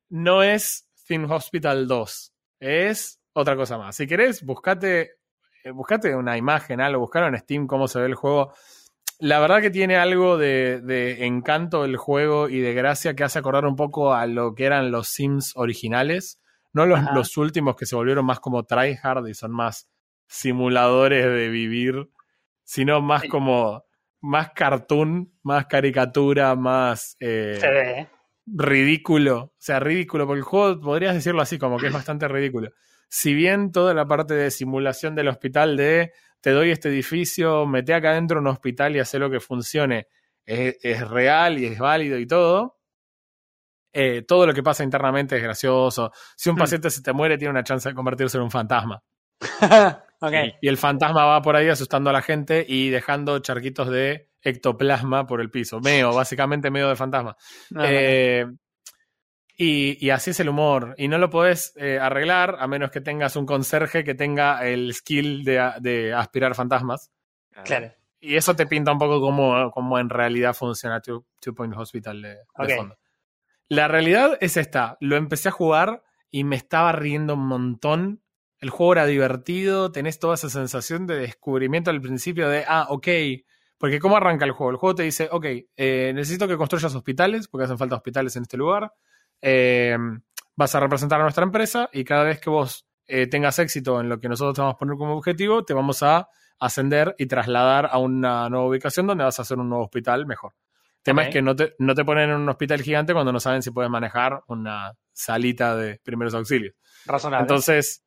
no 0.08 0.44
es 0.44 0.88
Theme 1.08 1.26
Hospital 1.28 1.88
2, 1.88 2.32
es 2.60 3.20
otra 3.32 3.56
cosa 3.56 3.76
más. 3.76 3.96
Si 3.96 4.06
querés, 4.06 4.44
buscate, 4.44 5.14
eh, 5.64 5.70
buscate 5.72 6.14
una 6.14 6.36
imagen, 6.36 6.80
algo, 6.80 7.00
buscar 7.00 7.24
en 7.24 7.38
Steam 7.40 7.66
cómo 7.66 7.88
se 7.88 7.98
ve 7.98 8.06
el 8.06 8.14
juego. 8.14 8.52
La 9.18 9.40
verdad 9.40 9.60
que 9.60 9.70
tiene 9.70 9.96
algo 9.96 10.38
de, 10.38 10.80
de 10.80 11.26
encanto 11.26 11.84
el 11.84 11.96
juego 11.96 12.48
y 12.48 12.60
de 12.60 12.74
gracia 12.74 13.14
que 13.14 13.24
hace 13.24 13.40
acordar 13.40 13.66
un 13.66 13.74
poco 13.74 14.14
a 14.14 14.26
lo 14.26 14.54
que 14.54 14.66
eran 14.66 14.92
los 14.92 15.08
Sims 15.08 15.52
originales. 15.56 16.38
No 16.72 16.86
los, 16.86 17.00
los 17.12 17.36
últimos 17.36 17.74
que 17.74 17.86
se 17.86 17.96
volvieron 17.96 18.24
más 18.24 18.40
como 18.40 18.62
tryhard 18.64 19.26
y 19.26 19.34
son 19.34 19.50
más 19.50 19.88
simuladores 20.26 21.24
de 21.26 21.48
vivir, 21.48 22.08
sino 22.64 23.00
más 23.00 23.24
como 23.24 23.84
más 24.20 24.50
cartoon, 24.52 25.32
más 25.42 25.66
caricatura, 25.66 26.54
más 26.54 27.16
eh, 27.20 27.56
Se 27.60 27.68
ve, 27.70 28.00
¿eh? 28.00 28.08
ridículo. 28.46 29.36
O 29.38 29.54
sea, 29.58 29.80
ridículo, 29.80 30.26
porque 30.26 30.38
el 30.38 30.44
juego 30.44 30.80
podrías 30.80 31.14
decirlo 31.14 31.42
así, 31.42 31.58
como 31.58 31.78
que 31.78 31.88
es 31.88 31.92
bastante 31.92 32.28
ridículo. 32.28 32.70
Si 33.08 33.34
bien 33.34 33.72
toda 33.72 33.94
la 33.94 34.06
parte 34.06 34.34
de 34.34 34.50
simulación 34.50 35.14
del 35.14 35.28
hospital 35.28 35.76
de 35.76 36.12
te 36.40 36.50
doy 36.50 36.70
este 36.70 36.88
edificio, 36.88 37.66
mete 37.66 37.94
acá 37.94 38.10
adentro 38.10 38.40
un 38.40 38.46
hospital 38.46 38.96
y 38.96 39.00
hace 39.00 39.18
lo 39.18 39.30
que 39.30 39.38
funcione, 39.40 40.06
es, 40.44 40.76
es 40.82 41.08
real 41.08 41.58
y 41.58 41.66
es 41.66 41.78
válido 41.78 42.18
y 42.18 42.26
todo. 42.26 42.78
eh, 43.92 44.22
todo 44.26 44.46
lo 44.46 44.54
que 44.54 44.62
pasa 44.62 44.82
internamente 44.84 45.36
es 45.36 45.42
gracioso. 45.42 46.12
Si 46.36 46.48
un 46.48 46.56
Hmm. 46.56 46.60
paciente 46.60 46.90
se 46.90 47.02
te 47.02 47.12
muere, 47.12 47.36
tiene 47.36 47.50
una 47.50 47.62
chance 47.64 47.88
de 47.88 47.94
convertirse 47.94 48.38
en 48.38 48.44
un 48.44 48.50
fantasma. 48.50 49.02
Y 50.60 50.68
el 50.68 50.76
fantasma 50.76 51.24
va 51.24 51.42
por 51.42 51.56
ahí 51.56 51.68
asustando 51.68 52.10
a 52.10 52.12
la 52.12 52.22
gente 52.22 52.64
y 52.66 52.90
dejando 52.90 53.38
charquitos 53.40 53.88
de 53.88 54.28
ectoplasma 54.40 55.26
por 55.26 55.40
el 55.40 55.50
piso. 55.50 55.80
Meo, 55.80 56.12
básicamente 56.14 56.70
meo 56.70 56.88
de 56.88 56.96
fantasma. 56.96 57.36
No, 57.70 57.82
Eh, 57.84 58.46
y, 59.56 60.04
y 60.04 60.10
así 60.10 60.30
es 60.30 60.40
el 60.40 60.48
humor. 60.48 60.94
Y 60.98 61.08
no 61.08 61.18
lo 61.18 61.30
podés 61.30 61.72
eh, 61.76 61.98
arreglar 61.98 62.56
a 62.58 62.66
menos 62.66 62.90
que 62.90 63.00
tengas 63.00 63.36
un 63.36 63.46
conserje 63.46 64.02
que 64.02 64.14
tenga 64.14 64.66
el 64.66 64.92
skill 64.94 65.44
de, 65.44 66.12
aspirar 66.14 66.54
fantasmas. 66.54 67.12
claro. 67.64 67.92
Y 68.24 68.36
eso 68.36 68.54
te 68.54 68.68
pinta 68.68 68.92
un 68.92 68.98
poco 68.98 69.20
cómo, 69.20 69.72
cómo 69.72 69.98
en 69.98 70.08
realidad 70.08 70.54
funciona 70.54 71.00
Two, 71.00 71.26
Two 71.40 71.56
Point 71.56 71.74
Hospital 71.76 72.22
de, 72.22 72.36
fondo. 72.76 72.96
La 73.68 73.88
realidad 73.88 74.38
es 74.40 74.56
esta. 74.56 74.96
Lo 75.00 75.16
empecé 75.16 75.48
a 75.48 75.52
jugar 75.52 76.04
y 76.30 76.44
me 76.44 76.54
estaba 76.54 76.92
riendo 76.92 77.34
un 77.34 77.48
montón. 77.48 78.22
El 78.62 78.70
juego 78.70 78.92
era 78.92 79.06
divertido, 79.06 79.90
tenés 79.90 80.20
toda 80.20 80.36
esa 80.36 80.48
sensación 80.48 81.04
de 81.08 81.16
descubrimiento 81.16 81.90
al 81.90 82.00
principio 82.00 82.48
de, 82.48 82.64
ah, 82.68 82.86
ok. 82.90 83.08
Porque 83.76 83.98
¿cómo 83.98 84.16
arranca 84.16 84.44
el 84.44 84.52
juego? 84.52 84.70
El 84.70 84.76
juego 84.76 84.94
te 84.94 85.02
dice, 85.02 85.28
ok, 85.32 85.44
eh, 85.76 86.12
necesito 86.14 86.46
que 86.46 86.56
construyas 86.56 86.94
hospitales, 86.94 87.48
porque 87.48 87.64
hacen 87.64 87.76
falta 87.76 87.96
hospitales 87.96 88.36
en 88.36 88.42
este 88.42 88.56
lugar. 88.56 88.92
Eh, 89.40 89.98
vas 90.54 90.74
a 90.76 90.78
representar 90.78 91.18
a 91.18 91.24
nuestra 91.24 91.42
empresa 91.42 91.90
y 91.92 92.04
cada 92.04 92.22
vez 92.22 92.38
que 92.38 92.50
vos 92.50 92.86
eh, 93.08 93.26
tengas 93.26 93.58
éxito 93.58 94.00
en 94.00 94.08
lo 94.08 94.20
que 94.20 94.28
nosotros 94.28 94.54
te 94.54 94.60
vamos 94.60 94.76
a 94.76 94.78
poner 94.78 94.96
como 94.96 95.16
objetivo, 95.16 95.64
te 95.64 95.74
vamos 95.74 96.04
a 96.04 96.28
ascender 96.60 97.16
y 97.18 97.26
trasladar 97.26 97.88
a 97.90 97.98
una 97.98 98.48
nueva 98.48 98.68
ubicación 98.68 99.08
donde 99.08 99.24
vas 99.24 99.40
a 99.40 99.42
hacer 99.42 99.58
un 99.58 99.70
nuevo 99.70 99.82
hospital 99.82 100.24
mejor. 100.24 100.54
El 100.98 101.02
tema 101.02 101.24
es 101.24 101.30
que 101.30 101.42
no 101.42 101.56
te, 101.56 101.74
no 101.80 101.96
te 101.96 102.04
ponen 102.04 102.30
en 102.30 102.36
un 102.36 102.48
hospital 102.48 102.80
gigante 102.80 103.12
cuando 103.12 103.32
no 103.32 103.40
saben 103.40 103.60
si 103.60 103.72
puedes 103.72 103.90
manejar 103.90 104.44
una 104.46 104.92
salita 105.12 105.74
de 105.74 105.98
primeros 106.04 106.32
auxilios. 106.32 106.76
Razonable. 107.06 107.42
Entonces, 107.42 108.04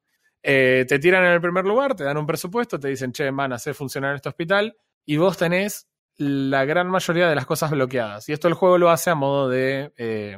eh, 0.47 0.85
te 0.87 0.99
tiran 0.99 1.25
en 1.25 1.31
el 1.31 1.41
primer 1.41 1.65
lugar, 1.65 1.95
te 1.95 2.03
dan 2.03 2.17
un 2.17 2.27
presupuesto, 2.27 2.79
te 2.79 2.87
dicen, 2.87 3.11
che, 3.11 3.31
van 3.31 3.51
a 3.51 3.55
hacer 3.55 3.73
funcionar 3.73 4.15
este 4.15 4.29
hospital, 4.29 4.77
y 5.03 5.17
vos 5.17 5.37
tenés 5.37 5.87
la 6.17 6.65
gran 6.65 6.87
mayoría 6.87 7.27
de 7.27 7.35
las 7.35 7.47
cosas 7.47 7.71
bloqueadas. 7.71 8.29
Y 8.29 8.33
esto 8.33 8.47
el 8.47 8.53
juego 8.53 8.77
lo 8.77 8.91
hace 8.91 9.09
a 9.09 9.15
modo 9.15 9.49
de 9.49 9.91
eh, 9.97 10.37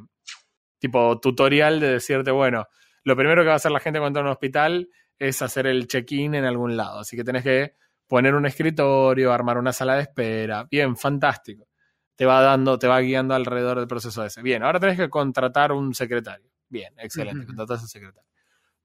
tipo 0.79 1.19
tutorial 1.19 1.79
de 1.81 1.91
decirte, 1.93 2.31
bueno, 2.31 2.67
lo 3.03 3.15
primero 3.17 3.41
que 3.41 3.47
va 3.47 3.53
a 3.53 3.57
hacer 3.57 3.71
la 3.71 3.79
gente 3.79 3.99
cuando 3.99 4.19
entra 4.19 4.29
a 4.29 4.31
un 4.31 4.31
hospital 4.31 4.89
es 5.19 5.41
hacer 5.41 5.67
el 5.67 5.87
check-in 5.87 6.35
en 6.35 6.45
algún 6.45 6.77
lado. 6.77 6.99
Así 6.99 7.17
que 7.17 7.23
tenés 7.23 7.43
que 7.43 7.73
poner 8.07 8.33
un 8.33 8.45
escritorio, 8.45 9.33
armar 9.33 9.57
una 9.57 9.73
sala 9.73 9.95
de 9.95 10.03
espera. 10.03 10.65
Bien, 10.69 10.95
fantástico. 10.95 11.67
Te 12.15 12.25
va 12.25 12.41
dando, 12.41 12.79
te 12.79 12.87
va 12.87 12.99
guiando 13.01 13.35
alrededor 13.35 13.77
del 13.77 13.87
proceso 13.87 14.25
ese. 14.25 14.41
Bien, 14.41 14.63
ahora 14.63 14.79
tenés 14.79 14.97
que 14.97 15.09
contratar 15.09 15.71
un 15.71 15.93
secretario. 15.93 16.49
Bien, 16.69 16.93
excelente, 16.97 17.39
Ujú. 17.39 17.47
contratás 17.47 17.81
un 17.81 17.87
secretario. 17.87 18.27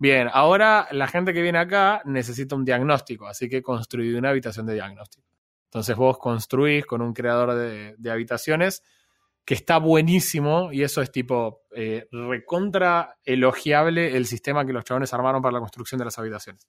Bien, 0.03 0.29
ahora 0.33 0.89
la 0.91 1.07
gente 1.07 1.33
que 1.33 1.43
viene 1.43 1.61
acá 1.61 2.03
necesita 2.05 2.57
un 2.57 2.65
diagnóstico, 2.65 3.29
así 3.29 3.49
que 3.49 3.63
construí 3.63 4.13
una 4.15 4.31
habitación 4.31 4.67
de 4.67 4.75
diagnóstico. 4.75 5.29
Entonces 5.67 5.95
vos 5.95 6.19
construís 6.19 6.85
con 6.85 7.03
un 7.03 7.13
creador 7.13 7.55
de, 7.55 7.95
de 7.97 8.11
habitaciones 8.11 8.83
que 9.45 9.55
está 9.55 9.79
buenísimo 9.79 10.73
y 10.73 10.83
eso 10.83 11.03
es 11.03 11.13
tipo 11.13 11.63
eh, 11.71 12.09
recontra 12.11 13.17
elogiable 13.25 14.17
el 14.17 14.27
sistema 14.27 14.67
que 14.67 14.73
los 14.73 14.83
chabones 14.83 15.15
armaron 15.15 15.41
para 15.41 15.53
la 15.53 15.61
construcción 15.61 16.01
de 16.01 16.07
las 16.07 16.19
habitaciones. 16.19 16.67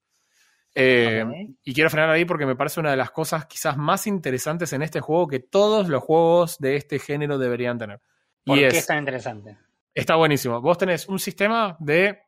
Eh. 0.75 1.25
Y 1.63 1.73
quiero 1.73 1.89
frenar 1.89 2.11
ahí 2.11 2.25
porque 2.25 2.45
me 2.45 2.55
parece 2.55 2.81
una 2.81 2.91
de 2.91 2.97
las 2.97 3.09
cosas 3.09 3.47
quizás 3.47 3.77
más 3.77 4.05
interesantes 4.05 4.73
en 4.73 4.83
este 4.83 4.99
juego 4.99 5.25
que 5.25 5.39
todos 5.39 5.89
los 5.89 6.03
juegos 6.03 6.59
de 6.59 6.75
este 6.75 6.99
género 6.99 7.39
deberían 7.39 7.79
tener. 7.79 7.99
¿Por 8.45 8.59
y 8.59 8.61
qué 8.61 8.67
es, 8.67 8.75
es 8.75 8.85
tan 8.85 8.99
interesante? 8.99 9.57
Está 9.91 10.17
buenísimo. 10.17 10.61
Vos 10.61 10.77
tenés 10.77 11.07
un 11.07 11.17
sistema 11.17 11.75
de 11.79 12.19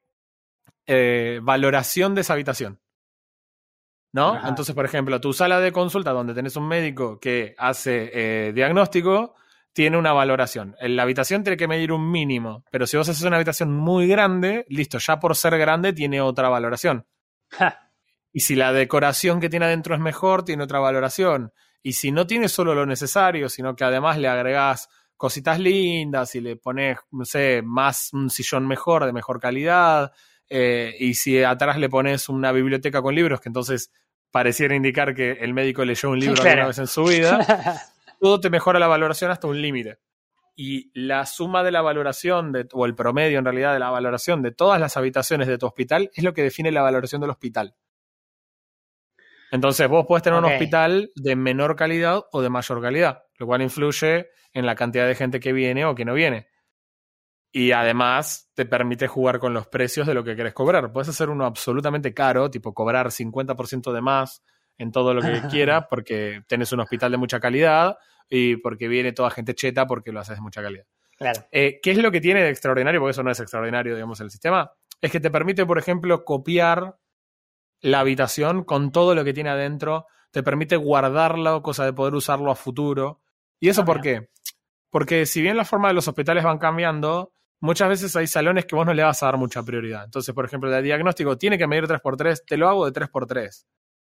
eh, 0.88 1.40
valoración 1.42 2.16
de 2.16 2.22
esa 2.22 2.34
habitación. 2.34 2.80
¿no? 4.16 4.36
Ajá. 4.36 4.48
Entonces, 4.48 4.74
por 4.74 4.86
ejemplo, 4.86 5.20
tu 5.20 5.34
sala 5.34 5.60
de 5.60 5.74
consulta 5.74 6.12
donde 6.12 6.34
tenés 6.34 6.56
un 6.56 6.68
médico 6.68 7.20
que 7.20 7.54
hace 7.58 8.12
eh, 8.14 8.54
diagnóstico, 8.54 9.36
tiene 9.74 9.98
una 9.98 10.14
valoración. 10.14 10.74
La 10.80 11.04
habitación 11.04 11.44
tiene 11.44 11.58
que 11.58 11.68
medir 11.68 11.92
un 11.92 12.10
mínimo, 12.10 12.64
pero 12.72 12.88
si 12.88 12.96
vos 12.96 13.10
haces 13.10 13.26
una 13.26 13.36
habitación 13.36 13.76
muy 13.76 14.08
grande, 14.08 14.66
listo, 14.70 15.00
ya 15.00 15.20
por 15.20 15.36
ser 15.36 15.58
grande 15.58 15.92
tiene 15.92 16.22
otra 16.22 16.48
valoración. 16.48 17.06
Ja, 17.50 17.92
Y 18.32 18.40
si 18.40 18.56
la 18.56 18.72
decoración 18.72 19.42
que 19.42 19.50
tiene 19.50 19.66
adentro 19.66 19.94
es 19.94 20.00
mejor, 20.00 20.46
tiene 20.46 20.64
otra 20.64 20.80
valoración. 20.80 21.52
Y 21.84 21.92
si 21.92 22.14
no 22.14 22.26
tiene 22.26 22.48
solo 22.48 22.74
lo 22.74 22.86
necesario, 22.86 23.50
sino 23.50 23.76
que 23.76 23.84
además 23.84 24.18
le 24.18 24.30
agregás 24.30 24.88
cositas 25.18 25.60
lindas 25.60 26.36
y 26.36 26.40
le 26.40 26.56
pones, 26.56 26.98
no 27.12 27.26
sé, 27.26 27.62
más 27.62 28.14
un 28.14 28.30
sillón 28.30 28.66
mejor, 28.66 29.06
de 29.06 29.12
mejor 29.12 29.42
calidad, 29.42 30.14
eh, 30.50 30.96
y 31.00 31.16
si 31.16 31.44
atrás 31.44 31.78
le 31.78 31.90
pones 31.90 32.30
una 32.30 32.52
biblioteca 32.52 33.02
con 33.02 33.16
libros, 33.16 33.42
que 33.42 33.50
entonces 33.50 33.92
pareciera 34.32 34.76
indicar 34.76 35.16
que 35.16 35.32
el 35.32 35.54
médico 35.54 35.86
leyó 35.86 36.10
un 36.10 36.20
libro 36.20 36.36
Claro. 36.42 36.50
alguna 36.50 36.68
vez 36.68 36.80
en 36.80 36.88
su 36.88 37.04
vida, 37.06 37.84
todo 38.20 38.40
te 38.40 38.50
mejora 38.50 38.80
la 38.80 38.88
valoración 38.88 39.32
hasta 39.32 39.48
un 39.48 39.62
límite. 39.62 40.00
Y 40.58 40.92
la 40.94 41.26
suma 41.26 41.64
de 41.64 41.72
la 41.72 41.82
valoración, 41.82 42.52
de, 42.54 42.68
o 42.72 42.86
el 42.86 42.96
promedio 42.96 43.40
en 43.40 43.46
realidad 43.46 43.74
de 43.74 43.80
la 43.80 43.90
valoración 43.90 44.42
de 44.42 44.52
todas 44.52 44.80
las 44.80 44.96
habitaciones 44.96 45.48
de 45.48 45.58
tu 45.58 45.66
hospital 45.66 46.12
es 46.14 46.24
lo 46.24 46.34
que 46.34 46.44
define 46.44 46.72
la 46.72 46.82
valoración 46.82 47.22
del 47.22 47.32
hospital. 47.32 47.76
Entonces 49.52 49.88
vos 49.88 50.06
podés 50.06 50.24
tener 50.24 50.40
un 50.40 50.46
hospital 50.46 51.12
de 51.16 51.36
menor 51.36 51.76
calidad 51.76 52.24
o 52.32 52.42
de 52.42 52.50
mayor 52.50 52.82
calidad, 52.82 53.24
lo 53.38 53.48
cual 53.48 53.62
influye 53.62 54.30
en 54.54 54.66
la 54.66 54.76
cantidad 54.76 55.08
de 55.08 55.16
gente 55.16 55.40
que 55.40 55.54
viene 55.54 55.86
o 55.86 55.96
que 55.96 56.06
no 56.06 56.14
viene. 56.14 56.48
Y 57.58 57.72
además 57.72 58.52
te 58.54 58.66
permite 58.66 59.08
jugar 59.08 59.40
con 59.40 59.54
los 59.54 59.66
precios 59.68 60.06
de 60.06 60.14
lo 60.14 60.26
que 60.26 60.36
querés 60.36 60.54
cobrar. 60.54 60.92
Puedes 60.92 61.08
hacer 61.08 61.30
uno 61.30 61.46
absolutamente 61.46 62.14
caro, 62.14 62.52
tipo 62.52 62.74
cobrar 62.74 63.08
50% 63.08 63.94
de 63.94 64.02
más 64.02 64.44
en 64.78 64.92
todo 64.92 65.14
lo 65.14 65.22
que 65.22 65.42
quieras 65.50 65.86
porque 65.90 66.44
tenés 66.50 66.74
un 66.74 66.82
hospital 66.82 67.14
de 67.14 67.18
mucha 67.18 67.40
calidad 67.40 67.98
y 68.28 68.58
porque 68.58 68.90
viene 68.90 69.14
toda 69.14 69.30
gente 69.30 69.56
cheta 69.56 69.88
porque 69.88 70.12
lo 70.12 70.20
haces 70.20 70.36
de 70.36 70.42
mucha 70.42 70.62
calidad. 70.62 70.84
claro. 71.18 71.46
Eh, 71.50 71.80
¿Qué 71.82 71.92
es 71.92 71.98
lo 71.98 72.12
que 72.12 72.20
tiene 72.20 72.44
de 72.44 72.50
extraordinario? 72.50 73.00
Porque 73.00 73.12
eso 73.12 73.24
no 73.24 73.32
es 73.32 73.40
extraordinario, 73.40 73.96
digamos, 73.96 74.20
el 74.20 74.30
sistema. 74.30 74.70
Es 75.00 75.10
que 75.10 75.22
te 75.22 75.32
permite, 75.32 75.66
por 75.66 75.78
ejemplo, 75.78 76.26
copiar 76.26 76.98
la 77.80 78.02
habitación 78.02 78.66
con 78.66 78.92
todo 78.92 79.16
lo 79.16 79.24
que 79.24 79.34
tiene 79.34 79.52
adentro. 79.52 80.08
Te 80.30 80.44
permite 80.44 80.76
guardarlo, 80.76 81.62
cosa 81.62 81.86
de 81.86 81.94
poder 81.94 82.16
usarlo 82.16 82.52
a 82.52 82.56
futuro. 82.56 83.22
¿Y 83.62 83.70
eso 83.70 83.84
Ah, 83.84 83.86
por 83.86 84.02
qué? 84.02 84.28
Porque 84.90 85.26
si 85.26 85.42
bien 85.42 85.56
la 85.56 85.64
forma 85.64 85.88
de 85.88 85.94
los 85.94 86.10
hospitales 86.10 86.44
van 86.44 86.58
cambiando, 86.58 87.32
muchas 87.60 87.90
veces 87.90 88.16
hay 88.16 88.28
salones 88.28 88.66
que 88.66 88.76
vos 88.76 88.86
no 88.86 88.94
le 88.94 89.04
vas 89.04 89.22
a 89.24 89.28
dar 89.28 89.38
mucha 89.38 89.64
prioridad. 89.64 90.04
Entonces, 90.06 90.34
por 90.36 90.46
ejemplo, 90.46 90.76
el 90.76 90.84
diagnóstico 90.84 91.38
tiene 91.38 91.58
que 91.58 91.68
medir 91.68 91.86
3x3, 91.88 92.44
te 92.46 92.58
lo 92.58 92.70
hago 92.70 92.90
de 92.90 92.92
3x3. 92.92 93.66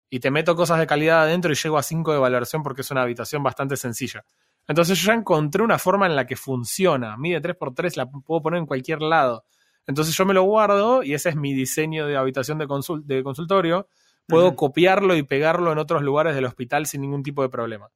Y 0.09 0.19
te 0.19 0.29
meto 0.31 0.55
cosas 0.55 0.79
de 0.79 0.85
calidad 0.87 1.23
adentro 1.23 1.51
y 1.51 1.55
llego 1.55 1.77
a 1.77 1.83
5 1.83 2.13
de 2.13 2.19
valoración 2.19 2.61
porque 2.61 2.81
es 2.81 2.91
una 2.91 3.01
habitación 3.01 3.41
bastante 3.41 3.75
sencilla. 3.77 4.23
Entonces 4.67 4.97
yo 4.99 5.07
ya 5.07 5.13
encontré 5.13 5.63
una 5.63 5.79
forma 5.79 6.05
en 6.05 6.15
la 6.15 6.25
que 6.27 6.35
funciona. 6.35 7.17
Mide 7.17 7.41
3x3, 7.41 7.95
la 7.97 8.05
puedo 8.09 8.41
poner 8.41 8.59
en 8.59 8.65
cualquier 8.65 9.01
lado. 9.01 9.45
Entonces 9.87 10.15
yo 10.15 10.25
me 10.25 10.33
lo 10.33 10.43
guardo 10.43 11.03
y 11.03 11.13
ese 11.13 11.29
es 11.29 11.35
mi 11.35 11.53
diseño 11.53 12.05
de 12.07 12.15
habitación 12.15 12.57
de, 12.59 12.67
consul- 12.67 13.03
de 13.03 13.23
consultorio. 13.23 13.87
Puedo 14.27 14.55
copiarlo 14.55 15.15
y 15.17 15.23
pegarlo 15.23 15.71
en 15.73 15.79
otros 15.79 16.01
lugares 16.01 16.35
del 16.35 16.45
hospital 16.45 16.85
sin 16.85 17.01
ningún 17.01 17.23
tipo 17.23 17.41
de 17.41 17.49
problema. 17.49 17.89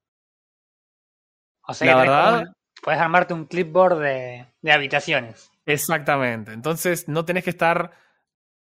O 1.68 1.74
sea, 1.74 1.88
La 1.88 2.02
verdad- 2.02 2.54
podés 2.84 3.00
armarte 3.00 3.34
un 3.34 3.46
clipboard 3.46 4.00
de, 4.00 4.46
de 4.62 4.72
habitaciones. 4.72 5.52
Exactamente. 5.66 6.52
Entonces 6.54 7.08
no 7.08 7.26
tenés 7.26 7.44
que 7.44 7.50
estar 7.50 7.92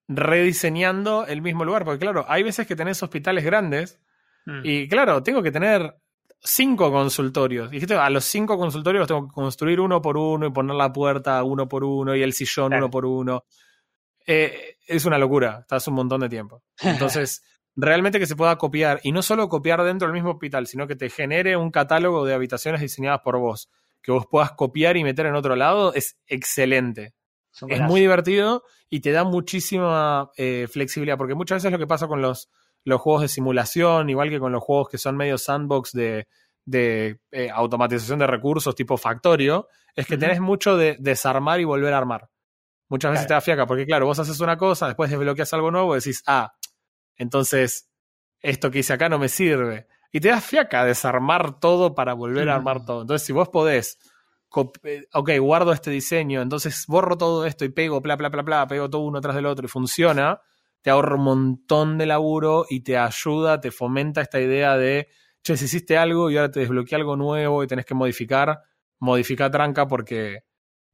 rediseñando 0.08 1.26
el 1.26 1.42
mismo 1.42 1.64
lugar. 1.64 1.84
Porque 1.84 2.00
claro, 2.00 2.24
hay 2.28 2.42
veces 2.42 2.66
que 2.66 2.76
tenés 2.76 3.02
hospitales 3.02 3.44
grandes 3.44 4.00
Mm. 4.48 4.60
y 4.62 4.86
claro, 4.88 5.24
tengo 5.24 5.42
que 5.42 5.50
tener 5.50 5.96
cinco 6.40 6.92
consultorios. 6.92 7.68
Dijiste, 7.68 7.94
a 7.96 8.08
los 8.10 8.24
cinco 8.24 8.56
consultorios 8.56 9.00
los 9.00 9.08
tengo 9.08 9.26
que 9.26 9.34
construir 9.34 9.80
uno 9.80 10.00
por 10.00 10.16
uno 10.16 10.46
y 10.46 10.52
poner 10.52 10.76
la 10.76 10.92
puerta 10.92 11.42
uno 11.42 11.66
por 11.66 11.82
uno 11.82 12.14
y 12.14 12.22
el 12.22 12.32
sillón 12.32 12.68
Claro. 12.68 12.84
uno 12.84 12.90
por 12.92 13.06
uno. 13.06 13.44
Eh, 14.24 14.76
es 14.86 15.04
una 15.04 15.18
locura, 15.18 15.58
estás 15.62 15.88
un 15.88 15.94
montón 15.94 16.20
de 16.20 16.28
tiempo. 16.28 16.62
Entonces, 17.24 17.42
realmente 17.74 18.20
que 18.20 18.26
se 18.26 18.36
pueda 18.36 18.56
copiar 18.56 19.00
y 19.02 19.10
no 19.10 19.20
solo 19.20 19.48
copiar 19.48 19.82
dentro 19.82 20.06
del 20.06 20.14
mismo 20.14 20.30
hospital, 20.30 20.68
sino 20.68 20.86
que 20.86 20.94
te 20.94 21.10
genere 21.10 21.56
un 21.56 21.72
catálogo 21.72 22.24
de 22.24 22.34
habitaciones 22.34 22.80
diseñadas 22.80 23.22
por 23.24 23.38
vos, 23.38 23.68
que 24.06 24.12
vos 24.12 24.26
puedas 24.30 24.52
copiar 24.52 24.96
y 24.96 25.02
meter 25.02 25.26
en 25.26 25.34
otro 25.34 25.56
lado, 25.56 25.92
es 25.92 26.16
excelente. 26.28 27.14
Es 27.68 27.80
muy 27.80 28.00
divertido 28.00 28.62
y 28.88 29.00
te 29.00 29.10
da 29.10 29.24
muchísima 29.24 30.30
eh, 30.36 30.68
flexibilidad, 30.70 31.18
porque 31.18 31.34
muchas 31.34 31.56
veces 31.56 31.72
lo 31.72 31.78
que 31.78 31.88
pasa 31.88 32.06
con 32.06 32.22
los, 32.22 32.48
los 32.84 33.00
juegos 33.00 33.22
de 33.22 33.28
simulación, 33.28 34.08
igual 34.08 34.30
que 34.30 34.38
con 34.38 34.52
los 34.52 34.62
juegos 34.62 34.88
que 34.90 34.98
son 34.98 35.16
medio 35.16 35.38
sandbox 35.38 35.90
de, 35.92 36.28
de 36.64 37.18
eh, 37.32 37.50
automatización 37.50 38.20
de 38.20 38.28
recursos 38.28 38.76
tipo 38.76 38.96
Factorio, 38.96 39.66
es 39.96 40.06
que 40.06 40.14
Ujú. 40.14 40.20
tenés 40.20 40.40
mucho 40.40 40.76
de 40.76 40.96
desarmar 41.00 41.58
y 41.58 41.64
volver 41.64 41.92
a 41.92 41.98
armar. 41.98 42.28
Muchas 42.88 43.10
veces 43.10 43.26
Claro. 43.26 43.28
te 43.28 43.34
da 43.34 43.40
fiaca, 43.40 43.66
porque 43.66 43.86
claro, 43.86 44.06
vos 44.06 44.18
haces 44.20 44.38
una 44.38 44.56
cosa, 44.56 44.86
después 44.86 45.10
desbloqueas 45.10 45.52
algo 45.52 45.72
nuevo 45.72 45.96
y 45.96 45.98
decís, 45.98 46.22
ah, 46.28 46.52
entonces 47.16 47.90
esto 48.40 48.70
que 48.70 48.78
hice 48.80 48.92
acá 48.92 49.08
no 49.08 49.18
me 49.18 49.28
sirve. 49.28 49.88
Y 50.16 50.20
te 50.20 50.28
da 50.28 50.40
fiaca 50.40 50.82
desarmar 50.82 51.60
todo 51.60 51.94
para 51.94 52.14
volver 52.14 52.48
a 52.48 52.54
armar 52.54 52.86
todo. 52.86 53.02
Entonces, 53.02 53.26
si 53.26 53.34
vos 53.34 53.50
podés 53.50 53.98
eh, 54.84 55.02
ok, 55.12 55.30
guardo 55.40 55.74
este 55.74 55.90
diseño, 55.90 56.40
entonces 56.40 56.86
borro 56.88 57.18
todo 57.18 57.44
esto 57.44 57.66
y 57.66 57.68
pego, 57.68 58.00
bla, 58.00 58.16
bla, 58.16 58.30
bla, 58.30 58.40
bla, 58.40 58.66
pego 58.66 58.88
todo 58.88 59.02
uno 59.02 59.20
tras 59.20 59.36
del 59.36 59.44
otro 59.44 59.66
y 59.66 59.68
funciona, 59.68 60.40
te 60.80 60.88
ahorra 60.88 61.16
un 61.16 61.24
montón 61.24 61.98
de 61.98 62.06
laburo 62.06 62.64
y 62.70 62.80
te 62.80 62.96
ayuda, 62.96 63.60
te 63.60 63.70
fomenta 63.70 64.22
esta 64.22 64.40
idea 64.40 64.78
de, 64.78 65.08
che, 65.42 65.54
si 65.58 65.66
hiciste 65.66 65.98
algo 65.98 66.30
y 66.30 66.38
ahora 66.38 66.50
te 66.50 66.60
desbloquea 66.60 66.96
algo 66.96 67.14
nuevo 67.16 67.62
y 67.62 67.66
tenés 67.66 67.84
que 67.84 67.92
modificar, 67.92 68.62
modifica 69.00 69.50
tranca 69.50 69.86
porque 69.86 70.44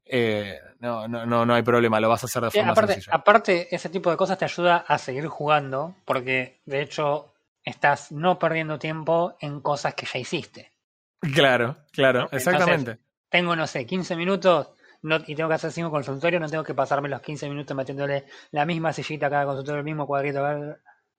eh, 0.04 0.58
no, 0.80 1.06
no, 1.06 1.26
no, 1.26 1.46
no 1.46 1.54
hay 1.54 1.62
problema, 1.62 2.00
lo 2.00 2.08
vas 2.08 2.24
a 2.24 2.26
hacer 2.26 2.42
de 2.42 2.50
Sí, 2.50 2.58
forma 2.58 2.72
aparte, 2.72 2.94
sencilla. 2.94 3.16
aparte, 3.16 3.72
ese 3.72 3.88
tipo 3.88 4.10
de 4.10 4.16
cosas 4.16 4.36
te 4.36 4.46
ayuda 4.46 4.78
a 4.78 4.98
seguir 4.98 5.28
jugando, 5.28 5.94
porque 6.06 6.60
de 6.66 6.82
hecho 6.82 7.31
estás 7.64 8.12
no 8.12 8.38
perdiendo 8.38 8.78
tiempo 8.78 9.36
en 9.40 9.60
cosas 9.60 9.94
que 9.94 10.06
ya 10.06 10.18
hiciste. 10.18 10.72
Claro, 11.20 11.76
claro, 11.92 12.22
Entonces, 12.22 12.48
exactamente. 12.48 12.98
Tengo, 13.28 13.56
no 13.56 13.66
sé, 13.66 13.86
15 13.86 14.16
minutos 14.16 14.70
no, 15.02 15.18
y 15.26 15.34
tengo 15.34 15.48
que 15.48 15.54
hacer 15.54 15.72
5 15.72 15.90
consultorios, 15.90 16.40
no 16.40 16.48
tengo 16.48 16.64
que 16.64 16.74
pasarme 16.74 17.08
los 17.08 17.20
15 17.20 17.48
minutos 17.48 17.76
metiéndole 17.76 18.26
la 18.50 18.64
misma 18.64 18.92
sillita 18.92 19.26
a 19.26 19.30
cada 19.30 19.46
consultorio, 19.46 19.78
el 19.80 19.84
mismo 19.84 20.06
cuadrito, 20.06 20.44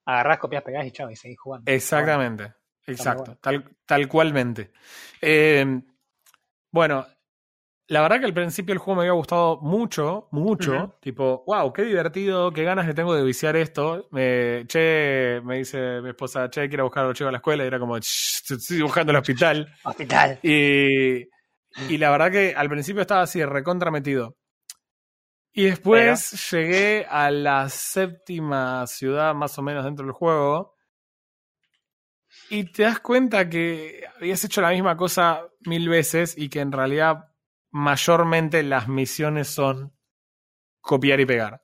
agarrás, 0.06 0.40
copias, 0.40 0.64
pegás 0.64 0.86
y 0.86 0.92
chao, 0.92 1.10
y 1.10 1.16
seguís 1.16 1.40
jugando. 1.40 1.72
Exactamente, 1.72 2.54
exacto, 2.88 3.24
bueno. 3.24 3.40
tal, 3.42 3.76
tal 3.86 4.08
cualmente. 4.08 4.72
Eh, 5.22 5.82
bueno, 6.72 7.06
la 7.88 8.02
verdad 8.02 8.20
que 8.20 8.26
al 8.26 8.34
principio 8.34 8.74
el 8.74 8.80
juego 8.80 8.98
me 8.98 9.02
había 9.04 9.14
gustado 9.14 9.60
mucho, 9.62 10.30
mucho. 10.32 10.98
Tipo, 11.02 11.44
wow, 11.46 11.72
qué 11.74 11.84
divertido, 11.84 12.52
qué 12.52 12.64
ganas 12.64 12.86
que 12.88 12.94
tengo 12.94 13.14
de 13.14 13.24
viciar 13.24 13.56
esto. 13.56 14.08
Me, 14.12 14.64
che, 14.68 15.42
me 15.44 15.58
dice 15.58 16.02
mi 16.02 16.10
esposa, 16.10 16.50
che, 16.50 16.70
quiero 16.70 16.86
buscar 16.86 17.04
a 17.04 17.08
los 17.08 17.18
chicos 17.18 17.28
a 17.28 17.32
la 17.32 17.38
escuela. 17.40 17.64
Y 17.64 17.68
era 17.68 17.80
como, 17.80 17.98
"Shh, 17.98 18.54
estoy 18.54 18.82
buscando 18.82 19.12
el 19.12 19.18
hospital. 19.18 19.74
Hospital. 19.84 20.40
Y, 20.42 21.28
y 21.90 21.98
la 21.98 22.10
verdad 22.12 22.32
que 22.32 22.54
al 22.56 22.70
principio 22.70 23.02
estaba 23.02 23.24
así, 23.24 23.44
recontra 23.44 23.92
metido. 23.92 24.38
Y 25.52 25.66
después 25.66 26.52
llegué 26.52 27.06
a 27.08 27.30
la 27.30 27.70
séptima 27.70 28.88
ciudad 28.88 29.36
más 29.36 29.58
o 29.60 29.62
menos 29.62 29.84
dentro 29.84 30.06
del 30.06 30.14
juego. 30.14 30.74
Y 32.50 32.72
te 32.72 32.84
das 32.84 33.00
cuenta 33.00 33.50
que 33.50 34.04
habías 34.18 34.44
hecho 34.44 34.62
la 34.62 34.72
misma 34.72 34.98
cosa 34.98 35.48
mil 35.66 35.90
veces 35.90 36.36
y 36.38 36.50
que 36.50 36.62
en 36.62 36.72
realidad 36.72 37.33
mayormente 37.74 38.64
las 38.64 38.88
misiones 38.88 39.48
son 39.50 39.94
copiar 40.80 41.20
y 41.20 41.26
pegar. 41.26 41.64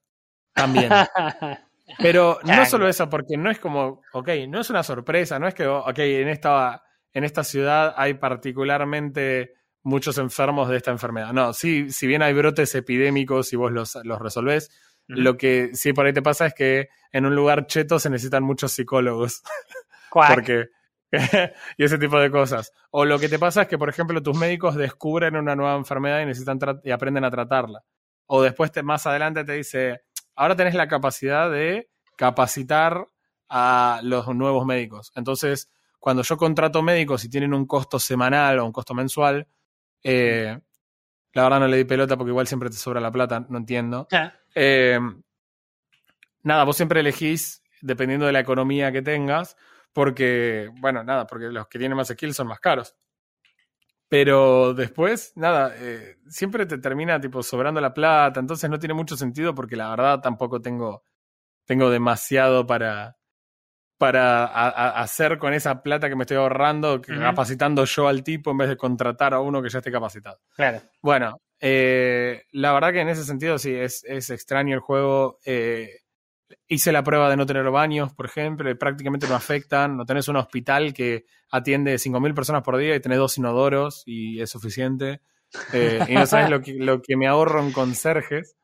También. 0.54 0.90
Pero 1.98 2.40
no 2.44 2.66
solo 2.66 2.88
eso, 2.88 3.10
porque 3.10 3.38
no 3.38 3.50
es 3.50 3.60
como, 3.60 4.02
ok, 4.14 4.30
no 4.48 4.60
es 4.60 4.70
una 4.70 4.84
sorpresa, 4.84 5.40
no 5.40 5.48
es 5.48 5.54
que, 5.54 5.66
ok, 5.66 5.98
en 6.00 6.28
esta, 6.28 6.84
en 7.14 7.24
esta 7.24 7.44
ciudad 7.44 7.94
hay 7.98 8.16
particularmente 8.16 9.54
muchos 9.84 10.18
enfermos 10.18 10.70
de 10.70 10.78
esta 10.78 10.92
enfermedad. 10.92 11.32
No, 11.34 11.54
sí, 11.54 11.90
si 11.92 12.06
bien 12.06 12.22
hay 12.22 12.34
brotes 12.34 12.76
epidémicos 12.76 13.54
y 13.54 13.56
vos 13.56 13.72
los, 13.72 13.98
los 14.04 14.20
resolvés, 14.20 14.70
lo 15.08 15.38
que 15.38 15.72
sí 15.74 15.94
por 15.94 16.06
ahí 16.06 16.14
te 16.14 16.22
pasa 16.22 16.46
es 16.46 16.54
que 16.54 16.90
en 17.12 17.26
un 17.26 17.36
lugar 17.36 17.66
cheto 17.66 17.98
se 17.98 18.12
necesitan 18.12 18.44
muchos 18.44 18.72
psicólogos. 18.72 19.42
Cuac. 20.12 20.30
Porque. 20.36 20.70
y 21.78 21.84
ese 21.84 21.98
tipo 21.98 22.20
de 22.20 22.30
cosas. 22.30 22.72
O 22.92 23.06
lo 23.06 23.20
que 23.20 23.30
te 23.30 23.40
pasa 23.40 23.64
es 23.64 23.68
que, 23.68 23.78
por 23.78 23.90
ejemplo, 23.90 24.22
tus 24.22 24.38
médicos 24.38 24.76
descubren 24.76 25.36
una 25.36 25.56
nueva 25.56 25.76
enfermedad 25.76 26.22
y 26.22 26.26
necesitan 26.26 26.60
y 26.84 26.92
aprenden 26.92 27.26
a 27.26 27.32
tratarla. 27.32 27.84
O 28.28 28.42
después 28.42 28.72
te, 28.72 28.84
más 28.84 29.08
adelante 29.08 29.44
te 29.44 29.54
dice, 29.54 30.04
ahora 30.36 30.56
tenés 30.56 30.76
la 30.76 30.88
capacidad 30.88 31.50
de 31.50 31.90
capacitar 32.16 33.08
a 33.50 34.02
los 34.04 34.28
nuevos 34.36 34.66
médicos. 34.66 35.12
Entonces, 35.16 35.70
cuando 36.00 36.22
yo 36.22 36.38
contrato 36.38 36.82
médicos 36.82 37.26
y 37.26 37.30
tienen 37.30 37.54
un 37.54 37.66
costo 37.66 38.00
semanal 38.00 38.60
o 38.60 38.66
un 38.66 38.72
costo 38.72 38.94
mensual, 38.94 39.48
eh, 40.04 40.60
la 41.34 41.44
verdad 41.44 41.60
no 41.60 41.68
le 41.68 41.78
di 41.78 41.84
pelota 41.86 42.18
porque 42.18 42.30
igual 42.30 42.48
siempre 42.48 42.70
te 42.70 42.76
sobra 42.76 43.02
la 43.02 43.12
plata, 43.12 43.46
no 43.50 43.58
entiendo. 43.58 44.08
Eh, 44.56 45.00
nada, 46.44 46.64
vos 46.64 46.76
siempre 46.76 47.00
elegís 47.02 47.64
dependiendo 47.82 48.26
de 48.26 48.34
la 48.34 48.40
economía 48.40 48.92
que 48.92 49.02
tengas, 49.02 49.56
porque, 49.94 50.70
bueno, 50.80 51.04
nada, 51.04 51.26
porque 51.28 51.48
los 51.48 51.68
que 51.68 51.80
tienen 51.80 51.98
más 51.98 52.08
skills 52.08 52.36
son 52.36 52.48
más 52.48 52.60
caros. 52.60 52.96
Pero 54.08 54.74
después, 54.74 55.34
nada, 55.36 55.74
eh, 55.78 56.18
siempre 56.28 56.66
te 56.66 56.80
termina 56.80 57.22
tipo 57.22 57.44
sobrando 57.44 57.80
la 57.80 57.94
plata, 57.94 58.40
entonces 58.40 58.68
no 58.70 58.80
tiene 58.80 58.96
mucho 58.96 59.16
sentido 59.16 59.54
porque 59.54 59.76
la 59.76 59.90
verdad 59.92 60.20
tampoco 60.20 60.60
tengo, 60.62 61.04
tengo 61.66 61.92
demasiado 61.92 62.66
para, 62.66 63.20
para 64.00 64.46
hacer 65.02 65.38
con 65.38 65.54
esa 65.54 65.84
plata 65.84 66.10
que 66.10 66.16
me 66.16 66.24
estoy 66.24 66.38
ahorrando, 66.38 67.02
capacitando 67.02 67.86
yo 67.86 68.08
al 68.08 68.24
tipo 68.24 68.50
en 68.50 68.58
vez 68.58 68.70
de 68.70 68.78
contratar 68.78 69.36
a 69.36 69.42
uno 69.42 69.62
que 69.62 69.70
ya 69.70 69.78
esté 69.78 69.92
capacitado. 69.92 70.40
Claro. 70.56 70.82
Bueno, 71.02 71.40
eh, 71.60 72.46
la 72.54 72.74
verdad 72.74 72.94
que 72.94 73.02
en 73.02 73.10
ese 73.10 73.24
sentido 73.24 73.60
sí, 73.60 73.76
es, 73.76 74.04
es 74.06 74.30
extraño 74.30 74.74
el 74.74 74.80
juego. 74.80 75.38
Eh, 75.46 76.00
hice 76.68 76.92
la 76.92 77.04
prueba 77.04 77.30
de 77.30 77.38
no 77.38 77.46
tener 77.46 77.70
baños, 77.70 78.14
por 78.14 78.26
ejemplo, 78.26 78.70
y 78.70 78.76
prácticamente 78.76 79.28
no 79.28 79.36
afectan. 79.36 79.98
No 79.98 80.06
tenés 80.06 80.28
un 80.28 80.38
hospital 80.38 80.94
que 80.94 81.26
atiende 81.52 81.96
5.000 81.96 82.34
personas 82.34 82.64
por 82.64 82.78
día 82.78 82.96
y 82.96 83.00
tenés 83.00 83.18
dos 83.18 83.38
inodoros 83.38 84.04
y 84.06 84.42
es 84.42 84.50
suficiente. 84.50 85.22
Eh, 85.74 86.00
y 86.08 86.14
no 86.14 86.26
sabes 86.26 86.50
lo 86.50 86.62
que, 86.62 86.74
lo 86.74 87.02
que 87.02 87.18
me 87.18 87.28
ahorro 87.28 87.62
en 87.62 87.72
conserjes. 87.72 88.56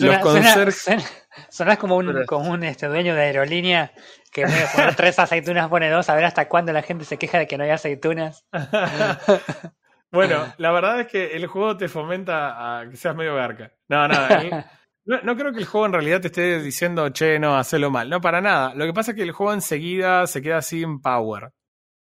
Los 0.00 0.18
conserjes. 0.18 1.26
Sonás 1.48 1.78
como 1.78 1.96
un, 1.96 2.24
como 2.26 2.50
un 2.50 2.64
este, 2.64 2.88
dueño 2.88 3.14
de 3.14 3.22
aerolínea 3.22 3.92
que 4.32 4.42
en 4.42 4.48
vez 4.48 4.70
poner 4.74 4.94
tres 4.94 5.18
aceitunas 5.18 5.68
pone 5.68 5.88
dos, 5.88 6.08
a 6.08 6.14
ver 6.14 6.24
hasta 6.24 6.48
cuándo 6.48 6.72
la 6.72 6.82
gente 6.82 7.04
se 7.04 7.16
queja 7.16 7.38
de 7.38 7.46
que 7.46 7.56
no 7.56 7.64
hay 7.64 7.70
aceitunas. 7.70 8.44
bueno, 10.10 10.52
la 10.58 10.72
verdad 10.72 11.00
es 11.00 11.06
que 11.06 11.36
el 11.36 11.46
juego 11.46 11.76
te 11.76 11.88
fomenta 11.88 12.80
a 12.80 12.88
que 12.88 12.96
seas 12.96 13.16
medio 13.16 13.34
garca. 13.34 13.72
No, 13.88 14.06
nada. 14.08 14.70
No, 15.08 15.36
creo 15.38 15.52
que 15.52 15.60
el 15.60 15.64
juego 15.64 15.86
en 15.86 15.94
realidad 15.94 16.20
te 16.20 16.26
esté 16.26 16.60
diciendo, 16.60 17.08
che, 17.08 17.38
no, 17.38 17.56
hacelo 17.56 17.90
mal. 17.90 18.10
No, 18.10 18.20
para 18.20 18.42
nada. 18.42 18.74
Lo 18.74 18.84
que 18.84 18.92
pasa 18.92 19.12
es 19.12 19.16
que 19.16 19.22
el 19.22 19.32
juego 19.32 19.54
enseguida 19.54 20.26
se 20.26 20.42
queda 20.42 20.60
sin 20.60 21.00
power. 21.00 21.54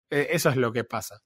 Eh, 0.08 0.28
eso 0.30 0.48
es 0.48 0.56
lo 0.56 0.72
que 0.72 0.84
pasa. 0.84 1.20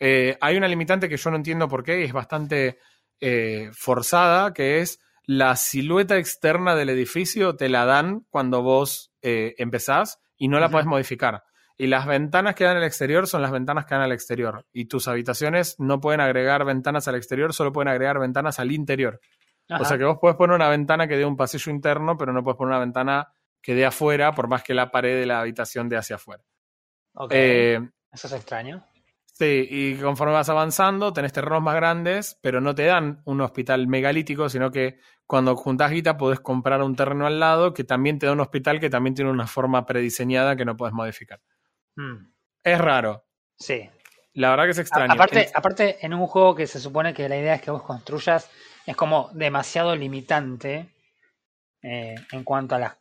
Eh, 0.00 0.38
hay 0.40 0.56
una 0.56 0.68
limitante 0.68 1.06
que 1.06 1.18
yo 1.18 1.30
no 1.30 1.36
entiendo 1.36 1.68
por 1.68 1.84
qué 1.84 2.00
y 2.00 2.04
es 2.04 2.14
bastante 2.14 2.78
eh, 3.20 3.68
forzada, 3.74 4.54
que 4.54 4.80
es 4.80 5.00
la 5.26 5.54
silueta 5.56 6.16
externa 6.16 6.74
del 6.74 6.88
edificio 6.88 7.56
te 7.56 7.68
la 7.68 7.84
dan 7.84 8.24
cuando 8.30 8.62
vos 8.62 9.12
empezás 9.20 10.20
y 10.38 10.48
no 10.48 10.58
la 10.58 10.70
podés 10.70 10.86
modificar. 10.86 11.42
Y 11.76 11.88
las 11.88 12.06
ventanas 12.06 12.54
que 12.54 12.64
dan 12.64 12.78
al 12.78 12.84
exterior 12.84 13.26
son 13.26 13.42
las 13.42 13.50
ventanas 13.50 13.84
que 13.84 13.94
dan 13.94 14.04
al 14.04 14.12
exterior. 14.12 14.66
Y 14.72 14.86
tus 14.86 15.06
habitaciones 15.08 15.76
no 15.78 16.00
pueden 16.00 16.22
agregar 16.22 16.64
ventanas 16.64 17.06
al 17.06 17.16
exterior, 17.16 17.52
solo 17.52 17.72
pueden 17.74 17.88
agregar 17.88 18.18
ventanas 18.18 18.58
al 18.58 18.72
interior. 18.72 19.20
O 19.70 19.84
sea 19.84 19.98
que 19.98 20.04
vos 20.04 20.18
podés 20.18 20.36
poner 20.36 20.56
una 20.56 20.68
ventana 20.68 21.06
que 21.06 21.16
dé 21.16 21.24
un 21.24 21.36
pasillo 21.36 21.70
interno, 21.70 22.16
pero 22.16 22.32
no 22.32 22.42
puedes 22.42 22.56
poner 22.56 22.70
una 22.70 22.80
ventana 22.80 23.32
que 23.60 23.74
dé 23.74 23.84
afuera, 23.84 24.34
por 24.34 24.48
más 24.48 24.62
que 24.62 24.74
la 24.74 24.90
pared 24.90 25.20
de 25.20 25.26
la 25.26 25.40
habitación 25.40 25.88
dé 25.88 25.96
hacia 25.96 26.16
afuera. 26.16 26.42
Ok. 27.14 27.32
Eh, 27.34 27.80
Eso 28.12 28.26
es 28.28 28.32
extraño. 28.32 28.84
Sí, 29.38 29.68
y 29.70 29.94
conforme 29.96 30.32
vas 30.32 30.48
avanzando, 30.48 31.12
tenés 31.12 31.32
terrenos 31.32 31.62
más 31.62 31.76
grandes, 31.76 32.38
pero 32.42 32.60
no 32.60 32.74
te 32.74 32.86
dan 32.86 33.22
un 33.24 33.40
hospital 33.40 33.86
megalítico, 33.86 34.48
sino 34.48 34.72
que 34.72 34.98
cuando 35.26 35.54
juntás 35.54 35.92
guita 35.92 36.16
podés 36.16 36.40
comprar 36.40 36.82
un 36.82 36.96
terreno 36.96 37.24
al 37.24 37.38
lado 37.38 37.72
que 37.72 37.84
también 37.84 38.18
te 38.18 38.26
da 38.26 38.32
un 38.32 38.40
hospital 38.40 38.80
que 38.80 38.90
también 38.90 39.14
tiene 39.14 39.30
una 39.30 39.46
forma 39.46 39.86
prediseñada 39.86 40.56
que 40.56 40.64
no 40.64 40.76
puedes 40.76 40.92
modificar. 40.92 41.40
Hmm. 41.94 42.32
Es 42.64 42.78
raro. 42.80 43.26
Sí. 43.56 43.88
La 44.32 44.50
verdad 44.50 44.64
que 44.64 44.70
es 44.70 44.78
extraño. 44.78 45.12
aparte, 45.12 45.50
aparte, 45.54 46.04
en 46.04 46.14
un 46.14 46.26
juego 46.26 46.54
que 46.54 46.66
se 46.66 46.80
supone 46.80 47.14
que 47.14 47.28
la 47.28 47.36
idea 47.36 47.54
es 47.54 47.62
que 47.62 47.70
vos 47.70 47.82
construyas 47.82 48.50
es 48.88 48.96
como 48.96 49.28
demasiado 49.34 49.94
limitante 49.94 50.88
eh, 51.82 52.14
en 52.32 52.42
cuanto 52.42 52.74
a 52.74 52.78
las 52.78 52.96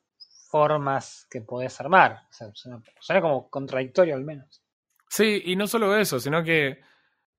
formas 0.50 1.26
que 1.32 1.40
podés 1.40 1.80
armar. 1.80 2.24
O 2.30 2.34
sea, 2.34 2.50
suena, 2.54 3.22
como 3.22 3.50
contradictorio 3.50 4.14
al 4.14 4.26
menos. 4.26 4.62
Sí, 5.08 5.42
y 5.46 5.56
no 5.56 5.66
solo 5.66 5.96
eso, 5.96 6.20
sino 6.20 6.44
que 6.44 6.82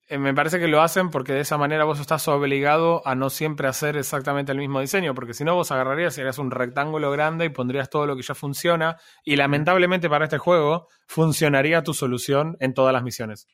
eh, 0.07 0.17
me 0.17 0.33
parece 0.33 0.59
que 0.59 0.67
lo 0.67 0.81
hacen 0.81 1.11
porque 1.11 1.35
de 1.35 1.41
esa 1.41 1.59
manera 1.59 1.85
vos 1.85 2.01
estás 2.01 2.27
obligado 2.27 3.07
a 3.07 3.15
no 3.15 3.29
siempre 3.29 3.69
hacer 3.69 3.99
exactamente 3.99 4.53
el 4.53 4.59
mismo 4.59 4.81
diseño, 4.81 5.15
porque 5.15 5.35
si 5.35 5.45
no 5.45 5.55
vos 5.55 5.71
agarrarías 5.71 6.17
y 6.17 6.23
harías 6.23 6.39
un 6.39 6.51
rectángulo 6.51 7.11
grande 7.11 7.45
y 7.45 7.51
pondrías 7.51 7.91
todo 7.91 8.07
lo 8.07 8.17
que 8.17 8.23
ya 8.23 8.35
funciona, 8.35 8.97
y 9.25 9.37
lamentablemente 9.37 10.09
para 10.09 10.25
este 10.25 10.39
juego 10.39 10.89
funcionaría 11.07 11.83
tu 11.83 11.93
solución 11.93 12.57
en 12.61 12.73
todas 12.73 12.95
las 12.95 13.03
misiones. 13.03 13.47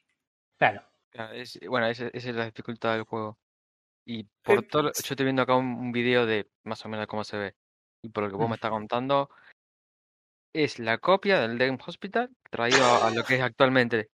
Claro. 0.56 0.84
bueno, 1.68 1.88
esa 1.88 2.06
es 2.12 2.26
la 2.26 2.44
dificultad 2.44 2.92
del 2.92 3.02
juego. 3.02 3.40
Y 4.06 4.24
por 4.42 4.62
todo, 4.64 4.84
yo 4.84 4.90
estoy 4.94 5.24
viendo 5.24 5.42
acá 5.42 5.54
un, 5.56 5.92
video 5.92 6.26
de 6.26 6.48
más 6.64 6.84
o 6.84 6.88
menos 6.88 7.06
cómo 7.06 7.24
se 7.24 7.36
ve. 7.36 7.54
Y 8.02 8.10
por 8.10 8.24
lo 8.24 8.30
que 8.30 8.36
vos 8.36 8.48
me 8.48 8.56
estás 8.56 8.70
contando, 8.70 9.30
es 10.52 10.78
la 10.78 10.98
copia 10.98 11.40
del 11.40 11.58
Game 11.58 11.78
Hospital 11.84 12.30
traído 12.50 12.84
a, 13.02 13.10
lo 13.10 13.24
que 13.24 13.36
es 13.36 13.40
actualmente. 13.40 14.10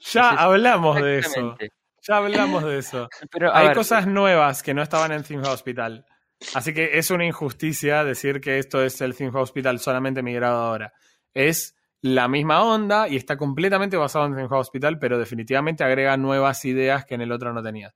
Ya 0.00 0.30
hablamos 0.30 0.96
de 1.02 1.18
eso. 1.18 1.56
Ya 2.02 2.16
hablamos 2.18 2.64
de 2.64 2.78
eso. 2.78 3.08
Pero, 3.30 3.54
Hay 3.54 3.74
cosas 3.74 4.06
nuevas 4.06 4.62
que 4.62 4.74
no 4.74 4.82
estaban 4.82 5.12
en 5.12 5.24
Theme 5.24 5.48
Hospital. 5.48 6.06
Así 6.54 6.72
que 6.72 6.98
es 6.98 7.10
una 7.10 7.24
injusticia 7.24 8.04
decir 8.04 8.40
que 8.40 8.58
esto 8.58 8.82
es 8.82 9.00
el 9.00 9.16
Theme 9.16 9.38
Hospital 9.38 9.80
solamente 9.80 10.22
migrado 10.22 10.58
ahora. 10.58 10.92
Es 11.34 11.74
la 12.02 12.28
misma 12.28 12.62
onda 12.62 13.08
y 13.08 13.16
está 13.16 13.36
completamente 13.36 13.96
basado 13.96 14.26
en 14.26 14.36
Theme 14.36 14.48
Hospital, 14.50 14.98
pero 14.98 15.18
definitivamente 15.18 15.82
agrega 15.82 16.16
nuevas 16.16 16.64
ideas 16.64 17.04
que 17.04 17.14
en 17.14 17.22
el 17.22 17.32
otro 17.32 17.52
no 17.52 17.62
tenías. 17.62 17.94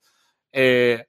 Eh, 0.53 1.07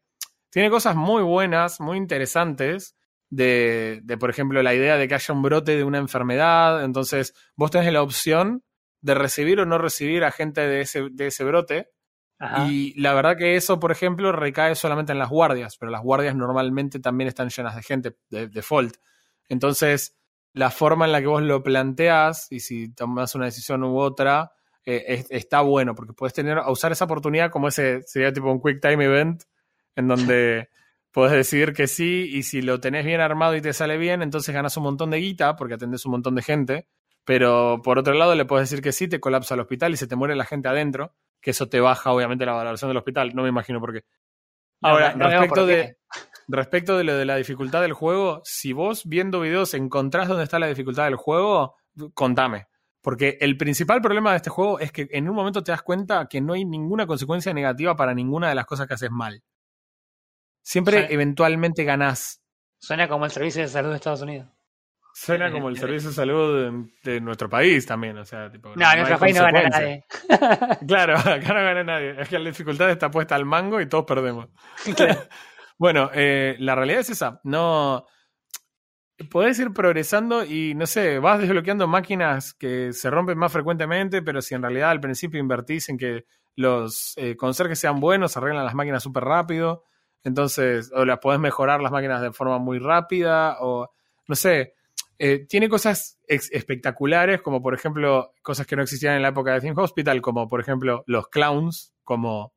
tiene 0.51 0.69
cosas 0.69 0.95
muy 0.95 1.23
buenas, 1.23 1.79
muy 1.79 1.97
interesantes. 1.97 2.95
De, 3.29 4.03
por 4.19 4.29
ejemplo, 4.29 4.61
la 4.61 4.75
idea 4.75 4.97
de 4.97 5.07
que 5.07 5.15
haya 5.15 5.33
un 5.33 5.41
brote 5.41 5.77
de 5.77 5.85
una 5.85 5.97
enfermedad. 5.97 6.83
Entonces, 6.83 7.33
vos 7.55 7.71
tenés 7.71 7.91
la 7.93 8.03
opción 8.03 8.63
de 8.99 9.15
recibir 9.15 9.61
o 9.61 9.65
no 9.65 9.77
recibir 9.77 10.25
a 10.25 10.31
gente 10.31 10.61
de 10.61 10.81
ese, 10.81 11.07
de 11.11 11.27
ese 11.27 11.43
brote. 11.45 11.89
Y 12.67 12.99
la 12.99 13.13
verdad 13.13 13.37
que 13.37 13.55
eso, 13.55 13.79
por 13.79 13.91
ejemplo, 13.91 14.31
recae 14.31 14.75
solamente 14.75 15.11
en 15.11 15.19
las 15.19 15.29
guardias, 15.29 15.77
pero 15.77 15.91
las 15.91 16.01
guardias 16.01 16.35
normalmente 16.35 16.99
también 16.99 17.27
están 17.27 17.49
llenas 17.49 17.75
de 17.75 17.83
gente, 17.83 18.17
de 18.29 18.47
default. 18.47 18.95
Entonces, 19.47 20.17
la 20.53 20.71
forma 20.71 21.05
en 21.05 21.11
la 21.11 21.21
que 21.21 21.27
vos 21.27 21.43
lo 21.43 21.61
planteás 21.63 22.47
y 22.51 22.59
si 22.59 22.93
tomas 22.93 23.35
una 23.35 23.45
decisión 23.45 23.83
u 23.83 23.99
otra, 23.99 24.51
eh, 24.85 25.23
está 25.29 25.61
bueno, 25.61 25.93
porque 25.93 26.13
puedes 26.13 26.33
tener, 26.33 26.57
usar 26.67 26.91
esa 26.91 27.05
oportunidad 27.05 27.51
como 27.51 27.67
ese, 27.67 28.01
sería 28.03 28.33
tipo 28.33 28.51
un 28.51 28.61
quick 28.61 28.81
time 28.81 29.05
event, 29.05 29.43
en 29.95 30.07
donde 30.07 30.69
puedes 31.11 31.33
decir 31.33 31.73
que 31.73 31.87
sí 31.87 32.29
y 32.31 32.43
si 32.43 32.61
lo 32.61 32.79
tenés 32.79 33.05
bien 33.05 33.21
armado 33.21 33.55
y 33.55 33.61
te 33.61 33.73
sale 33.73 33.97
bien, 33.97 34.21
entonces 34.21 34.53
ganas 34.53 34.75
un 34.77 34.83
montón 34.83 35.11
de 35.11 35.17
guita 35.17 35.55
porque 35.55 35.75
atendés 35.75 36.05
un 36.05 36.13
montón 36.13 36.35
de 36.35 36.41
gente. 36.41 36.87
Pero 37.23 37.81
por 37.83 37.99
otro 37.99 38.13
lado 38.13 38.33
le 38.33 38.45
puedes 38.45 38.69
decir 38.69 38.83
que 38.83 38.91
sí, 38.91 39.07
te 39.07 39.19
colapsa 39.19 39.53
el 39.53 39.59
hospital 39.59 39.93
y 39.93 39.97
se 39.97 40.07
te 40.07 40.15
muere 40.15 40.35
la 40.35 40.45
gente 40.45 40.69
adentro, 40.69 41.13
que 41.39 41.51
eso 41.51 41.69
te 41.69 41.79
baja 41.79 42.11
obviamente 42.11 42.45
la 42.45 42.53
valoración 42.53 42.89
del 42.89 42.97
hospital, 42.97 43.31
no 43.35 43.43
me 43.43 43.49
imagino 43.49 43.79
por 43.79 43.93
qué. 43.93 44.05
Ahora, 44.81 45.13
respecto, 45.13 45.67
de, 45.67 45.97
respecto 46.47 46.97
de 46.97 47.03
lo 47.03 47.15
de 47.15 47.25
la 47.25 47.35
dificultad 47.35 47.81
del 47.81 47.93
juego, 47.93 48.41
si 48.43 48.73
vos 48.73 49.03
viendo 49.05 49.39
videos 49.39 49.75
encontrás 49.75 50.27
dónde 50.27 50.43
está 50.43 50.57
la 50.57 50.67
dificultad 50.67 51.05
del 51.05 51.15
juego, 51.15 51.75
contame. 52.15 52.67
Porque 53.01 53.37
el 53.41 53.57
principal 53.57 54.01
problema 54.01 54.31
de 54.31 54.37
este 54.37 54.49
juego 54.49 54.79
es 54.79 54.91
que 54.91 55.07
en 55.11 55.27
un 55.29 55.35
momento 55.35 55.63
te 55.63 55.71
das 55.71 55.81
cuenta 55.81 56.27
que 56.27 56.41
no 56.41 56.53
hay 56.53 56.65
ninguna 56.65 57.07
consecuencia 57.07 57.53
negativa 57.53 57.95
para 57.95 58.13
ninguna 58.13 58.49
de 58.49 58.55
las 58.55 58.65
cosas 58.65 58.87
que 58.87 58.93
haces 58.93 59.11
mal. 59.11 59.43
Siempre 60.61 61.07
eventualmente 61.13 61.83
ganás. 61.83 62.41
Suena 62.77 63.07
como 63.07 63.25
el 63.25 63.31
servicio 63.31 63.61
de 63.61 63.67
salud 63.67 63.89
de 63.89 63.95
Estados 63.95 64.21
Unidos. 64.21 64.47
Suena 65.13 65.51
como 65.51 65.69
el 65.69 65.77
servicio 65.77 66.09
de 66.09 66.15
salud 66.15 66.87
de, 67.03 67.19
nuestro 67.19 67.49
país 67.49 67.85
también, 67.85 68.17
o 68.17 68.23
sea, 68.23 68.49
tipo, 68.49 68.69
no, 68.75 68.91
en 68.91 68.97
nuestro 68.97 69.19
país 69.19 69.35
no 69.35 69.43
gana 69.43 69.69
nadie. 69.69 70.05
claro, 70.87 71.17
acá 71.17 71.53
no 71.53 71.63
gana 71.63 71.83
nadie. 71.83 72.15
Es 72.21 72.29
que 72.29 72.39
la 72.39 72.49
dificultad 72.49 72.89
está 72.89 73.11
puesta 73.11 73.35
al 73.35 73.45
mango 73.45 73.81
y 73.81 73.87
todos 73.87 74.05
perdemos. 74.05 74.47
bueno, 75.77 76.09
eh, 76.13 76.55
la 76.59 76.75
realidad 76.75 77.01
es 77.01 77.09
esa. 77.09 77.41
No. 77.43 78.05
Podés 79.29 79.59
ir 79.59 79.71
progresando 79.73 80.43
y, 80.43 80.73
no 80.73 80.87
sé, 80.87 81.19
vas 81.19 81.39
desbloqueando 81.39 81.87
máquinas 81.87 82.53
que 82.53 82.91
se 82.91 83.09
rompen 83.11 83.37
más 83.37 83.51
frecuentemente, 83.51 84.23
pero 84.23 84.41
si 84.41 84.55
en 84.55 84.63
realidad 84.63 84.89
al 84.89 85.01
principio 85.01 85.39
invertís 85.39 85.89
en 85.89 85.97
que 85.97 86.25
los 86.55 87.13
eh, 87.17 87.35
conserjes 87.35 87.79
sean 87.79 87.99
buenos, 87.99 88.35
arreglan 88.35 88.65
las 88.65 88.73
máquinas 88.73 89.03
súper 89.03 89.25
rápido. 89.25 89.83
Entonces, 90.23 90.91
o 90.93 91.05
las 91.05 91.19
podés 91.19 91.39
mejorar 91.39 91.81
las 91.81 91.91
máquinas 91.91 92.21
de 92.21 92.31
forma 92.31 92.59
muy 92.59 92.79
rápida, 92.79 93.57
o 93.61 93.89
no 94.27 94.35
sé. 94.35 94.75
Eh, 95.23 95.45
tiene 95.47 95.69
cosas 95.69 96.19
espectaculares, 96.27 97.41
como 97.41 97.61
por 97.61 97.75
ejemplo, 97.75 98.33
cosas 98.41 98.65
que 98.65 98.75
no 98.75 98.81
existían 98.81 99.15
en 99.15 99.21
la 99.21 99.27
época 99.27 99.53
de 99.53 99.61
Theme 99.61 99.79
Hospital, 99.79 100.19
como 100.19 100.47
por 100.47 100.61
ejemplo 100.61 101.03
los 101.05 101.27
clowns 101.27 101.93
como, 102.03 102.53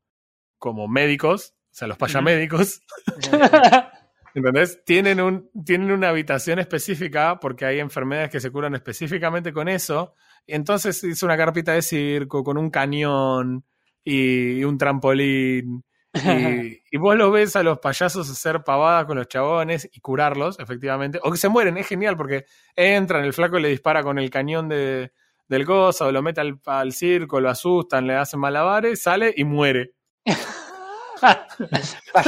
como 0.59 0.89
médicos, 0.89 1.55
o 1.65 1.75
sea, 1.75 1.89
los 1.89 1.99
payamédicos. 1.99 2.81
¿Entendés? 4.35 4.83
Tienen, 4.85 5.21
un, 5.21 5.51
tienen 5.65 5.93
una 5.93 6.09
habitación 6.09 6.59
específica 6.59 7.39
porque 7.39 7.67
hay 7.67 7.81
enfermedades 7.81 8.31
que 8.31 8.41
se 8.41 8.51
curan 8.51 8.75
específicamente 8.75 9.53
con 9.53 9.69
eso. 9.69 10.15
Entonces 10.47 11.05
hizo 11.05 11.27
una 11.27 11.37
carpita 11.37 11.73
de 11.73 11.83
circo 11.83 12.43
con 12.43 12.59
un 12.59 12.71
cañón 12.71 13.65
y 14.03 14.65
un 14.65 14.77
trampolín 14.77 15.85
Y, 16.15 16.83
y 16.91 16.97
vos 16.99 17.17
los 17.17 17.33
ves 17.33 17.57
a 17.57 17.63
los 17.63 17.79
payasos 17.79 18.31
hacer 18.31 18.63
pavadas 18.65 19.05
con 19.07 19.17
los 19.17 19.29
chabones 19.29 19.89
y 19.93 20.01
curarlos, 20.01 20.59
efectivamente. 20.59 21.19
O 21.23 21.31
que 21.31 21.39
se 21.39 21.49
mueren, 21.49 21.77
es 21.77 21.87
genial 21.87 22.17
porque 22.17 22.47
entran, 22.77 23.25
el 23.25 23.33
flaco 23.33 23.59
le 23.59 23.69
dispara 23.69 24.03
con 24.03 24.19
el 24.19 24.31
cañón 24.31 24.69
de, 24.69 25.13
del 25.49 25.65
gozo, 25.65 26.11
lo 26.11 26.23
mete 26.23 26.41
al, 26.41 26.61
al 26.67 26.93
circo, 26.93 27.41
lo 27.41 27.51
asustan, 27.51 28.07
le 28.07 28.15
hacen 28.17 28.41
malabares, 28.41 29.03
sale 29.03 29.33
y 29.37 29.45
muere. 29.45 29.93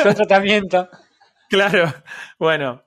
El 0.05 0.15
tratamiento. 0.15 0.89
Claro, 1.49 1.93
bueno. 2.39 2.83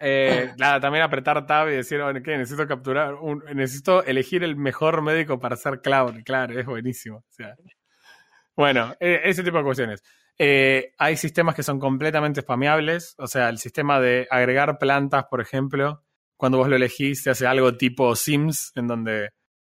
Eh, 0.00 0.52
nada, 0.58 0.80
también 0.80 1.04
apretar 1.04 1.46
tab 1.46 1.68
y 1.68 1.72
decir, 1.72 2.02
bueno, 2.02 2.20
¿qué? 2.22 2.36
Necesito 2.36 2.66
capturar, 2.66 3.14
un, 3.14 3.44
necesito 3.54 4.02
elegir 4.04 4.42
el 4.42 4.56
mejor 4.56 5.02
médico 5.02 5.38
para 5.38 5.56
ser 5.56 5.80
clown. 5.80 6.22
Claro, 6.22 6.58
es 6.58 6.66
buenísimo. 6.66 7.18
O 7.18 7.24
sea, 7.32 7.54
bueno, 8.56 8.94
eh, 9.00 9.20
ese 9.24 9.42
tipo 9.42 9.58
de 9.58 9.64
cuestiones. 9.64 10.02
Eh, 10.38 10.94
hay 10.98 11.16
sistemas 11.16 11.54
que 11.54 11.62
son 11.62 11.78
completamente 11.78 12.40
spameables, 12.40 13.14
o 13.18 13.26
sea, 13.26 13.48
el 13.48 13.58
sistema 13.58 14.00
de 14.00 14.26
agregar 14.30 14.78
plantas, 14.78 15.26
por 15.30 15.40
ejemplo, 15.40 16.02
cuando 16.36 16.56
vos 16.56 16.68
lo 16.68 16.76
elegís, 16.76 17.22
se 17.22 17.30
hace 17.30 17.46
algo 17.46 17.76
tipo 17.76 18.16
Sims, 18.16 18.72
en 18.74 18.86
donde, 18.86 19.24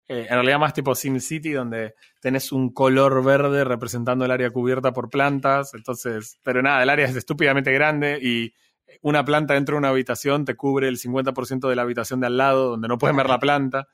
eh, 0.08 0.28
en 0.30 0.30
realidad 0.30 0.60
más 0.60 0.74
tipo 0.74 0.94
SimCity, 0.94 1.54
donde 1.54 1.96
tenés 2.22 2.52
un 2.52 2.72
color 2.72 3.24
verde 3.24 3.64
representando 3.64 4.26
el 4.26 4.32
área 4.32 4.52
cubierta 4.52 4.94
por 4.94 5.10
plantas, 5.10 5.74
entonces, 5.74 6.38
pero 6.44 6.62
nada, 6.62 6.84
el 6.84 6.90
área 6.92 7.08
es 7.08 7.16
estúpidamente 7.16 7.72
grande 7.74 8.20
y 8.22 8.54
una 9.02 9.26
planta 9.26 9.56
dentro 9.56 9.74
de 9.74 9.80
una 9.80 9.90
habitación 9.90 10.46
te 10.46 10.56
cubre 10.56 10.88
el 10.88 10.98
50% 10.98 11.68
de 11.68 11.76
la 11.76 11.82
habitación 11.82 12.20
de 12.20 12.28
al 12.28 12.38
lado, 12.38 12.70
donde 12.70 12.88
no 12.88 13.00
puedes 13.00 13.18
ver 13.18 13.28
la 13.28 13.40
planta. 13.40 13.88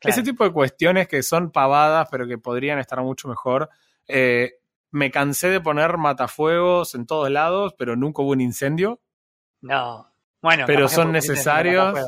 Claro. 0.00 0.12
Ese 0.14 0.22
tipo 0.22 0.44
de 0.44 0.52
cuestiones 0.52 1.08
que 1.08 1.22
son 1.22 1.52
pavadas, 1.52 2.08
pero 2.10 2.26
que 2.26 2.38
podrían 2.38 2.78
estar 2.78 3.00
mucho 3.02 3.28
mejor. 3.28 3.68
Eh, 4.08 4.52
me 4.90 5.10
cansé 5.10 5.48
de 5.48 5.60
poner 5.60 5.96
matafuegos 5.98 6.94
en 6.94 7.06
todos 7.06 7.30
lados, 7.30 7.74
pero 7.78 7.96
nunca 7.96 8.22
hubo 8.22 8.30
un 8.32 8.40
incendio. 8.40 9.00
No. 9.62 10.12
Bueno, 10.42 10.64
Pero 10.66 10.88
son 10.88 11.12
necesarios. 11.12 11.98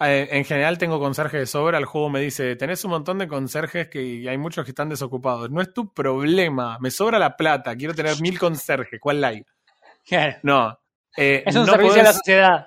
Eh, 0.00 0.28
en 0.30 0.44
general 0.44 0.76
tengo 0.76 0.98
conserje 1.00 1.38
de 1.38 1.46
sobra. 1.46 1.78
El 1.78 1.84
juego 1.86 2.10
me 2.10 2.20
dice, 2.20 2.54
tenés 2.56 2.84
un 2.84 2.90
montón 2.90 3.18
de 3.18 3.28
conserjes 3.28 3.88
que 3.88 4.02
y 4.02 4.28
hay 4.28 4.36
muchos 4.36 4.64
que 4.64 4.72
están 4.72 4.88
desocupados. 4.90 5.50
No 5.50 5.62
es 5.62 5.72
tu 5.72 5.92
problema. 5.94 6.76
Me 6.80 6.90
sobra 6.90 7.18
la 7.18 7.36
plata. 7.36 7.74
Quiero 7.76 7.94
tener 7.94 8.14
mil 8.20 8.38
conserjes. 8.38 9.00
¿Cuál 9.00 9.24
hay? 9.24 9.42
Claro. 10.04 10.36
No. 10.42 10.78
Eh, 11.16 11.44
Es 11.46 11.56
un 11.56 11.64
no 11.64 11.72
servicio 11.72 12.00
a 12.00 12.04
la 12.04 12.10
podés- 12.10 12.14
sociedad. 12.16 12.66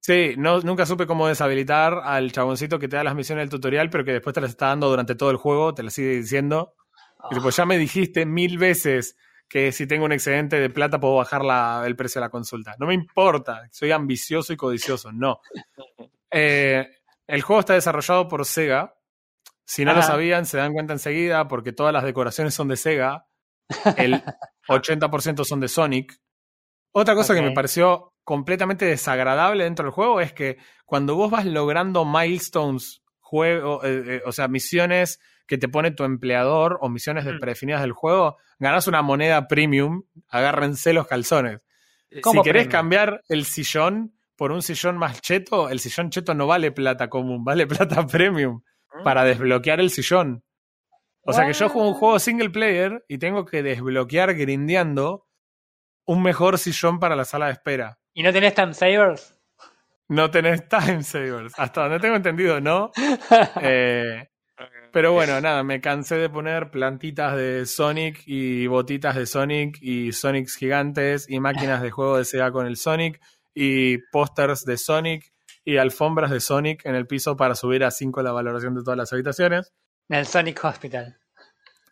Sí, 0.00 0.34
no, 0.36 0.60
nunca 0.60 0.84
supe 0.84 1.06
cómo 1.06 1.26
deshabilitar 1.28 2.00
al 2.04 2.30
chaboncito 2.32 2.78
que 2.78 2.88
te 2.88 2.96
da 2.96 3.04
las 3.04 3.14
misiones 3.14 3.42
del 3.42 3.48
tutorial, 3.50 3.88
pero 3.88 4.04
que 4.04 4.12
después 4.12 4.34
te 4.34 4.40
las 4.42 4.50
está 4.50 4.66
dando 4.66 4.88
durante 4.90 5.14
todo 5.14 5.30
el 5.30 5.38
juego, 5.38 5.72
te 5.74 5.82
las 5.82 5.94
sigue 5.94 6.16
diciendo. 6.16 6.74
Y 7.30 7.34
tipo, 7.34 7.50
ya 7.50 7.64
me 7.66 7.78
dijiste 7.78 8.26
mil 8.26 8.58
veces 8.58 9.16
que 9.48 9.72
si 9.72 9.86
tengo 9.86 10.04
un 10.04 10.12
excedente 10.12 10.58
de 10.58 10.70
plata 10.70 10.98
puedo 11.00 11.16
bajar 11.16 11.44
la- 11.44 11.82
el 11.86 11.96
precio 11.96 12.20
de 12.20 12.26
la 12.26 12.30
consulta. 12.30 12.74
No 12.78 12.86
me 12.86 12.94
importa, 12.94 13.62
soy 13.70 13.92
ambicioso 13.92 14.52
y 14.52 14.56
codicioso, 14.56 15.12
no. 15.12 15.40
Eh, 16.36 16.88
el 17.28 17.42
juego 17.42 17.60
está 17.60 17.74
desarrollado 17.74 18.26
por 18.26 18.44
Sega. 18.44 18.96
Si 19.64 19.84
no 19.84 19.94
lo 19.94 20.02
sabían, 20.02 20.46
se 20.46 20.56
dan 20.56 20.72
cuenta 20.72 20.92
enseguida 20.92 21.46
porque 21.46 21.72
todas 21.72 21.92
las 21.92 22.02
decoraciones 22.02 22.52
son 22.54 22.66
de 22.66 22.76
Sega. 22.76 23.28
El 23.96 24.20
80% 24.68 25.44
son 25.44 25.60
de 25.60 25.68
Sonic. 25.68 26.18
Otra 26.90 27.14
cosa 27.14 27.34
que 27.34 27.40
me 27.42 27.52
pareció 27.52 28.14
completamente 28.24 28.84
desagradable 28.84 29.62
dentro 29.62 29.84
del 29.84 29.92
juego 29.92 30.20
es 30.20 30.32
que 30.32 30.58
cuando 30.84 31.14
vos 31.14 31.30
vas 31.30 31.46
logrando 31.46 32.04
milestones, 32.04 33.02
juego, 33.20 33.84
eh, 33.84 34.02
eh, 34.16 34.22
o 34.26 34.32
sea, 34.32 34.48
misiones 34.48 35.20
que 35.46 35.58
te 35.58 35.68
pone 35.68 35.90
tu 35.90 36.04
empleador 36.04 36.78
o 36.80 36.88
misiones 36.88 37.24
Mm. 37.24 37.38
predefinidas 37.40 37.82
del 37.82 37.92
juego, 37.92 38.36
ganás 38.58 38.86
una 38.86 39.02
moneda 39.02 39.46
premium, 39.48 40.02
agárrense 40.28 40.92
los 40.92 41.06
calzones. 41.06 41.60
¿Cómo 42.22 42.42
si 42.42 42.48
querés 42.48 42.64
premium? 42.64 42.72
cambiar 42.72 43.22
el 43.28 43.44
sillón 43.44 44.14
por 44.36 44.52
un 44.52 44.62
sillón 44.62 44.96
más 44.98 45.20
cheto, 45.20 45.68
el 45.68 45.78
sillón 45.80 46.10
cheto 46.10 46.34
no 46.34 46.46
vale 46.46 46.72
plata 46.72 47.08
común, 47.08 47.44
vale 47.44 47.66
plata 48.02 48.06
premium 48.06 48.62
para 49.04 49.24
desbloquear 49.24 49.80
el 49.80 49.90
sillón. 49.90 50.42
O 51.26 51.32
sea 51.32 51.46
que 51.46 51.52
yo 51.54 51.68
juego 51.68 51.88
un 51.88 51.94
juego 51.94 52.18
single 52.18 52.50
player 52.50 53.04
y 53.08 53.18
tengo 53.18 53.44
que 53.46 53.62
desbloquear 53.62 54.34
grindeando 54.34 55.26
un 56.06 56.22
mejor 56.22 56.58
sillón 56.58 57.00
para 57.00 57.16
la 57.16 57.24
sala 57.24 57.46
de 57.46 57.52
espera. 57.52 57.98
¿Y 58.12 58.22
no 58.22 58.30
tenés 58.32 58.54
time 58.54 58.74
savers? 58.74 59.40
No 60.08 60.30
tenés 60.30 60.68
time 60.68 61.02
savers. 61.02 61.54
Hasta 61.56 61.82
donde 61.82 61.98
tengo 62.00 62.16
entendido, 62.16 62.60
no. 62.60 62.90
Eh, 63.62 64.28
pero 64.94 65.12
bueno, 65.12 65.40
nada, 65.40 65.64
me 65.64 65.80
cansé 65.80 66.14
de 66.18 66.30
poner 66.30 66.70
plantitas 66.70 67.34
de 67.34 67.66
Sonic 67.66 68.22
y 68.26 68.68
botitas 68.68 69.16
de 69.16 69.26
Sonic 69.26 69.76
y 69.82 70.12
Sonics 70.12 70.54
gigantes 70.54 71.28
y 71.28 71.40
máquinas 71.40 71.82
de 71.82 71.90
juego 71.90 72.16
de 72.16 72.24
Sega 72.24 72.52
con 72.52 72.68
el 72.68 72.76
Sonic 72.76 73.20
y 73.52 73.98
pósters 74.12 74.64
de 74.64 74.78
Sonic 74.78 75.32
y 75.64 75.78
alfombras 75.78 76.30
de 76.30 76.38
Sonic 76.38 76.86
en 76.86 76.94
el 76.94 77.08
piso 77.08 77.36
para 77.36 77.56
subir 77.56 77.82
a 77.82 77.90
5 77.90 78.22
la 78.22 78.30
valoración 78.30 78.76
de 78.76 78.84
todas 78.84 78.96
las 78.96 79.12
habitaciones. 79.12 79.72
En 80.08 80.18
el 80.18 80.26
Sonic 80.28 80.64
Hospital. 80.64 81.18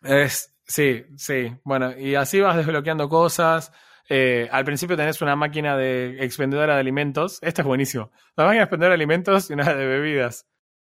Es, 0.01 0.55
sí, 0.65 1.03
sí. 1.17 1.53
Bueno, 1.65 1.99
y 1.99 2.15
así 2.15 2.39
vas 2.39 2.55
desbloqueando 2.55 3.09
cosas. 3.09 3.73
Eh, 4.07 4.47
al 4.49 4.63
principio 4.63 4.95
tenés 4.95 5.21
una 5.21 5.35
máquina 5.35 5.75
de 5.75 6.23
expendedora 6.23 6.75
de 6.75 6.79
alimentos. 6.79 7.39
Esta 7.41 7.63
es 7.63 7.67
buenísimo. 7.67 8.13
La 8.37 8.45
máquina 8.45 8.59
de 8.59 8.63
expendedora 8.63 8.91
de 8.93 9.01
alimentos 9.01 9.49
y 9.49 9.53
una 9.55 9.73
de 9.73 9.85
bebidas. 9.85 10.47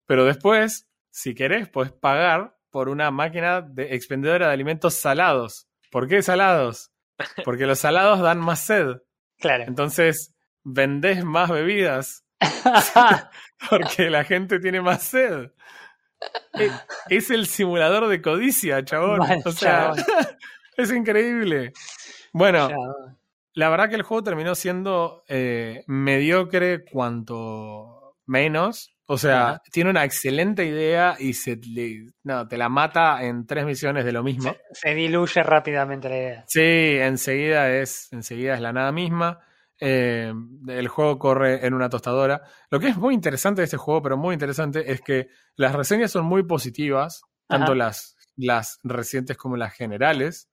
Pero 0.05 0.25
después, 0.25 0.90
si 1.11 1.35
querés, 1.35 1.69
podés 1.69 1.91
pagar 1.91 2.57
por 2.71 2.89
una 2.89 3.11
máquina 3.11 3.61
de 3.61 3.93
expendedora 3.95 4.47
de 4.47 4.53
alimentos 4.53 4.95
salados. 4.95 5.67
¿Por 5.91 6.07
qué 6.07 6.21
salados? 6.21 6.91
Porque 7.45 7.67
los 7.67 7.79
salados 7.79 8.21
dan 8.21 8.39
más 8.39 8.61
sed. 8.61 8.97
Claro. 9.37 9.65
Entonces, 9.67 10.33
vendés 10.63 11.23
más 11.23 11.49
bebidas 11.49 12.25
porque 13.69 14.09
la 14.09 14.23
gente 14.23 14.59
tiene 14.59 14.81
más 14.81 15.03
sed. 15.03 15.51
Eh, 16.53 16.71
Es 17.09 17.29
el 17.29 17.47
simulador 17.47 18.07
de 18.07 18.21
codicia, 18.21 18.83
chabón. 18.83 19.19
Mal, 19.19 19.41
o 19.45 19.51
sea, 19.51 19.93
chabón. 19.93 20.05
es 20.77 20.91
increíble. 20.91 21.73
Bueno, 22.33 22.69
la 23.53 23.69
verdad 23.69 23.89
que 23.89 23.95
el 23.95 24.03
juego 24.03 24.23
terminó 24.23 24.55
siendo 24.55 25.23
eh, 25.27 25.83
mediocre 25.87 26.85
cuanto 26.85 27.90
menos. 28.25 28.95
O 29.07 29.17
sea, 29.17 29.61
tiene 29.71 29.89
una 29.89 30.05
excelente 30.05 30.65
idea 30.65 31.17
y 31.19 31.33
se 31.33 31.59
no, 32.23 32.47
te 32.47 32.57
la 32.57 32.69
mata 32.69 33.23
en 33.25 33.45
tres 33.45 33.65
misiones 33.65 34.05
de 34.05 34.13
lo 34.13 34.23
mismo. 34.23 34.55
Se 34.71 34.95
diluye 34.95 35.43
rápidamente 35.43 36.07
la 36.07 36.17
idea. 36.17 36.43
Sí, 36.47 36.61
enseguida 36.61 37.69
es, 37.69 38.07
enseguida 38.11 38.53
es 38.53 38.61
la 38.61 38.71
nada 38.71 38.93
misma. 38.93 39.39
Eh, 39.81 40.31
el 40.67 40.87
juego 40.87 41.19
corre 41.19 41.65
en 41.65 41.73
una 41.73 41.89
tostadora. 41.89 42.43
Lo 42.69 42.79
que 42.79 42.87
es 42.87 42.97
muy 42.97 43.13
interesante 43.13 43.61
de 43.61 43.65
este 43.65 43.77
juego, 43.77 44.01
pero 44.01 44.15
muy 44.15 44.33
interesante, 44.33 44.91
es 44.91 45.01
que 45.01 45.27
las 45.55 45.75
reseñas 45.75 46.11
son 46.11 46.25
muy 46.25 46.43
positivas, 46.43 47.23
tanto 47.47 47.75
las, 47.75 48.15
las 48.37 48.79
recientes 48.83 49.35
como 49.35 49.57
las 49.57 49.73
generales. 49.73 50.49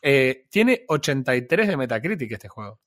Eh, 0.00 0.46
tiene 0.50 0.84
83 0.88 1.68
de 1.68 1.76
Metacritic 1.76 2.32
este 2.32 2.48
juego. 2.48 2.80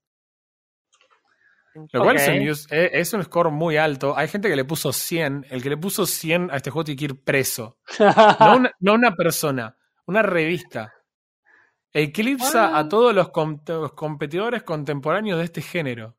Lo 1.92 2.04
cual 2.04 2.16
es 2.16 2.28
un, 2.28 2.34
eh, 2.78 2.90
es 2.94 3.14
un 3.14 3.24
score 3.24 3.52
muy 3.52 3.78
alto. 3.78 4.18
Hay 4.18 4.28
gente 4.28 4.50
que 4.50 4.56
le 4.56 4.66
puso 4.66 4.92
100. 4.94 5.46
El 5.50 5.62
que 5.62 5.70
le 5.70 5.78
puso 5.78 6.06
100 6.06 6.50
a 6.52 6.58
este 6.58 6.70
juego 6.72 6.86
tiene 6.86 6.98
que 7.00 7.06
ir 7.06 7.24
preso. 7.24 7.78
No 8.40 8.56
una, 8.58 8.72
no 8.80 8.94
una 8.94 9.16
persona, 9.16 9.78
una 10.06 10.22
revista. 10.22 10.94
Eclipsa 11.94 12.76
Ah. 12.76 12.80
a 12.80 12.90
todos 12.90 13.14
los, 13.16 13.30
com- 13.30 13.62
los 13.68 13.94
competidores 13.94 14.64
contemporáneos 14.64 15.38
de 15.40 15.46
este 15.46 15.62
género. 15.62 16.18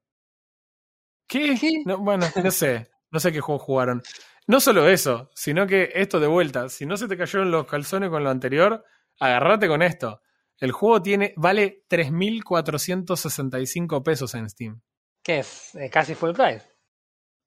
¿Qué? 1.29 1.57
¿Qué? 1.61 1.71
No, 1.85 1.99
bueno, 1.99 2.27
no 2.43 2.51
sé. 2.51 2.89
No 3.11 3.21
sé 3.21 3.33
qué 3.33 3.41
juego 3.41 3.59
jugaron. 3.59 4.03
No 4.47 4.61
solo 4.61 4.89
eso, 4.89 5.31
sino 5.35 5.67
que 5.67 5.91
esto 5.95 6.21
de 6.21 6.27
vuelta. 6.27 6.69
Si 6.69 6.87
no 6.87 6.97
se 6.97 7.09
te 7.09 7.17
cayeron 7.17 7.51
los 7.51 7.67
calzones 7.67 8.11
con 8.11 8.23
lo 8.25 8.31
anterior, 8.31 8.85
agarrate 9.21 9.69
con 9.69 9.83
esto. 9.83 10.21
El 10.59 10.73
juego 10.73 11.03
tiene, 11.03 11.35
vale 11.37 11.85
3.465 11.89 14.03
pesos 14.03 14.35
en 14.35 14.49
Steam. 14.49 14.81
¿Qué 15.27 15.41
es? 15.41 15.77
Casi 15.91 16.15
full 16.15 16.31
price. 16.31 16.65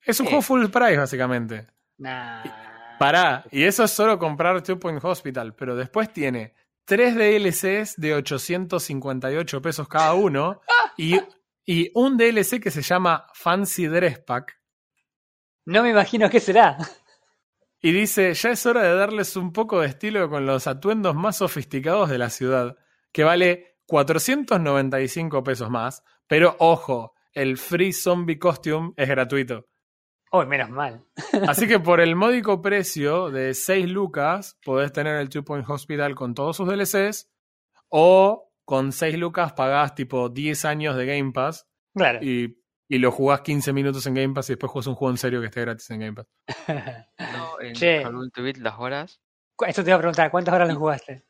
Es 0.04 0.20
un 0.20 0.26
Sí. 0.26 0.32
juego 0.32 0.42
full 0.42 0.66
price, 0.68 0.98
básicamente. 0.98 1.66
Nah. 1.98 2.44
Pará, 3.00 3.46
y 3.52 3.64
eso 3.64 3.86
es 3.86 3.92
solo 3.92 4.20
comprar 4.20 4.62
Two 4.62 4.78
Point 4.78 5.02
Hospital, 5.02 5.56
pero 5.56 5.78
después 5.78 6.12
tiene 6.12 6.54
tres 6.84 7.16
DLCs 7.16 7.96
de 7.96 8.16
858 8.16 9.62
pesos 9.62 9.88
cada 9.88 10.14
uno 10.14 10.60
y, 10.98 11.18
y 11.66 11.90
un 11.96 12.18
DLC 12.18 12.60
que 12.62 12.70
se 12.70 12.82
llama 12.82 13.28
Fancy 13.34 13.88
Dress 13.88 14.20
Pack. 14.20 14.60
No 15.66 15.82
me 15.82 15.92
imagino 15.92 16.30
qué 16.30 16.42
será. 16.42 16.78
Y 17.80 17.94
dice, 17.94 18.34
ya 18.34 18.50
es 18.50 18.66
hora 18.66 18.82
de 18.84 18.94
darles 18.94 19.38
un 19.38 19.54
poco 19.54 19.80
de 19.80 19.88
estilo 19.88 20.30
con 20.30 20.46
los 20.46 20.68
atuendos 20.68 21.16
más 21.16 21.38
sofisticados 21.38 22.10
de 22.10 22.18
la 22.18 22.30
ciudad, 22.30 22.76
que 23.14 23.24
vale 23.24 23.78
495 23.86 25.44
pesos 25.46 25.70
más, 25.70 26.04
pero 26.28 26.58
ojo, 26.60 27.14
el 27.34 27.58
Free 27.58 27.94
Zombie 27.94 28.40
Costume 28.40 28.94
es 28.98 29.08
gratuito. 29.10 29.66
Uy, 30.32 30.46
menos 30.46 30.70
mal. 30.70 31.04
Así 31.48 31.68
que 31.68 31.80
por 31.80 32.00
el 32.02 32.16
módico 32.16 32.62
precio 32.62 33.30
de 33.32 33.54
6 33.54 33.90
lucas, 33.90 34.58
podés 34.64 34.92
tener 34.94 35.16
el 35.18 35.30
Two 35.30 35.44
Point 35.44 35.68
Hospital 35.70 36.14
con 36.16 36.34
todos 36.36 36.58
sus 36.58 36.68
DLCs 36.68 37.30
o 37.90 38.52
con 38.66 38.92
6 38.92 39.18
lucas 39.18 39.54
pagás 39.54 39.96
tipo 39.96 40.30
10 40.30 40.66
años 40.66 40.96
de 40.96 41.06
Game 41.08 41.32
Pass 41.32 41.66
Claro. 41.96 42.20
y, 42.22 42.62
y 42.88 42.98
lo 43.00 43.12
jugás 43.12 43.42
15 43.42 43.74
minutos 43.74 44.06
en 44.06 44.14
Game 44.14 44.34
Pass 44.36 44.50
y 44.50 44.54
después 44.54 44.72
jugás 44.72 44.86
un 44.88 44.96
juego 44.96 45.12
en 45.12 45.18
serio 45.18 45.40
que 45.42 45.48
esté 45.48 45.62
gratis 45.62 45.90
en 45.90 46.00
Game 46.00 46.14
Pass. 46.14 46.28
No, 47.20 47.60
en 47.62 47.74
Che. 47.74 48.04
Call 48.04 48.16
of 48.16 48.26
Duty 48.36 48.60
las 48.60 48.78
horas. 48.78 49.20
Esto 49.68 49.84
te 49.84 49.90
iba 49.90 49.96
a 49.96 50.00
preguntar, 50.00 50.30
¿cuántas 50.32 50.54
horas 50.54 50.70
lo 50.70 50.76
jugaste? 50.80 51.26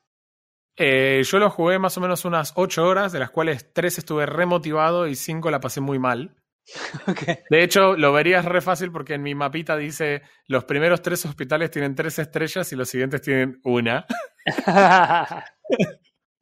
Eh, 0.82 1.22
yo 1.26 1.40
lo 1.40 1.50
jugué 1.50 1.78
más 1.78 1.98
o 1.98 2.02
menos 2.02 2.24
unas 2.26 2.54
8 2.56 2.86
horas, 2.88 3.12
de 3.12 3.20
las 3.20 3.32
cuales 3.32 3.74
3 3.74 3.98
estuve 3.98 4.26
remotivado 4.26 5.08
y 5.08 5.16
5 5.16 5.52
la 5.52 5.60
pasé 5.60 5.82
muy 5.82 6.00
mal. 6.00 6.36
De 7.50 7.64
hecho, 7.64 7.96
lo 7.98 8.14
verías 8.14 8.46
re 8.46 8.62
fácil 8.62 8.92
porque 8.92 9.16
en 9.16 9.24
mi 9.24 9.36
mapita 9.36 9.76
dice 9.76 10.22
los 10.48 10.66
primeros 10.66 11.02
3 11.02 11.26
hospitales 11.26 11.72
tienen 11.72 11.96
3 11.96 12.20
estrellas 12.20 12.72
y 12.72 12.76
los 12.76 12.90
siguientes 12.90 13.22
tienen 13.22 13.60
una. 13.64 14.06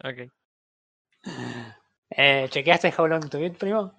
Ok. 0.04 0.30
eh, 2.12 2.48
¿Chequeaste 2.50 2.94
How 2.98 3.08
Long 3.08 3.30
to 3.30 3.40
Beat, 3.40 3.58
primo? 3.58 3.94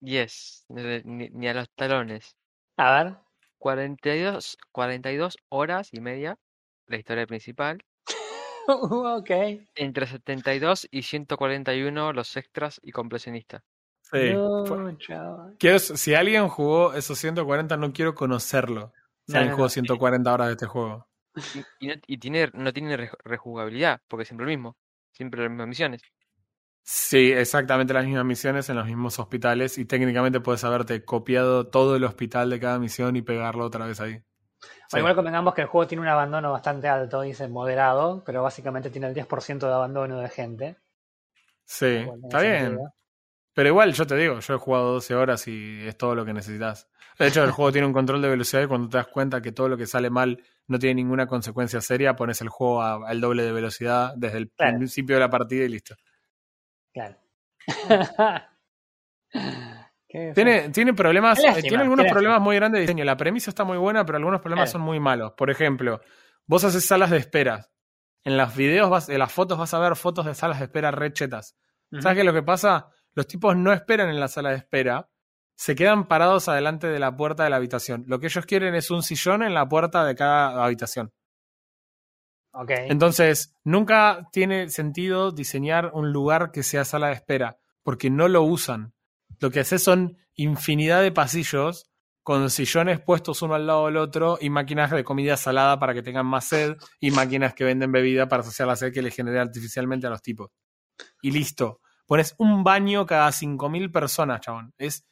Yes. 0.00 0.64
Ni, 0.68 0.82
ni- 1.04 1.30
ni 1.30 1.48
a 1.48 1.54
los 1.54 1.70
talones. 1.74 2.36
A 2.76 3.02
ver. 3.04 3.16
42, 3.58 4.56
42 4.72 5.36
horas 5.48 5.88
y 5.92 6.00
media. 6.00 6.38
La 6.86 6.96
historia 6.98 7.26
principal. 7.26 7.82
ok. 9.16 9.30
Entre 9.74 10.06
72 10.06 10.88
y 10.90 11.02
141 11.02 12.12
los 12.12 12.36
extras 12.36 12.80
y 12.82 12.92
completionista. 12.92 13.64
Sí. 14.02 14.34
No. 14.34 14.64
Quiero- 15.58 15.78
si 15.78 16.14
alguien 16.14 16.48
jugó 16.48 16.94
esos 16.94 17.18
140, 17.18 17.76
no 17.76 17.92
quiero 17.92 18.14
conocerlo. 18.14 18.92
Si 19.26 19.32
No, 19.34 19.38
alguien 19.38 19.50
no, 19.50 19.56
jugó 19.56 19.66
no. 19.66 19.70
140 19.70 20.32
horas 20.32 20.48
de 20.48 20.52
este 20.54 20.66
juego. 20.66 21.06
Y, 21.52 21.66
y 21.78 21.88
no, 21.88 21.94
y 22.06 22.18
tiene, 22.18 22.50
no 22.54 22.72
tiene 22.72 22.96
re- 22.96 23.10
rejugabilidad, 23.24 24.02
porque 24.08 24.22
es 24.22 24.28
siempre 24.28 24.46
lo 24.46 24.50
mismo. 24.50 24.76
Siempre 25.12 25.42
las 25.42 25.50
mismas 25.50 25.68
misiones. 25.68 26.02
Sí, 26.82 27.32
exactamente 27.32 27.94
las 27.94 28.04
mismas 28.04 28.24
misiones 28.26 28.68
en 28.68 28.76
los 28.76 28.84
mismos 28.86 29.18
hospitales 29.18 29.78
y 29.78 29.84
técnicamente 29.86 30.40
puedes 30.40 30.62
haberte 30.64 31.04
copiado 31.04 31.68
todo 31.68 31.94
el 31.96 32.04
hospital 32.04 32.50
de 32.50 32.58
cada 32.60 32.78
misión 32.78 33.16
y 33.16 33.22
pegarlo 33.22 33.64
otra 33.64 33.86
vez 33.86 34.00
ahí. 34.00 34.22
Sí. 34.90 34.98
Igual 34.98 35.14
convengamos 35.14 35.54
que 35.54 35.60
el 35.60 35.68
juego 35.68 35.86
tiene 35.86 36.02
un 36.02 36.08
abandono 36.08 36.50
bastante 36.50 36.88
alto, 36.88 37.20
dice 37.20 37.46
moderado, 37.46 38.24
pero 38.24 38.42
básicamente 38.42 38.90
tiene 38.90 39.06
el 39.06 39.14
10% 39.14 39.68
de 39.68 39.72
abandono 39.74 40.18
de 40.18 40.28
gente. 40.28 40.76
Sí, 41.64 42.02
Bueno, 42.04 42.22
está 42.24 42.40
bien. 42.40 42.58
sentido. 42.58 42.92
Pero 43.54 43.68
igual, 43.68 43.92
yo 43.92 44.06
te 44.06 44.16
digo, 44.16 44.40
yo 44.40 44.54
he 44.54 44.58
jugado 44.58 44.92
12 44.94 45.14
horas 45.14 45.46
y 45.46 45.86
es 45.86 45.96
todo 45.96 46.14
lo 46.16 46.24
que 46.24 46.32
necesitas. 46.32 46.88
De 47.18 47.26
hecho, 47.28 47.44
el 47.44 47.50
juego 47.52 47.70
tiene 47.70 47.86
un 47.86 47.92
control 47.92 48.22
de 48.22 48.28
velocidad 48.30 48.62
y 48.62 48.66
cuando 48.66 48.88
te 48.88 48.96
das 48.96 49.06
cuenta 49.08 49.40
que 49.42 49.52
todo 49.52 49.68
lo 49.68 49.76
que 49.76 49.86
sale 49.86 50.08
mal 50.10 50.42
no 50.66 50.78
tiene 50.78 50.94
ninguna 50.96 51.26
consecuencia 51.26 51.80
seria, 51.80 52.16
pones 52.16 52.40
el 52.40 52.48
juego 52.48 52.82
a- 52.82 53.08
al 53.08 53.20
doble 53.20 53.42
de 53.44 53.52
velocidad 53.52 54.14
desde 54.16 54.38
el 54.38 54.50
Claro. 54.50 54.78
principio 54.78 55.16
de 55.16 55.20
la 55.20 55.30
partida 55.30 55.64
y 55.64 55.68
listo. 55.68 55.94
Claro. 56.92 57.16
¿Qué 60.10 60.32
Tiene, 60.34 60.70
tiene 60.70 60.92
problemas, 60.92 61.38
lástima, 61.38 61.58
eh, 61.58 61.62
tiene 61.62 61.84
algunos 61.84 62.06
problemas 62.06 62.40
muy 62.40 62.56
grandes 62.56 62.78
de 62.78 62.82
diseño. 62.82 63.04
La 63.04 63.16
premisa 63.16 63.50
está 63.50 63.62
muy 63.62 63.78
buena, 63.78 64.04
pero 64.04 64.18
algunos 64.18 64.40
problemas 64.40 64.64
Claro. 64.70 64.78
son 64.78 64.82
muy 64.82 64.98
malos. 64.98 65.32
Por 65.36 65.50
ejemplo, 65.50 66.00
vos 66.46 66.64
haces 66.64 66.84
salas 66.84 67.10
de 67.10 67.18
espera. 67.18 67.68
En 68.24 68.36
los 68.36 68.54
videos, 68.56 68.90
vas, 68.90 69.08
en 69.08 69.18
las 69.20 69.32
fotos 69.32 69.56
vas 69.56 69.72
a 69.72 69.78
ver 69.78 69.94
fotos 69.94 70.26
de 70.26 70.34
salas 70.34 70.58
de 70.58 70.64
espera 70.64 70.90
re 70.90 71.12
chetas. 71.12 71.56
Ujú. 71.92 72.02
¿Sabes 72.02 72.16
qué 72.16 72.20
es 72.22 72.26
lo 72.26 72.34
que 72.34 72.42
pasa? 72.42 72.88
Los 73.14 73.26
tipos 73.28 73.56
no 73.56 73.72
esperan 73.72 74.08
en 74.08 74.18
la 74.18 74.26
sala 74.28 74.50
de 74.50 74.56
espera, 74.56 75.08
se 75.54 75.74
quedan 75.76 76.08
parados 76.08 76.48
adelante 76.48 76.88
de 76.88 76.98
la 76.98 77.14
puerta 77.16 77.44
de 77.44 77.50
la 77.50 77.56
habitación. 77.56 78.04
Lo 78.08 78.18
que 78.18 78.26
ellos 78.26 78.46
quieren 78.46 78.74
es 78.74 78.90
un 78.90 79.02
sillón 79.02 79.42
en 79.44 79.54
la 79.54 79.68
puerta 79.68 80.04
de 80.04 80.14
cada 80.16 80.64
habitación. 80.64 81.12
Entonces, 82.88 83.54
nunca 83.62 84.28
tiene 84.32 84.68
sentido 84.70 85.30
diseñar 85.30 85.90
un 85.94 86.12
lugar 86.12 86.50
que 86.50 86.62
sea 86.64 86.84
sala 86.84 87.08
de 87.08 87.12
espera, 87.14 87.58
porque 87.84 88.10
no 88.10 88.26
lo 88.26 88.42
usan. 88.42 88.92
Lo 89.40 89.50
que 89.50 89.60
hace 89.60 89.78
son 89.78 90.18
infinidad 90.34 91.02
de 91.02 91.12
pasillos 91.12 91.90
con 92.22 92.50
sillones 92.50 93.00
puestos 93.00 93.42
uno 93.42 93.54
al 93.54 93.66
lado 93.66 93.86
del 93.86 93.96
otro 93.96 94.38
y 94.40 94.50
máquinas 94.50 94.90
de 94.90 95.02
comida 95.02 95.36
salada 95.36 95.78
para 95.78 95.94
que 95.94 96.02
tengan 96.02 96.26
más 96.26 96.44
sed 96.44 96.76
y 97.00 97.10
máquinas 97.10 97.54
que 97.54 97.64
venden 97.64 97.90
bebida 97.90 98.28
para 98.28 98.42
saciar 98.42 98.68
la 98.68 98.76
sed 98.76 98.92
que 98.92 99.02
le 99.02 99.10
genera 99.10 99.42
artificialmente 99.42 100.06
a 100.06 100.10
los 100.10 100.22
tipos. 100.22 100.50
Y 101.22 101.30
listo. 101.30 101.80
Pones 102.06 102.34
un 102.38 102.62
baño 102.62 103.06
cada 103.06 103.30
5.000 103.30 103.90
personas, 103.90 104.40
chabón. 104.40 104.74
Es, 104.76 105.06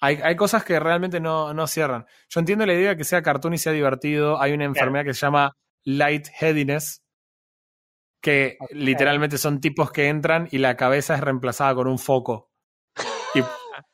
hay, 0.00 0.16
hay 0.22 0.34
cosas 0.34 0.64
que 0.64 0.80
realmente 0.80 1.20
no, 1.20 1.54
no 1.54 1.66
cierran. 1.66 2.06
Yo 2.28 2.40
entiendo 2.40 2.66
la 2.66 2.74
idea 2.74 2.90
de 2.90 2.96
que 2.96 3.04
sea 3.04 3.22
cartoon 3.22 3.54
y 3.54 3.58
sea 3.58 3.72
divertido. 3.72 4.40
Hay 4.40 4.52
una 4.52 4.64
enfermedad 4.64 5.04
que 5.04 5.14
se 5.14 5.20
llama 5.20 5.52
lightheadedness, 5.84 7.02
que 8.20 8.58
literalmente 8.70 9.38
son 9.38 9.60
tipos 9.60 9.92
que 9.92 10.08
entran 10.08 10.48
y 10.50 10.58
la 10.58 10.76
cabeza 10.76 11.14
es 11.14 11.20
reemplazada 11.20 11.74
con 11.74 11.86
un 11.86 11.98
foco. 11.98 12.50
Y, 13.34 13.42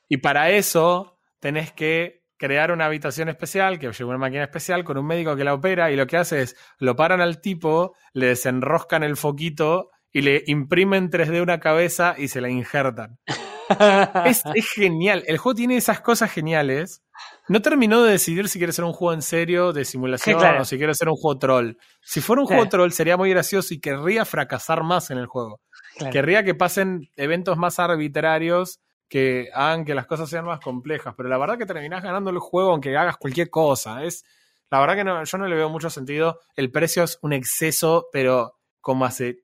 y 0.07 0.17
para 0.17 0.49
eso 0.51 1.17
tenés 1.39 1.71
que 1.71 2.23
crear 2.37 2.71
una 2.71 2.85
habitación 2.85 3.29
especial 3.29 3.79
que 3.79 3.91
lleva 3.91 4.09
una 4.09 4.19
máquina 4.19 4.43
especial 4.43 4.83
con 4.83 4.97
un 4.97 5.05
médico 5.05 5.35
que 5.35 5.43
la 5.43 5.53
opera 5.53 5.91
y 5.91 5.95
lo 5.95 6.05
que 6.05 6.17
hace 6.17 6.41
es 6.41 6.55
lo 6.79 6.95
paran 6.95 7.21
al 7.21 7.39
tipo, 7.41 7.95
le 8.13 8.27
desenroscan 8.27 9.03
el 9.03 9.15
foquito 9.15 9.89
y 10.11 10.21
le 10.21 10.43
imprimen 10.47 11.09
3D 11.09 11.41
una 11.41 11.59
cabeza 11.59 12.15
y 12.17 12.27
se 12.27 12.41
la 12.41 12.49
injertan. 12.49 13.19
Es, 14.25 14.43
es 14.53 14.69
genial. 14.75 15.23
El 15.25 15.39
juego 15.39 15.55
tiene 15.55 15.77
esas 15.77 15.99
cosas 15.99 16.31
geniales. 16.31 17.01
No 17.47 17.63
terminó 17.63 18.03
de 18.03 18.11
decidir 18.11 18.47
si 18.47 18.59
quiere 18.59 18.71
ser 18.73 18.85
un 18.85 18.93
juego 18.93 19.13
en 19.15 19.23
serio, 19.23 19.73
de 19.73 19.85
simulación, 19.85 20.35
Sí, 20.35 20.39
claro. 20.39 20.61
o 20.61 20.65
si 20.65 20.77
quiere 20.77 20.93
ser 20.93 21.09
un 21.09 21.15
juego 21.15 21.39
troll. 21.39 21.71
Si 21.99 22.21
fuera 22.21 22.43
un 22.43 22.47
juego 22.47 22.69
troll 22.69 22.91
sería 22.91 23.17
muy 23.17 23.31
gracioso 23.31 23.73
y 23.73 23.79
querría 23.79 24.23
fracasar 24.23 24.83
más 24.83 25.09
en 25.09 25.17
el 25.17 25.25
juego. 25.25 25.61
Claro. 25.97 26.13
Querría 26.13 26.43
que 26.43 26.53
pasen 26.53 27.09
eventos 27.15 27.57
más 27.57 27.79
arbitrarios 27.79 28.81
que 29.07 29.49
hagan 29.53 29.85
que 29.85 29.95
las 29.95 30.05
cosas 30.07 30.29
sean 30.29 30.45
más 30.45 30.59
complejas. 30.59 31.13
Pero 31.15 31.29
la 31.29 31.37
verdad 31.37 31.57
que 31.57 31.65
terminás 31.65 32.03
ganando 32.03 32.29
el 32.31 32.39
juego 32.39 32.71
aunque 32.71 32.95
hagas 32.97 33.17
cualquier 33.17 33.49
cosa. 33.49 34.03
Es, 34.03 34.25
la 34.71 34.79
verdad 34.79 34.95
que 34.95 35.03
no, 35.03 35.23
yo 35.23 35.37
no 35.37 35.47
le 35.47 35.55
veo 35.55 35.69
mucho 35.69 35.89
sentido. 35.89 36.39
El 36.55 36.71
precio 36.71 37.03
es 37.03 37.19
un 37.21 37.33
exceso, 37.33 38.07
pero 38.11 38.59
como 38.81 39.05
hace 39.05 39.43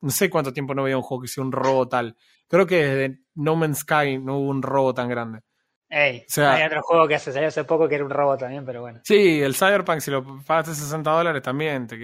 no 0.00 0.10
sé 0.10 0.28
cuánto 0.30 0.52
tiempo 0.52 0.74
no 0.74 0.82
veía 0.82 0.96
un 0.96 1.02
juego 1.02 1.22
que 1.22 1.26
hiciera 1.26 1.46
un 1.46 1.52
robo 1.52 1.88
tal. 1.88 2.16
Creo 2.48 2.66
que 2.66 2.84
desde 2.84 3.20
No 3.34 3.56
Man's 3.56 3.78
Sky 3.80 4.18
no 4.18 4.38
hubo 4.38 4.50
un 4.50 4.62
robo 4.62 4.94
tan 4.94 5.08
grande. 5.08 5.40
Ey, 5.88 6.20
O 6.20 6.24
sea- 6.28 6.54
hay 6.54 6.64
otro 6.64 6.82
juego 6.82 7.06
que 7.08 7.18
se 7.18 7.32
salió 7.32 7.48
hace 7.48 7.64
poco 7.64 7.88
que 7.88 7.94
era 7.94 8.04
un 8.04 8.10
robot 8.10 8.40
también, 8.40 8.64
pero 8.64 8.80
bueno. 8.80 9.00
Sí, 9.04 9.40
el 9.40 9.54
Cyberpunk, 9.54 10.00
si 10.00 10.10
lo 10.10 10.24
pagaste 10.44 10.74
60 10.74 11.10
dólares 11.10 11.42
también. 11.42 11.86
te 11.86 11.96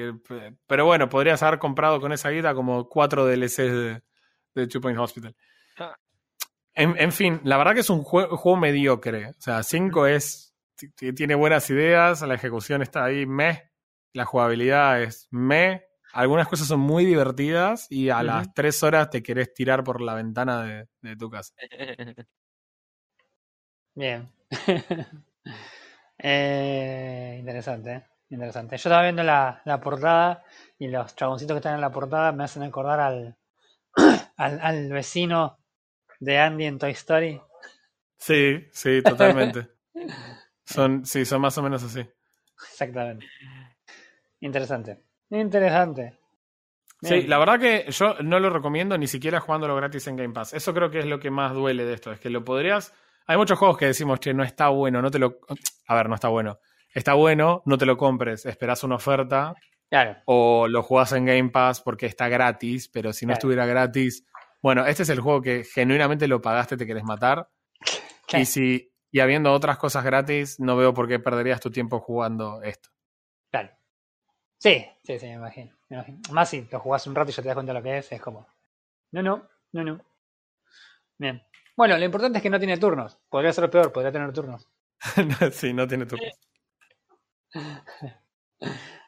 pero 0.67 0.85
bueno, 0.87 1.09
podrías 1.09 1.43
haber 1.43 1.59
comprado 1.59 2.01
con 2.01 2.13
esa 2.13 2.31
guita 2.31 2.55
como 2.55 2.89
cuatro 2.89 3.27
DLCs 3.27 3.57
de, 3.57 4.03
de 4.55 4.67
Two 4.69 4.81
Point 4.81 4.99
Hospital. 4.99 5.35
Ah. 5.79 5.97
En, 6.75 6.95
en 6.99 7.13
fin, 7.13 7.41
la 7.45 7.57
verdad 7.59 7.75
que 7.75 7.81
es 7.81 7.91
un 7.91 8.03
jue- 8.03 8.29
juego 8.29 8.57
mediocre. 8.57 9.29
O 9.31 9.35
sea, 9.41 9.63
5 9.63 10.07
es. 10.07 10.55
Tiene 11.17 11.35
buenas 11.37 11.69
ideas, 11.71 12.23
la 12.23 12.35
ejecución 12.35 12.83
está 12.83 13.05
ahí, 13.05 13.25
meh. 13.27 13.71
La 14.15 14.25
jugabilidad 14.25 15.01
es 15.03 15.29
meh. 15.31 15.85
Algunas 16.13 16.49
cosas 16.49 16.67
son 16.69 16.81
muy 16.81 17.05
divertidas 17.07 17.87
y 17.91 18.11
a 18.11 18.23
las 18.23 18.53
3 18.53 18.83
horas 18.83 19.09
te 19.11 19.23
querés 19.23 19.55
tirar 19.55 19.85
por 19.85 20.01
la 20.03 20.15
ventana 20.15 20.63
de, 20.65 20.89
de 21.01 21.17
tu 21.17 21.31
casa. 21.31 21.55
Bien. 23.95 24.29
Eh, 26.25 27.37
interesante, 27.41 27.93
¿eh? 27.93 28.03
interesante. 28.31 28.77
Yo 28.77 28.89
estaba 28.89 29.03
viendo 29.03 29.23
la, 29.25 29.61
la 29.65 29.81
portada 29.81 30.45
y 30.79 30.87
los 30.89 31.17
chaboncitos 31.17 31.55
que 31.55 31.59
están 31.59 31.75
en 31.75 31.81
la 31.81 31.91
portada 31.91 32.31
me 32.33 32.45
hacen 32.45 32.63
acordar 32.63 33.01
al, 33.01 33.37
al, 34.37 34.61
al 34.63 34.91
vecino 34.93 35.59
de 36.23 36.39
Andy 36.39 36.65
en 36.67 36.79
Toy 36.79 36.93
Story. 36.93 37.41
Sí, 38.17 38.65
sí, 38.73 39.03
totalmente. 39.03 39.69
son, 40.65 41.05
sí, 41.05 41.25
son 41.25 41.41
más 41.41 41.59
o 41.59 41.63
menos 41.63 41.83
así. 41.83 42.07
Exactamente. 42.71 43.27
Interesante. 44.41 45.03
Interesante. 45.31 46.19
Sí, 47.01 47.23
la 47.23 47.39
verdad 47.39 47.59
que 47.59 47.87
yo 47.91 48.15
no 48.23 48.39
lo 48.39 48.49
recomiendo 48.51 48.97
ni 48.97 49.09
siquiera 49.09 49.41
jugándolo 49.41 49.75
gratis 49.75 50.07
en 50.07 50.15
Game 50.17 50.33
Pass. 50.33 50.55
Eso 50.55 50.73
creo 50.73 50.89
que 50.91 51.01
es 51.01 51.07
lo 51.07 51.19
que 51.19 51.31
más 51.33 51.53
duele 51.53 51.85
de 51.85 51.95
esto. 51.95 52.13
Es 52.13 52.21
que 52.21 52.31
lo 52.31 52.45
podrías. 52.45 52.95
Hay 53.27 53.37
muchos 53.37 53.59
juegos 53.59 53.77
que 53.77 53.87
decimos, 53.87 54.21
che, 54.21 54.33
no 54.33 54.45
está 54.45 54.69
bueno, 54.69 55.03
no 55.03 55.11
te 55.11 55.19
lo. 55.19 55.41
A 55.89 55.95
ver, 55.97 56.09
no 56.09 56.15
está 56.15 56.29
bueno. 56.29 56.61
Está 56.95 57.15
bueno, 57.15 57.63
no 57.67 57.77
te 57.77 57.87
lo 57.87 57.97
compres. 57.97 58.47
Esperás 58.47 58.85
una 58.85 58.97
oferta 58.97 59.55
Claro. 59.91 60.17
o 60.27 60.69
lo 60.69 60.83
jugás 60.85 61.13
en 61.13 61.25
Game 61.27 61.51
Pass 61.51 61.81
porque 61.81 62.07
está 62.07 62.29
gratis, 62.29 62.89
pero 62.89 63.13
si 63.13 63.27
no 63.27 63.31
Claro. 63.31 63.39
estuviera 63.39 63.67
gratis. 63.67 64.25
Bueno, 64.63 64.87
este 64.87 65.03
es 65.03 65.09
el 65.09 65.21
juego 65.21 65.43
que 65.43 65.65
genuinamente 65.65 66.29
lo 66.29 66.41
pagaste, 66.41 66.77
te 66.77 66.87
querés 66.87 67.05
matar. 67.05 67.49
Y 68.33 68.47
si. 68.47 68.89
Y 69.11 69.21
habiendo 69.21 69.53
otras 69.53 69.77
cosas 69.77 70.05
gratis, 70.05 70.59
no 70.59 70.75
veo 70.77 70.95
por 70.95 71.07
qué 71.07 71.19
perderías 71.19 71.61
tu 71.61 71.71
tiempo 71.71 72.01
jugando 72.01 72.63
esto. 72.63 72.89
Claro. 73.51 73.71
Sí, 74.59 74.87
sí, 75.03 75.19
sí, 75.19 75.27
me 75.27 75.35
imagino, 75.35 75.77
me 75.91 75.97
imagino. 75.97 76.21
Más 76.31 76.49
si 76.49 76.67
lo 76.71 76.81
jugás 76.81 77.07
un 77.07 77.15
rato 77.15 77.31
y 77.31 77.35
ya 77.35 77.43
te 77.43 77.49
das 77.49 77.55
cuenta 77.55 77.75
de 77.75 77.79
lo 77.81 77.83
que 77.83 77.99
es, 77.99 78.11
es 78.11 78.23
como. 78.23 78.47
No, 79.11 79.21
no, 79.21 79.49
no, 79.73 79.85
no. 79.85 80.01
Bien. 81.19 81.43
Bueno, 81.77 81.99
lo 81.99 82.05
importante 82.05 82.39
es 82.39 82.43
que 82.43 82.49
no 82.49 82.59
tiene 82.59 82.79
turnos. 82.79 83.19
Podría 83.29 83.53
ser 83.53 83.69
peor, 83.69 83.93
podría 83.93 84.13
tener 84.13 84.33
turnos. 84.33 84.67
sí, 85.53 85.75
no 85.75 85.87
tiene 85.87 86.07
turno. 86.07 86.27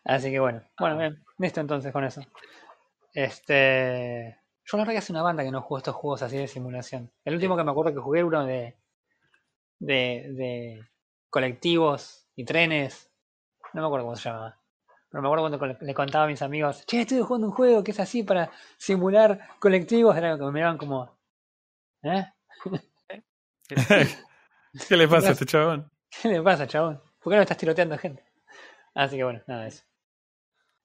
Así 0.05 0.30
que 0.30 0.40
bueno. 0.40 0.62
Bueno, 0.78 0.98
bien. 0.98 1.24
Listo 1.38 1.61
entonces 1.61 1.92
con 1.92 2.05
eso. 2.05 2.20
Este. 3.14 4.43
Yo 4.64 4.76
la 4.76 4.82
verdad 4.82 4.94
que 4.94 4.98
hace 4.98 5.12
una 5.12 5.22
banda 5.22 5.44
que 5.44 5.50
no 5.50 5.60
juego 5.60 5.78
estos 5.78 5.94
juegos 5.94 6.22
así 6.22 6.38
de 6.38 6.48
simulación. 6.48 7.12
El 7.24 7.34
último 7.34 7.56
que 7.56 7.64
me 7.64 7.70
acuerdo 7.70 7.92
que 7.92 8.00
jugué 8.00 8.20
era 8.20 8.28
uno 8.28 8.46
de, 8.46 8.76
de, 9.78 10.32
de 10.32 10.88
colectivos 11.28 12.26
y 12.34 12.44
trenes. 12.44 13.10
No 13.74 13.82
me 13.82 13.86
acuerdo 13.86 14.06
cómo 14.06 14.16
se 14.16 14.28
llamaba. 14.28 14.58
Pero 15.10 15.22
me 15.22 15.28
acuerdo 15.28 15.58
cuando 15.58 15.78
le 15.80 15.94
contaba 15.94 16.24
a 16.24 16.28
mis 16.28 16.42
amigos, 16.42 16.84
che, 16.86 17.02
estoy 17.02 17.20
jugando 17.20 17.48
un 17.48 17.52
juego 17.52 17.84
que 17.84 17.92
es 17.92 18.00
así 18.00 18.22
para 18.22 18.50
simular 18.78 19.38
colectivos. 19.60 20.16
Era 20.16 20.36
que 20.36 20.44
me 20.44 20.50
miraban 20.50 20.78
como, 20.78 21.16
¿eh? 22.02 22.26
¿Qué 24.88 24.96
le 24.96 25.06
pasa 25.06 25.28
a 25.28 25.32
este 25.32 25.46
chabón? 25.46 25.90
¿Qué 26.22 26.28
le 26.28 26.42
pasa, 26.42 26.66
chabón? 26.66 27.00
¿Por 27.20 27.32
qué 27.32 27.36
no 27.36 27.42
estás 27.42 27.56
tiroteando 27.56 27.98
gente? 27.98 28.24
Así 28.94 29.16
que 29.16 29.24
bueno, 29.24 29.42
nada 29.46 29.62
de 29.62 29.68
eso. 29.68 29.84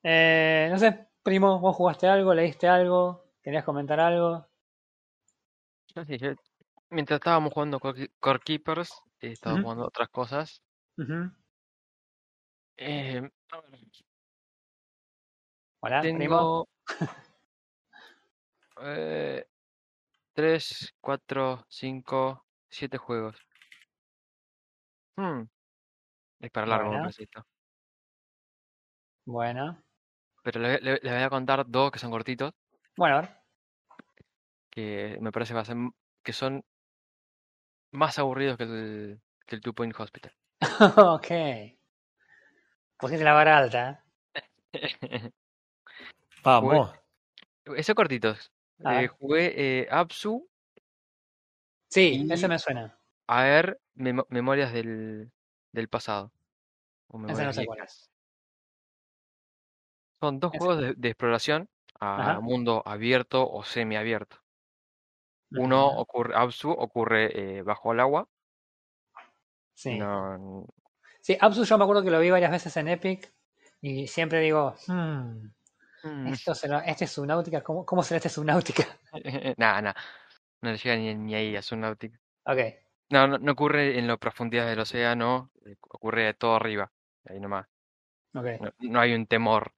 Eh, 0.03 0.67
no 0.71 0.77
sé, 0.77 1.07
primo, 1.23 1.59
¿vos 1.59 1.75
jugaste 1.75 2.07
algo? 2.07 2.33
¿Leíste 2.33 2.67
algo? 2.67 3.28
¿Querías 3.43 3.65
comentar 3.65 3.99
algo? 3.99 4.47
No 5.95 6.03
sé, 6.03 6.17
yo- 6.17 6.33
mientras 6.89 7.19
estábamos 7.19 7.53
jugando 7.53 7.79
Core 7.79 8.39
Keepers, 8.43 8.91
eh, 9.21 9.31
estaba 9.33 9.55
Ujú. 9.55 9.63
jugando 9.63 9.85
otras 9.85 10.09
cosas. 10.09 10.63
Ujú. 10.97 11.31
Eh, 12.77 13.21
a 13.51 13.61
ver, 13.61 13.79
Hola, 15.81 16.01
tengo 16.01 16.67
eh, 18.81 19.45
3, 20.33 20.93
4, 21.01 21.65
5, 21.69 22.45
7 22.69 22.97
juegos. 22.97 23.37
Hmm, 25.17 25.43
Es 26.41 26.51
para 26.51 26.67
largo, 26.67 26.91
Bueno. 26.91 27.09
esto. 27.19 27.45
Bueno. 29.25 29.81
Pero 30.43 30.59
le, 30.59 30.79
le- 30.81 30.99
les 31.01 31.13
voy 31.13 31.23
a 31.23 31.29
contar 31.29 31.65
dos 31.67 31.91
que 31.91 31.99
son 31.99 32.11
cortitos, 32.11 32.51
Bueno, 32.99 33.15
a 33.15 33.21
ver. 33.21 33.29
que 34.69 35.17
me 35.21 35.31
parece 35.31 35.51
que, 35.51 35.55
va 35.55 35.61
a 35.61 35.65
ser 35.65 35.77
m- 35.77 35.91
que 36.21 36.33
son 36.33 36.65
más 37.93 38.19
aburridos 38.19 38.57
que 38.57 38.63
el, 38.63 39.21
que 39.45 39.55
el 39.55 39.61
Two 39.61 39.73
Point 39.73 39.97
Hospital. 39.97 40.35
ok. 40.97 41.27
Pusiste 42.97 43.23
la 43.23 43.31
vara 43.31 43.57
alta. 43.57 44.03
Vamos. 46.43 46.93
Esos 47.63 47.95
cortitos. 47.95 48.51
A 48.83 48.95
Eh, 48.95 48.97
ver. 49.03 49.07
jugué 49.11 49.53
eh, 49.55 49.87
Apsu, 49.89 50.45
Sí, 51.89 52.25
Y- 52.27 52.33
ese 52.33 52.49
me 52.49 52.59
suena. 52.59 52.99
Aer, 53.27 53.79
Memo- 53.95 54.27
Memorias 54.29 54.73
del, 54.73 55.31
del 55.71 55.87
pasado. 55.87 56.33
O 57.07 57.17
Memorias 57.17 57.47
no 57.47 57.53
sé. 57.53 57.65
Son 60.19 60.37
dos 60.41 60.51
Ese- 60.53 60.57
juegos 60.65 60.81
de, 60.83 60.93
de 60.95 61.07
exploración 61.09 61.69
a 61.99 62.31
Ajá. 62.31 62.39
mundo 62.39 62.81
abierto 62.85 63.49
o 63.49 63.63
semiabierto. 63.63 64.37
Uno 65.51 65.87
ocurre, 65.87 66.35
Apsu 66.35 66.69
ocurre 66.69 67.57
eh, 67.57 67.61
bajo 67.63 67.91
el 67.91 67.99
agua. 67.99 68.27
Sí. 69.73 69.97
No, 69.97 70.65
Sí, 71.21 71.37
Absu 71.39 71.63
yo 71.63 71.77
me 71.77 71.83
acuerdo 71.83 72.03
que 72.03 72.11
lo 72.11 72.19
vi 72.19 72.29
varias 72.29 72.51
veces 72.51 72.75
en 72.77 72.87
Epic 72.87 73.33
y 73.81 74.07
siempre 74.07 74.39
digo, 74.39 74.75
hmm, 74.87 75.47
mm, 76.03 76.27
esto 76.27 76.55
será, 76.55 76.79
este 76.79 77.05
es 77.05 77.11
Subnautica, 77.11 77.61
¿cómo, 77.61 77.85
cómo 77.85 78.03
será 78.03 78.17
este 78.17 78.29
Subnautica? 78.29 78.83
nada, 79.57 79.81
nada. 79.81 79.95
No 80.61 80.71
le 80.71 80.77
llega 80.77 80.95
ni, 80.95 81.15
ni 81.15 81.35
ahí 81.35 81.55
a 81.55 81.61
Subnautica. 81.61 82.19
Ok, 82.45 82.57
No, 83.09 83.27
no, 83.27 83.37
no 83.37 83.51
ocurre 83.51 83.97
en 83.97 84.07
las 84.07 84.17
profundidades 84.17 84.71
del 84.71 84.79
océano, 84.79 85.51
eh, 85.65 85.75
ocurre 85.81 86.33
todo 86.33 86.55
arriba, 86.55 86.91
ahí 87.25 87.39
nomás. 87.39 87.67
ok, 88.33 88.45
No, 88.61 88.71
no 88.79 88.99
hay 88.99 89.13
un 89.13 89.27
temor. 89.27 89.73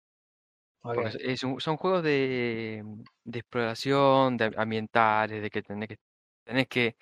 Ok. 0.82 0.94
Porque 0.96 1.10
es- 1.10 1.16
es 1.16 1.44
un- 1.44 1.60
son 1.62 1.78
juegos 1.78 2.04
de, 2.04 2.84
de 3.24 3.40
exploración, 3.40 4.38
de 4.38 4.52
ambientales, 4.58 5.42
de 5.42 5.50
que 5.50 5.62
tenés 5.64 5.90
que 5.90 5.98
tenés 6.44 6.68
que 6.68 6.96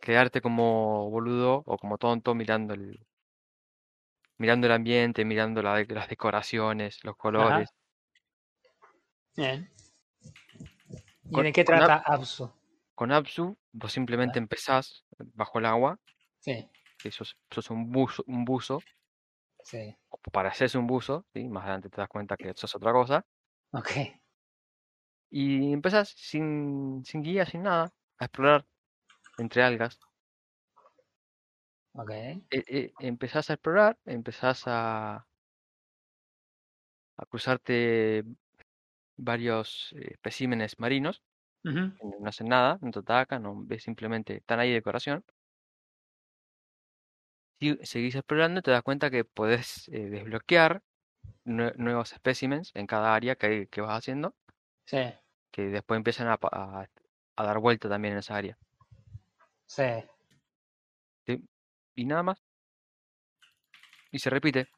quedarte 0.00 0.40
como 0.40 1.10
boludo 1.10 1.62
o 1.66 1.76
como 1.78 1.98
tonto 1.98 2.34
mirando 2.34 2.74
el 2.74 2.98
mirando 4.38 4.66
el 4.66 4.72
ambiente, 4.74 5.24
mirando 5.24 5.62
la 5.62 5.82
las 5.84 6.08
decoraciones, 6.08 7.02
los 7.04 7.16
colores. 7.16 7.70
Bien. 9.36 9.70
¿Y 11.30 11.34
Con- 11.34 11.44
de 11.44 11.52
qué 11.52 11.64
con 11.64 11.76
trata 11.76 11.96
Absu? 12.06 12.50
Con 12.94 13.12
Apsu, 13.12 13.56
vos 13.72 13.92
simplemente 13.92 14.38
empezás 14.38 15.04
bajo 15.34 15.58
el 15.58 15.66
agua, 15.66 15.98
Sí, 16.38 16.70
que 16.98 17.10
sos, 17.10 17.36
sos 17.50 17.70
un 17.70 17.90
buzo, 17.90 18.22
un 18.26 18.44
buzo, 18.44 18.80
sí, 19.66 19.96
pareces 20.32 20.74
un 20.74 20.86
buzo, 20.86 21.26
¿sí? 21.32 21.48
Más 21.48 21.62
adelante 21.64 21.90
te 21.90 22.00
das 22.00 22.08
cuenta 22.08 22.36
que 22.36 22.52
sos 22.54 22.74
otra 22.74 22.92
cosa. 22.92 23.26
ok, 23.72 23.90
Y 25.30 25.72
empezás 25.72 26.08
sin, 26.16 27.04
sin 27.04 27.22
guía, 27.22 27.46
sin 27.46 27.62
nada, 27.62 27.94
a 28.18 28.24
explorar 28.24 28.66
entre 29.38 29.62
algas. 29.64 30.00
ok. 31.94 32.10
e- 32.56 32.64
e- 32.78 32.92
empezás 33.12 33.46
a 33.48 33.54
explorar, 33.54 33.92
empezás 34.16 34.58
a, 34.66 34.80
a 37.16 37.26
cruzarte 37.26 38.24
varios 39.16 39.94
eh, 39.98 40.10
especímenes 40.12 40.78
marinos, 40.78 41.22
que 41.98 42.06
no 42.20 42.28
hacen 42.28 42.48
nada, 42.48 42.78
no 42.82 42.92
te 42.92 43.00
atacan, 43.00 43.42
no 43.44 43.54
ves 43.66 43.84
simplemente, 43.84 44.38
están 44.38 44.60
ahí 44.60 44.70
de 44.70 44.76
decoración. 44.76 45.24
Si 47.60 47.76
seguís 47.84 48.14
explorando, 48.14 48.62
te 48.62 48.70
das 48.70 48.82
cuenta 48.82 49.10
que 49.10 49.24
podés 49.24 49.88
eh, 49.88 50.08
desbloquear 50.08 50.82
nue- 51.44 51.74
nuevos 51.76 52.12
especímenes 52.12 52.72
en 52.74 52.86
cada 52.86 53.14
área 53.14 53.36
que, 53.36 53.68
que 53.68 53.80
vas 53.82 53.98
haciendo, 53.98 54.34
Sí, 54.86 54.98
que 55.50 55.62
después 55.68 55.96
empiezan 55.98 56.28
a, 56.28 56.38
a- 56.40 56.86
a 57.36 57.44
dar 57.44 57.58
vuelta 57.58 57.88
también 57.88 58.12
en 58.14 58.18
esa 58.20 58.36
área. 58.36 58.56
sí. 59.66 59.82
Y 61.94 62.04
nada 62.04 62.22
más. 62.22 62.42
Y 64.10 64.18
se 64.18 64.30
repite. 64.30 64.68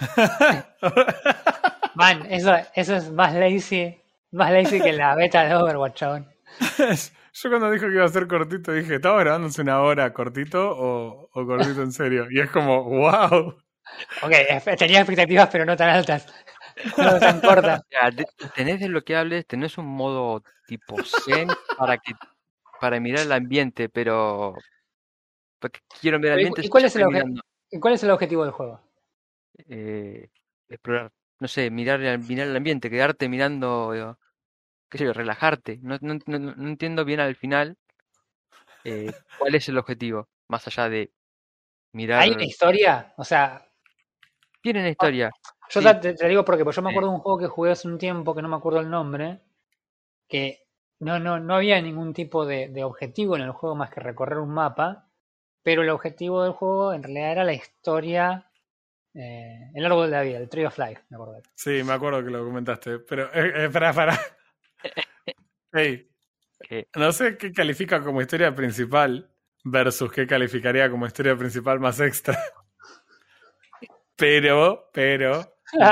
Man, 1.94 2.26
eso, 2.30 2.54
eso 2.74 2.96
es 2.96 3.10
más 3.10 3.34
lazy, 3.34 4.00
más 4.32 4.52
lazy 4.52 4.80
que 4.80 4.92
la 4.92 5.14
beta 5.14 5.44
de 5.44 5.54
Overwatch, 5.54 5.94
chabón. 5.96 6.28
Yo 7.32 7.48
cuando 7.50 7.70
dijo 7.70 7.86
que 7.86 7.94
iba 7.94 8.04
a 8.04 8.08
ser 8.08 8.26
cortito 8.26 8.72
dije, 8.72 8.96
¿estaba 8.96 9.20
grabándose 9.20 9.62
una 9.62 9.80
hora 9.80 10.12
cortito 10.12 10.70
o, 10.70 11.28
o 11.32 11.46
cortito 11.46 11.82
en 11.82 11.92
serio? 11.92 12.26
Y 12.30 12.40
es 12.40 12.50
como, 12.50 12.84
wow. 12.84 13.48
Ok, 14.22 14.32
tenía 14.78 14.98
expectativas, 15.00 15.48
pero 15.50 15.64
no 15.64 15.76
tan 15.76 15.90
altas. 15.90 16.26
No 16.98 17.18
tan 17.18 17.40
cortas. 17.40 17.82
De- 18.16 18.26
tenés 18.54 18.80
desbloqueables, 18.80 19.46
tenés 19.46 19.78
un 19.78 19.86
modo 19.86 20.42
tipo 20.66 20.96
Zen 21.04 21.48
para 21.76 21.98
que 21.98 22.12
para 22.80 23.00
mirar 23.00 23.22
el 23.26 23.32
ambiente, 23.32 23.88
pero 23.88 24.56
porque 25.58 25.80
quiero 26.00 26.18
mirar 26.20 26.38
el 26.38 26.46
Pero, 26.46 26.48
¿y 26.48 26.50
cu- 26.50 26.54
ambiente 26.54 26.66
y 26.66 26.70
cuál 26.70 26.84
es 26.84 26.96
el 26.96 27.02
obje- 27.02 27.12
mirando, 27.12 27.42
¿Y 27.70 27.80
¿Cuál 27.80 27.94
es 27.94 28.02
el 28.02 28.10
objetivo 28.10 28.44
del 28.44 28.52
juego? 28.52 28.80
eh, 29.68 30.30
explorar, 30.68 31.10
no 31.40 31.48
sé, 31.48 31.70
mirar 31.70 32.00
el, 32.00 32.18
mirar 32.20 32.46
el 32.48 32.56
ambiente, 32.56 32.88
quedarte 32.90 33.28
mirando, 33.28 34.16
qué 34.88 34.98
sé 34.98 35.04
yo, 35.04 35.12
relajarte. 35.12 35.78
No, 35.82 35.98
no, 36.00 36.18
no- 36.26 36.38
no 36.38 36.68
entiendo 36.68 37.04
bien 37.04 37.20
al 37.20 37.36
final 37.36 37.76
eh, 38.84 39.10
cuál 39.38 39.54
es 39.54 39.68
el 39.68 39.78
objetivo, 39.78 40.28
más 40.48 40.66
allá 40.66 40.88
de 40.88 41.10
mirar. 41.92 42.22
¿Hay 42.22 42.30
una 42.30 42.44
historia? 42.44 43.12
O 43.16 43.24
sea, 43.24 43.64
Tienen 44.60 44.86
historia. 44.86 45.30
yo 45.70 45.80
Sí. 45.80 45.86
te, 46.00 46.14
te 46.14 46.28
digo 46.28 46.44
porque 46.44 46.64
pues 46.64 46.74
yo 46.76 46.82
me 46.82 46.88
Sí. 46.90 46.92
acuerdo 46.92 47.10
de 47.10 47.14
un 47.16 47.20
juego 47.20 47.38
que 47.38 47.46
jugué 47.46 47.70
hace 47.70 47.88
un 47.88 47.98
tiempo, 47.98 48.34
que 48.34 48.42
no 48.42 48.48
me 48.48 48.56
acuerdo 48.56 48.80
el 48.80 48.90
nombre, 48.90 49.40
que 50.28 50.66
no, 51.00 51.18
no, 51.20 51.38
no 51.38 51.54
había 51.54 51.80
ningún 51.80 52.12
tipo 52.12 52.44
de, 52.44 52.68
de 52.68 52.84
objetivo 52.84 53.36
en 53.36 53.42
el 53.42 53.52
juego 53.52 53.76
más 53.76 53.90
que 53.90 54.00
recorrer 54.00 54.38
un 54.38 54.50
mapa, 54.50 55.08
pero 55.62 55.82
el 55.82 55.90
objetivo 55.90 56.42
del 56.42 56.52
juego 56.52 56.92
en 56.92 57.02
realidad 57.02 57.32
era 57.32 57.44
la 57.44 57.52
historia, 57.54 58.50
eh, 59.14 59.70
el 59.74 59.86
árbol 59.86 60.06
de 60.10 60.16
la 60.16 60.22
vida, 60.22 60.38
el 60.38 60.48
Tree 60.48 60.66
of 60.66 60.78
Life, 60.78 61.02
me 61.10 61.16
acuerdo. 61.16 61.42
Sí, 61.54 61.82
me 61.84 61.92
acuerdo 61.92 62.24
que 62.24 62.30
lo 62.30 62.44
comentaste, 62.44 62.98
pero 63.00 63.32
eh, 63.32 63.64
eh, 63.66 63.70
pará. 63.70 64.18
Hey, 65.72 66.08
que 66.60 66.88
no 66.96 67.12
sé 67.12 67.36
qué 67.36 67.52
califica 67.52 68.00
como 68.00 68.20
historia 68.20 68.54
principal 68.54 69.30
versus 69.64 70.10
qué 70.12 70.26
calificaría 70.26 70.90
como 70.90 71.06
historia 71.06 71.36
principal 71.36 71.80
más 71.80 72.00
extra. 72.00 72.38
Pero, 74.16 74.90
pero, 74.92 75.48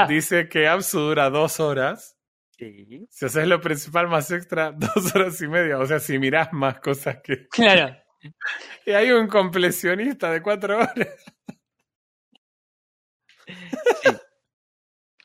dice 0.08 0.48
que 0.48 0.66
Absu 0.66 0.98
dura 0.98 1.30
dos 1.30 1.60
horas. 1.60 2.18
sí, 2.50 3.06
Si 3.08 3.24
haces 3.24 3.46
lo 3.46 3.60
principal 3.60 4.08
más 4.08 4.32
extra, 4.32 4.72
dos 4.76 5.14
horas 5.14 5.40
y 5.40 5.46
media. 5.46 5.78
O 5.78 5.86
sea, 5.86 6.00
si 6.00 6.18
mirás 6.18 6.52
más 6.52 6.80
cosas 6.80 7.18
que... 7.22 7.46
Claro, 7.46 7.96
Y 8.84 8.90
hay 8.90 9.12
un 9.12 9.28
completionista 9.28 10.32
de 10.32 10.42
cuatro 10.42 10.78
horas. 10.78 11.35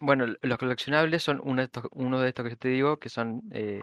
Bueno, 0.01 0.25
los 0.41 0.57
coleccionables 0.57 1.23
son 1.23 1.39
uno 1.43 1.61
de 1.61 1.65
estos, 1.65 1.85
uno 1.91 2.19
de 2.19 2.29
estos 2.29 2.43
que 2.45 2.49
yo 2.51 2.57
te 2.57 2.67
digo, 2.69 2.99
que 2.99 3.09
son 3.09 3.41
eh, 3.51 3.81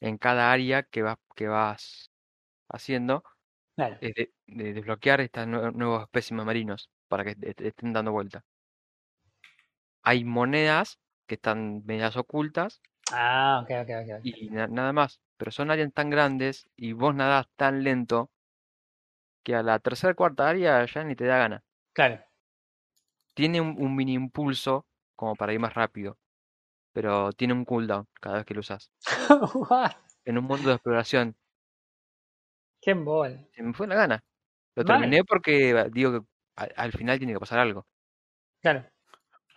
en 0.00 0.18
cada 0.18 0.52
área 0.52 0.84
que 0.84 1.02
vas, 1.02 1.18
que 1.36 1.48
vas 1.48 2.10
haciendo, 2.68 3.24
claro. 3.76 4.00
es 4.00 4.14
de, 4.14 4.32
de 4.48 4.74
desbloquear 4.74 5.20
estos 5.22 5.46
nue- 5.46 5.72
nuevos 5.74 6.02
espécimes 6.04 6.46
marinos 6.46 6.90
para 7.08 7.24
que 7.24 7.32
est- 7.42 7.60
estén 7.62 7.92
dando 7.94 8.12
vuelta. 8.12 8.44
Hay 10.02 10.24
monedas 10.26 10.98
que 11.26 11.36
están 11.36 11.86
medias 11.86 12.18
ocultas, 12.18 12.82
Ah, 13.12 13.60
ok, 13.62 13.70
ok, 13.82 13.90
ok. 14.02 14.10
ok. 14.20 14.26
y 14.28 14.48
na- 14.50 14.66
nada 14.66 14.92
más. 14.94 15.20
Pero 15.36 15.50
son 15.50 15.70
áreas 15.70 15.92
tan 15.92 16.08
grandes 16.10 16.66
y 16.76 16.92
vos 16.94 17.14
nadás 17.14 17.48
tan 17.56 17.84
lento 17.84 18.30
que 19.44 19.54
a 19.54 19.62
la 19.62 19.78
tercera 19.80 20.14
cuarta 20.14 20.48
área 20.48 20.82
ya 20.86 21.04
ni 21.04 21.14
te 21.14 21.26
da 21.26 21.36
gana. 21.36 21.62
Claro. 21.92 22.24
Tiene 23.34 23.60
un, 23.60 23.74
un 23.82 23.96
mini 23.96 24.14
impulso 24.14 24.86
como 25.20 25.36
para 25.36 25.52
ir 25.52 25.60
más 25.60 25.74
rápido, 25.74 26.16
pero 26.92 27.32
tiene 27.32 27.52
un 27.54 27.66
cooldown 27.66 28.06
cada 28.20 28.36
vez 28.38 28.46
que 28.46 28.54
lo 28.54 28.60
usas. 28.60 28.90
En 30.24 30.38
un 30.38 30.44
mundo 30.44 30.68
de 30.68 30.74
exploración, 30.76 31.36
Qué 32.82 32.92
embol. 32.92 33.46
se 33.54 33.62
me 33.62 33.72
fue 33.74 33.86
la 33.86 33.94
gana. 33.96 34.24
Lo 34.76 34.84
Vale. 34.84 35.00
terminé 35.00 35.24
porque 35.24 35.88
digo 35.92 36.12
que 36.12 36.26
al, 36.56 36.72
al 36.76 36.92
final 36.92 37.18
tiene 37.18 37.32
que 37.34 37.40
pasar 37.40 37.58
algo. 37.58 37.86
Claro. 38.62 38.84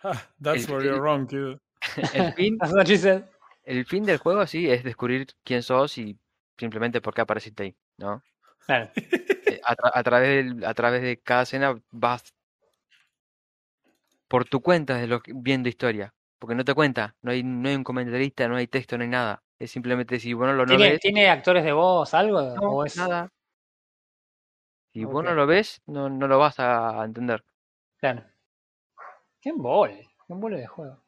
Ah, 0.02 0.20
that's 0.42 0.68
El- 0.68 0.74
where 0.74 0.84
you're 0.86 1.00
wrong, 1.00 1.26
kid. 1.26 1.58
El 2.14 2.32
fin, 2.34 2.58
That's 2.58 2.72
what 2.74 2.86
she 2.86 2.96
said. 2.98 3.24
el 3.64 3.86
fin 3.86 4.04
del 4.04 4.18
juego 4.18 4.46
sí 4.46 4.70
es 4.70 4.84
descubrir 4.84 5.26
quién 5.44 5.62
sos 5.62 5.96
y 5.98 6.18
simplemente 6.58 7.00
por 7.00 7.14
qué 7.14 7.22
apareciste 7.22 7.62
ahí, 7.62 7.76
¿no? 7.98 8.22
Claro. 8.66 8.90
Eh, 8.96 9.60
a, 9.64 9.74
tra- 9.76 9.90
a 9.94 10.02
través 10.02 10.64
a 10.64 10.74
través 10.74 11.02
de 11.02 11.18
cada 11.22 11.42
escena 11.42 11.74
vas 11.90 12.34
por 14.28 14.44
tu 14.44 14.60
cuenta 14.60 14.96
de 14.96 15.06
lo 15.06 15.20
que- 15.20 15.32
viendo 15.34 15.68
historia. 15.68 16.14
Porque 16.38 16.54
no 16.54 16.64
te 16.64 16.74
cuenta, 16.74 17.14
no 17.22 17.30
hay, 17.32 17.42
no 17.42 17.68
hay 17.68 17.74
un 17.76 17.84
comentarista, 17.84 18.48
no 18.48 18.56
hay 18.56 18.66
texto, 18.66 18.96
no 18.98 19.04
hay 19.04 19.08
nada. 19.10 19.42
Es 19.58 19.70
simplemente 19.70 20.18
si 20.20 20.32
vos 20.34 20.46
no 20.46 20.52
lo 20.52 20.66
no 20.66 20.76
¿Tiene, 20.76 20.90
ves, 20.92 21.00
¿Tiene 21.00 21.28
actores 21.28 21.64
de 21.64 21.72
voz, 21.72 22.12
algo? 22.12 22.40
no, 22.56 22.60
¿O 22.70 22.84
es... 22.84 22.96
nada. 22.96 23.30
Si 24.92 25.04
vos 25.04 25.24
no 25.24 25.34
lo 25.34 25.46
ves, 25.46 25.82
no, 25.86 26.08
no 26.08 26.28
lo 26.28 26.38
vas 26.38 26.58
a 26.60 27.02
entender. 27.04 27.44
Claro. 27.98 28.24
Qué 29.40 29.48
embol. 29.50 29.90
Qué 29.90 30.32
embole 30.32 30.58
de 30.58 30.66
juego. 30.66 31.02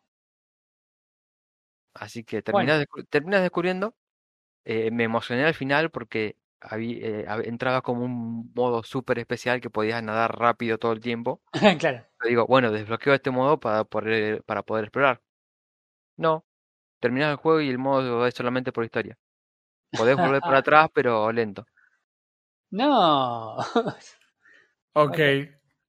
Así 1.95 2.25
que 2.25 2.43
Bueno. 2.43 2.67
terminas, 2.69 2.83
descu- 2.83 3.07
terminas 3.09 3.43
descubriendo. 3.43 3.95
eh, 4.64 4.91
me 4.91 5.05
emocioné 5.05 5.45
al 5.45 5.55
final 5.55 5.91
porque 5.91 6.37
habí- 6.61 6.98
eh, 7.02 7.26
entraba 7.44 7.82
como 7.82 8.04
un 8.04 8.52
modo 8.54 8.82
súper 8.82 9.18
especial 9.18 9.61
que 9.61 9.70
podías 9.70 10.02
nadar 10.02 10.38
rápido 10.38 10.78
todo 10.78 10.92
el 10.92 11.00
tiempo. 11.00 11.42
claro. 11.80 12.04
Pero 12.18 12.28
digo, 12.28 12.46
bueno, 12.46 12.70
desbloqueo 12.72 13.14
este 13.14 13.30
modo 13.30 13.59
para 13.61 13.84
poder, 13.84 14.42
para 14.44 14.62
poder 14.62 14.84
explorar. 14.84 15.20
No, 16.16 16.44
terminas 17.00 17.30
el 17.30 17.36
juego 17.36 17.61
y 17.61 17.68
el 17.70 17.78
modo 17.78 18.26
es 18.26 18.34
solamente 18.34 18.72
por 18.72 18.84
historia. 18.84 19.16
Podés 19.92 20.16
volver 20.16 20.40
para 20.40 20.59
atrás, 20.59 20.88
pero 20.94 21.30
lento. 21.32 21.66
No. 22.70 23.57
Ok. 24.94 25.18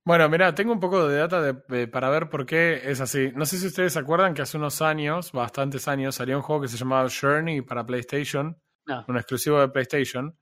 Bueno, 0.05 0.29
mira, 0.29 0.53
tengo 0.53 0.71
un 0.73 0.79
poco 0.79 1.07
de 1.07 1.17
data 1.17 1.41
de- 1.41 1.61
de- 1.69 1.87
para 1.87 2.09
ver 2.09 2.29
por 2.29 2.45
qué 2.45 2.81
es 2.91 3.01
así. 3.01 3.31
No 3.35 3.45
sé 3.45 3.57
si 3.57 3.67
ustedes 3.67 3.93
se 3.93 3.99
acuerdan 3.99 4.33
que 4.33 4.41
hace 4.41 4.57
unos 4.57 4.81
años, 4.81 5.31
bastantes 5.31 5.87
años, 5.87 6.15
salió 6.15 6.35
un 6.37 6.43
juego 6.43 6.61
que 6.61 6.67
se 6.67 6.77
llamaba 6.77 7.07
Journey 7.09 7.61
para 7.61 7.85
PlayStation, 7.85 8.61
no. 8.85 9.05
un 9.07 9.17
exclusivo 9.17 9.59
de 9.59 9.69
PlayStation. 9.69 10.37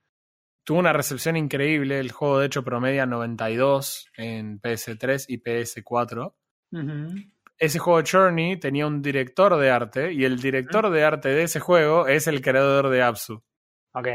Tuvo 0.66 0.80
una 0.80 0.94
recepción 0.94 1.38
increíble, 1.38 2.00
el 2.00 2.12
juego 2.12 2.40
de 2.40 2.48
hecho 2.48 2.64
promedia 2.64 3.06
92 3.06 4.10
en 4.18 4.60
PS3 4.60 5.26
y 5.28 5.38
PS4. 5.38 6.34
Ujú. 6.72 7.16
Ese 7.58 7.80
juego 7.80 8.02
Journey 8.06 8.60
tenía 8.60 8.88
un 8.88 9.02
director 9.02 9.56
de 9.58 9.70
arte 9.70 10.12
y 10.12 10.26
el 10.26 10.42
director 10.42 10.90
de 10.90 11.04
arte 11.04 11.30
de 11.30 11.44
ese 11.44 11.60
juego 11.60 12.08
es 12.08 12.26
el 12.28 12.42
creador 12.42 12.90
de 12.90 13.04
Absu. 13.04 13.44
Ok. 13.94 14.08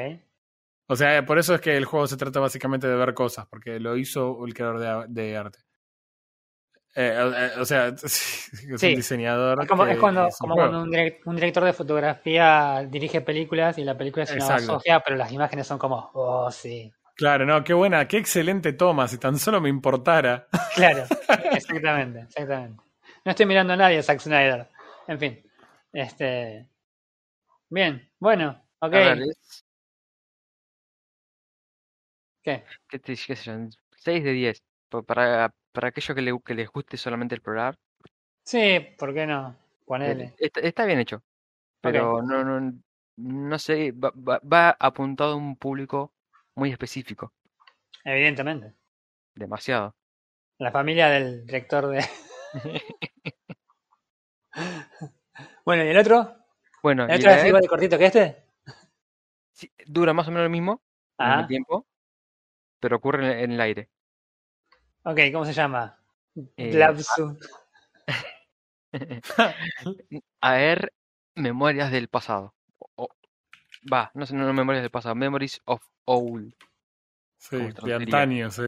O 0.88 0.96
sea, 0.96 1.24
por 1.24 1.38
eso 1.38 1.54
es 1.54 1.60
que 1.60 1.76
el 1.76 1.84
juego 1.84 2.08
se 2.08 2.16
trata 2.16 2.40
básicamente 2.40 2.88
de 2.88 2.96
ver 2.96 3.14
cosas, 3.14 3.46
porque 3.46 3.78
lo 3.78 3.96
hizo 3.96 4.44
el 4.44 4.52
creador 4.52 5.08
de, 5.08 5.22
de 5.22 5.36
arte. 5.36 5.60
Eh, 6.94 7.16
o- 7.22 7.32
eh, 7.32 7.50
o 7.60 7.64
sea, 7.64 7.88
es 8.02 8.02
Sí. 8.02 8.66
un 8.90 8.94
diseñador. 8.96 9.62
Es 9.62 9.68
como, 9.68 9.84
que 9.84 9.92
es 9.92 9.98
cuando, 9.98 10.24
un 10.24 10.30
como 10.38 10.54
juego. 10.54 10.70
cuando 10.70 10.82
un, 10.84 10.90
direct- 10.92 11.20
un 11.24 11.36
director 11.36 11.64
de 11.64 11.72
fotografía 11.72 12.86
dirige 12.88 13.20
películas 13.20 13.78
y 13.78 13.84
la 13.84 13.96
película 13.96 14.24
es 14.24 14.32
una 14.32 14.46
basofia, 14.48 15.00
pero 15.00 15.16
las 15.16 15.30
imágenes 15.32 15.66
son 15.66 15.78
como, 15.78 16.10
oh, 16.14 16.50
sí. 16.50 16.92
Claro, 17.14 17.44
no, 17.44 17.62
qué 17.62 17.74
buena, 17.74 18.08
qué 18.08 18.16
excelente 18.16 18.72
toma, 18.72 19.06
si 19.06 19.18
tan 19.18 19.38
solo 19.38 19.60
me 19.60 19.68
importara. 19.68 20.48
Claro, 20.74 21.04
exactamente, 21.52 22.20
exactamente. 22.20 22.82
No 23.24 23.30
estoy 23.30 23.44
mirando 23.46 23.72
a 23.74 23.76
nadie, 23.76 24.02
Zack 24.02 24.20
Snyder. 24.20 24.68
En 25.08 25.18
fin. 25.18 25.42
Este. 25.92 26.66
Bien, 27.68 28.08
bueno, 28.18 28.62
ok. 28.78 28.94
A 28.94 28.98
ver, 28.98 29.18
¿Qué? 32.42 32.64
¿qué 32.88 32.98
te 32.98 33.14
qué 33.16 33.36
sé 33.36 33.44
yo? 33.44 33.68
6 33.98 34.24
de 34.24 34.32
10. 34.32 34.62
Pa- 34.90 35.02
Para, 35.02 35.54
para 35.72 35.88
aquellos 35.88 36.14
que, 36.14 36.22
le, 36.22 36.38
que 36.44 36.54
les 36.54 36.68
guste 36.68 36.96
solamente 36.96 37.34
explorar, 37.34 37.76
Sí, 38.44 38.94
¿por 38.98 39.14
qué 39.14 39.26
no? 39.26 39.50
eh, 39.50 39.54
Ponele. 39.86 40.34
está, 40.38 40.60
está 40.60 40.84
bien 40.84 40.98
hecho. 40.98 41.22
Pero 41.80 42.22
no, 42.22 42.44
no, 42.44 42.72
no 43.16 43.58
sé, 43.58 43.92
va, 43.92 44.12
va- 44.16 44.40
va 44.40 44.76
apuntado 44.78 45.32
a 45.32 45.36
un 45.36 45.56
público 45.56 46.12
muy 46.56 46.70
específico. 46.70 47.32
Evidentemente. 48.04 48.74
Demasiado. 49.34 49.94
La 50.58 50.70
familia 50.70 51.08
del 51.08 51.46
director 51.46 51.86
de. 51.88 52.04
bueno, 55.64 55.84
¿y 55.84 55.88
el 55.88 55.98
otro? 55.98 56.36
Bueno, 56.82 57.04
¿El 57.04 57.12
y 57.12 57.14
otro 57.20 57.30
es 57.32 57.46
igual 57.46 57.62
de 57.62 57.68
cortito 57.68 57.98
que 57.98 58.06
este? 58.06 58.44
sí, 59.52 59.70
dura 59.86 60.12
más 60.12 60.28
o 60.28 60.30
menos 60.30 60.44
lo 60.44 60.50
mismo, 60.50 60.82
Ah, 61.18 61.44
tiempo, 61.46 61.86
pero 62.80 62.96
ocurre 62.96 63.42
en 63.44 63.52
el 63.52 63.60
aire. 63.60 63.88
Ok, 65.04 65.18
¿cómo 65.32 65.44
se 65.44 65.52
llama? 65.52 65.98
Eh, 66.56 66.72
Blabsu. 66.72 67.38
Aer 70.40 70.92
Memorias 71.34 71.90
del 71.90 72.08
pasado. 72.08 72.54
Va, 73.92 74.10
no 74.14 74.26
sé, 74.26 74.34
no, 74.34 74.44
no 74.46 74.52
Memorias 74.52 74.82
del 74.82 74.90
pasado, 74.90 75.14
Memories 75.14 75.60
of 75.64 75.82
Owl, 76.04 76.54
Sí, 77.38 77.56
¿Cómo 77.74 77.86
de 77.88 77.94
antaño, 77.94 78.50
sí. 78.50 78.66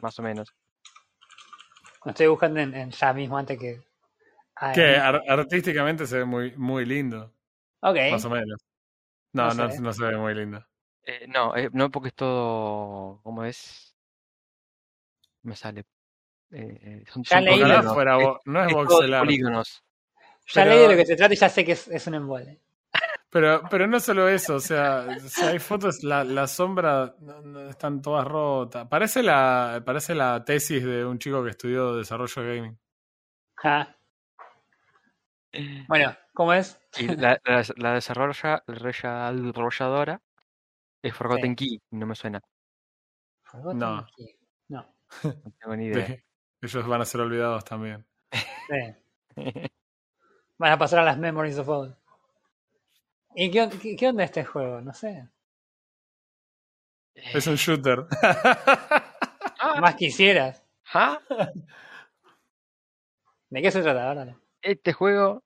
más 0.00 0.18
o 0.18 0.22
menos. 0.22 0.54
Lo 2.04 2.12
estoy 2.12 2.26
buscando 2.28 2.60
en, 2.60 2.74
en 2.74 2.90
ya 2.90 3.12
mismo 3.12 3.36
antes 3.36 3.58
que. 3.58 3.82
Que 4.74 4.94
en- 4.94 5.00
ar- 5.00 5.22
artísticamente 5.28 6.06
se 6.06 6.18
ve 6.18 6.24
muy, 6.24 6.56
muy 6.56 6.86
lindo, 6.86 7.32
Ok. 7.80 7.96
más 8.10 8.24
o 8.24 8.30
menos. 8.30 8.58
No, 9.34 9.48
No 9.48 9.54
no, 9.54 9.70
sé. 9.70 9.80
no 9.80 9.92
se 9.92 10.04
ve 10.04 10.16
muy 10.16 10.34
lindo. 10.34 10.64
Eh, 11.02 11.26
no, 11.28 11.54
eh, 11.54 11.68
no 11.72 11.90
porque 11.90 12.08
es 12.08 12.14
todo, 12.14 13.20
¿cómo 13.22 13.44
es? 13.44 13.87
Me 15.42 15.54
sale. 15.56 15.84
eh, 16.50 17.04
son, 17.12 17.22
Ya 17.24 17.36
son 17.36 17.44
leí 17.44 17.54
Ojalá 17.60 17.82
lo- 17.82 17.94
polígonos. 17.94 17.94
fuera, 17.94 18.16
Es- 18.18 18.24
vo- 18.26 18.40
no 18.46 18.64
es 18.64 19.20
polígonos. 19.20 19.84
Ya 20.54 20.62
pero- 20.64 20.70
leí 20.74 20.80
de 20.82 20.88
lo 20.88 20.96
que 20.96 21.06
se 21.06 21.16
trata 21.16 21.34
y 21.34 21.36
ya 21.36 21.48
sé 21.48 21.64
que 21.64 21.72
es, 21.72 21.88
es 21.88 22.06
un 22.06 22.14
embole. 22.14 22.60
Pero, 23.30 23.60
pero 23.70 23.86
no 23.86 24.00
solo 24.00 24.26
eso, 24.26 24.54
o 24.54 24.60
sea, 24.60 25.18
si 25.20 25.42
hay 25.44 25.58
fotos, 25.58 26.02
la, 26.02 26.24
la 26.24 26.46
sombra 26.46 27.14
no- 27.20 27.42
no, 27.42 27.68
están 27.68 28.00
todas 28.00 28.26
rotas. 28.26 28.88
Parece 28.88 29.22
la, 29.22 29.82
parece 29.84 30.14
la 30.14 30.42
tesis 30.42 30.82
de 30.82 31.04
un 31.04 31.18
chico 31.18 31.44
que 31.44 31.50
estudió 31.50 31.94
desarrollo 31.94 32.42
gaming. 32.42 32.78
Bueno, 35.88 36.16
¿cómo 36.34 36.52
es? 36.54 36.80
Y 36.98 37.08
la, 37.08 37.38
la, 37.44 37.62
la 37.76 37.92
desarrolla, 37.94 38.62
la 38.66 39.32
desarrolladora 39.32 40.20
es 41.02 41.14
Forgotten 41.14 41.54
Key, 41.56 41.80
no 41.90 42.06
me 42.06 42.14
suena, 42.14 42.40
Forgotten 43.42 43.78
No. 43.78 44.06
Key. 44.16 44.37
No. 45.24 45.52
tengo 45.60 45.76
ni 45.76 45.86
idea. 45.86 46.06
De- 46.06 46.24
ellos 46.60 46.86
van 46.86 47.00
a 47.00 47.04
ser 47.04 47.20
olvidados 47.20 47.64
también. 47.64 48.06
Sí. 48.32 48.94
Van 50.58 50.72
a 50.72 50.78
pasar 50.78 50.98
a 51.00 51.04
las 51.04 51.18
Memories 51.18 51.58
of 51.58 51.68
Old. 51.68 51.96
¿Y 53.34 53.50
qué, 53.50 53.68
qué, 53.80 53.94
qué 53.96 54.08
onda 54.08 54.24
este 54.24 54.44
juego? 54.44 54.80
No 54.80 54.92
sé. 54.92 55.28
Es 57.14 57.46
un 57.46 57.54
shooter. 57.54 58.06
Más 59.80 59.94
quisieras. 59.94 60.64
¿ah? 60.94 61.20
¿De 63.50 63.62
qué 63.62 63.70
se 63.70 63.82
trata? 63.82 64.08
Ahora 64.08 64.36
Este 64.62 64.92
juego, 64.92 65.44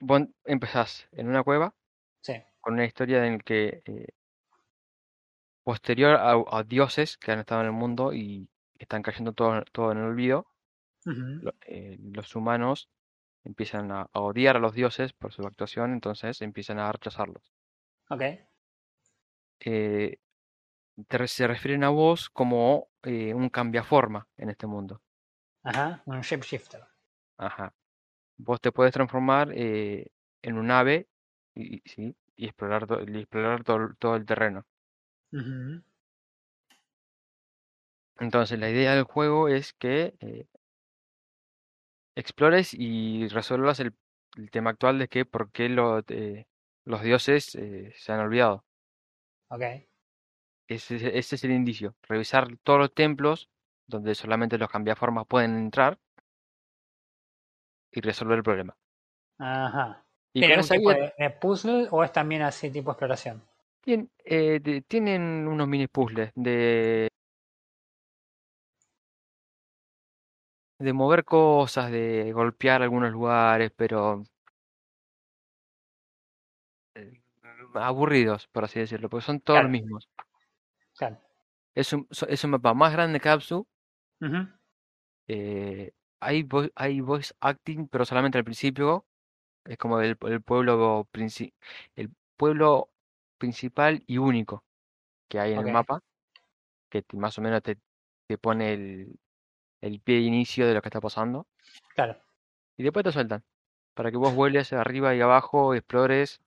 vos 0.00 0.22
empezás 0.44 1.08
en 1.12 1.28
una 1.28 1.42
cueva 1.42 1.74
Sí. 2.22 2.34
con 2.60 2.74
una 2.74 2.84
historia 2.84 3.26
en 3.26 3.34
la 3.34 3.38
que 3.40 3.82
eh, 3.84 4.06
posterior 5.64 6.16
a, 6.16 6.32
a 6.58 6.62
dioses 6.62 7.16
que 7.18 7.32
han 7.32 7.40
estado 7.40 7.60
en 7.62 7.66
el 7.68 7.72
mundo 7.72 8.12
y 8.12 8.48
están 8.78 9.02
cayendo 9.02 9.32
todo, 9.32 9.62
todo 9.72 9.92
en 9.92 9.98
el 9.98 10.04
olvido, 10.04 10.46
eh, 11.66 11.96
los 12.00 12.34
humanos 12.34 12.88
empiezan 13.44 13.92
a, 13.92 14.02
a 14.12 14.20
odiar 14.20 14.56
a 14.56 14.60
los 14.60 14.74
dioses 14.74 15.12
por 15.12 15.32
su 15.32 15.46
actuación, 15.46 15.92
entonces 15.92 16.42
empiezan 16.42 16.78
a 16.80 16.92
rechazarlos. 16.92 17.54
Ok. 18.10 18.22
Eh, 19.60 20.18
te 21.08 21.28
se 21.28 21.46
refieren 21.48 21.84
a 21.84 21.90
vos 21.90 22.30
como 22.30 22.90
eh, 23.02 23.34
un 23.34 23.50
cambiaforma 23.50 24.28
en 24.36 24.50
este 24.50 24.66
mundo. 24.66 25.02
Ajá. 25.62 26.02
Un 26.06 26.22
shapeshifter. 26.22 26.86
Ajá. 27.36 27.72
Vos 28.38 28.60
te 28.60 28.72
puedes 28.72 28.94
transformar 28.94 29.52
eh, 29.54 30.08
en 30.42 30.58
un 30.58 30.70
ave 30.72 31.08
y, 31.54 31.76
y- 31.78 31.82
sí, 31.86 32.16
y 32.36 32.46
explorar, 32.46 32.86
to- 32.86 33.02
y 33.02 33.18
explorar 33.18 33.64
todo, 33.64 33.94
todo 33.98 34.16
el 34.16 34.26
terreno. 34.26 34.66
Ujú. 35.32 35.82
Entonces, 38.18 38.58
la 38.58 38.70
idea 38.70 38.94
del 38.94 39.04
juego 39.04 39.48
es 39.48 39.72
que 39.74 40.14
eh, 40.20 40.46
explores 42.16 42.74
y 42.74 43.28
resuelvas 43.28 43.80
el 43.80 43.94
el 44.36 44.50
tema 44.50 44.70
actual 44.70 44.98
de 44.98 45.06
que 45.06 45.24
por 45.24 45.52
qué 45.52 45.68
lo- 45.68 46.00
eh, 46.08 46.48
los 46.84 47.02
dioses 47.02 47.54
eh, 47.54 47.92
se 47.96 48.10
han 48.12 48.18
olvidado. 48.18 48.64
Ok. 49.48 49.62
Ese, 50.66 51.16
ese 51.16 51.36
es 51.36 51.44
el 51.44 51.52
indicio. 51.52 51.94
Revisar 52.08 52.48
todos 52.64 52.80
los 52.80 52.92
templos 52.92 53.48
donde 53.86 54.16
solamente 54.16 54.58
los 54.58 54.68
cambiaformas 54.68 55.26
pueden 55.28 55.56
entrar 55.56 56.00
y 57.92 58.00
resolver 58.00 58.38
el 58.38 58.42
problema. 58.42 58.76
Ajá. 59.38 60.04
Y 60.32 60.40
¿Tiene 60.40 60.54
con 60.54 60.58
un 60.58 60.64
esa 60.64 60.74
tipo 60.74 60.90
guía 60.90 60.98
de, 61.16 61.24
de 61.24 61.30
puzzle 61.30 61.88
o 61.92 62.02
es 62.02 62.12
también 62.12 62.42
así 62.42 62.70
tipo 62.70 62.90
exploración? 62.90 63.40
tien- 63.84 64.10
eh, 64.24 64.58
de- 64.60 64.82
tienen 64.82 65.46
unos 65.46 65.68
mini 65.68 65.86
puzzles 65.86 66.32
de, 66.34 67.08
de 70.84 70.92
mover 70.92 71.24
cosas, 71.24 71.90
de 71.90 72.32
golpear 72.32 72.82
algunos 72.82 73.12
lugares, 73.12 73.72
pero 73.76 74.24
eh, 76.94 77.20
aburridos, 77.74 78.46
por 78.48 78.64
así 78.64 78.78
decirlo, 78.80 79.08
porque 79.08 79.26
son 79.26 79.40
todos 79.40 79.62
los 79.62 79.70
mismos. 79.70 80.08
Claro. 80.96 81.18
Es 81.74 81.92
un, 81.92 82.06
es 82.28 82.44
un 82.44 82.50
mapa 82.50 82.74
más 82.74 82.92
grande 82.92 83.20
que. 83.20 83.64
Ujú. 84.20 84.48
eh, 85.28 85.92
hay, 86.20 86.42
vo- 86.44 86.70
hay 86.74 87.00
voice 87.00 87.34
acting, 87.40 87.88
pero 87.88 88.04
solamente 88.04 88.38
al 88.38 88.44
principio. 88.44 89.06
Es 89.64 89.78
como 89.78 90.00
el, 90.00 90.16
el 90.22 90.42
pueblo 90.42 91.08
princi- 91.12 91.54
el 91.96 92.10
pueblo 92.36 92.90
principal 93.38 94.02
y 94.06 94.18
único 94.18 94.64
que 95.28 95.40
hay 95.40 95.52
en 95.52 95.58
el 95.60 95.72
mapa, 95.72 96.02
que 96.90 97.02
te- 97.02 97.16
más 97.16 97.38
o 97.38 97.42
menos 97.42 97.62
te, 97.62 97.78
te 98.28 98.38
pone 98.38 98.74
el, 98.74 99.18
el 99.86 100.00
pie 100.00 100.16
de 100.16 100.22
inicio 100.22 100.66
de 100.66 100.74
lo 100.74 100.82
que 100.82 100.88
está 100.88 101.00
pasando. 101.00 101.46
Claro. 101.94 102.16
Y 102.76 102.82
después 102.82 103.04
te 103.04 103.12
sueltan. 103.12 103.44
Para 103.94 104.10
que 104.10 104.16
vos 104.16 104.34
vueles 104.34 104.72
arriba 104.72 105.14
y 105.14 105.20
abajo, 105.20 105.74
explores. 105.74 106.40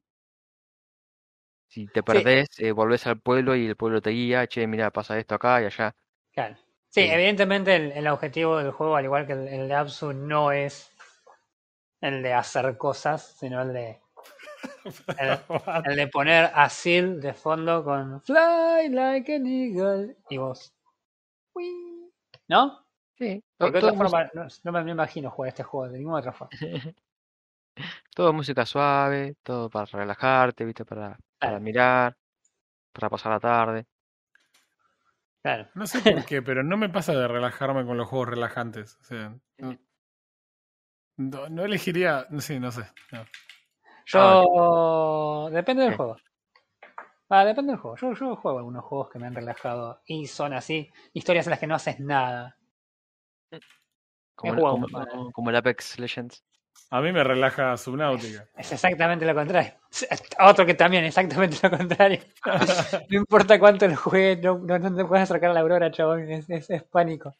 Si 1.69 1.87
te 1.87 2.01
perdés, 2.03 2.47
eh, 2.59 2.71
volvés 2.71 3.07
al 3.07 3.19
pueblo 3.19 3.55
y 3.55 3.67
el 3.67 3.75
pueblo 3.75 4.01
te 4.01 4.09
guía. 4.11 4.47
Che, 4.47 4.65
mira, 4.67 4.91
pasa 4.91 5.17
esto 5.17 5.35
acá 5.35 5.61
y 5.61 5.65
allá. 5.65 5.95
Claro. 6.33 6.55
Sí, 6.89 7.01
Sí. 7.01 7.09
evidentemente 7.09 7.75
el, 7.75 7.91
el 7.91 8.07
objetivo 8.07 8.57
del 8.57 8.71
juego, 8.71 8.95
al 8.95 9.05
igual 9.05 9.27
que 9.27 9.33
el, 9.33 9.47
el 9.47 9.67
de 9.67 9.73
Absu, 9.75 10.13
no 10.13 10.51
es 10.51 10.89
el 12.01 12.23
de 12.23 12.33
hacer 12.33 12.77
cosas, 12.77 13.35
sino 13.39 13.61
el 13.61 13.73
de 13.73 14.01
el, 15.19 15.39
el 15.85 15.95
de 15.95 16.07
poner 16.07 16.49
a 16.53 16.69
Seal 16.69 17.19
de 17.21 17.33
fondo 17.33 17.83
con 17.83 18.21
Fly 18.21 18.89
like 18.89 19.35
an 19.35 19.45
eagle 19.45 20.17
y 20.29 20.37
vos. 20.37 20.73
¿No? 22.47 22.86
Sí, 23.17 23.43
to- 23.57 23.65
Porque 23.65 23.73
de 23.73 23.79
todo, 23.81 23.91
otra 23.93 24.09
forma 24.09 24.29
no, 24.33 24.47
no 24.71 24.83
me, 24.83 24.91
imagino 24.91 25.31
jugar 25.31 25.49
este 25.49 25.63
juego 25.63 25.91
de 25.91 25.97
ninguna 25.99 26.19
otra 26.19 26.33
forma. 26.33 26.51
todo 28.15 28.33
música 28.33 28.65
suave, 28.65 29.35
todo 29.43 29.69
para 29.69 29.85
relajarte, 29.85 30.65
¿viste? 30.65 30.85
Para, 30.85 31.09
para 31.09 31.19
Claro. 31.39 31.59
mirar, 31.59 32.17
para 32.93 33.09
pasar 33.09 33.31
la 33.33 33.39
tarde. 33.39 33.85
Claro. 35.43 35.67
No 35.75 35.87
sé 35.87 35.99
por 36.01 36.25
qué, 36.25 36.41
pero 36.41 36.63
no 36.63 36.77
me 36.77 36.89
pasa 36.89 37.13
de 37.13 37.27
relajarme 37.27 37.85
con 37.85 37.97
los 37.97 38.07
juegos 38.07 38.29
relajantes. 38.29 38.97
O 39.01 39.03
sea, 39.03 39.35
no, 39.59 39.77
no- 41.17 41.49
no 41.49 41.65
elegiría. 41.65 42.25
No 42.29 42.41
sé, 42.41 42.59
no 42.59 42.71
sé. 42.71 42.83
no. 43.11 43.25
Yo. 44.05 45.49
Depende 45.51 45.83
del 45.83 45.91
¿Qué? 45.91 45.97
juego. 45.97 46.17
Ah, 47.29 47.45
depende 47.45 47.71
del 47.73 47.79
juego. 47.81 47.97
Yo, 47.97 48.13
yo 48.13 48.35
juego 48.37 48.59
algunos 48.59 48.83
juegos 48.85 49.09
que 49.09 49.19
me 49.19 49.27
han 49.27 49.35
relajado 49.35 50.01
y 50.05 50.27
son 50.27 50.53
así. 50.53 50.89
Historias 51.13 51.45
en 51.47 51.51
las 51.51 51.59
que 51.59 51.67
no 51.67 51.75
haces 51.75 51.99
nada. 51.99 52.56
Como, 54.35 54.53
el- 54.53 54.59
jugado 54.59 54.75
como, 54.75 54.85
un 54.85 54.91
par. 54.91 55.07
como- 55.09 55.31
como 55.31 55.49
el 55.49 55.55
Apex 55.55 55.99
Legends. 55.99 56.43
A 56.91 57.01
mí 57.01 57.11
me 57.11 57.23
relaja 57.23 57.75
Subnautica. 57.75 58.47
Es 58.55 58.71
exactamente 58.71 59.25
lo 59.25 59.33
contrario. 59.33 59.73
Otro 60.39 60.65
que 60.65 60.75
también, 60.75 61.03
exactamente 61.05 61.57
lo 61.63 61.75
contrario. 61.75 62.19
No 63.09 63.17
importa 63.17 63.59
cuánto 63.59 63.87
lo 63.87 63.95
juegues, 63.97 64.39
no, 64.43 64.59
no, 64.59 64.77
no 64.79 64.95
te 64.95 65.03
puedes 65.05 65.23
acercar 65.23 65.49
a 65.49 65.53
la 65.53 65.61
aurora, 65.61 65.91
chabón. 65.91 66.29
Es, 66.31 66.49
es, 66.49 66.69
es 66.69 66.83
pánico. 66.83 67.33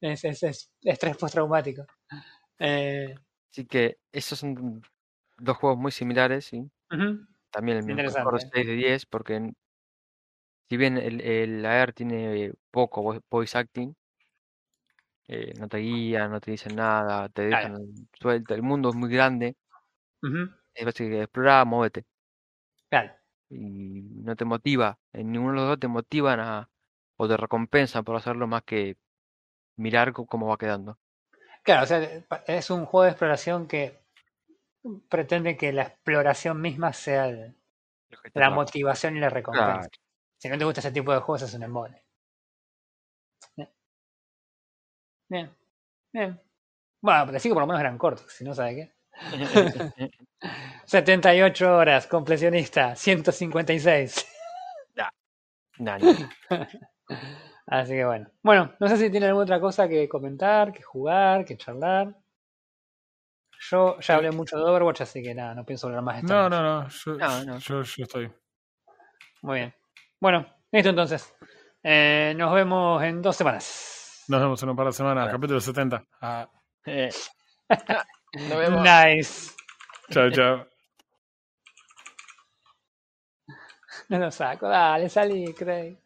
Es, 0.00 0.24
es, 0.24 0.42
es 0.42 0.70
estrés 0.82 1.16
postraumático. 1.16 1.86
Eh, 2.58 3.14
Así 3.50 3.64
que 3.66 3.98
esos 4.12 4.38
son 4.40 4.82
dos 5.38 5.56
juegos 5.56 5.78
muy 5.78 5.92
similares, 5.92 6.44
¿sí? 6.46 6.68
También 7.50 7.78
el 7.78 7.84
mismo 7.84 8.02
score 8.10 8.40
6 8.52 8.66
de 8.66 8.72
10, 8.74 9.06
porque 9.06 9.50
si 10.68 10.76
bien 10.76 10.98
el, 10.98 11.20
el 11.20 11.64
AR 11.64 11.92
tiene 11.92 12.52
poco 12.70 13.02
vo- 13.02 13.22
voice 13.30 13.56
acting, 13.56 13.94
eh, 15.28 15.54
no 15.56 15.68
te 15.68 15.78
guían, 15.78 16.30
no 16.30 16.40
te 16.40 16.52
dicen 16.52 16.76
nada, 16.76 17.28
te 17.30 17.42
Claro. 17.48 17.70
dejan 17.70 18.08
suelta, 18.20 18.54
el 18.54 18.62
mundo 18.62 18.90
es 18.90 18.94
muy 18.96 19.10
grande, 19.10 19.56
ujú, 20.22 20.48
es 20.72 20.84
básicamente 20.84 21.22
explorar, 21.24 21.66
móvete, 21.66 22.04
Claro. 22.90 23.14
y 23.48 24.02
no 24.02 24.36
te 24.36 24.44
motiva, 24.44 24.98
en 25.12 25.32
ninguno 25.32 25.52
de 25.52 25.56
los 25.60 25.68
dos 25.68 25.80
te 25.80 25.88
motivan 25.88 26.40
a, 26.40 26.70
o 27.16 27.28
te 27.28 27.36
recompensan 27.36 28.04
por 28.04 28.16
hacerlo 28.16 28.46
más 28.46 28.62
que 28.64 28.96
mirar 29.76 30.12
cómo 30.12 30.48
va 30.48 30.58
quedando. 30.58 30.98
Claro, 31.62 31.82
o 31.84 31.86
sea, 31.86 32.00
es 32.46 32.70
un 32.70 32.84
juego 32.86 33.04
de 33.04 33.10
exploración 33.10 33.66
que 33.66 33.98
pretende 35.08 35.56
que 35.56 35.72
la 35.72 35.82
exploración 35.82 36.60
misma 36.60 36.92
sea 36.92 37.28
el- 37.28 37.54
que 38.32 38.40
la 38.40 38.50
motivación 38.50 39.16
y 39.16 39.20
la 39.20 39.30
recompensa. 39.30 39.88
Claro. 39.88 39.90
Si 40.38 40.48
no 40.48 40.58
te 40.58 40.64
gusta 40.64 40.80
ese 40.80 40.92
tipo 40.92 41.12
de 41.12 41.20
juegos, 41.20 41.42
es 41.42 41.54
un 41.54 41.62
embole. 41.64 42.03
Bien. 45.28 45.50
Bien. 46.12 46.40
Bueno, 47.00 47.26
pero 47.26 47.38
sí 47.38 47.48
que 47.48 47.54
por 47.54 47.62
lo 47.62 47.66
menos 47.66 47.80
eran 47.80 47.98
cortos, 47.98 48.32
si 48.32 48.44
no 48.44 48.54
sabe 48.54 48.74
qué. 48.76 48.94
78 50.86 51.76
horas, 51.76 52.06
completionista, 52.06 52.94
156. 52.94 54.26
Nah, 55.78 55.98
ni- 55.98 56.04
Así 57.66 57.92
que 57.94 58.04
bueno. 58.04 58.30
Bueno, 58.42 58.74
no 58.78 58.86
sé 58.88 58.96
si 58.96 59.10
tienen 59.10 59.30
alguna 59.30 59.42
otra 59.44 59.60
cosa 59.60 59.88
que 59.88 60.08
comentar, 60.08 60.72
que 60.72 60.82
jugar, 60.82 61.44
que 61.44 61.56
charlar. 61.56 62.14
Yo 63.70 63.98
ya 63.98 64.14
hablé 64.16 64.30
mucho 64.30 64.56
de 64.56 64.62
Overwatch, 64.62 65.00
así 65.00 65.20
que 65.22 65.34
nada, 65.34 65.54
no 65.54 65.64
pienso 65.64 65.86
hablar 65.88 66.02
más 66.02 66.16
de 66.16 66.20
esto. 66.20 66.32
No, 66.32 66.48
no, 66.48 66.62
no. 66.62 66.88
Yo, 66.88 67.14
No, 67.16 67.44
no. 67.44 67.58
yo, 67.58 67.82
yo 67.82 68.04
estoy. 68.04 68.30
Muy 69.42 69.58
bien. 69.58 69.74
Bueno, 70.20 70.46
listo 70.70 70.90
entonces. 70.90 71.34
Eh, 71.82 72.34
nos 72.36 72.54
vemos 72.54 73.02
en 73.02 73.20
dos 73.20 73.34
semanas. 73.34 74.03
Nos 74.28 74.40
vemos 74.40 74.62
en 74.62 74.68
un 74.70 74.76
par 74.76 74.86
de 74.86 74.92
semanas. 74.92 75.24
Bueno. 75.24 75.38
Capítulo 75.38 75.60
70. 75.60 76.02
Ah, 76.20 76.48
Eh. 76.86 77.10
Nos 78.48 78.58
vemos. 78.58 78.82
Nice. 78.82 79.52
chao, 80.10 80.30
chao. 80.30 80.66
No 84.08 84.18
lo 84.18 84.30
saco, 84.30 84.68
dale, 84.68 85.08
salí, 85.08 85.54
Craig. 85.54 85.96